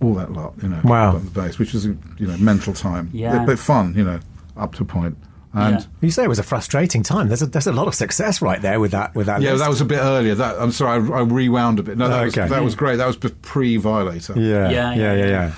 all 0.02 0.14
that 0.16 0.32
lot. 0.32 0.54
You 0.62 0.70
know. 0.70 0.82
Wow. 0.84 1.16
On 1.16 1.26
the 1.26 1.32
bass, 1.32 1.58
which 1.60 1.74
was 1.74 1.86
you 1.86 1.98
know 2.20 2.38
mental 2.38 2.74
time. 2.74 3.10
Yeah. 3.14 3.46
But 3.46 3.58
fun. 3.60 3.94
You 3.96 4.04
know, 4.04 4.20
up 4.56 4.76
to 4.76 4.84
a 4.84 4.86
point. 4.86 5.18
And 5.56 5.80
Yeah. 5.80 5.86
You 6.02 6.12
say 6.12 6.24
it 6.24 6.30
was 6.30 6.40
a 6.40 6.44
frustrating 6.44 7.04
time. 7.04 7.28
There's 7.28 7.42
a, 7.42 7.46
there's 7.48 7.68
a 7.68 7.74
lot 7.74 7.88
of 7.88 7.94
success 7.96 8.42
right 8.42 8.62
there 8.62 8.80
with 8.80 8.92
that. 8.92 9.14
With 9.16 9.26
that. 9.28 9.42
Yeah, 9.42 9.52
list. 9.52 9.64
that 9.64 9.70
was 9.70 9.82
a 9.82 9.86
bit 9.86 10.00
earlier. 10.00 10.34
That 10.36 10.56
I'm 10.60 10.72
sorry, 10.72 11.02
I, 11.12 11.18
I 11.18 11.22
rewound 11.22 11.80
a 11.80 11.84
bit. 11.84 11.98
No, 11.98 12.08
that, 12.10 12.28
Okay. 12.28 12.42
was, 12.42 12.50
that 12.52 12.64
was 12.64 12.76
great. 12.76 12.96
That 12.98 13.08
was 13.08 13.18
pre 13.18 13.78
Violator. 13.78 14.34
Yeah, 14.40 14.70
Yeah, 14.70 14.70
yeah, 14.70 14.96
yeah, 14.96 15.14
yeah, 15.14 15.16
yeah. 15.16 15.26
yeah. 15.28 15.52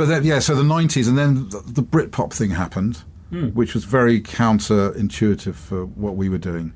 But 0.00 0.08
then, 0.08 0.24
yeah, 0.24 0.38
so 0.38 0.54
the 0.54 0.62
90s, 0.62 1.08
and 1.08 1.18
then 1.18 1.50
the, 1.50 1.60
the 1.60 1.82
Britpop 1.82 2.32
thing 2.32 2.52
happened, 2.52 3.02
hmm. 3.28 3.48
which 3.48 3.74
was 3.74 3.84
very 3.84 4.18
counterintuitive 4.18 5.54
for 5.54 5.84
what 5.84 6.16
we 6.16 6.30
were 6.30 6.38
doing. 6.38 6.72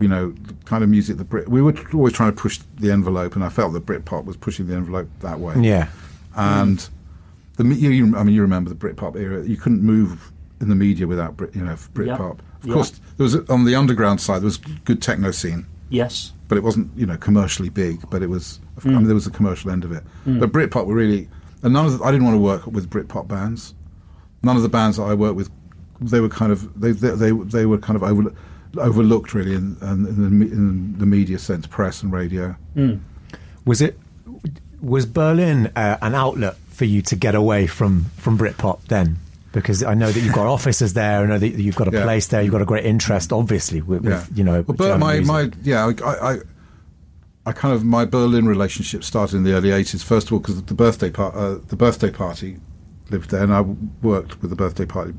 You 0.00 0.08
know, 0.08 0.32
the 0.32 0.52
kind 0.64 0.82
of 0.82 0.90
music 0.90 1.18
that 1.18 1.26
Brit. 1.26 1.48
We 1.48 1.62
were 1.62 1.72
always 1.94 2.12
trying 2.12 2.34
to 2.34 2.36
push 2.36 2.58
the 2.80 2.90
envelope, 2.90 3.36
and 3.36 3.44
I 3.44 3.48
felt 3.48 3.74
that 3.74 3.86
Britpop 3.86 4.24
was 4.24 4.36
pushing 4.36 4.66
the 4.66 4.74
envelope 4.74 5.08
that 5.20 5.38
way. 5.38 5.54
Yeah. 5.60 5.86
and 6.34 6.84
the 7.58 7.62
me- 7.62 7.76
you, 7.76 7.90
you, 7.90 8.16
I 8.16 8.24
mean, 8.24 8.34
you 8.34 8.42
remember 8.42 8.70
the 8.70 8.74
Britpop 8.74 9.14
era. 9.14 9.44
You 9.44 9.56
couldn't 9.56 9.84
move 9.84 10.32
in 10.60 10.68
the 10.68 10.74
media 10.74 11.06
without 11.06 11.36
Brit, 11.36 11.54
you 11.54 11.62
know, 11.62 11.74
Britpop. 11.94 12.40
Of 12.40 12.66
Yeah. 12.66 12.74
course, 12.74 12.90
there 13.18 13.22
was 13.22 13.36
on 13.48 13.66
the 13.66 13.76
underground 13.76 14.20
side 14.20 14.40
there 14.40 14.46
was 14.46 14.56
good 14.56 15.00
techno 15.00 15.30
scene 15.30 15.66
yes 15.90 16.32
but 16.48 16.56
it 16.56 16.64
wasn't 16.64 16.90
you 16.96 17.06
know 17.06 17.16
commercially 17.16 17.68
big. 17.68 18.00
But 18.10 18.22
it 18.22 18.28
was 18.28 18.58
hmm. 18.80 18.88
I 18.88 18.92
mean 18.94 19.04
there 19.04 19.14
was 19.14 19.28
a 19.28 19.30
commercial 19.30 19.70
end 19.70 19.84
of 19.84 19.92
it. 19.92 20.02
Hmm. 20.24 20.40
But 20.40 20.50
Britpop 20.50 20.86
were 20.86 20.94
really 20.94 21.28
and 21.62 21.72
none 21.72 21.86
of 21.86 21.98
the, 21.98 22.04
I 22.04 22.10
didn't 22.10 22.24
want 22.26 22.34
to 22.36 22.40
work 22.40 22.66
with 22.66 22.90
Britpop 22.90 23.28
bands. 23.28 23.74
None 24.42 24.56
of 24.56 24.62
the 24.62 24.68
bands 24.68 24.96
that 24.96 25.04
I 25.04 25.14
worked 25.14 25.36
with 25.36 25.50
they 26.00 26.20
were 26.20 26.28
kind 26.28 26.50
of 26.52 26.80
they 26.80 26.92
they 26.92 27.10
they, 27.10 27.30
they 27.30 27.66
were 27.66 27.78
kind 27.78 27.96
of 27.96 28.02
over, 28.02 28.34
overlooked 28.76 29.34
really 29.34 29.54
in, 29.54 29.76
in, 29.82 30.06
in, 30.06 30.38
the, 30.40 30.46
in 30.46 30.98
the 30.98 31.06
media 31.06 31.38
sense, 31.38 31.66
press 31.66 32.02
and 32.02 32.12
radio. 32.12 32.56
Was 33.64 33.80
it 33.80 33.98
was 34.80 35.06
Berlin 35.06 35.70
uh, 35.76 35.98
an 36.02 36.14
outlet 36.14 36.56
for 36.70 36.84
you 36.84 37.02
to 37.02 37.16
get 37.16 37.34
away 37.34 37.66
from 37.66 38.06
from 38.16 38.36
Britpop 38.36 38.80
then? 38.88 39.18
Because 39.52 39.82
I 39.84 39.92
know 39.94 40.10
that 40.10 40.18
you've 40.18 40.34
got 40.34 40.46
offices 40.56 40.94
there, 40.94 41.20
I 41.20 41.26
know 41.26 41.38
that 41.38 41.48
you've 41.50 41.76
got 41.76 41.86
a 41.86 41.92
Yeah. 41.96 42.04
place 42.04 42.26
there, 42.28 42.42
you've 42.42 42.52
got 42.52 42.62
a 42.62 42.66
great 42.66 42.86
interest, 42.86 43.32
obviously, 43.32 43.82
with, 43.82 44.02
with 44.02 44.30
you 44.34 44.42
know. 44.44 44.64
Well, 44.66 44.98
my, 44.98 45.18
music. 45.20 45.26
my 45.26 45.50
yeah, 45.62 45.92
I, 46.04 46.32
I, 46.32 46.38
I 47.44 47.52
kind 47.52 47.74
of 47.74 47.84
my 47.84 48.04
Berlin 48.04 48.46
relationship 48.46 49.02
started 49.04 49.36
in 49.36 49.42
the 49.44 49.52
early 49.54 49.70
eighties. 49.72 50.02
First 50.02 50.28
of 50.28 50.32
all, 50.34 50.38
because 50.38 50.62
the 50.62 50.74
birthday 50.74 51.10
par- 51.10 51.34
uh, 51.36 51.58
the 51.68 51.76
birthday 51.76 52.10
party 52.10 52.58
lived 53.10 53.30
there, 53.30 53.42
and 53.42 53.52
I 53.52 53.62
worked 54.02 54.40
with 54.40 54.50
the 54.50 54.56
birthday 54.56 54.86
party. 54.86 55.14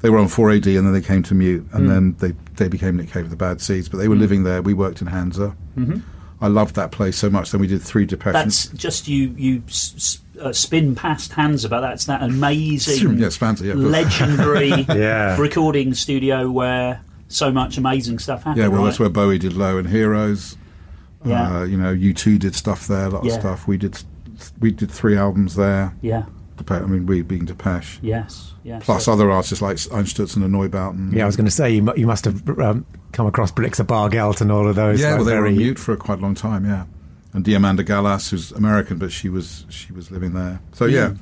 They 0.00 0.10
were 0.10 0.18
on 0.18 0.26
4AD, 0.28 0.76
and 0.76 0.86
then 0.86 0.92
they 0.92 1.00
came 1.00 1.22
to 1.24 1.34
Mute, 1.34 1.66
Mm. 1.70 1.74
and 1.74 1.90
then 1.90 2.16
they 2.20 2.32
they 2.56 2.68
became 2.68 2.96
Nick 2.96 3.10
Cave 3.10 3.24
of 3.24 3.30
the 3.30 3.36
Bad 3.36 3.60
Seeds. 3.60 3.88
But 3.88 3.98
they 3.98 4.08
were 4.08 4.14
living 4.16 4.44
there. 4.44 4.62
We 4.62 4.72
worked 4.74 5.00
in 5.00 5.08
Hansa. 5.08 5.56
Mm-hmm. 5.76 5.98
I 6.40 6.48
loved 6.48 6.74
that 6.76 6.92
place 6.92 7.16
so 7.16 7.30
much. 7.30 7.50
Then 7.50 7.60
we 7.62 7.66
did 7.66 7.80
three 7.82 8.04
Depression. 8.04 8.34
That's 8.40 8.66
just 8.68 9.08
you. 9.08 9.34
You 9.38 9.62
s- 9.66 9.94
s- 9.96 10.18
uh, 10.40 10.52
spin 10.52 10.94
past 10.94 11.32
hands 11.32 11.64
about 11.64 11.80
that's 11.80 12.04
that 12.04 12.22
amazing, 12.22 13.18
Yeah, 13.18 13.28
Spanzer, 13.28 13.64
yeah, 13.64 13.72
legendary 13.74 14.68
Yeah. 14.90 15.36
recording 15.40 15.94
studio 15.94 16.50
where 16.50 17.00
so 17.28 17.50
much 17.50 17.78
amazing 17.78 18.18
stuff 18.18 18.40
happened. 18.44 18.58
yeah, 18.58 18.68
well, 18.68 18.80
right? 18.82 18.84
that's 18.88 19.00
where 19.00 19.08
Bowie 19.08 19.38
did 19.38 19.54
Low 19.54 19.78
and 19.78 19.88
Heroes. 19.88 20.56
Yeah. 21.26 21.58
Uh, 21.60 21.64
you 21.64 21.76
know, 21.76 21.94
U2 21.94 22.38
did 22.38 22.54
stuff 22.54 22.86
there, 22.86 23.06
a 23.06 23.10
lot 23.10 23.24
Yeah. 23.24 23.34
of 23.34 23.40
stuff. 23.40 23.66
We 23.68 23.76
did 23.76 23.98
we 24.60 24.70
did 24.70 24.90
three 24.90 25.16
albums 25.16 25.54
there. 25.56 25.94
yeah. 26.02 26.24
Depe- 26.58 26.82
I 26.82 26.86
mean, 26.86 27.04
we 27.04 27.20
being 27.20 27.44
Depeche. 27.44 27.98
Yes. 28.00 28.54
Yes. 28.64 28.82
Plus 28.82 29.04
So- 29.04 29.12
other 29.12 29.30
artists 29.30 29.60
like 29.60 29.76
Einstürzende 29.76 30.48
Neubauten. 30.48 31.12
yeah, 31.12 31.24
I 31.24 31.26
was 31.26 31.36
going 31.36 31.44
to 31.44 31.50
say 31.50 31.70
you, 31.74 31.92
you 31.96 32.06
must 32.06 32.24
have 32.24 32.48
um, 32.58 32.86
come 33.12 33.26
across 33.26 33.52
Blixa 33.52 33.84
Bargeld 33.86 34.40
and 34.40 34.50
all 34.50 34.66
of 34.66 34.74
those. 34.74 34.98
yeah, 35.00 35.10
like, 35.10 35.16
well, 35.18 35.24
they 35.26 35.34
were 35.34 35.40
very 35.42 35.50
on 35.52 35.56
mute 35.58 35.78
for 35.78 35.94
quite 35.96 36.18
a 36.18 36.22
long 36.22 36.34
time. 36.34 36.64
Yeah, 36.64 36.84
and 37.34 37.44
Diamanda 37.44 37.80
Galás, 37.84 38.30
who's 38.30 38.52
American, 38.52 38.96
but 38.96 39.12
she 39.12 39.28
was 39.28 39.66
she 39.68 39.92
was 39.92 40.10
living 40.10 40.32
there. 40.32 40.60
So 40.72 40.86
yeah, 40.86 41.12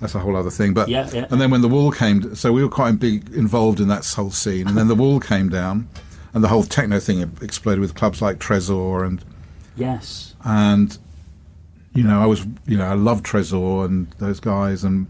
that's 0.00 0.16
a 0.16 0.18
whole 0.18 0.34
other 0.36 0.50
thing. 0.50 0.74
But 0.74 0.88
Yeah, 0.88 1.08
yeah. 1.12 1.26
and 1.30 1.40
then 1.40 1.50
when 1.52 1.60
the 1.62 1.68
wall 1.68 1.92
came, 1.92 2.34
so 2.34 2.52
we 2.52 2.62
were 2.64 2.68
quite 2.68 2.98
big 2.98 3.28
involved 3.32 3.78
in 3.78 3.86
that 3.86 4.04
whole 4.04 4.32
scene. 4.32 4.66
And 4.66 4.76
then 4.76 4.88
the 4.88 4.96
wall 4.96 5.20
came 5.20 5.48
down, 5.48 5.86
and 6.34 6.42
the 6.42 6.48
whole 6.48 6.64
techno 6.64 6.98
thing 6.98 7.20
exploded 7.40 7.80
with 7.80 7.94
clubs 7.94 8.20
like 8.20 8.38
Tresor 8.40 9.06
and 9.06 9.24
Yes. 9.76 10.34
and 10.44 10.96
you 11.94 12.02
know 12.04 12.20
I 12.22 12.26
was 12.26 12.46
you 12.66 12.76
know 12.76 12.86
I 12.86 12.94
loved 12.94 13.24
Tresor 13.26 13.84
and 13.84 14.10
those 14.18 14.40
guys 14.40 14.84
and. 14.84 15.06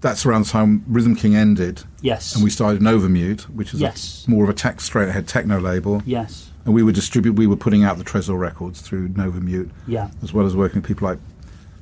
That's 0.00 0.26
around 0.26 0.46
the 0.46 0.50
time 0.50 0.84
Rhythm 0.88 1.14
King 1.14 1.36
ended, 1.36 1.84
Yes. 2.00 2.34
and 2.34 2.42
we 2.42 2.50
started 2.50 2.82
Novamute, 2.82 3.42
which 3.42 3.72
is 3.72 3.80
Yes. 3.80 4.24
a, 4.26 4.30
more 4.32 4.42
of 4.42 4.50
a 4.50 4.52
tech 4.52 4.80
straight 4.80 5.08
ahead 5.08 5.28
techno 5.28 5.60
label. 5.60 6.02
Yes. 6.04 6.50
And 6.64 6.74
we 6.74 6.82
were 6.82 6.90
distribute, 6.90 7.34
we 7.34 7.46
were 7.46 7.54
putting 7.54 7.84
out 7.84 7.98
the 7.98 8.02
Tresor 8.04 8.36
records 8.36 8.80
through 8.80 9.10
Nova 9.14 9.40
Mute, 9.40 9.70
Yeah. 9.86 10.08
as 10.20 10.32
well 10.32 10.44
as 10.44 10.56
working 10.56 10.80
with 10.80 10.88
people 10.88 11.06
like 11.06 11.18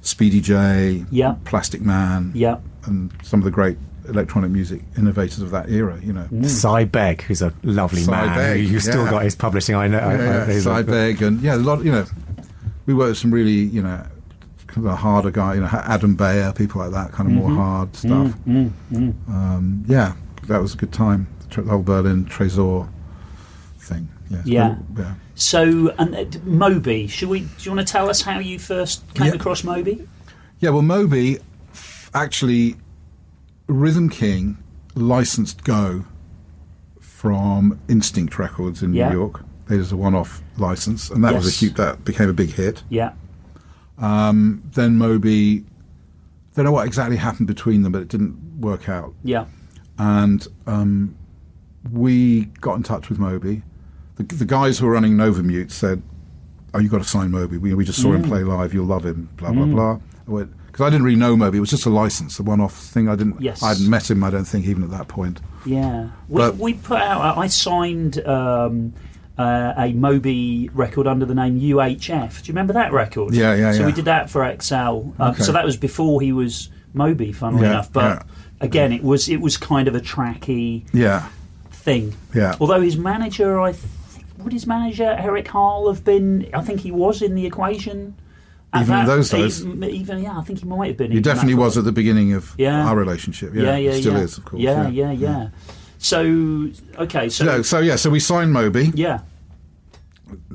Speedy 0.03 0.43
J, 0.43 1.07
Yeah. 1.11 1.37
Plastikman, 1.47 2.33
Yeah. 2.35 2.57
and 2.85 3.11
some 3.23 3.41
of 3.41 3.45
the 3.45 3.51
great 3.51 3.79
electronic 4.11 4.51
music 4.51 4.83
innovators 4.99 5.41
of 5.41 5.51
that 5.53 5.71
era, 5.71 5.99
you 6.03 6.13
know. 6.13 6.27
Si 6.47 6.85
Begg, 6.85 7.23
who's 7.23 7.41
a 7.43 7.53
lovely 7.63 8.03
Si 8.03 8.11
man. 8.11 8.37
Begg, 8.37 8.67
who- 8.69 8.81
still 8.81 9.05
yeah. 9.05 9.11
got 9.11 9.23
his 9.23 9.35
publishing. 9.35 9.75
I 9.75 9.89
know. 9.89 9.99
Yeah, 9.99 10.45
I- 10.47 10.53
yeah, 10.53 10.61
Si 10.61 10.83
Begg, 10.83 11.23
and 11.23 11.41
yeah, 11.41 11.55
a 11.55 11.57
lot, 11.57 11.85
you 11.85 11.93
know, 11.93 12.05
we 12.87 12.95
worked 12.95 13.11
with 13.11 13.19
some 13.19 13.31
really, 13.31 13.53
you 13.53 13.83
know, 13.83 14.05
kind 14.67 14.87
of 14.87 14.93
a 14.93 14.97
harder 14.97 15.31
guy, 15.31 15.55
you 15.55 15.61
know, 15.61 15.69
Adam 15.73 16.15
Beyer, 16.15 16.53
people 16.53 16.81
like 16.81 16.93
that, 16.93 17.13
kind 17.13 17.31
of 17.31 17.37
Mm-hmm. 17.37 17.53
more 17.55 17.63
hard 17.65 17.97
stuff. 17.97 18.35
Um, 19.29 19.85
yeah, 19.89 20.15
that 20.49 20.61
was 20.61 20.75
a 20.75 20.77
good 20.77 20.93
time. 20.93 21.27
The 21.51 21.63
whole 21.63 21.83
Berlin 21.83 22.27
Tresor 22.27 22.89
thing. 23.79 24.09
Yeah. 24.31 24.43
Yeah. 24.45 24.75
pretty- 24.95 25.03
yeah. 25.09 25.15
So, 25.35 25.89
and 25.99 26.15
uh, 26.15 26.39
Moby, 26.45 27.07
should 27.09 27.29
we? 27.29 27.41
Do 27.41 27.47
you 27.61 27.73
want 27.75 27.87
to 27.87 27.91
tell 27.91 28.09
us 28.11 28.21
how 28.23 28.39
you 28.39 28.59
first 28.59 29.03
came 29.15 29.29
Yeah. 29.29 29.35
across 29.35 29.65
Moby? 29.65 30.07
Yeah, 30.61 30.71
well, 30.71 30.83
Moby 30.83 31.39
actually, 32.15 32.77
Rhythm 33.71 34.09
King 34.09 34.59
licensed 34.95 35.65
Go 35.65 36.05
from 37.01 37.79
Instinct 37.89 38.39
Records 38.39 38.83
in 38.83 38.93
Yeah. 38.95 39.11
New 39.11 39.19
York. 39.19 39.45
It 39.69 39.77
was 39.77 39.93
a 39.93 39.97
one-off 39.97 40.43
license, 40.59 41.11
and 41.11 41.23
that 41.25 41.33
was 41.35 41.47
a 41.47 41.51
huge. 41.51 41.75
That 41.75 42.05
became 42.05 42.29
a 42.29 42.33
big 42.33 42.51
hit. 42.51 42.83
Yeah. 42.89 43.13
Then 43.99 44.97
Moby, 44.97 45.65
don't 46.57 46.65
know 46.65 46.73
what 46.73 46.87
exactly 46.87 47.17
happened 47.17 47.47
between 47.47 47.83
them, 47.83 47.93
but 47.93 48.03
it 48.03 48.09
didn't 48.09 48.37
work 48.61 48.89
out. 48.89 49.15
Yeah. 49.23 49.45
And 49.99 50.47
um, 50.67 51.15
we 51.93 52.47
got 52.61 52.75
in 52.77 52.83
touch 52.83 53.09
with 53.09 53.19
Moby. 53.19 53.63
The, 54.17 54.25
the 54.25 54.45
guys 54.45 54.79
who 54.79 54.87
were 54.87 54.93
running 54.93 55.17
Nova 55.17 55.43
Mute 55.43 55.71
said, 55.71 56.03
"Oh, 56.75 56.79
you 56.81 56.89
got 56.89 56.99
to 57.03 57.09
sign 57.09 57.31
Moby. 57.31 57.59
We, 57.59 57.73
we 57.75 57.85
just 57.85 58.01
saw 58.03 58.09
Mm. 58.09 58.17
him 58.17 58.23
play 58.25 58.43
live. 58.43 58.75
You'll 58.75 58.87
love 58.87 59.05
him." 59.07 59.29
Blah 59.37 59.53
blah 59.53 59.67
blah. 59.67 59.99
I 60.27 60.31
went 60.31 60.53
because 60.71 60.87
I 60.87 60.91
didn't 60.91 61.05
really 61.05 61.17
know 61.19 61.37
Moby. 61.37 61.59
It 61.59 61.61
was 61.61 61.71
just 61.71 61.87
a 61.87 61.91
license, 61.91 62.39
a 62.39 62.43
one-off 62.43 62.75
thing. 62.77 63.09
I 63.09 63.17
didn't. 63.17 63.41
Yes. 63.41 63.63
I 63.63 63.69
hadn't 63.71 63.89
met 63.91 64.11
him. 64.11 64.23
I 64.25 64.31
don't 64.31 64.45
think 64.45 64.67
even 64.67 64.83
at 64.83 64.91
that 64.91 65.09
point. 65.09 65.41
Yeah, 65.67 66.11
we, 66.29 66.39
But- 66.39 66.57
we 66.57 66.75
put 66.75 67.01
out. 67.01 67.37
I 67.39 67.47
signed 67.49 68.25
um, 68.27 68.93
uh, 69.39 69.73
a 69.77 69.93
Moby 69.93 70.69
record 70.73 71.07
under 71.07 71.27
the 71.27 71.35
name 71.35 71.59
UHF. 71.61 72.43
Do 72.43 72.47
you 72.49 72.53
remember 72.53 72.73
that 72.75 72.93
record? 72.93 73.35
Yeah, 73.35 73.55
yeah, 73.55 73.73
So 73.73 73.87
we 73.87 73.93
did 73.93 74.05
that 74.07 74.31
for 74.31 74.45
XL. 74.61 74.75
Um, 74.77 75.15
Okay. 75.21 75.43
So 75.43 75.53
that 75.53 75.65
was 75.65 75.77
before 75.77 76.21
he 76.21 76.33
was 76.33 76.69
Moby, 76.95 77.33
funnily 77.33 77.63
Yeah, 77.65 77.71
enough. 77.71 77.93
But 77.93 78.03
yeah. 78.05 78.23
again, 78.61 78.93
it 78.93 79.03
was 79.03 79.29
it 79.29 79.41
was 79.41 79.57
kind 79.57 79.89
of 79.89 79.95
a 79.95 80.01
tracky 80.01 80.85
Yeah. 80.93 81.29
thing. 81.71 82.15
Yeah. 82.35 82.57
Although 82.61 82.81
his 82.81 82.97
manager, 82.97 83.61
I 83.61 83.73
think, 83.73 84.27
would 84.39 84.53
his 84.53 84.67
manager 84.67 85.15
Eric 85.19 85.47
Härle 85.49 85.93
have 85.95 86.05
been? 86.05 86.49
I 86.55 86.63
think 86.63 86.81
he 86.81 86.91
was 86.91 87.23
in 87.23 87.35
the 87.35 87.47
equation. 87.47 88.15
Even 88.75 89.01
in 89.01 89.07
those 89.07 89.31
days? 89.31 89.65
Even, 89.67 89.83
even 89.85 90.19
yeah, 90.23 90.39
I 90.39 90.43
think 90.43 90.61
he 90.61 90.67
might 90.67 90.89
have 90.89 90.97
been. 90.97 91.11
He 91.11 91.21
definitely 91.21 91.55
was 91.55 91.77
at 91.77 91.85
the 91.85 91.93
beginning 91.93 92.33
of 92.35 92.55
Yeah. 92.57 92.87
our 92.87 92.95
relationship. 92.97 93.53
Yeah, 93.55 93.63
Yeah, 93.63 93.77
yeah, 93.77 94.01
still 94.01 94.13
yeah. 94.13 94.19
is, 94.21 94.39
of 94.39 94.45
course. 94.45 94.63
Yeah, 94.63 94.89
yeah, 94.89 95.11
yeah. 95.11 95.49
So 95.99 96.69
okay, 96.99 97.29
so 97.29 97.45
So, 97.45 97.63
so 97.63 97.79
yeah, 97.81 97.97
so 97.97 98.11
we 98.11 98.21
signed 98.21 98.53
Moby. 98.53 98.93
yeah. 98.95 99.21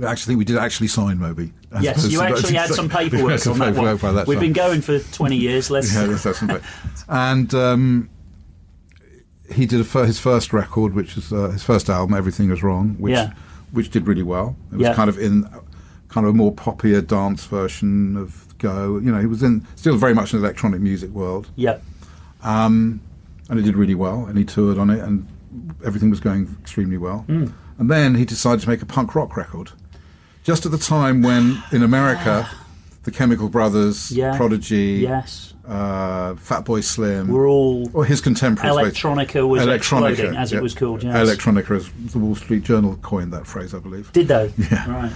I 0.02 0.06
actually 0.12 0.32
think 0.32 0.38
we 0.40 0.46
did 0.46 0.56
actually 0.58 0.88
sign 0.88 1.18
Moby. 1.18 1.52
Yes, 1.82 2.08
you 2.10 2.22
actually 2.22 2.54
had 2.56 2.70
some 2.70 2.88
We 2.88 2.94
had 2.94 3.12
paperwork 3.12 3.40
some 3.40 3.54
on 3.54 3.60
that 3.60 3.76
one. 3.76 3.96
paperwork 3.98 4.16
that 4.16 4.28
We've 4.28 4.40
been 4.40 4.54
going 4.54 4.80
for 4.80 5.00
20 5.00 5.36
years. 5.36 5.70
Let's. 5.70 5.94
Yeah, 5.94 6.06
that's, 6.06 6.24
that's 6.24 6.40
something. 6.40 6.62
And 7.10 7.54
um, 7.54 8.10
he 9.54 9.66
did 9.66 9.82
a 9.82 9.84
fir- 9.84 10.06
his 10.06 10.18
first 10.18 10.54
record, 10.54 10.94
which 10.94 11.18
is 11.18 11.34
uh, 11.34 11.50
his 11.50 11.64
first 11.64 11.90
album, 11.90 12.16
"Everything 12.16 12.50
Is 12.52 12.64
Wrong," 12.64 12.96
which 12.98 13.12
Yeah. 13.14 13.34
which 13.72 13.90
did 13.90 14.08
really 14.08 14.24
well. 14.24 14.56
It 14.72 14.78
was 14.78 14.88
Yeah. 14.88 14.94
kind 14.94 15.10
of 15.10 15.20
in 15.20 15.46
kind 16.16 16.26
of 16.26 16.34
a 16.34 16.38
more 16.38 16.54
poppier 16.54 17.06
dance 17.06 17.44
version 17.46 18.16
of 18.16 18.58
Go. 18.58 18.98
You 19.00 19.12
know, 19.12 19.20
he 19.20 19.26
was 19.28 19.44
in 19.44 19.68
still 19.76 19.98
very 19.98 20.14
much 20.14 20.34
in 20.34 20.40
the 20.40 20.46
electronic 20.46 20.80
music 20.80 21.10
world, 21.10 21.50
Yeah, 21.58 21.80
and 22.42 23.00
it 23.50 23.64
did 23.64 23.76
really 23.76 23.96
well. 23.96 24.26
And 24.26 24.38
he 24.38 24.46
toured 24.46 24.78
on 24.78 24.90
it, 24.90 25.00
and 25.02 25.28
everything 25.86 26.10
was 26.10 26.22
going 26.22 26.56
extremely 26.62 26.98
well. 26.98 27.20
Hmm. 27.28 27.48
And 27.80 27.92
then 27.92 28.16
he 28.16 28.24
decided 28.24 28.62
to 28.62 28.70
make 28.70 28.82
a 28.82 28.86
punk 28.86 29.14
rock 29.14 29.36
record, 29.36 29.72
just 30.44 30.66
at 30.66 30.72
the 30.72 30.78
time 30.78 31.22
when 31.22 31.62
in 31.72 31.84
America. 31.84 32.48
The 33.06 33.12
Chemical 33.12 33.50
Brothers, 33.50 34.12
Yeah. 34.12 34.36
Prodigy, 34.36 34.98
yes. 35.04 35.54
uh, 35.68 36.34
Fatboy 36.34 36.84
Slim, 36.84 37.28
We're 37.28 37.48
all. 37.48 37.88
or 37.94 38.04
his 38.04 38.20
contemporaries. 38.20 38.96
Electronica 38.96 39.48
was 39.48 39.68
exploding, 39.68 40.36
as 40.36 40.52
it 40.54 40.60
was 40.60 40.74
called, 40.74 41.04
yes. 41.04 41.16
Electronica, 41.16 41.78
as 41.78 42.14
the 42.14 42.18
Wall 42.18 42.34
Street 42.34 42.64
Journal 42.64 42.96
coined 43.04 43.32
that 43.32 43.46
phrase, 43.46 43.76
I 43.76 43.78
believe. 43.78 44.12
Did 44.12 44.28
they? 44.30 44.52
Yeah. 44.58 44.90
Right. 44.90 45.12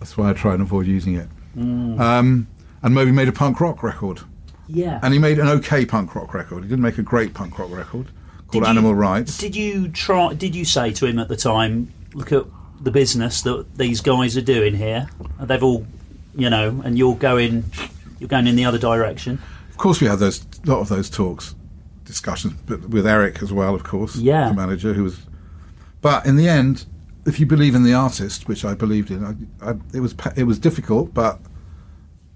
That's 0.00 0.16
why 0.16 0.30
I 0.30 0.32
try 0.32 0.54
and 0.54 0.62
avoid 0.62 0.86
using 0.86 1.14
it. 1.14 1.28
Mm. 1.56 2.00
Um, 2.00 2.48
and 2.82 2.94
Moby 2.94 3.12
made 3.12 3.28
a 3.28 3.32
punk 3.32 3.60
rock 3.60 3.82
record, 3.82 4.20
Yeah. 4.66 4.98
and 5.02 5.12
he 5.12 5.20
made 5.20 5.38
an 5.38 5.46
okay 5.48 5.84
punk 5.84 6.14
rock 6.14 6.32
record. 6.34 6.62
He 6.64 6.68
didn't 6.68 6.82
make 6.82 6.98
a 6.98 7.02
great 7.02 7.34
punk 7.34 7.58
rock 7.58 7.70
record 7.70 8.06
called 8.48 8.52
Did 8.52 8.60
you- 8.62 8.66
Animal 8.66 8.94
Rights. 8.94 9.36
Did 9.38 9.54
you 9.54 9.88
try? 9.88 10.34
Did 10.34 10.54
you 10.56 10.64
say 10.64 10.90
to 10.92 11.06
him 11.06 11.18
at 11.18 11.28
the 11.28 11.36
time, 11.36 11.92
"Look 12.14 12.32
at 12.32 12.44
the 12.82 12.90
business 12.90 13.42
that 13.42 13.76
these 13.76 14.00
guys 14.00 14.36
are 14.36 14.40
doing 14.42 14.74
here. 14.74 15.06
They've 15.40 15.62
all, 15.62 15.86
you 16.34 16.48
know, 16.48 16.80
and 16.84 16.96
you're 16.98 17.14
going, 17.14 17.64
you're 18.18 18.28
going 18.28 18.46
in 18.46 18.56
the 18.56 18.64
other 18.64 18.78
direction." 18.78 19.38
Of 19.70 19.76
course, 19.76 20.00
we 20.00 20.06
had 20.06 20.18
those 20.18 20.42
a 20.66 20.70
lot 20.70 20.80
of 20.80 20.88
those 20.88 21.10
talks, 21.10 21.54
discussions, 22.06 22.54
but 22.66 22.88
with 22.88 23.06
Eric 23.06 23.42
as 23.42 23.52
well, 23.52 23.74
of 23.74 23.84
course, 23.84 24.16
Yeah. 24.16 24.48
the 24.48 24.54
manager 24.54 24.94
who 24.94 25.04
was. 25.04 25.18
But 26.00 26.24
in 26.24 26.36
the 26.36 26.48
end, 26.48 26.86
if 27.26 27.38
you 27.40 27.46
believe 27.46 27.74
in 27.74 27.82
the 27.82 27.94
artist, 27.94 28.48
which 28.48 28.64
I 28.64 28.74
believed 28.74 29.10
in, 29.10 29.24
I, 29.24 29.70
I, 29.70 29.74
it 29.94 30.00
was 30.00 30.14
it 30.36 30.44
was 30.44 30.58
difficult, 30.58 31.12
but 31.14 31.40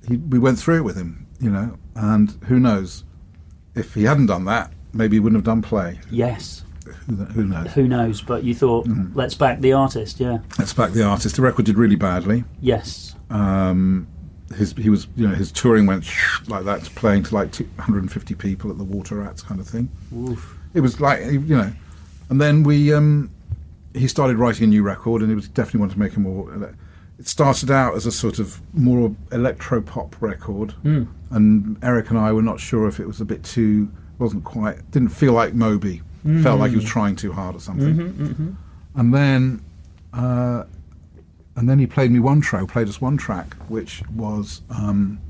he, 0.08 0.16
we 0.16 0.38
went 0.38 0.58
through 0.58 0.78
it 0.78 0.82
with 0.84 0.96
him, 0.96 1.26
you 1.40 1.50
know. 1.50 1.78
And 1.94 2.30
who 2.48 2.58
knows 2.58 3.04
if 3.74 3.94
he 3.94 4.04
hadn't 4.04 4.26
done 4.26 4.44
that, 4.46 4.72
maybe 4.92 5.16
he 5.16 5.20
wouldn't 5.20 5.38
have 5.38 5.44
done 5.44 5.62
play. 5.62 6.00
Yes. 6.10 6.62
Who, 7.06 7.14
who 7.16 7.44
knows? 7.46 7.72
Who 7.72 7.88
knows? 7.88 8.20
But 8.20 8.44
you 8.44 8.54
thought, 8.54 8.86
Mm-hmm. 8.86 9.18
let's 9.18 9.34
back 9.34 9.60
the 9.60 9.72
artist. 9.72 10.20
Yeah. 10.20 10.38
Let's 10.58 10.74
back 10.74 10.92
the 10.92 11.02
artist. 11.04 11.36
The 11.36 11.42
record 11.42 11.64
did 11.64 11.78
really 11.78 11.96
badly. 11.96 12.44
Yes. 12.60 13.14
Um, 13.30 14.06
his 14.54 14.72
he 14.74 14.90
was 14.90 15.08
you 15.16 15.26
know 15.26 15.34
his 15.34 15.50
touring 15.50 15.86
went 15.86 16.04
like 16.46 16.64
that, 16.66 16.82
playing 16.94 17.22
to 17.24 17.34
like 17.34 17.50
250 17.52 18.34
people 18.34 18.70
at 18.70 18.76
the 18.78 18.84
Water 18.84 19.16
Rats 19.16 19.40
kind 19.42 19.60
of 19.60 19.66
thing. 19.66 19.88
Oof. 20.14 20.58
It 20.74 20.80
was 20.80 21.00
like 21.00 21.20
you 21.24 21.38
know, 21.40 21.72
and 22.28 22.40
then 22.40 22.62
we 22.62 22.92
um, 22.92 23.30
he 23.94 24.08
started 24.08 24.36
writing 24.36 24.64
a 24.64 24.66
new 24.66 24.82
record, 24.82 25.22
and 25.22 25.30
he 25.30 25.34
was 25.34 25.48
definitely 25.48 25.80
wanted 25.80 25.94
to 25.94 25.98
make 26.00 26.16
a 26.16 26.20
more. 26.20 26.74
It 27.18 27.28
started 27.28 27.70
out 27.70 27.94
as 27.94 28.06
a 28.06 28.12
sort 28.12 28.40
of 28.40 28.60
more 28.74 29.14
electro 29.30 29.80
pop 29.80 30.20
record, 30.20 30.72
hmm. 30.82 31.04
and 31.30 31.78
Eric 31.82 32.10
and 32.10 32.18
I 32.18 32.32
were 32.32 32.42
not 32.42 32.60
sure 32.60 32.88
if 32.88 32.98
it 32.98 33.06
was 33.06 33.20
a 33.20 33.24
bit 33.24 33.44
too 33.44 33.90
wasn't 34.18 34.44
quite 34.44 34.90
didn't 34.90 35.08
feel 35.08 35.32
like 35.32 35.54
Moby, 35.54 36.02
felt 36.42 36.60
like 36.60 36.70
he 36.70 36.76
was 36.76 36.84
hmm. 36.84 36.90
trying 36.90 37.16
too 37.16 37.32
hard 37.32 37.54
or 37.54 37.60
something. 37.60 37.94
Mm-hmm, 37.94 38.26
mm-hmm. 38.26 38.50
And 38.96 39.14
then, 39.14 39.62
uh, 40.12 40.64
and 41.56 41.68
then 41.68 41.78
he 41.78 41.86
played 41.86 42.10
me 42.10 42.20
one 42.20 42.40
track, 42.40 42.68
played 42.68 42.88
us 42.88 43.00
one 43.00 43.16
track, 43.16 43.54
which 43.68 44.02
was 44.14 44.62
um, 44.70 45.20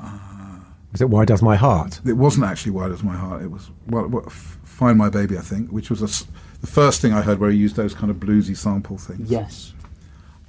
uh, 0.00 0.58
Was 0.92 1.02
it 1.02 1.10
Why 1.10 1.24
Does 1.24 1.42
My 1.42 1.56
Heart? 1.56 2.00
it 2.06 2.14
wasn't 2.14 2.46
actually 2.46 2.72
"Why 2.72 2.88
Does 2.88 3.02
My 3.02 3.16
Heart." 3.16 3.42
It 3.42 3.50
was 3.50 3.70
what, 3.86 4.10
what, 4.10 4.30
"Find 4.32 4.96
My 4.96 5.10
Baby," 5.10 5.36
I 5.36 5.42
think, 5.42 5.70
which 5.70 5.90
was 5.90 6.00
a 6.02 6.06
s 6.06 6.26
the 6.60 6.66
first 6.66 7.00
thing 7.00 7.12
I 7.12 7.22
heard 7.22 7.38
where 7.38 7.50
he 7.50 7.56
used 7.56 7.76
those 7.76 7.94
kind 7.94 8.10
of 8.10 8.16
bluesy 8.16 8.56
sample 8.56 8.98
things. 8.98 9.30
Yes. 9.30 9.72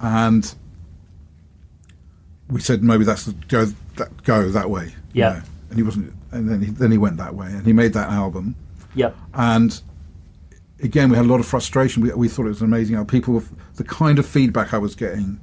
and 0.00 0.54
we 2.50 2.60
said 2.60 2.82
maybe 2.82 3.04
that's 3.04 3.24
the 3.26 3.32
go 3.48 3.66
that 3.96 4.22
go 4.24 4.48
that 4.50 4.70
way. 4.70 4.86
you 4.86 4.94
Yeah. 5.12 5.28
know. 5.34 5.42
and 5.70 5.78
he 5.78 5.82
wasn't, 5.84 6.12
and 6.32 6.48
then 6.48 6.60
he, 6.62 6.70
then 6.70 6.90
he 6.90 6.98
went 6.98 7.16
that 7.18 7.34
way, 7.34 7.46
and 7.46 7.64
he 7.64 7.72
made 7.72 7.92
that 7.92 8.08
album. 8.10 8.56
Yep. 8.94 9.16
And 9.34 9.80
again, 10.82 11.10
we 11.10 11.16
had 11.16 11.26
a 11.26 11.28
lot 11.28 11.38
of 11.38 11.46
frustration. 11.46 12.02
We, 12.02 12.12
we 12.12 12.28
thought 12.28 12.46
it 12.46 12.48
was 12.48 12.60
an 12.60 12.66
amazing 12.66 12.96
album. 12.96 13.06
People, 13.06 13.42
the 13.76 13.84
kind 13.84 14.18
of 14.18 14.26
feedback 14.26 14.74
I 14.74 14.78
was 14.78 14.96
getting 14.96 15.38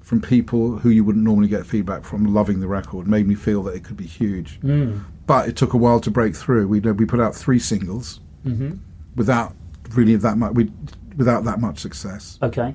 from 0.00 0.22
people 0.22 0.78
who 0.78 0.88
you 0.88 1.04
wouldn't 1.04 1.24
normally 1.24 1.48
get 1.48 1.66
feedback 1.66 2.04
from, 2.04 2.32
loving 2.32 2.60
the 2.60 2.68
record, 2.68 3.06
made 3.06 3.26
me 3.26 3.34
feel 3.34 3.62
that 3.64 3.74
it 3.74 3.84
could 3.84 3.96
be 3.96 4.06
huge. 4.06 4.58
Mm. 4.62 5.04
But 5.26 5.48
it 5.48 5.56
took 5.56 5.74
a 5.74 5.76
while 5.76 6.00
to 6.00 6.10
break 6.10 6.34
through. 6.36 6.68
We 6.68 6.80
we 6.80 7.04
put 7.04 7.20
out 7.20 7.34
three 7.34 7.58
singles 7.58 8.20
mm-hmm. 8.46 8.76
without 9.16 9.54
really 9.94 10.16
that 10.16 10.36
much. 10.38 10.52
We 10.54 10.70
without 11.16 11.44
that 11.44 11.60
much 11.60 11.78
success, 11.78 12.38
Okay. 12.42 12.74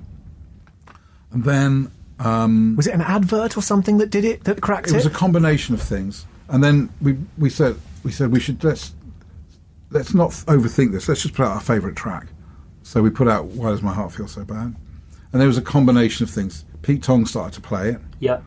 and 1.32 1.44
then. 1.44 1.92
Um, 2.20 2.76
Was 2.76 2.86
it 2.86 2.94
an 2.94 3.02
advert 3.02 3.58
or 3.58 3.62
something 3.62 3.98
that 3.98 4.12
did 4.12 4.24
it, 4.26 4.44
that 4.44 4.62
cracked 4.62 4.90
it 4.90 4.94
it? 4.94 4.98
was 4.98 5.08
a 5.08 5.10
combination 5.10 5.74
of 5.74 5.82
things, 5.82 6.28
and 6.50 6.64
then 6.64 6.90
we 7.02 7.18
we 7.36 7.50
said 7.50 7.76
we 8.04 8.12
said 8.12 8.32
we 8.32 8.40
should 8.40 8.64
let's 8.64 8.94
let's 9.90 10.14
not 10.14 10.30
overthink 10.46 10.92
this. 10.92 11.08
Let's 11.10 11.24
just 11.24 11.34
put 11.34 11.48
out 11.48 11.54
our 11.56 11.60
favourite 11.62 11.96
track. 11.96 12.28
So 12.84 13.02
we 13.02 13.10
put 13.10 13.28
out 13.28 13.46
"Why 13.46 13.72
Does 13.72 13.82
My 13.82 13.92
Heart 13.92 14.12
Feel 14.14 14.28
So 14.28 14.44
Bad," 14.46 14.76
and 15.34 15.42
there 15.42 15.48
was 15.48 15.58
a 15.58 15.64
combination 15.64 16.24
of 16.24 16.30
things. 16.30 16.64
Pete 16.84 17.02
Tong 17.02 17.26
started 17.26 17.54
to 17.56 17.62
play 17.62 17.90
it. 17.90 18.02
Yep. 18.20 18.44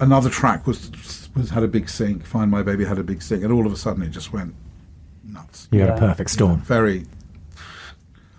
Another 0.00 0.30
track 0.30 0.66
was 0.66 1.28
was 1.34 1.50
had 1.50 1.62
a 1.64 1.68
big 1.68 1.88
sync. 1.88 2.24
"Find 2.24 2.50
My 2.50 2.62
Baby" 2.62 2.84
had 2.84 2.98
a 2.98 3.04
big 3.04 3.20
sync, 3.22 3.42
and 3.42 3.52
all 3.52 3.66
of 3.66 3.72
a 3.72 3.76
sudden 3.76 4.02
it 4.04 4.10
just 4.10 4.32
went 4.32 4.54
nuts. 5.24 5.68
you 5.70 5.80
had 5.80 5.90
a 5.90 5.98
perfect 5.98 6.30
storm. 6.30 6.60
Very. 6.62 7.06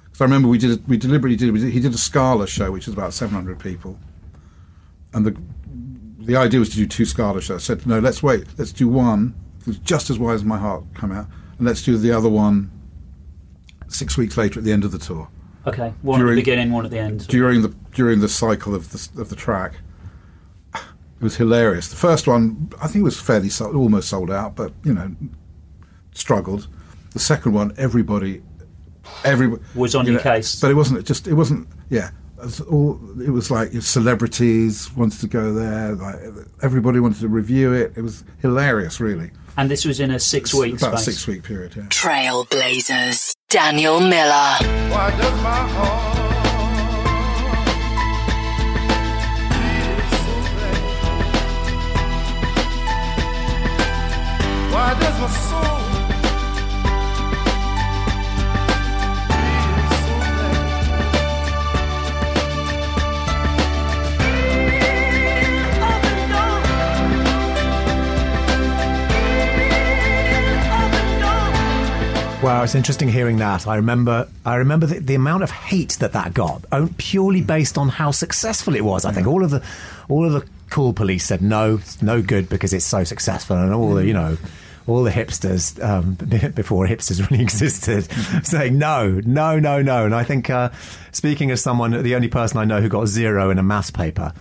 Because 0.05 0.21
I 0.21 0.23
remember 0.25 0.47
we 0.47 0.57
did 0.57 0.87
we 0.87 0.97
deliberately 0.97 1.35
did, 1.35 1.51
we 1.51 1.59
did 1.59 1.73
he 1.73 1.79
did 1.79 1.93
a 1.93 1.97
Scala 1.97 2.47
show 2.47 2.71
which 2.71 2.87
is 2.87 2.93
about 2.93 3.13
seven 3.13 3.35
hundred 3.35 3.59
people, 3.59 3.97
and 5.13 5.25
the 5.25 5.35
the 6.19 6.35
idea 6.35 6.59
was 6.59 6.69
to 6.69 6.75
do 6.75 6.85
two 6.87 7.05
Scala 7.05 7.41
shows. 7.41 7.63
I 7.63 7.63
said 7.63 7.87
no, 7.87 7.99
let's 7.99 8.21
wait, 8.21 8.45
let's 8.57 8.71
do 8.71 8.87
one. 8.87 9.35
It 9.61 9.67
was 9.67 9.79
just 9.79 10.09
as 10.09 10.19
wise 10.19 10.35
as 10.35 10.43
my 10.43 10.57
heart 10.57 10.83
come 10.93 11.11
out, 11.11 11.27
and 11.57 11.67
let's 11.67 11.83
do 11.83 11.97
the 11.97 12.11
other 12.11 12.29
one 12.29 12.69
six 13.87 14.17
weeks 14.17 14.37
later 14.37 14.59
at 14.59 14.65
the 14.65 14.71
end 14.71 14.83
of 14.83 14.91
the 14.91 14.97
tour 14.97 15.29
Okay. 15.65 15.93
One 16.01 16.21
at 16.21 16.27
the 16.27 16.35
beginning, 16.35 16.71
one 16.71 16.85
at 16.85 16.91
the 16.91 16.99
end. 16.99 17.27
during 17.27 17.61
the 17.61 17.69
during 17.93 18.19
the 18.19 18.27
cycle 18.27 18.75
of 18.75 18.91
the 18.91 19.21
of 19.21 19.29
the 19.29 19.35
track. 19.35 19.75
It 21.19 21.23
was 21.23 21.37
hilarious. 21.37 21.87
The 21.87 21.95
first 21.95 22.27
one, 22.27 22.69
I 22.81 22.87
think, 22.87 23.05
was 23.05 23.17
fairly 23.17 23.47
sold, 23.47 23.77
almost 23.77 24.09
sold 24.09 24.29
out, 24.29 24.57
but 24.57 24.73
you 24.83 24.93
know, 24.93 25.15
struggled. 26.13 26.67
The 27.13 27.19
second 27.19 27.53
one, 27.53 27.73
everybody, 27.77 28.41
everybody 29.23 29.61
Was 29.75 29.93
on 29.95 30.05
you 30.05 30.13
your 30.13 30.19
know, 30.19 30.23
case. 30.23 30.59
but 30.59 30.71
it 30.71 30.73
wasn't. 30.73 30.99
It 30.99 31.05
just 31.05 31.27
it 31.27 31.33
wasn't. 31.35 31.67
Yeah, 31.89 32.09
it 32.39 32.43
was, 32.45 32.61
all, 32.61 32.99
it 33.21 33.29
was 33.29 33.51
like 33.51 33.71
celebrities 33.81 34.91
wanted 34.95 35.19
to 35.21 35.27
go 35.27 35.53
there. 35.53 35.93
Like 35.93 36.15
everybody 36.63 36.99
wanted 36.99 37.19
to 37.21 37.27
review 37.27 37.71
it. 37.73 37.93
It 37.95 38.01
was 38.01 38.23
hilarious, 38.41 38.99
really. 38.99 39.31
And 39.57 39.69
this 39.69 39.85
was 39.85 39.99
in 39.99 40.09
a 40.09 40.19
six 40.19 40.53
week 40.53 40.77
About 40.77 40.95
a 40.95 40.97
six 40.97 41.27
week 41.27 41.43
period. 41.43 41.75
Yeah. 41.75 41.83
Trailblazers. 41.83 43.35
Daniel 43.49 43.99
Miller. 43.99 44.57
Why 44.89 45.11
does 45.15 45.43
my 45.43 45.63
Wow, 72.43 72.61
it's 72.61 72.75
interesting 72.75 73.07
hearing 73.07 73.37
that. 73.37 73.65
I 73.69 73.77
remember, 73.77 74.27
I 74.45 74.55
remember 74.55 74.85
the, 74.85 74.99
the 74.99 75.15
amount 75.15 75.43
of 75.43 75.49
hate 75.49 75.93
that 76.01 76.11
that 76.11 76.33
got, 76.33 76.65
purely 76.97 77.39
based 77.39 77.77
on 77.77 77.87
how 77.87 78.11
successful 78.11 78.75
it 78.75 78.83
was. 78.83 79.05
I 79.05 79.13
think 79.13 79.27
all 79.27 79.45
of 79.45 79.49
the, 79.49 79.63
all 80.09 80.25
of 80.25 80.33
the 80.33 80.45
cool 80.69 80.91
police 80.91 81.23
said 81.23 81.41
no, 81.41 81.75
it's 81.75 82.01
no 82.01 82.21
good 82.21 82.49
because 82.49 82.73
it's 82.73 82.83
so 82.83 83.05
successful, 83.05 83.55
and 83.55 83.73
all 83.73 83.93
the, 83.93 84.05
you 84.05 84.11
know, 84.11 84.37
all 84.87 85.03
the 85.03 85.09
hipsters 85.09 85.81
um, 85.81 86.15
before 86.53 86.85
hipsters 86.85 87.27
really 87.29 87.41
existed, 87.41 88.11
saying 88.45 88.77
no, 88.77 89.21
no, 89.23 89.57
no, 89.57 89.81
no. 89.81 90.03
And 90.03 90.13
I 90.13 90.25
think, 90.25 90.49
uh, 90.49 90.69
speaking 91.13 91.49
as 91.49 91.61
someone, 91.61 92.03
the 92.03 92.13
only 92.13 92.27
person 92.27 92.57
I 92.57 92.65
know 92.65 92.81
who 92.81 92.89
got 92.89 93.07
zero 93.07 93.51
in 93.51 93.57
a 93.57 93.63
maths 93.63 93.89
paper. 93.89 94.33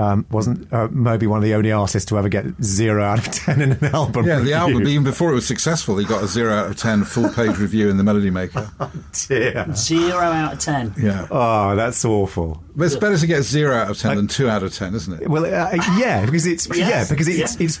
Um, 0.00 0.24
wasn't 0.30 0.72
uh, 0.72 0.88
Moby 0.88 1.26
one 1.26 1.36
of 1.36 1.42
the 1.42 1.54
only 1.54 1.72
artists 1.72 2.08
to 2.08 2.16
ever 2.16 2.30
get 2.30 2.46
zero 2.62 3.04
out 3.04 3.18
of 3.18 3.34
ten 3.34 3.60
in 3.60 3.72
an 3.72 3.84
album? 3.94 4.26
Yeah, 4.26 4.40
the 4.40 4.54
album, 4.54 4.88
even 4.88 5.04
before 5.04 5.30
it 5.30 5.34
was 5.34 5.46
successful, 5.46 5.98
he 5.98 6.06
got 6.06 6.24
a 6.24 6.26
zero 6.26 6.54
out 6.54 6.70
of 6.70 6.76
ten 6.78 7.04
full 7.04 7.28
page 7.28 7.58
review 7.58 7.90
in 7.90 7.98
the 7.98 8.02
Melody 8.02 8.30
Maker. 8.30 8.70
Dear. 9.28 9.66
Zero 9.74 10.16
out 10.18 10.54
of 10.54 10.58
ten. 10.58 10.94
Yeah. 10.96 11.28
Oh, 11.30 11.76
that's 11.76 12.02
awful. 12.06 12.62
But 12.74 12.84
it's 12.84 12.96
better 12.96 13.18
to 13.18 13.26
get 13.26 13.42
zero 13.42 13.76
out 13.76 13.90
of 13.90 13.98
ten 13.98 14.16
than 14.16 14.26
two 14.26 14.48
out 14.48 14.62
of 14.62 14.74
ten, 14.74 14.94
isn't 14.94 15.20
it? 15.20 15.28
Well, 15.28 15.44
uh, 15.44 15.76
yeah, 15.98 16.24
because 16.24 16.46
it's 16.46 16.66
yeah, 16.74 17.04
because 17.06 17.28
it's, 17.28 17.60
it's 17.60 17.78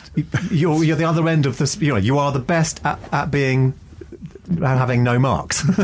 you're 0.50 0.84
you're 0.84 0.96
the 0.96 1.04
other 1.04 1.26
end 1.26 1.46
of 1.46 1.56
this. 1.56 1.78
You 1.78 1.94
know, 1.94 1.96
you 1.96 2.18
are 2.18 2.32
the 2.32 2.38
best 2.38 2.84
at, 2.84 2.98
at 3.14 3.30
being 3.30 3.72
at 3.72 3.89
having 4.58 5.02
no 5.04 5.18
marks. 5.18 5.62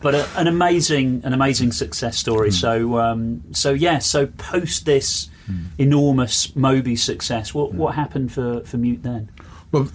but 0.00 0.14
a, 0.14 0.26
an 0.36 0.46
amazing, 0.46 1.20
an 1.24 1.32
amazing 1.32 1.72
success 1.72 2.14
Hmm. 2.16 2.18
story. 2.18 2.50
So, 2.50 2.98
um, 2.98 3.42
so 3.52 3.72
yeah. 3.72 3.98
So 3.98 4.26
post 4.26 4.84
this 4.86 5.28
Hmm. 5.46 5.66
enormous 5.78 6.56
Moby 6.56 6.96
success, 6.96 7.54
what 7.54 7.72
what 7.72 7.94
happened 7.94 8.32
for 8.32 8.60
for 8.64 8.78
Mute 8.78 9.02
then? 9.04 9.30
Well, 9.70 9.88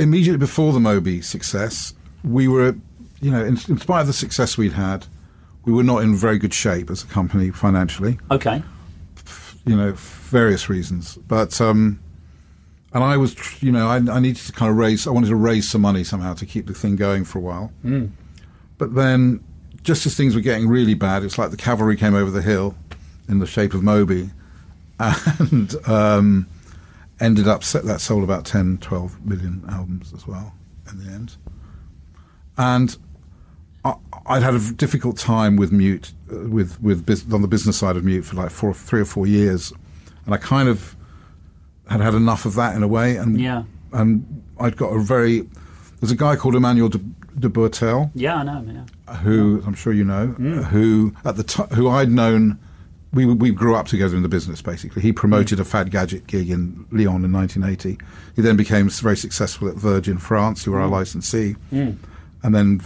immediately 0.00 0.38
before 0.38 0.72
the 0.72 0.80
Moby 0.80 1.20
success, 1.22 1.94
we 2.24 2.48
were, 2.48 2.74
you 3.20 3.30
know, 3.30 3.44
in, 3.44 3.56
in 3.68 3.78
spite 3.78 4.00
of 4.00 4.06
the 4.08 4.12
success 4.12 4.58
we'd 4.58 4.72
had, 4.72 5.06
we 5.64 5.72
were 5.72 5.84
not 5.84 6.02
in 6.02 6.16
very 6.16 6.36
good 6.38 6.52
shape 6.52 6.90
as 6.90 7.04
a 7.04 7.06
company 7.06 7.50
financially. 7.52 8.18
Okay, 8.32 8.60
You 9.66 9.76
know, 9.76 9.92
various 10.30 10.68
reasons. 10.68 11.16
But 11.28 11.60
um, 11.60 12.00
and 12.92 13.04
I 13.04 13.16
was, 13.16 13.36
you 13.62 13.70
know, 13.70 13.88
I, 13.88 13.96
I 13.96 14.20
needed 14.20 14.44
to 14.46 14.52
kind 14.52 14.70
of 14.70 14.76
raise. 14.76 15.06
I 15.06 15.10
wanted 15.10 15.28
to 15.28 15.36
raise 15.36 15.68
some 15.68 15.82
money 15.82 16.04
somehow 16.04 16.34
to 16.34 16.46
keep 16.46 16.66
the 16.66 16.74
thing 16.74 16.96
going 16.96 17.24
for 17.24 17.38
a 17.38 17.42
while. 17.42 17.72
But 18.78 18.94
then, 18.94 19.44
just 19.82 20.06
as 20.06 20.16
things 20.16 20.34
were 20.34 20.40
getting 20.40 20.68
really 20.68 20.94
bad, 20.94 21.22
it's 21.22 21.38
like 21.38 21.50
the 21.50 21.56
cavalry 21.56 21.96
came 21.96 22.14
over 22.14 22.30
the 22.30 22.42
hill 22.42 22.74
in 23.28 23.40
the 23.40 23.46
shape 23.46 23.74
of 23.74 23.82
Moby, 23.82 24.30
and 24.98 25.74
um, 25.86 26.46
ended 27.20 27.46
up 27.46 27.62
set 27.62 27.84
that 27.84 28.00
sold 28.00 28.24
about 28.24 28.46
10, 28.46 28.78
12 28.78 29.26
million 29.26 29.64
albums 29.68 30.12
as 30.14 30.26
well 30.26 30.54
in 30.90 31.04
the 31.04 31.12
end. 31.12 31.36
And 32.56 32.96
I, 33.84 33.94
I'd 34.26 34.42
had 34.42 34.54
a 34.54 34.72
difficult 34.72 35.18
time 35.18 35.56
with 35.56 35.72
Mute, 35.72 36.12
uh, 36.32 36.48
with 36.48 36.80
with 36.80 37.32
on 37.32 37.42
the 37.42 37.48
business 37.48 37.76
side 37.76 37.96
of 37.96 38.04
Mute 38.04 38.24
for 38.24 38.36
like 38.36 38.50
four, 38.50 38.72
three 38.72 39.00
or 39.00 39.04
four 39.04 39.26
years, 39.26 39.72
and 40.24 40.34
I 40.34 40.38
kind 40.38 40.68
of 40.68 40.96
had 41.88 42.00
had 42.00 42.14
enough 42.14 42.44
of 42.44 42.54
that 42.54 42.76
in 42.76 42.82
a 42.82 42.88
way. 42.88 43.16
And 43.16 43.40
Yeah. 43.40 43.62
and 43.92 44.42
I'd 44.60 44.76
got 44.76 44.88
a 44.88 45.00
very 45.00 45.46
there's 46.00 46.10
a 46.12 46.16
guy 46.16 46.36
called 46.36 46.54
Emmanuel 46.54 46.88
de, 46.88 46.98
de 47.38 47.48
Buretel 47.48 48.10
yeah, 48.14 48.36
I 48.36 48.42
know. 48.44 48.64
Yeah, 49.08 49.16
who 49.16 49.62
I'm 49.66 49.74
sure 49.74 49.92
you 49.92 50.04
know, 50.04 50.34
Mm. 50.38 50.64
who 50.64 51.14
at 51.24 51.36
the 51.36 51.42
t- 51.44 51.74
who 51.74 51.88
I'd 51.88 52.10
known. 52.10 52.58
We 53.10 53.24
we 53.24 53.50
grew 53.52 53.74
up 53.74 53.86
together 53.86 54.16
in 54.16 54.22
the 54.22 54.28
business. 54.28 54.60
Basically, 54.60 55.00
he 55.00 55.12
promoted 55.12 55.58
a 55.58 55.64
Fad 55.64 55.90
Gadget 55.90 56.26
gig 56.26 56.50
in 56.50 56.84
Lyon 56.92 57.24
in 57.24 57.32
1980. 57.32 57.96
He 58.36 58.42
then 58.42 58.54
became 58.54 58.90
very 58.90 59.16
successful 59.16 59.66
at 59.66 59.76
Virgin 59.76 60.18
France, 60.18 60.62
who 60.64 60.72
were 60.72 60.78
Mm. 60.78 60.82
our 60.82 60.88
licensee, 60.88 61.56
and 61.72 62.54
then 62.54 62.82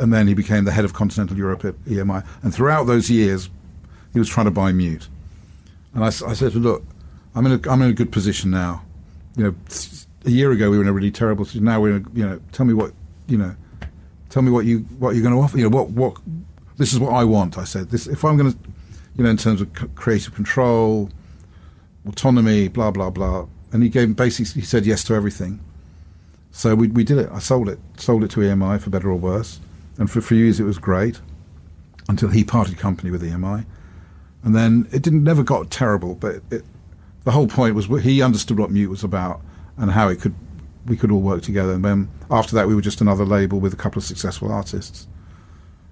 and 0.00 0.12
then 0.14 0.26
he 0.28 0.34
became 0.34 0.64
the 0.64 0.72
head 0.72 0.86
of 0.86 0.94
continental 0.94 1.36
Europe 1.36 1.62
at 1.66 1.74
EMI. 1.86 2.22
And 2.42 2.54
throughout 2.54 2.86
those 2.86 3.10
years, 3.10 3.50
he 4.14 4.18
was 4.18 4.28
trying 4.30 4.46
to 4.46 4.50
buy 4.50 4.72
Mute. 4.72 5.08
And 5.94 6.02
I 6.04 6.08
said, 6.10 6.54
look, 6.54 6.82
I'm 7.36 7.44
in 7.44 7.52
a 7.52 7.70
I'm 7.70 7.82
in 7.82 7.90
a 7.90 7.92
good 7.92 8.10
position 8.10 8.50
now. 8.50 8.82
You 9.36 9.44
know, 9.44 9.54
a 10.24 10.30
year 10.30 10.50
ago 10.50 10.70
we 10.70 10.78
were 10.78 10.82
in 10.82 10.88
a 10.88 10.92
really 10.92 11.10
terrible 11.10 11.44
situation. 11.44 11.66
Now 11.66 11.80
we're, 11.80 11.96
in 11.96 12.06
a, 12.06 12.18
you 12.18 12.26
know, 12.26 12.40
tell 12.52 12.64
me 12.64 12.72
what, 12.72 12.92
you 13.28 13.36
know, 13.36 13.54
tell 14.30 14.42
me 14.42 14.50
what 14.50 14.64
you 14.64 14.78
what 14.98 15.14
you're 15.14 15.22
going 15.22 15.34
to 15.34 15.40
offer. 15.40 15.58
You 15.58 15.64
know, 15.68 15.76
what 15.76 15.90
what 15.90 16.16
this 16.78 16.94
is 16.94 16.98
what 16.98 17.12
I 17.12 17.24
want. 17.24 17.58
I 17.58 17.64
said 17.64 17.90
this 17.90 18.06
if 18.06 18.24
I'm 18.24 18.38
going 18.38 18.52
to, 18.52 18.58
you 19.16 19.24
know, 19.24 19.30
in 19.30 19.36
terms 19.36 19.60
of 19.60 19.70
creative 19.94 20.34
control, 20.34 21.10
autonomy, 22.08 22.68
blah 22.68 22.90
blah 22.90 23.10
blah. 23.10 23.46
And 23.70 23.82
he 23.82 23.90
gave 23.90 24.16
basically 24.16 24.62
he 24.62 24.66
said 24.66 24.86
yes 24.86 25.04
to 25.04 25.14
everything. 25.14 25.60
So 26.52 26.74
we 26.74 26.88
we 26.88 27.04
did 27.04 27.18
it. 27.18 27.28
I 27.30 27.38
sold 27.38 27.68
it, 27.68 27.78
sold 27.98 28.24
it 28.24 28.30
to 28.30 28.40
EMI 28.40 28.80
for 28.80 28.88
better 28.88 29.10
or 29.10 29.16
worse, 29.16 29.60
and 29.98 30.10
for 30.10 30.20
a 30.20 30.22
few 30.22 30.38
years 30.38 30.58
it 30.58 30.64
was 30.64 30.78
great, 30.78 31.20
until 32.08 32.30
he 32.30 32.44
parted 32.44 32.78
company 32.78 33.10
with 33.10 33.22
EMI, 33.22 33.66
and 34.42 34.56
then 34.56 34.88
it 34.90 35.02
didn't 35.02 35.22
never 35.22 35.42
got 35.42 35.70
terrible. 35.70 36.14
But 36.14 36.36
it, 36.50 36.64
the 37.26 37.32
whole 37.32 37.48
point 37.48 37.74
was 37.74 37.86
he 38.04 38.22
understood 38.22 38.56
what 38.56 38.70
Mute 38.70 38.88
was 38.88 39.02
about 39.02 39.42
and 39.76 39.90
how 39.90 40.08
it 40.08 40.20
could 40.20 40.32
we 40.86 40.96
could 40.96 41.10
all 41.10 41.20
work 41.20 41.42
together. 41.42 41.72
And 41.72 41.84
then 41.84 42.08
after 42.30 42.54
that, 42.54 42.68
we 42.68 42.74
were 42.76 42.80
just 42.80 43.00
another 43.00 43.24
label 43.24 43.58
with 43.58 43.72
a 43.74 43.76
couple 43.76 43.98
of 43.98 44.04
successful 44.04 44.52
artists. 44.52 45.08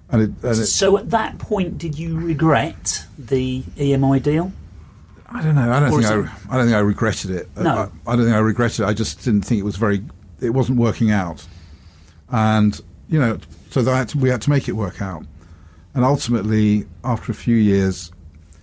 And 0.09 0.21
it, 0.21 0.29
and 0.43 0.51
it 0.53 0.65
So 0.67 0.97
at 0.97 1.09
that 1.09 1.37
point, 1.37 1.77
did 1.77 1.99
you 1.99 2.17
regret 2.17 3.05
the 3.19 3.63
EMI 3.75 4.23
deal? 4.23 4.53
I 5.27 5.41
don't 5.43 5.55
know. 5.55 5.69
I 5.73 5.81
don't 5.81 5.91
Or 5.91 6.01
think 6.01 6.05
I, 6.05 6.19
it- 6.19 6.29
I 6.49 6.55
don't 6.55 6.65
think 6.67 6.77
I 6.77 6.79
regretted 6.79 7.31
it. 7.31 7.49
No. 7.57 7.91
I, 8.07 8.11
I 8.11 8.15
don't 8.15 8.23
think 8.23 8.35
I 8.37 8.39
regretted 8.39 8.79
it. 8.79 8.85
I 8.85 8.93
just 8.93 9.25
didn't 9.25 9.41
think 9.41 9.59
it 9.59 9.65
was 9.65 9.75
very. 9.75 10.01
It 10.39 10.51
wasn't 10.51 10.77
working 10.77 11.11
out, 11.11 11.45
and 12.29 12.79
you 13.09 13.19
know, 13.19 13.39
so 13.71 13.81
that 13.81 13.93
I 13.93 13.97
had 13.97 14.09
to, 14.09 14.17
we 14.19 14.29
had 14.29 14.41
to 14.43 14.49
make 14.49 14.69
it 14.69 14.73
work 14.73 15.01
out. 15.01 15.25
And 15.95 16.05
ultimately, 16.05 16.85
after 17.03 17.31
a 17.31 17.35
few 17.35 17.55
years, 17.57 18.11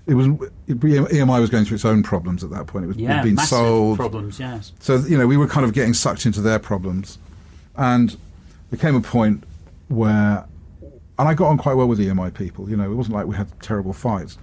it 0.07 0.15
was 0.15 0.29
EMI 0.75 1.41
was 1.41 1.51
going 1.51 1.65
through 1.65 1.77
its 1.77 1.85
own 1.85 2.03
problems 2.03 2.43
at 2.45 2.51
that 2.51 2.67
point. 2.67 2.85
It 2.85 2.89
was 2.89 2.97
Yeah, 2.97 3.23
massive 3.25 3.49
sold. 3.49 3.99
problems. 3.99 4.39
Yes. 4.39 4.73
So 4.81 4.97
you 4.97 5.17
know, 5.19 5.27
we 5.27 5.37
were 5.37 5.47
kind 5.47 5.65
of 5.65 5.73
getting 5.73 5.95
sucked 5.95 6.27
into 6.27 6.41
their 6.41 6.59
problems, 6.59 7.19
and 7.77 8.17
there 8.71 8.79
came 8.79 8.95
a 8.95 9.01
point 9.01 9.45
where, 9.89 10.45
and 11.19 11.29
I 11.29 11.35
got 11.35 11.49
on 11.49 11.59
quite 11.59 11.75
well 11.75 11.87
with 11.89 11.99
the 11.99 12.07
EMI 12.09 12.33
people. 12.35 12.69
You 12.71 12.77
know, 12.77 12.91
it 12.91 12.95
wasn't 12.95 13.17
like 13.17 13.27
we 13.27 13.37
had 13.37 13.49
terrible 13.61 13.93
fights. 13.93 14.39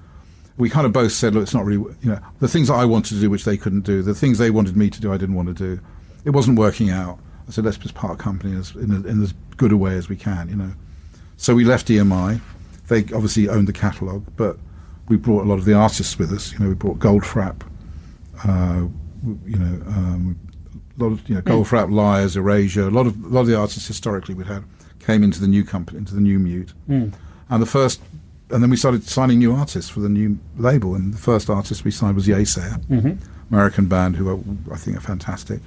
We 0.58 0.70
kind 0.70 0.86
of 0.86 0.92
both 0.92 1.14
said, 1.14 1.34
look, 1.36 1.44
it's 1.44 1.54
not 1.54 1.64
really, 1.66 1.82
you 2.02 2.10
know, 2.12 2.20
the 2.40 2.48
things 2.50 2.68
that 2.68 2.74
I 2.74 2.84
wanted 2.86 3.16
to 3.16 3.22
do, 3.22 3.30
which 3.30 3.46
they 3.46 3.56
couldn't 3.56 3.82
do, 3.86 4.02
the 4.04 4.14
things 4.14 4.38
they 4.40 4.50
wanted 4.52 4.76
me 4.76 4.90
to 4.90 5.00
do, 5.00 5.14
I 5.14 5.18
didn't 5.18 5.36
want 5.36 5.48
to 5.48 5.54
do. 5.54 5.82
It 6.26 6.32
wasn't 6.32 6.60
working 6.60 6.90
out. 6.90 7.18
I 7.48 7.52
said, 7.52 7.64
let's 7.64 7.78
just 7.78 7.96
part 7.96 8.20
company 8.20 8.56
as, 8.58 8.76
in, 8.76 8.92
a, 8.92 9.08
in 9.08 9.24
as 9.24 9.34
good 9.56 9.72
a 9.72 9.78
way 9.78 9.96
as 9.96 10.10
we 10.10 10.18
can, 10.18 10.50
you 10.50 10.58
know. 10.58 10.74
So 11.38 11.56
we 11.56 11.64
left 11.64 11.88
EMI. 11.88 12.42
They 12.90 13.00
obviously 13.04 13.48
owned 13.48 13.68
the 13.70 13.74
catalogue, 13.74 14.26
but 14.36 14.58
we 15.10 15.18
brought 15.18 15.44
a 15.44 15.48
lot 15.50 15.58
of 15.60 15.66
the 15.66 15.74
artists 15.74 16.18
with 16.18 16.32
us. 16.32 16.54
You 16.54 16.60
know, 16.60 16.70
we 16.70 16.76
brought 16.76 17.00
Goldfrapp, 17.00 17.62
uh, 18.48 18.88
you 19.46 19.58
know, 19.58 19.82
um, 19.88 20.40
a 20.98 21.04
lot 21.04 21.12
of 21.12 21.28
you 21.28 21.36
know 21.36 21.42
Goldfrapp, 21.42 21.92
Liars, 21.92 22.38
Erasure. 22.38 22.88
A 22.88 22.92
lot 22.92 23.08
of 23.08 23.22
a 23.26 23.28
lot 23.28 23.42
of 23.42 23.48
the 23.48 23.58
artists 23.58 23.88
historically 23.88 24.36
we'd 24.36 24.48
had 24.48 24.64
came 25.00 25.24
into 25.24 25.42
the 25.42 25.48
new 25.48 25.64
company, 25.64 25.98
into 25.98 26.14
the 26.16 26.22
new 26.22 26.40
Mute, 26.40 26.74
and 27.50 27.62
the 27.62 27.66
first, 27.66 28.00
and 28.52 28.62
then 28.62 28.70
we 28.70 28.78
started 28.78 29.04
signing 29.04 29.40
new 29.40 29.54
artists 29.54 29.90
for 29.90 30.00
the 30.00 30.10
new 30.10 30.38
label. 30.58 30.96
And 30.96 31.14
the 31.14 31.18
first 31.18 31.50
artist 31.50 31.84
we 31.84 31.92
signed 31.92 32.16
was 32.16 32.28
Yeasayer, 32.28 33.18
American 33.50 33.88
band 33.88 34.16
who 34.16 34.30
are, 34.30 34.40
I 34.74 34.78
think 34.78 34.96
are 34.98 35.02
fantastic. 35.02 35.62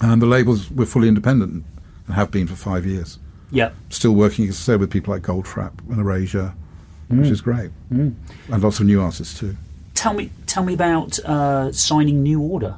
And 0.00 0.20
the 0.20 0.26
labels 0.26 0.70
were 0.70 0.84
fully 0.84 1.08
independent 1.08 1.64
and 2.06 2.14
have 2.14 2.30
been 2.30 2.46
for 2.46 2.54
five 2.54 2.84
years. 2.84 3.18
Yep. 3.50 3.74
Still 3.88 4.12
working, 4.12 4.46
as 4.48 4.56
I 4.56 4.60
said, 4.60 4.80
with 4.80 4.90
people 4.90 5.14
like 5.14 5.22
Goldfrapp 5.22 5.72
and 5.88 6.00
Erasure, 6.00 6.52
which 7.08 7.28
is 7.28 7.40
great, 7.40 7.70
and 7.90 8.16
lots 8.48 8.80
of 8.80 8.86
new 8.86 9.00
artists 9.00 9.38
too. 9.38 9.56
Tell 9.94 10.12
me, 10.14 10.30
tell 10.46 10.62
me 10.64 10.74
about 10.74 11.18
uh, 11.20 11.72
signing 11.72 12.22
New 12.22 12.40
Order. 12.40 12.76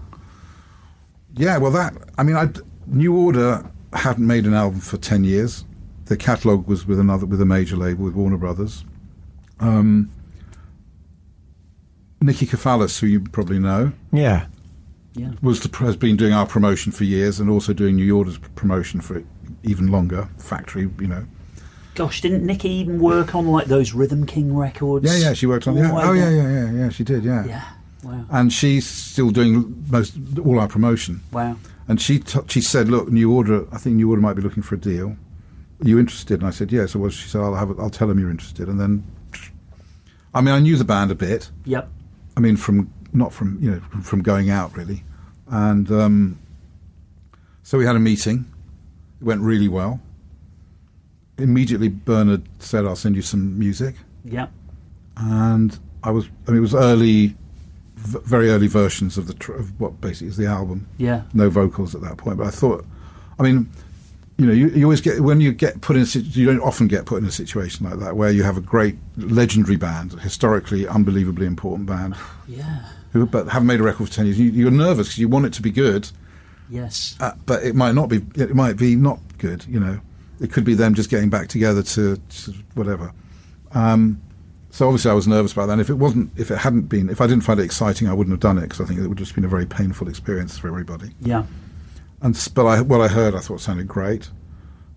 Yeah, 1.35 1.59
well, 1.59 1.73
that 1.73 1.95
I 2.17 2.23
mean, 2.23 2.37
I 2.37 2.49
New 2.87 3.17
Order 3.17 3.69
hadn't 3.93 4.27
made 4.27 4.45
an 4.47 4.55
album 4.55 4.81
for 4.81 4.97
ten 4.99 5.25
years. 5.25 5.65
The 6.07 6.17
catalogue 6.17 6.67
was 6.67 6.87
with 6.87 6.99
another 7.01 7.27
with 7.27 7.41
a 7.41 7.45
major 7.45 7.77
label 7.77 8.05
with 8.05 8.15
Warner 8.15 8.39
Brothers. 8.39 8.85
Um, 9.61 10.11
Nikki 12.21 12.47
Kefalis, 12.47 12.99
who 13.01 13.07
you 13.07 13.21
probably 13.21 13.59
know, 13.59 13.93
Yeah. 14.13 14.47
Yeah. 15.15 15.33
was 15.43 15.61
the, 15.61 15.77
has 15.79 15.97
been 15.97 16.17
doing 16.17 16.33
our 16.33 16.47
promotion 16.47 16.93
for 16.93 17.05
years 17.05 17.41
and 17.41 17.51
also 17.51 17.73
doing 17.73 17.97
New 17.97 18.17
Order's 18.17 18.39
promotion 18.39 19.01
for 19.01 19.23
even 19.65 19.89
longer. 19.89 20.29
Factory, 20.39 20.89
you 21.01 21.07
know. 21.07 21.25
Gosh, 21.99 22.21
didn't 22.21 22.47
Nikki 22.47 22.69
even 22.71 23.01
work 23.01 23.35
on 23.35 23.49
like 23.49 23.67
those 23.67 23.93
Rhythm 23.93 24.25
King 24.25 24.57
records? 24.57 25.05
Yeah, 25.05 25.19
yeah, 25.19 25.33
she 25.33 25.47
worked 25.47 25.67
on. 25.67 25.77
Yeah. 25.77 25.91
All 25.91 26.01
the 26.01 26.09
way 26.09 26.09
Oh, 26.09 26.13
yeah, 26.13 26.31
yeah, 26.31 26.49
yeah, 26.49 26.73
yeah. 26.73 26.89
She 26.91 27.03
did. 27.03 27.25
Yeah. 27.25 27.45
Yeah. 27.45 27.65
Wow. 28.05 28.25
And 28.31 28.53
she's 28.53 28.87
still 28.87 29.31
doing 29.31 29.85
most 29.91 30.17
all 30.45 30.61
our 30.61 30.69
promotion. 30.69 31.23
Wow. 31.33 31.57
And 31.89 32.01
she 32.01 32.21
t- 32.21 32.39
she 32.47 32.61
said, 32.61 32.89
"Look, 32.89 33.09
New 33.09 33.35
Order. 33.35 33.67
I 33.73 33.79
think 33.79 33.97
New 33.97 34.09
Order 34.11 34.23
might 34.23 34.35
be 34.35 34.43
looking 34.43 34.63
for 34.63 34.77
a 34.77 34.79
deal. 34.79 35.17
Are 35.83 35.89
you 35.89 35.99
interested?" 35.99 36.39
And 36.39 36.47
I 36.47 36.51
said, 36.51 36.71
"Yes." 36.71 36.93
So 36.93 37.01
well, 37.01 37.11
she 37.11 37.29
said, 37.29 37.41
"I'll 37.41 37.57
have. 37.57 37.77
A, 37.77 37.83
I'll 37.83 37.91
tell 37.91 38.07
them 38.07 38.21
you're 38.21 38.31
interested." 38.31 38.69
And 38.69 38.79
then, 38.79 39.03
I 40.33 40.41
mean, 40.41 40.55
I 40.55 40.61
knew 40.61 40.77
the 40.77 40.85
band 40.85 41.11
a 41.11 41.17
bit. 41.17 41.51
Yep. 41.65 41.89
I 42.37 42.41
mean, 42.41 42.57
from 42.57 42.93
not 43.13 43.33
from 43.33 43.59
you 43.61 43.73
know 43.73 43.81
from, 43.81 44.03
from 44.03 44.23
going 44.23 44.51
out 44.51 44.77
really, 44.77 45.03
and 45.49 45.91
um, 45.91 46.39
so 47.65 47.77
we 47.77 47.87
had 47.87 47.97
a 47.97 48.01
meeting. 48.01 48.45
It 49.21 49.25
went 49.25 49.41
really 49.41 49.67
well. 49.67 50.01
Immediately, 51.39 51.89
Bernard 51.89 52.43
said, 52.59 52.85
"I'll 52.85 52.97
send 52.97 53.17
you 53.17 53.23
some 53.23 53.59
music." 53.59 53.95
Yeah. 54.25 54.49
and 55.17 55.79
I 56.03 56.11
was. 56.11 56.27
I 56.47 56.51
mean, 56.51 56.59
it 56.59 56.61
was 56.61 56.75
early, 56.75 57.37
v- 57.97 58.19
very 58.25 58.51
early 58.51 58.67
versions 58.67 59.17
of 59.19 59.27
the 59.27 59.35
tr- 59.35 59.53
of 59.55 59.79
what 59.81 60.01
basically 60.01 60.29
is 60.29 60.37
the 60.37 60.47
album. 60.47 60.87
Yeah. 60.99 61.23
No 61.35 61.51
vocals 61.51 61.95
at 61.95 62.01
that 62.03 62.17
point, 62.19 62.39
but 62.39 62.47
I 62.47 62.51
thought, 62.51 62.85
I 63.39 63.43
mean, 63.43 63.69
you 64.37 64.47
know, 64.47 64.53
you, 64.53 64.69
you 64.69 64.85
always 64.85 65.01
get 65.01 65.21
when 65.21 65.41
you 65.41 65.53
get 65.53 65.81
put 65.81 65.97
in. 65.97 66.07
You 66.15 66.47
don't 66.47 66.61
often 66.61 66.87
get 66.89 67.07
put 67.07 67.23
in 67.23 67.29
a 67.29 67.33
situation 67.33 67.89
like 67.89 67.99
that 68.01 68.17
where 68.17 68.31
you 68.31 68.43
have 68.45 68.57
a 68.57 68.61
great 68.61 68.97
legendary 69.17 69.77
band, 69.77 70.13
historically 70.21 70.87
unbelievably 70.87 71.47
important 71.47 71.89
band, 71.89 72.15
Yeah. 72.49 72.85
who 73.13 73.27
but 73.27 73.49
haven't 73.49 73.67
made 73.67 73.81
a 73.81 73.85
record 73.85 74.09
for 74.09 74.15
ten 74.15 74.27
years. 74.27 74.39
You, 74.39 74.51
you're 74.51 74.71
nervous 74.71 75.09
because 75.09 75.19
you 75.19 75.29
want 75.29 75.47
it 75.47 75.53
to 75.55 75.63
be 75.63 75.71
good, 75.71 76.11
Yes. 76.71 77.17
uh, 77.21 77.33
but 77.47 77.63
it 77.65 77.75
might 77.75 77.95
not 77.97 78.09
be. 78.09 78.25
It 78.37 78.55
might 78.55 78.77
be 78.77 78.95
not 78.95 79.19
good. 79.39 79.65
You 79.67 79.81
know, 79.81 80.01
it 80.41 80.53
could 80.53 80.65
be 80.65 80.75
them 80.75 80.95
just 80.95 81.11
getting 81.11 81.31
back 81.31 81.49
together 81.49 81.83
to, 81.83 82.17
to 82.17 82.55
whatever. 82.75 83.13
Um, 83.73 84.21
so 84.71 84.87
obviously, 84.87 85.11
I 85.11 85.15
was 85.15 85.27
nervous 85.27 85.53
about 85.53 85.67
that. 85.67 85.73
And 85.73 85.81
if 85.81 85.91
it 85.91 85.95
wasn't, 85.95 86.31
if 86.37 86.51
it 86.51 86.59
hadn't 86.59 86.83
been, 86.83 87.09
if 87.09 87.21
I 87.21 87.27
didn't 87.27 87.43
find 87.45 87.59
it 87.59 87.65
exciting, 87.65 88.07
I 88.09 88.13
wouldn't 88.13 88.33
have 88.33 88.41
done 88.41 88.59
it 88.59 88.63
because 88.63 88.81
I 88.81 88.85
think 88.85 88.99
it 88.99 89.03
would 89.03 89.19
have 89.19 89.27
just 89.27 89.35
been 89.35 89.45
a 89.45 89.49
very 89.49 89.67
painful 89.67 90.09
experience 90.09 90.59
for 90.59 90.69
everybody. 90.69 91.11
Yeah. 91.21 91.45
And 92.21 92.49
but 92.55 92.67
I, 92.67 92.81
what 92.83 93.01
I 93.01 93.09
heard, 93.09 93.35
I 93.35 93.39
thought 93.39 93.61
sounded 93.61 93.89
great, 93.89 94.31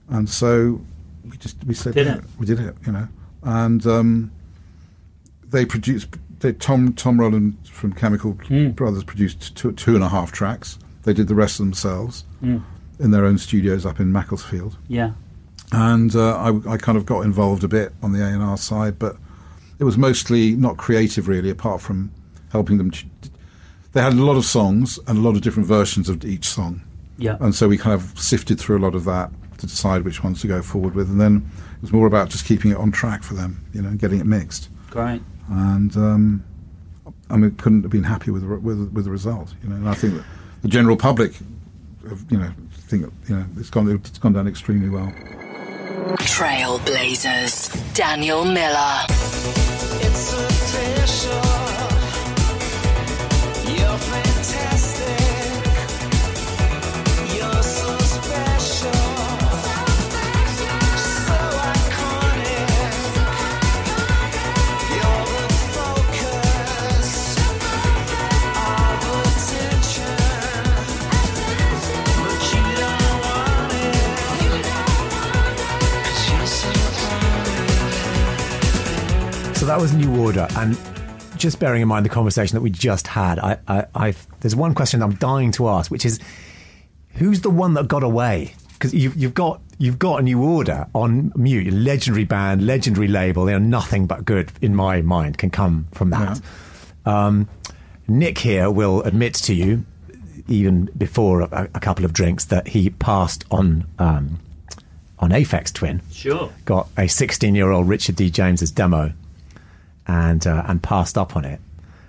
and 0.09 0.29
so 0.29 0.81
we 1.29 1.37
just 1.37 1.63
we 1.65 1.73
said 1.73 1.93
Did 1.93 2.07
yeah, 2.07 2.17
it. 2.17 2.23
we 2.39 2.45
did 2.45 2.59
it, 2.59 2.75
you 2.85 2.91
know. 2.91 3.07
And 3.43 3.85
um, 3.87 4.31
they 5.47 5.65
produced. 5.65 6.09
They, 6.39 6.53
Tom 6.53 6.93
Tom 6.93 7.19
Rowland 7.19 7.57
from 7.67 7.93
Chemical 7.93 8.33
Brothers 8.73 9.03
produced 9.03 9.55
two, 9.55 9.71
two 9.73 9.93
and 9.95 10.03
a 10.03 10.09
half 10.09 10.31
tracks. 10.31 10.79
They 11.03 11.13
did 11.13 11.27
the 11.27 11.35
rest 11.35 11.57
themselves 11.59 12.25
in 12.41 13.11
their 13.11 13.25
own 13.25 13.37
studios 13.37 13.85
up 13.85 13.99
in 13.99 14.11
Macclesfield 14.11 14.77
Yeah. 14.87 15.11
And 15.71 16.15
uh, 16.15 16.35
I, 16.37 16.73
I 16.73 16.77
kind 16.77 16.97
of 16.97 17.05
got 17.05 17.21
involved 17.21 17.63
a 17.63 17.67
bit 17.67 17.93
on 18.01 18.11
the 18.11 18.21
A 18.23 18.27
and 18.27 18.41
R 18.43 18.57
side, 18.57 18.99
but 18.99 19.15
it 19.79 19.83
was 19.83 19.97
mostly 19.97 20.51
not 20.55 20.77
creative 20.77 21.27
really, 21.27 21.49
apart 21.49 21.81
from 21.81 22.11
helping 22.51 22.77
them. 22.77 22.91
Ch- 22.91 23.05
they 23.93 24.01
had 24.01 24.13
a 24.13 24.23
lot 24.23 24.37
of 24.37 24.45
songs 24.45 24.99
and 25.07 25.17
a 25.17 25.21
lot 25.21 25.35
of 25.35 25.41
different 25.41 25.67
versions 25.67 26.07
of 26.09 26.23
each 26.23 26.45
song, 26.45 26.81
Yeah. 27.17 27.37
and 27.39 27.53
so 27.53 27.67
we 27.67 27.77
kind 27.77 27.93
of 27.93 28.17
sifted 28.19 28.59
through 28.59 28.77
a 28.77 28.83
lot 28.83 28.95
of 28.95 29.03
that 29.05 29.29
to 29.57 29.67
decide 29.67 30.03
which 30.03 30.23
ones 30.23 30.41
to 30.41 30.47
go 30.47 30.61
forward 30.61 30.95
with, 30.95 31.09
and 31.09 31.19
then 31.19 31.49
it 31.75 31.81
was 31.81 31.91
more 31.91 32.07
about 32.07 32.29
just 32.29 32.45
keeping 32.45 32.71
it 32.71 32.77
on 32.77 32.91
track 32.91 33.21
for 33.23 33.33
them, 33.33 33.63
you 33.73 33.81
know, 33.81 33.89
and 33.89 33.99
getting 33.99 34.19
it 34.19 34.25
mixed. 34.25 34.69
Great. 34.89 35.21
And 35.49 35.95
um, 35.97 36.43
I 37.29 37.35
mean, 37.37 37.51
couldn't 37.55 37.81
have 37.83 37.91
been 37.91 38.03
happy 38.03 38.31
with 38.31 38.43
the, 38.47 38.55
with 38.59 38.91
with 38.93 39.03
the 39.05 39.11
result, 39.11 39.53
you 39.63 39.69
know. 39.69 39.75
And 39.75 39.89
I 39.89 39.93
think 39.93 40.13
that 40.15 40.23
the 40.61 40.67
general 40.69 40.95
public, 40.95 41.33
have, 42.07 42.23
you 42.29 42.37
know, 42.37 42.51
think 42.91 43.13
you 43.29 43.35
know 43.35 43.45
it's 43.57 43.69
gone 43.69 43.89
it's 43.89 44.19
gone 44.19 44.33
down 44.33 44.47
extremely 44.47 44.89
well. 44.89 45.11
Trailblazers. 46.17 47.69
Daniel 47.93 48.43
Miller. 48.43 49.05
Order, 80.31 80.47
and 80.55 80.77
just 81.35 81.59
bearing 81.59 81.81
in 81.81 81.89
mind 81.89 82.05
the 82.05 82.09
conversation 82.09 82.55
that 82.55 82.61
we 82.61 82.69
just 82.69 83.05
had, 83.05 83.37
I, 83.37 83.57
I, 83.67 83.85
I've, 83.93 84.27
there's 84.39 84.55
one 84.55 84.73
question 84.73 85.03
I'm 85.03 85.15
dying 85.15 85.51
to 85.53 85.67
ask, 85.67 85.91
which 85.91 86.05
is, 86.05 86.21
who's 87.15 87.41
the 87.41 87.49
one 87.49 87.73
that 87.73 87.89
got 87.89 88.01
away? 88.01 88.53
Because 88.71 88.93
you've, 88.93 89.17
you've 89.17 89.33
got 89.33 89.59
you've 89.77 89.99
got 89.99 90.21
a 90.21 90.23
new 90.23 90.41
order 90.41 90.87
on 90.95 91.33
mute, 91.35 91.73
legendary 91.73 92.23
band, 92.23 92.65
legendary 92.65 93.09
label. 93.09 93.49
You 93.49 93.59
know, 93.59 93.65
nothing 93.65 94.07
but 94.07 94.23
good 94.23 94.53
in 94.61 94.73
my 94.73 95.01
mind 95.01 95.37
can 95.37 95.49
come 95.49 95.87
from 95.91 96.11
that. 96.11 96.39
Um, 97.05 97.49
Nick 98.07 98.37
here 98.37 98.71
will 98.71 99.01
admit 99.01 99.33
to 99.33 99.53
you, 99.53 99.83
even 100.47 100.85
before 100.97 101.41
a, 101.41 101.67
a 101.75 101.79
couple 101.81 102.05
of 102.05 102.13
drinks, 102.13 102.45
that 102.45 102.69
he 102.69 102.89
passed 102.89 103.43
on 103.51 103.85
um, 103.99 104.39
on 105.19 105.31
Aphex 105.31 105.73
Twin. 105.73 106.01
Sure. 106.09 106.49
Got 106.63 106.87
a 106.95 107.09
16 107.09 107.53
year 107.53 107.69
old 107.69 107.89
Richard 107.89 108.15
D 108.15 108.29
James's 108.29 108.71
demo, 108.71 109.11
and 110.11 110.45
uh, 110.45 110.63
and 110.67 110.83
passed 110.83 111.17
up 111.17 111.35
on 111.35 111.45
it. 111.45 111.59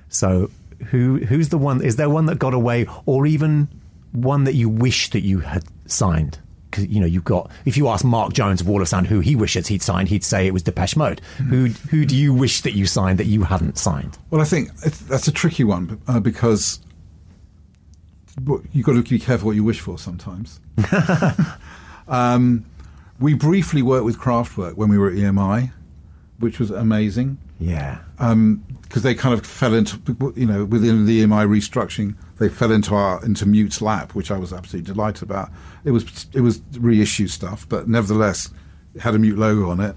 So 0.09 0.51
who 0.91 1.19
who's 1.19 1.51
the 1.51 1.59
one? 1.59 1.83
Is 1.83 1.97
there 1.97 2.11
one 2.11 2.27
that 2.27 2.39
got 2.39 2.55
away, 2.55 2.87
or 3.07 3.27
even 3.27 3.69
one 4.13 4.45
that 4.45 4.55
you 4.55 4.69
wish 4.69 5.11
that 5.11 5.21
you 5.21 5.41
had 5.41 5.65
signed? 5.87 6.39
Because 6.71 6.87
you 6.89 7.01
know 7.01 7.07
you've 7.07 7.25
got. 7.25 7.51
If 7.65 7.77
you 7.77 7.89
ask 7.89 8.05
Mark 8.05 8.33
Jones 8.33 8.61
of 8.61 8.69
Wall 8.69 8.83
of 8.83 8.89
Sound 8.89 9.07
who 9.07 9.21
he 9.21 9.37
wishes 9.37 9.69
he'd 9.69 9.83
signed, 9.83 10.09
he'd 10.09 10.25
say 10.25 10.47
it 10.47 10.53
was 10.53 10.63
Depeche 10.63 10.97
Mode. 10.97 11.21
Who 11.49 11.67
who 11.91 12.05
do 12.05 12.17
you 12.17 12.35
wish 12.35 12.63
that 12.63 12.73
you 12.73 12.87
signed 12.87 13.19
that 13.19 13.27
you 13.27 13.45
hadn't 13.45 13.79
signed? 13.79 14.19
Well, 14.31 14.41
I 14.41 14.45
think 14.45 14.75
that's 14.75 15.29
a 15.29 15.33
tricky 15.33 15.65
one 15.65 16.01
uh, 16.09 16.19
because 16.19 16.81
you've 18.73 18.87
got 18.87 18.95
to 18.95 19.03
be 19.03 19.19
careful 19.19 19.47
what 19.47 19.57
you 19.57 19.65
wish 19.65 19.81
for 19.81 19.99
sometimes. 19.99 20.59
um, 22.09 22.65
we 23.21 23.35
briefly 23.35 23.83
worked 23.83 24.05
with 24.05 24.19
Kraftwerk 24.19 24.75
when 24.75 24.89
we 24.89 24.99
were 24.99 25.09
at 25.09 25.15
EMI, 25.15 25.71
which 26.39 26.59
was 26.59 26.71
amazing 26.71 27.39
Yeah. 27.63 28.01
Um, 28.19 28.65
because 28.83 29.05
they 29.05 29.15
kind 29.15 29.33
of 29.33 29.47
fell 29.47 29.73
into, 29.73 29.99
you 30.37 30.45
know, 30.45 30.67
within 30.67 31.07
the 31.07 31.23
EMI 31.23 31.49
restructuring, 31.49 32.15
they 32.39 32.51
fell 32.51 32.71
into 32.71 32.95
our 32.95 33.25
into 33.25 33.47
Mute's 33.47 33.81
lap, 33.81 34.15
which 34.15 34.31
I 34.31 34.37
was 34.37 34.53
absolutely 34.53 34.93
delighted 34.93 35.23
about. 35.23 35.51
It 35.85 35.93
was 35.93 36.27
it 36.35 36.43
was 36.43 36.61
reissue 36.79 37.27
stuff, 37.29 37.67
but 37.67 37.89
nevertheless, 37.89 38.51
it 38.95 39.01
had 39.01 39.15
a 39.15 39.19
Mute 39.19 39.39
logo 39.39 39.71
on 39.71 39.81
it. 39.81 39.97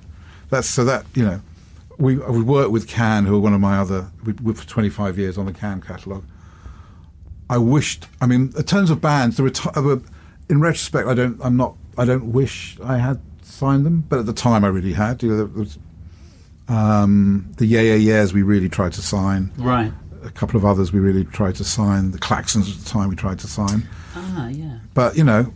That's 0.50 0.70
so 0.70 0.86
that 0.86 1.06
you 1.14 1.26
know, 1.26 1.42
we 1.98 2.16
we 2.16 2.42
worked 2.42 2.72
with 2.72 2.88
Can, 2.88 3.26
who 3.26 3.36
are 3.36 3.40
one 3.40 3.54
of 3.54 3.60
my 3.60 3.78
other 3.78 4.12
we, 4.24 4.32
we 4.34 4.54
for 4.54 4.66
25 4.66 5.18
years 5.18 5.38
on 5.38 5.46
the 5.46 5.54
Can 5.54 5.82
catalogue. 5.82 6.24
I 7.50 7.58
wished. 7.58 8.08
I 8.22 8.28
mean, 8.28 8.54
in 8.56 8.64
terms 8.64 8.90
of 8.90 9.02
bands, 9.02 9.36
there 9.36 9.44
were 9.44 10.02
in 10.50 10.62
retrospect, 10.62 11.08
I 11.08 11.14
don't. 11.14 11.40
I'm 11.44 11.58
not. 11.58 11.76
I 11.98 12.06
don't 12.06 12.32
wish 12.32 12.78
I 12.82 12.98
had 12.98 13.20
signed 13.42 13.86
them, 13.86 14.06
but 14.08 14.20
at 14.20 14.26
the 14.26 14.34
time, 14.34 14.64
I 14.64 14.68
really 14.68 14.94
had. 14.94 15.22
You 15.22 15.30
know, 15.30 15.38
there 15.38 15.46
was, 15.48 15.80
um, 16.68 17.52
the 17.58 17.66
Yeah 17.66 17.82
Yeah 17.82 17.96
Yeahs 17.96 18.34
we 18.34 18.42
really 18.44 18.70
tried 18.70 18.94
to 18.94 19.02
sign. 19.02 19.52
Right. 19.58 19.92
A 20.24 20.32
couple 20.32 20.58
of 20.58 20.66
others 20.66 20.92
we 20.92 21.00
really 21.00 21.24
tried 21.26 21.56
to 21.56 21.64
sign. 21.64 22.12
The 22.12 22.18
Klaxons 22.18 22.70
at 22.72 22.84
the 22.84 22.90
time 22.90 23.10
we 23.10 23.16
tried 23.16 23.40
to 23.40 23.48
sign. 23.48 23.88
Ah, 24.16 24.48
yeah. 24.48 24.80
But 24.94 25.18
you 25.18 25.24
know, 25.24 25.54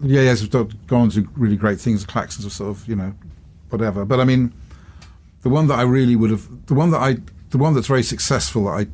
the 0.00 0.08
Yeah 0.08 0.22
Yeahs 0.22 0.40
have 0.40 0.50
gone 0.50 1.00
on 1.02 1.10
to 1.10 1.28
really 1.36 1.56
great 1.56 1.80
things. 1.80 2.04
The 2.04 2.10
Klaxons 2.12 2.46
are 2.46 2.50
sort 2.50 2.70
of 2.70 2.88
you 2.88 2.96
know, 2.96 3.14
whatever. 3.68 4.04
But 4.04 4.20
I 4.20 4.24
mean, 4.24 4.52
the 5.42 5.50
one 5.50 5.66
that 5.68 5.78
I 5.78 5.82
really 5.82 6.16
would 6.16 6.30
have, 6.30 6.66
the 6.66 6.74
one 6.74 6.90
that 6.90 6.98
I, 7.00 7.16
the 7.50 7.58
one 7.58 7.74
that's 7.74 7.86
very 7.86 8.02
successful 8.02 8.64
that 8.64 8.70
I 8.70 8.84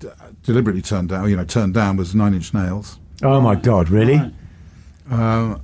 d- 0.00 0.08
deliberately 0.42 0.82
turned 0.82 1.10
down, 1.10 1.28
you 1.28 1.36
know, 1.36 1.44
turned 1.44 1.74
down 1.74 1.96
was 1.96 2.14
Nine 2.14 2.34
Inch 2.34 2.52
Nails. 2.52 2.98
Oh 3.22 3.40
my 3.40 3.54
God! 3.54 3.88
Really? 3.90 4.16
Right. 4.18 5.60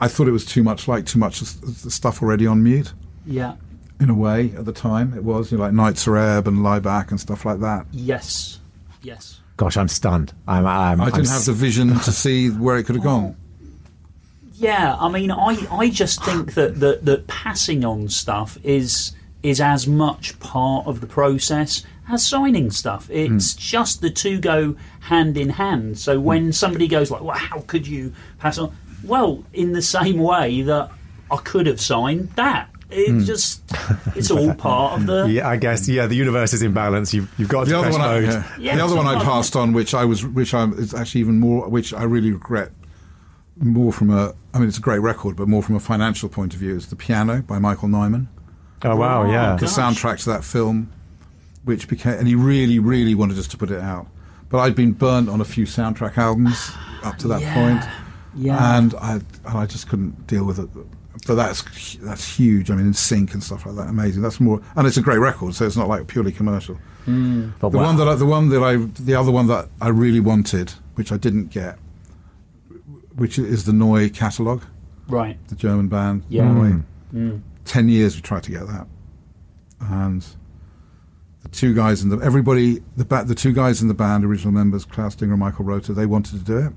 I 0.00 0.08
thought 0.08 0.28
it 0.28 0.32
was 0.32 0.44
too 0.44 0.62
much 0.62 0.86
like 0.86 1.06
too 1.06 1.18
much 1.18 1.40
of 1.40 1.82
the 1.82 1.90
stuff 1.90 2.22
already 2.22 2.46
on 2.46 2.62
mute. 2.62 2.92
Yeah. 3.26 3.56
In 4.00 4.10
a 4.10 4.14
way, 4.14 4.52
at 4.56 4.64
the 4.64 4.72
time, 4.72 5.14
it 5.14 5.24
was 5.24 5.52
you 5.52 5.58
know, 5.58 5.64
like 5.64 5.72
Nitzer 5.72 6.18
Ebb 6.18 6.48
and 6.48 6.58
Laibach 6.58 7.10
and 7.10 7.20
stuff 7.20 7.44
like 7.44 7.60
that. 7.60 7.86
Yes. 7.92 8.58
Yes. 9.02 9.40
Gosh, 9.56 9.76
I'm 9.76 9.88
stunned. 9.88 10.32
I'm. 10.48 10.66
I'm 10.66 11.00
I 11.00 11.04
I'm 11.04 11.10
didn't 11.12 11.28
have 11.28 11.44
the 11.44 11.52
vision 11.52 11.88
to 12.00 12.12
see 12.12 12.48
where 12.48 12.76
it 12.76 12.84
could 12.84 12.96
have 12.96 13.04
gone. 13.04 13.36
Yeah, 14.54 14.96
I 14.98 15.08
mean, 15.08 15.30
I, 15.30 15.66
I 15.70 15.90
just 15.90 16.24
think 16.24 16.54
that, 16.54 16.80
that 16.80 17.04
that 17.04 17.26
passing 17.26 17.84
on 17.84 18.08
stuff 18.08 18.58
is 18.62 19.12
is 19.42 19.60
as 19.60 19.86
much 19.86 20.38
part 20.40 20.86
of 20.86 21.00
the 21.00 21.06
process 21.06 21.84
as 22.08 22.26
signing 22.26 22.70
stuff. 22.70 23.06
Hmm. 23.06 23.36
It's 23.36 23.54
just 23.54 24.00
the 24.00 24.10
two 24.10 24.40
go 24.40 24.76
hand 25.00 25.36
in 25.36 25.50
hand. 25.50 25.98
So 25.98 26.18
hmm. 26.18 26.24
when 26.24 26.52
somebody 26.52 26.88
goes 26.88 27.10
like, 27.10 27.22
"Well, 27.22 27.36
how 27.36 27.60
could 27.60 27.86
you 27.86 28.12
pass 28.38 28.58
on?" 28.58 28.74
Well, 29.04 29.44
in 29.52 29.72
the 29.72 29.82
same 29.82 30.18
way 30.18 30.62
that 30.62 30.90
I 31.30 31.36
could 31.36 31.66
have 31.66 31.80
signed 31.80 32.30
that. 32.36 32.70
It 32.94 33.10
hmm. 33.10 33.20
just 33.20 33.62
it's 34.16 34.30
all 34.30 34.54
part 34.54 35.00
of 35.00 35.06
the 35.06 35.26
Yeah, 35.28 35.48
I 35.48 35.56
guess. 35.56 35.88
Yeah, 35.88 36.06
the 36.06 36.14
universe 36.14 36.52
is 36.52 36.62
in 36.62 36.72
balance. 36.72 37.12
You've 37.12 37.32
you've 37.38 37.48
got 37.48 37.66
The 37.66 37.78
other 37.78 37.90
one, 37.90 38.00
I, 38.00 38.20
yeah. 38.20 38.44
Yeah, 38.58 38.76
the 38.76 38.84
other 38.84 38.96
one 38.96 39.06
I 39.06 39.22
passed 39.22 39.56
on, 39.56 39.72
which 39.72 39.94
I 39.94 40.04
was, 40.04 40.24
which 40.24 40.54
I 40.54 40.64
is 40.70 40.94
actually 40.94 41.22
even 41.22 41.40
more, 41.40 41.68
which 41.68 41.92
I 41.92 42.04
really 42.04 42.32
regret 42.32 42.70
more 43.56 43.92
from 43.92 44.10
a. 44.10 44.34
I 44.52 44.58
mean, 44.58 44.68
it's 44.68 44.78
a 44.78 44.82
great 44.82 45.00
record, 45.00 45.36
but 45.36 45.48
more 45.48 45.62
from 45.62 45.74
a 45.74 45.80
financial 45.80 46.28
point 46.28 46.54
of 46.54 46.60
view, 46.60 46.76
is 46.76 46.88
the 46.88 46.96
Piano 46.96 47.42
by 47.42 47.58
Michael 47.58 47.88
Nyman, 47.88 48.28
Oh 48.84 48.96
wow! 48.96 49.22
Oh, 49.22 49.30
yeah. 49.30 49.56
the 49.56 49.66
soundtrack 49.66 50.22
to 50.24 50.30
that 50.30 50.44
film, 50.44 50.92
which 51.64 51.88
became, 51.88 52.18
and 52.18 52.28
he 52.28 52.34
really, 52.34 52.78
really 52.78 53.14
wanted 53.14 53.38
us 53.38 53.46
to 53.48 53.56
put 53.56 53.70
it 53.70 53.80
out, 53.80 54.06
but 54.50 54.58
I'd 54.58 54.74
been 54.74 54.92
burnt 54.92 55.30
on 55.30 55.40
a 55.40 55.44
few 55.44 55.64
soundtrack 55.64 56.18
albums 56.18 56.70
up 57.02 57.16
to 57.18 57.28
that 57.28 57.40
Yeah. 57.40 57.54
point, 57.54 57.84
yeah. 58.36 58.78
and 58.78 58.94
I, 58.94 59.14
and 59.14 59.24
I 59.46 59.64
just 59.64 59.88
couldn't 59.88 60.26
deal 60.26 60.44
with 60.44 60.58
it. 60.58 60.68
But 61.26 61.36
that's 61.36 61.96
that's 62.02 62.36
huge. 62.36 62.70
I 62.70 62.74
mean, 62.74 62.86
in 62.86 62.92
sync 62.94 63.32
and 63.32 63.42
stuff 63.42 63.64
like 63.64 63.76
that, 63.76 63.88
amazing. 63.88 64.20
That's 64.22 64.40
more, 64.40 64.60
and 64.76 64.86
it's 64.86 64.98
a 64.98 65.02
great 65.02 65.18
record, 65.18 65.54
so 65.54 65.64
it's 65.64 65.76
not 65.76 65.88
like 65.88 66.06
purely 66.06 66.32
commercial. 66.32 66.74
Hmm. 67.06 67.50
But 67.60 67.70
The 67.70 67.78
wow. 67.78 67.84
one 67.84 67.96
that 67.96 68.08
I, 68.08 68.14
the 68.14 68.26
one 68.26 68.48
that 68.50 68.62
I 68.62 68.76
the 68.76 69.14
other 69.14 69.32
one 69.32 69.46
that 69.46 69.68
I 69.80 69.88
really 69.88 70.20
wanted, 70.20 70.72
which 70.96 71.12
I 71.12 71.16
didn't 71.16 71.46
get, 71.50 71.78
which 73.16 73.38
is 73.38 73.64
the 73.64 73.72
Neu 73.72 74.12
catalogue, 74.12 74.64
right. 75.08 75.38
the 75.48 75.54
German 75.54 75.88
band. 75.88 76.24
Yeah. 76.28 76.44
Neu. 76.44 76.82
Hmm. 77.10 77.28
Hmm. 77.30 77.36
Ten 77.64 77.88
years 77.88 78.16
we 78.16 78.20
tried 78.20 78.42
to 78.42 78.50
get 78.50 78.66
that, 78.66 78.86
and 79.80 80.26
the 81.42 81.48
two 81.48 81.74
guys 81.74 82.02
in 82.02 82.10
the 82.10 82.18
everybody 82.18 82.82
the 82.98 83.04
ba- 83.06 83.24
the 83.24 83.34
two 83.34 83.52
guys 83.54 83.80
in 83.80 83.88
the 83.88 83.94
band, 83.94 84.24
original 84.26 84.52
members, 84.52 84.84
Klaus 84.84 85.14
Dinger 85.14 85.32
and 85.32 85.40
Michael 85.40 85.64
Rother, 85.64 85.94
they 85.94 86.04
wanted 86.06 86.38
to 86.38 86.44
do 86.44 86.58
it. 86.58 86.72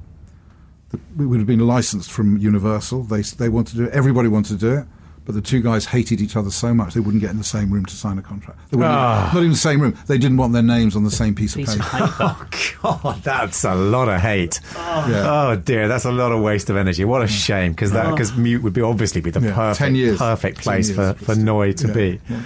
The, 0.89 0.99
we 1.17 1.25
would 1.25 1.39
have 1.39 1.47
been 1.47 1.65
licensed 1.65 2.11
from 2.11 2.37
Universal. 2.37 3.03
They 3.03 3.21
they 3.21 3.49
wanted 3.49 3.71
to 3.71 3.77
do 3.77 3.83
it. 3.85 3.93
Everybody 3.93 4.27
wanted 4.29 4.59
to 4.59 4.65
do 4.65 4.73
it. 4.79 4.85
But 5.25 5.35
the 5.35 5.41
two 5.41 5.59
guys 5.61 5.85
hated 5.85 6.21
each 6.21 6.37
other 6.37 6.49
so 6.49 6.73
much 6.73 6.93
they 6.93 7.01
wouldn't 7.01 7.19
get 7.19 7.31
in 7.31 7.37
the 7.37 7.43
same 7.43 7.69
room 7.69 7.85
to 7.87 7.93
sign 7.93 8.17
a 8.17 8.21
contract. 8.21 8.59
They 8.71 8.77
wouldn't 8.77 8.95
Ah. 8.95 9.29
not 9.33 9.39
even 9.39 9.51
the 9.51 9.57
same 9.57 9.81
room. 9.81 9.93
They 10.07 10.17
didn't 10.17 10.37
want 10.37 10.53
their 10.53 10.61
names 10.63 10.95
on 10.95 11.03
the 11.03 11.11
same 11.11 11.35
piece, 11.35 11.53
Piece 11.53 11.75
of 11.75 11.81
of 11.81 11.91
paper. 11.91 12.15
oh 12.85 13.03
God, 13.03 13.21
that's 13.23 13.65
a 13.65 13.75
lot 13.75 14.07
of 14.07 14.21
hate. 14.21 14.61
Yeah. 14.73 15.49
Oh 15.49 15.55
dear, 15.57 15.89
that's 15.89 16.05
a 16.05 16.13
lot 16.13 16.31
of 16.31 16.41
waste 16.41 16.69
of 16.69 16.77
energy. 16.77 17.03
What 17.03 17.21
a 17.23 17.27
shame, 17.27 17.73
because 17.73 17.91
that 17.91 18.09
because 18.11 18.37
mute 18.37 18.63
would 18.63 18.71
be 18.71 18.79
obviously 18.81 19.19
be 19.19 19.31
the 19.31 19.41
Yeah, 19.41 19.53
perfect 19.53 19.79
10 19.79 19.95
years. 19.95 20.17
perfect 20.17 20.59
place 20.59 20.91
for 20.95 21.01
years, 21.01 21.17
for 21.17 21.25
but 21.25 21.33
still. 21.33 21.43
Noi 21.45 21.73
to 21.73 21.87
Yeah, 21.89 21.93
be. 21.93 22.21
yeah. 22.29 22.39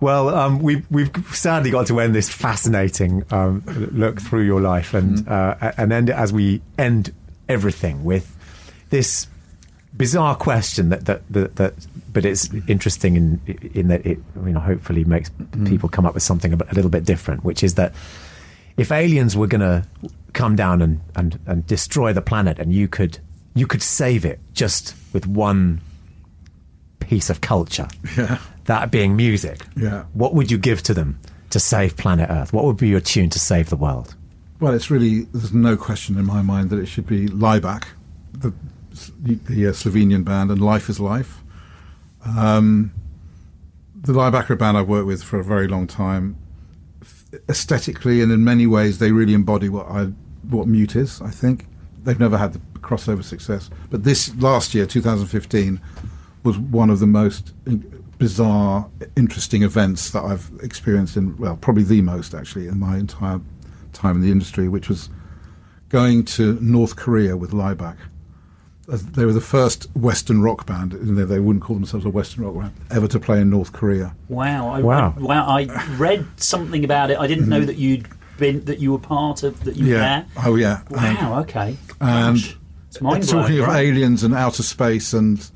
Well, 0.00 0.28
um, 0.34 0.58
we've 0.58 0.84
we've 0.90 1.10
sadly 1.32 1.70
got 1.70 1.86
to 1.86 2.00
end 2.00 2.12
this 2.12 2.28
fascinating 2.28 3.22
um, 3.30 3.62
look 3.92 4.20
through 4.20 4.42
your 4.42 4.60
life, 4.60 4.94
and 4.94 5.18
Mm-hmm. 5.18 5.64
uh, 5.66 5.72
and 5.78 5.92
end 5.92 6.08
it 6.10 6.16
as 6.16 6.32
we 6.32 6.60
end 6.76 7.12
everything 7.48 8.04
with 8.04 8.34
this 8.90 9.26
bizarre 9.96 10.34
question 10.36 10.90
that 10.90 11.06
that 11.06 11.22
that, 11.30 11.56
that 11.56 11.74
but 12.12 12.24
it's 12.24 12.50
interesting 12.68 13.16
in 13.16 13.40
in 13.74 13.88
that 13.88 14.04
it 14.04 14.18
you 14.44 14.52
know 14.52 14.60
hopefully 14.60 15.04
makes 15.04 15.30
Mm. 15.30 15.66
people 15.68 15.88
come 15.88 16.04
up 16.04 16.12
with 16.14 16.22
something 16.22 16.52
a, 16.52 16.56
a 16.56 16.74
little 16.74 16.90
bit 16.90 17.04
different, 17.04 17.44
which 17.44 17.62
is 17.62 17.74
that 17.74 17.94
if 18.76 18.92
aliens 18.92 19.34
were 19.36 19.46
going 19.46 19.62
to 19.62 19.86
come 20.34 20.54
down 20.54 20.82
and, 20.82 21.00
and, 21.14 21.38
and 21.46 21.66
destroy 21.66 22.12
the 22.12 22.20
planet 22.20 22.58
and 22.58 22.72
you 22.74 22.88
could 22.88 23.18
you 23.54 23.66
could 23.66 23.82
save 23.82 24.26
it 24.26 24.38
just 24.52 24.94
with 25.14 25.26
one 25.26 25.80
piece 27.00 27.30
of 27.30 27.40
culture 27.40 27.88
Yeah. 28.16 28.38
that 28.64 28.90
being 28.90 29.16
music 29.16 29.60
Yeah. 29.76 30.04
what 30.12 30.34
would 30.34 30.50
you 30.50 30.58
give 30.58 30.82
to 30.84 30.94
them 30.94 31.18
to 31.50 31.60
save 31.60 31.96
planet 31.96 32.28
earth 32.30 32.52
what 32.52 32.64
would 32.64 32.76
be 32.76 32.88
your 32.88 33.00
tune 33.00 33.30
to 33.30 33.38
save 33.38 33.70
the 33.70 33.76
world 33.76 34.14
Well, 34.58 34.72
it's 34.72 34.90
really 34.90 35.22
there's 35.32 35.52
no 35.52 35.76
question 35.76 36.16
in 36.18 36.24
my 36.24 36.40
mind 36.40 36.70
that 36.70 36.78
it 36.78 36.86
should 36.86 37.06
be 37.06 37.28
Laibach, 37.28 37.84
the 38.32 38.52
the 39.22 39.66
uh, 39.66 39.72
Slovenian 39.72 40.24
band, 40.24 40.50
and 40.50 40.60
Life 40.60 40.88
is 40.88 40.98
Life. 40.98 41.42
Um, 42.24 42.92
the 43.94 44.12
Laibach 44.12 44.48
are 44.48 44.54
a 44.54 44.56
band 44.56 44.78
I've 44.78 44.88
worked 44.88 45.06
with 45.06 45.22
for 45.22 45.38
a 45.38 45.44
very 45.44 45.68
long 45.68 45.86
time. 45.86 46.36
Aesthetically 47.50 48.22
and 48.22 48.32
in 48.32 48.44
many 48.44 48.66
ways, 48.66 48.98
they 48.98 49.12
really 49.12 49.34
embody 49.34 49.68
what 49.68 49.88
I 49.88 50.04
what 50.48 50.66
Mute 50.66 50.96
is. 50.96 51.20
I 51.20 51.30
think 51.30 51.66
they've 52.04 52.18
never 52.18 52.38
had 52.38 52.54
the 52.54 52.60
crossover 52.78 53.22
success, 53.22 53.68
but 53.90 54.04
this 54.04 54.34
last 54.36 54.74
year, 54.74 54.86
2015, 54.86 55.80
was 56.44 56.56
one 56.56 56.88
of 56.88 57.00
the 57.00 57.06
most 57.06 57.52
bizarre, 58.18 58.88
interesting 59.16 59.62
events 59.64 60.10
that 60.12 60.24
I've 60.24 60.50
experienced 60.62 61.18
in 61.18 61.36
well, 61.36 61.56
probably 61.56 61.82
the 61.82 62.00
most 62.00 62.32
actually 62.32 62.68
in 62.68 62.78
my 62.78 62.96
entire 62.96 63.40
time 63.96 64.16
in 64.16 64.22
the 64.22 64.30
industry, 64.30 64.68
which 64.68 64.88
was 64.88 65.08
going 65.88 66.24
to 66.24 66.58
North 66.60 66.96
Korea 66.96 67.36
with 67.36 67.52
Laibach. 67.52 67.96
They 68.88 69.24
were 69.24 69.32
the 69.32 69.40
first 69.40 69.88
Western 69.96 70.42
rock 70.42 70.64
band, 70.64 70.92
you 70.92 71.26
they 71.26 71.40
wouldn't 71.40 71.64
call 71.64 71.74
themselves 71.74 72.06
a 72.06 72.08
Western 72.08 72.44
rock 72.44 72.54
band, 72.54 72.72
ever 72.92 73.08
to 73.08 73.18
play 73.18 73.40
in 73.40 73.50
North 73.50 73.72
Korea. 73.72 74.14
Wow! 74.28 74.68
I, 74.68 74.80
Wow. 74.80 75.14
I, 75.16 75.20
wow! 75.20 75.46
I 75.48 75.64
read 75.96 76.24
something 76.36 76.84
about 76.84 77.10
it. 77.10 77.18
I 77.18 77.26
didn't 77.26 77.48
know 77.48 77.58
mm-hmm. 77.58 77.66
that 77.66 77.76
you'd 77.78 78.06
been 78.38 78.64
that 78.66 78.78
you 78.78 78.92
were 78.92 78.98
part 79.00 79.42
of 79.42 79.64
that 79.64 79.74
you 79.76 79.86
were 79.86 79.92
Yeah. 79.92 79.98
there? 79.98 80.26
Oh 80.46 80.54
yeah. 80.54 80.82
And- 80.90 81.18
Wow. 81.18 81.40
okay. 81.40 81.76
and 82.00 82.36
Gosh, 82.36 82.56
it's 82.88 83.00
mind 83.00 83.28
talking 83.28 83.58
of 83.58 83.68
aliens 83.68 84.22
and 84.22 84.34
outer 84.34 84.62
space 84.62 85.12
and 85.12 85.50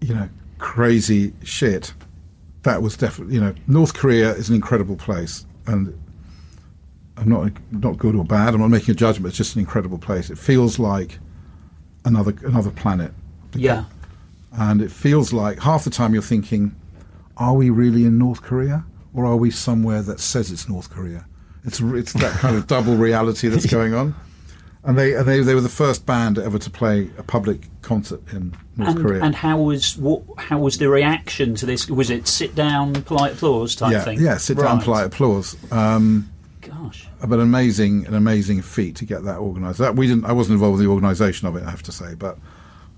you 0.00 0.14
know 0.14 0.28
crazy 0.58 1.32
shit 1.44 1.92
that 2.62 2.82
was 2.82 2.96
definitely 2.96 3.34
you 3.34 3.40
know 3.40 3.54
north 3.66 3.94
korea 3.94 4.32
is 4.34 4.48
an 4.48 4.54
incredible 4.54 4.96
place 4.96 5.46
and 5.66 5.96
i'm 7.18 7.28
not 7.28 7.50
not 7.72 7.98
good 7.98 8.14
or 8.14 8.24
bad 8.24 8.54
i'm 8.54 8.60
not 8.60 8.68
making 8.68 8.92
a 8.92 8.94
judgment 8.94 9.28
it's 9.28 9.36
just 9.36 9.54
an 9.56 9.60
incredible 9.60 9.98
place 9.98 10.30
it 10.30 10.38
feels 10.38 10.78
like 10.78 11.18
another 12.04 12.32
another 12.44 12.70
planet 12.70 13.12
Yeah. 13.54 13.84
and 14.52 14.80
it 14.80 14.90
feels 14.90 15.32
like 15.32 15.60
half 15.60 15.84
the 15.84 15.90
time 15.90 16.12
you're 16.14 16.22
thinking 16.22 16.74
are 17.36 17.54
we 17.54 17.70
really 17.70 18.04
in 18.04 18.18
north 18.18 18.42
korea 18.42 18.84
or 19.14 19.26
are 19.26 19.36
we 19.36 19.50
somewhere 19.50 20.02
that 20.02 20.20
says 20.20 20.50
it's 20.52 20.68
north 20.68 20.90
korea 20.90 21.26
it's 21.64 21.80
it's 21.80 22.12
that 22.14 22.32
kind 22.38 22.56
of 22.56 22.66
double 22.66 22.96
reality 22.96 23.48
that's 23.48 23.66
going 23.78 23.94
on 23.94 24.14
and 24.84 24.96
they, 24.96 25.12
and 25.14 25.26
they 25.26 25.40
they 25.40 25.54
were 25.54 25.60
the 25.60 25.68
first 25.68 26.06
band 26.06 26.38
ever 26.38 26.56
to 26.58 26.70
play 26.70 27.10
a 27.18 27.22
public 27.22 27.62
concert 27.82 28.22
in 28.32 28.56
North 28.76 28.90
And, 28.94 29.00
Korea. 29.04 29.22
and 29.24 29.34
how 29.34 29.58
was 29.60 29.98
what? 29.98 30.22
How 30.38 30.58
was 30.60 30.78
the 30.78 30.88
reaction 30.88 31.56
to 31.56 31.66
this? 31.66 31.90
Was 31.90 32.10
it 32.10 32.28
sit 32.28 32.54
down, 32.54 32.94
polite 33.02 33.32
applause 33.34 33.74
type 33.74 33.92
yeah, 33.92 34.00
thing? 34.04 34.20
yeah, 34.20 34.36
sit 34.38 34.56
down, 34.56 34.76
Right. 34.76 34.84
polite 34.84 35.06
applause. 35.06 35.56
Um, 35.72 36.30
Gosh. 36.82 37.08
but 37.20 37.32
an 37.34 37.40
amazing, 37.40 38.06
an 38.06 38.14
amazing 38.14 38.62
feat 38.62 38.96
to 38.96 39.04
get 39.04 39.24
that 39.24 39.38
organised. 39.38 39.78
That 39.78 39.96
we 39.96 40.06
didn't. 40.06 40.24
I 40.26 40.32
wasn't 40.32 40.54
involved 40.54 40.78
with 40.78 40.86
the 40.86 40.90
organisation 40.92 41.48
of 41.48 41.56
it, 41.56 41.64
I 41.64 41.70
have 41.70 41.82
to 41.84 41.92
say, 41.92 42.14
but 42.14 42.38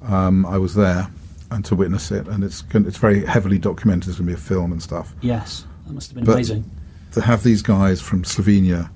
um, 0.02 0.44
I 0.46 0.58
was 0.58 0.74
there 0.74 1.08
and 1.50 1.64
to 1.64 1.74
witness 1.74 2.10
it, 2.10 2.28
and 2.28 2.44
it's 2.44 2.62
it's 2.74 2.96
very 2.98 3.24
heavily 3.24 3.58
documented. 3.58 4.06
There's 4.08 4.18
going 4.18 4.28
to 4.28 4.34
be 4.36 4.40
a 4.40 4.42
film 4.42 4.72
and 4.72 4.82
stuff. 4.82 5.14
Yes, 5.20 5.66
that 5.86 5.92
must 5.92 6.10
have 6.10 6.16
been 6.16 6.24
But 6.24 6.34
amazing. 6.34 6.64
to 7.12 7.20
have 7.20 7.42
these 7.42 7.62
guys 7.62 8.00
from 8.00 8.22
Slovenia 8.22 8.90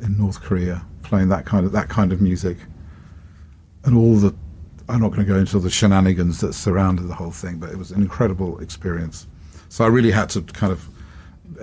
in 0.00 0.16
North 0.18 0.40
Korea 0.40 0.84
playing 1.02 1.28
that 1.28 1.44
kind 1.44 1.64
of 1.66 1.72
that 1.72 1.88
kind 1.88 2.12
of 2.12 2.20
music, 2.20 2.56
and 3.84 3.96
all 3.96 4.16
the 4.16 4.34
I'm 4.88 5.00
not 5.00 5.08
going 5.10 5.20
to 5.20 5.32
go 5.32 5.38
into 5.38 5.58
the 5.60 5.70
shenanigans 5.70 6.40
that 6.40 6.54
surrounded 6.54 7.04
the 7.06 7.14
whole 7.14 7.30
thing, 7.30 7.58
but 7.58 7.70
it 7.70 7.78
was 7.78 7.92
an 7.92 8.02
incredible 8.02 8.58
experience. 8.60 9.26
So 9.68 9.84
I 9.84 9.88
really 9.88 10.10
had 10.10 10.28
to 10.30 10.42
kind 10.42 10.72
of 10.72 10.88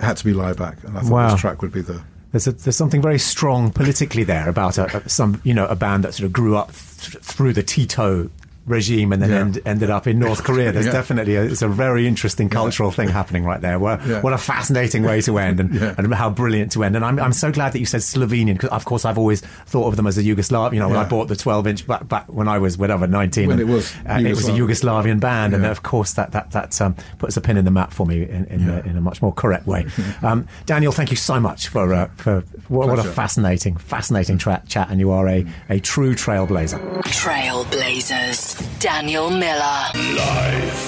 had 0.00 0.16
to 0.16 0.24
be 0.24 0.32
Laibach, 0.32 0.82
and 0.84 0.96
I 0.96 1.02
thought 1.02 1.10
Wow. 1.10 1.30
this 1.32 1.40
track 1.40 1.60
would 1.62 1.72
be 1.72 1.82
the 1.82 2.00
There's 2.32 2.46
a, 2.46 2.52
there's 2.52 2.76
something 2.76 3.02
very 3.02 3.18
strong 3.18 3.70
politically 3.70 4.24
there 4.24 4.48
about 4.48 4.78
a, 4.78 5.08
some 5.08 5.40
you 5.44 5.54
know 5.54 5.66
a 5.66 5.76
band 5.76 6.04
that 6.04 6.14
sort 6.14 6.26
of 6.26 6.32
grew 6.32 6.56
up 6.56 6.68
th- 6.68 7.22
through 7.22 7.52
the 7.52 7.62
Tito 7.62 8.30
regime 8.70 9.12
and 9.12 9.20
then 9.22 9.30
Yeah. 9.30 9.38
end, 9.40 9.60
ended 9.66 9.90
up 9.90 10.06
in 10.06 10.18
North 10.18 10.44
Korea. 10.44 10.72
There's 10.72 10.86
Yeah. 10.86 10.92
definitely 10.92 11.36
a, 11.36 11.42
it's 11.42 11.62
a 11.62 11.68
very 11.68 12.06
interesting 12.06 12.48
cultural 12.48 12.90
thing 12.90 13.08
happening 13.08 13.44
right 13.44 13.60
there. 13.60 13.78
What, 13.78 14.06
Yeah. 14.06 14.20
what 14.22 14.32
a 14.32 14.38
fascinating 14.38 15.02
way 15.02 15.20
to 15.22 15.38
end 15.38 15.60
and, 15.60 15.74
Yeah. 15.74 15.94
and 15.98 16.12
how 16.14 16.30
brilliant 16.30 16.72
to 16.72 16.84
end. 16.84 16.96
And 16.96 17.04
I'm, 17.04 17.18
I'm 17.18 17.32
so 17.32 17.50
glad 17.52 17.72
that 17.72 17.80
you 17.80 17.86
said 17.86 18.00
Slovenian 18.00 18.54
because 18.54 18.70
of 18.70 18.84
course 18.84 19.04
I've 19.04 19.18
always 19.18 19.40
thought 19.66 19.86
of 19.88 19.96
them 19.96 20.06
as 20.06 20.16
a 20.16 20.22
Yugoslav. 20.22 20.72
You 20.72 20.78
know 20.80 20.88
when 20.88 20.98
I 20.98 21.04
bought 21.04 21.28
the 21.28 21.36
12 21.36 21.66
inch 21.66 21.86
back, 21.86 22.08
back 22.08 22.24
when 22.28 22.48
I 22.48 22.58
was 22.58 22.78
whatever 22.78 23.06
19. 23.06 23.48
When 23.48 23.60
and, 23.60 23.68
it 23.68 23.72
was 23.72 23.92
uh, 24.08 24.14
it 24.20 24.30
was 24.36 24.48
a 24.48 24.52
Yugoslavian 24.52 25.20
band, 25.20 25.54
and 25.54 25.66
of 25.66 25.82
course 25.82 26.12
that 26.14 26.32
that 26.32 26.52
that 26.52 26.80
um, 26.80 26.94
puts 27.18 27.36
a 27.36 27.40
pin 27.40 27.56
in 27.56 27.64
the 27.64 27.70
map 27.70 27.92
for 27.92 28.06
me 28.06 28.22
in 28.22 28.44
in, 28.46 28.68
a, 28.68 28.80
in 28.80 28.96
a 28.96 29.00
much 29.00 29.20
more 29.22 29.32
correct 29.32 29.66
way. 29.66 29.86
Um, 30.22 30.46
Daniel, 30.66 30.92
thank 30.92 31.10
you 31.10 31.16
so 31.16 31.40
much 31.40 31.68
for 31.68 31.92
uh, 31.94 32.08
for 32.16 32.44
what, 32.68 32.88
what 32.88 32.98
a 32.98 33.04
fascinating 33.04 33.76
fascinating 33.76 34.38
tra- 34.38 34.62
chat, 34.68 34.88
and 34.90 35.00
you 35.00 35.10
are 35.10 35.26
a, 35.28 35.46
a 35.70 35.80
true 35.80 36.14
trailblazer. 36.14 36.78
Trailblazers. 37.04 38.59
Daniel 38.78 39.30
Miller. 39.30 39.80
Life. 39.94 40.80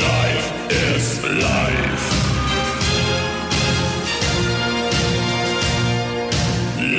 Life 0.00 0.46
is 0.70 1.24
life. 1.24 2.06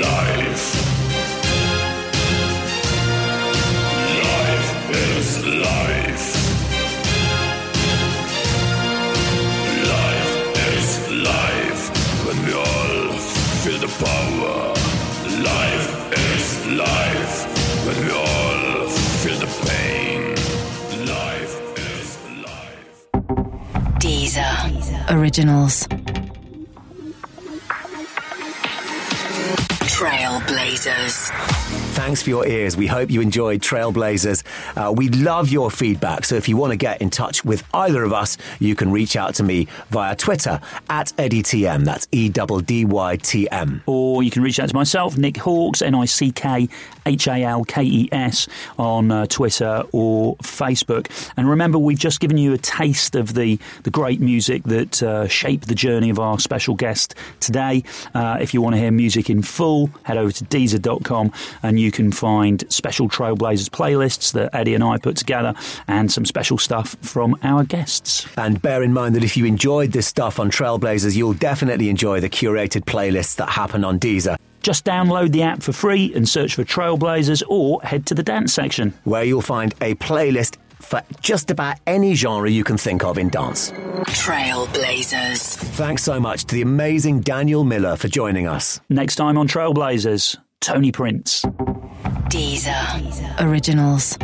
Life. 0.01 0.65
Life 4.23 4.69
is 4.91 5.45
life. 5.45 6.27
Life 9.93 10.33
is 10.75 10.87
life 11.11 11.83
when 12.25 12.37
we 12.45 12.53
all 12.53 13.11
feel 13.63 13.79
the 13.79 13.87
power. 14.03 14.72
Deezer. 24.33 25.11
Originals. 25.11 25.87
Trailblazers. 29.85 31.29
Thanks 31.93 32.23
for 32.23 32.31
your 32.31 32.47
ears. 32.47 32.75
We 32.75 32.87
hope 32.87 33.11
you 33.11 33.21
enjoyed 33.21 33.61
Trailblazers. 33.61 34.43
Uh, 34.75 34.91
we 34.91 35.09
love 35.09 35.49
your 35.49 35.69
feedback. 35.69 36.25
So 36.25 36.35
if 36.35 36.49
you 36.49 36.57
want 36.57 36.71
to 36.71 36.75
get 36.75 37.03
in 37.03 37.11
touch 37.11 37.45
with 37.45 37.63
either 37.71 38.03
of 38.03 38.11
us, 38.11 38.35
you 38.59 38.75
can 38.75 38.91
reach 38.91 39.15
out 39.15 39.35
to 39.35 39.43
me 39.43 39.67
via 39.91 40.15
Twitter 40.15 40.59
at 40.89 41.13
EddyTM. 41.17 41.85
That's 41.85 42.07
E 42.11 42.29
D 42.29 42.85
Y 42.85 43.15
T 43.17 43.47
M. 43.51 43.83
Or 43.85 44.23
you 44.23 44.31
can 44.31 44.41
reach 44.41 44.59
out 44.59 44.69
to 44.69 44.75
myself, 44.75 45.19
Nick 45.19 45.35
Halkes, 45.35 45.83
N 45.83 45.93
I 45.93 46.05
C 46.05 46.31
K 46.31 46.67
H 47.05 47.27
A 47.27 47.43
L 47.43 47.63
K 47.63 47.83
E 47.83 48.09
S, 48.11 48.47
on 48.79 49.11
uh, 49.11 49.27
Twitter 49.27 49.83
or 49.91 50.35
Facebook. 50.37 51.11
And 51.37 51.47
remember, 51.47 51.77
we've 51.77 51.99
just 51.99 52.19
given 52.19 52.39
you 52.39 52.53
a 52.53 52.57
taste 52.57 53.15
of 53.15 53.35
the, 53.35 53.59
the 53.83 53.91
great 53.91 54.19
music 54.19 54.63
that 54.63 55.03
uh, 55.03 55.27
shaped 55.27 55.67
the 55.67 55.75
journey 55.75 56.09
of 56.09 56.17
our 56.17 56.39
special 56.39 56.73
guest 56.73 57.13
today. 57.39 57.83
Uh, 58.15 58.39
if 58.41 58.55
you 58.55 58.63
want 58.63 58.73
to 58.73 58.79
hear 58.79 58.91
music 58.91 59.29
in 59.29 59.43
full, 59.43 59.91
head 60.01 60.17
over 60.17 60.31
to 60.31 60.43
Deezer.com 60.45 61.31
and 61.61 61.79
you 61.79 61.82
can 61.91 62.11
find 62.11 62.63
special 62.71 63.09
Trailblazers 63.09 63.69
playlists 63.69 64.31
that 64.33 64.53
Eddy 64.55 64.73
and 64.75 64.83
I 64.83 64.97
put 64.97 65.17
together 65.17 65.53
and 65.87 66.11
some 66.11 66.25
special 66.25 66.57
stuff 66.57 66.95
from 67.01 67.35
our 67.43 67.63
guests. 67.63 68.27
And 68.37 68.61
bear 68.61 68.83
in 68.83 68.93
mind 68.93 69.15
that 69.15 69.23
if 69.23 69.35
you 69.37 69.45
enjoyed 69.45 69.91
this 69.91 70.07
stuff 70.07 70.39
on 70.39 70.51
Trailblazers, 70.51 71.15
you'll 71.15 71.33
definitely 71.33 71.89
enjoy 71.89 72.19
the 72.19 72.29
curated 72.29 72.85
playlists 72.85 73.35
that 73.37 73.49
happen 73.49 73.83
on 73.83 73.99
Deezer, 73.99 74.35
Just 74.61 74.85
download 74.85 75.31
the 75.31 75.43
app 75.43 75.61
for 75.61 75.73
free 75.73 76.13
and 76.15 76.27
search 76.27 76.55
for 76.55 76.63
Trailblazers 76.63 77.43
or 77.49 77.81
head 77.83 78.05
to 78.07 78.13
the 78.15 78.23
dance 78.23 78.53
section. 78.53 78.93
where 79.03 79.23
you'll 79.23 79.41
find 79.41 79.73
a 79.81 79.95
playlist 79.95 80.57
for 80.79 81.01
just 81.21 81.49
about 81.49 81.77
any 81.87 82.13
genre 82.13 82.49
you 82.49 82.63
can 82.63 82.77
think 82.77 83.03
of 83.05 83.17
in 83.17 83.29
dance. 83.29 83.71
Trailblazers. 83.71 85.55
Thanks 85.75 86.03
so 86.03 86.19
much 86.19 86.45
to 86.45 86.55
the 86.55 86.61
amazing 86.61 87.21
Daniel 87.21 87.63
Miller 87.63 87.95
for 87.95 88.07
joining 88.07 88.47
us. 88.47 88.79
Next 88.89 89.15
time 89.15 89.37
on 89.37 89.47
Trailblazers, 89.47 90.37
Tony 90.63 90.93
Prince. 90.93 91.43
Deezer. 92.29 93.41
Originals. 93.41 94.17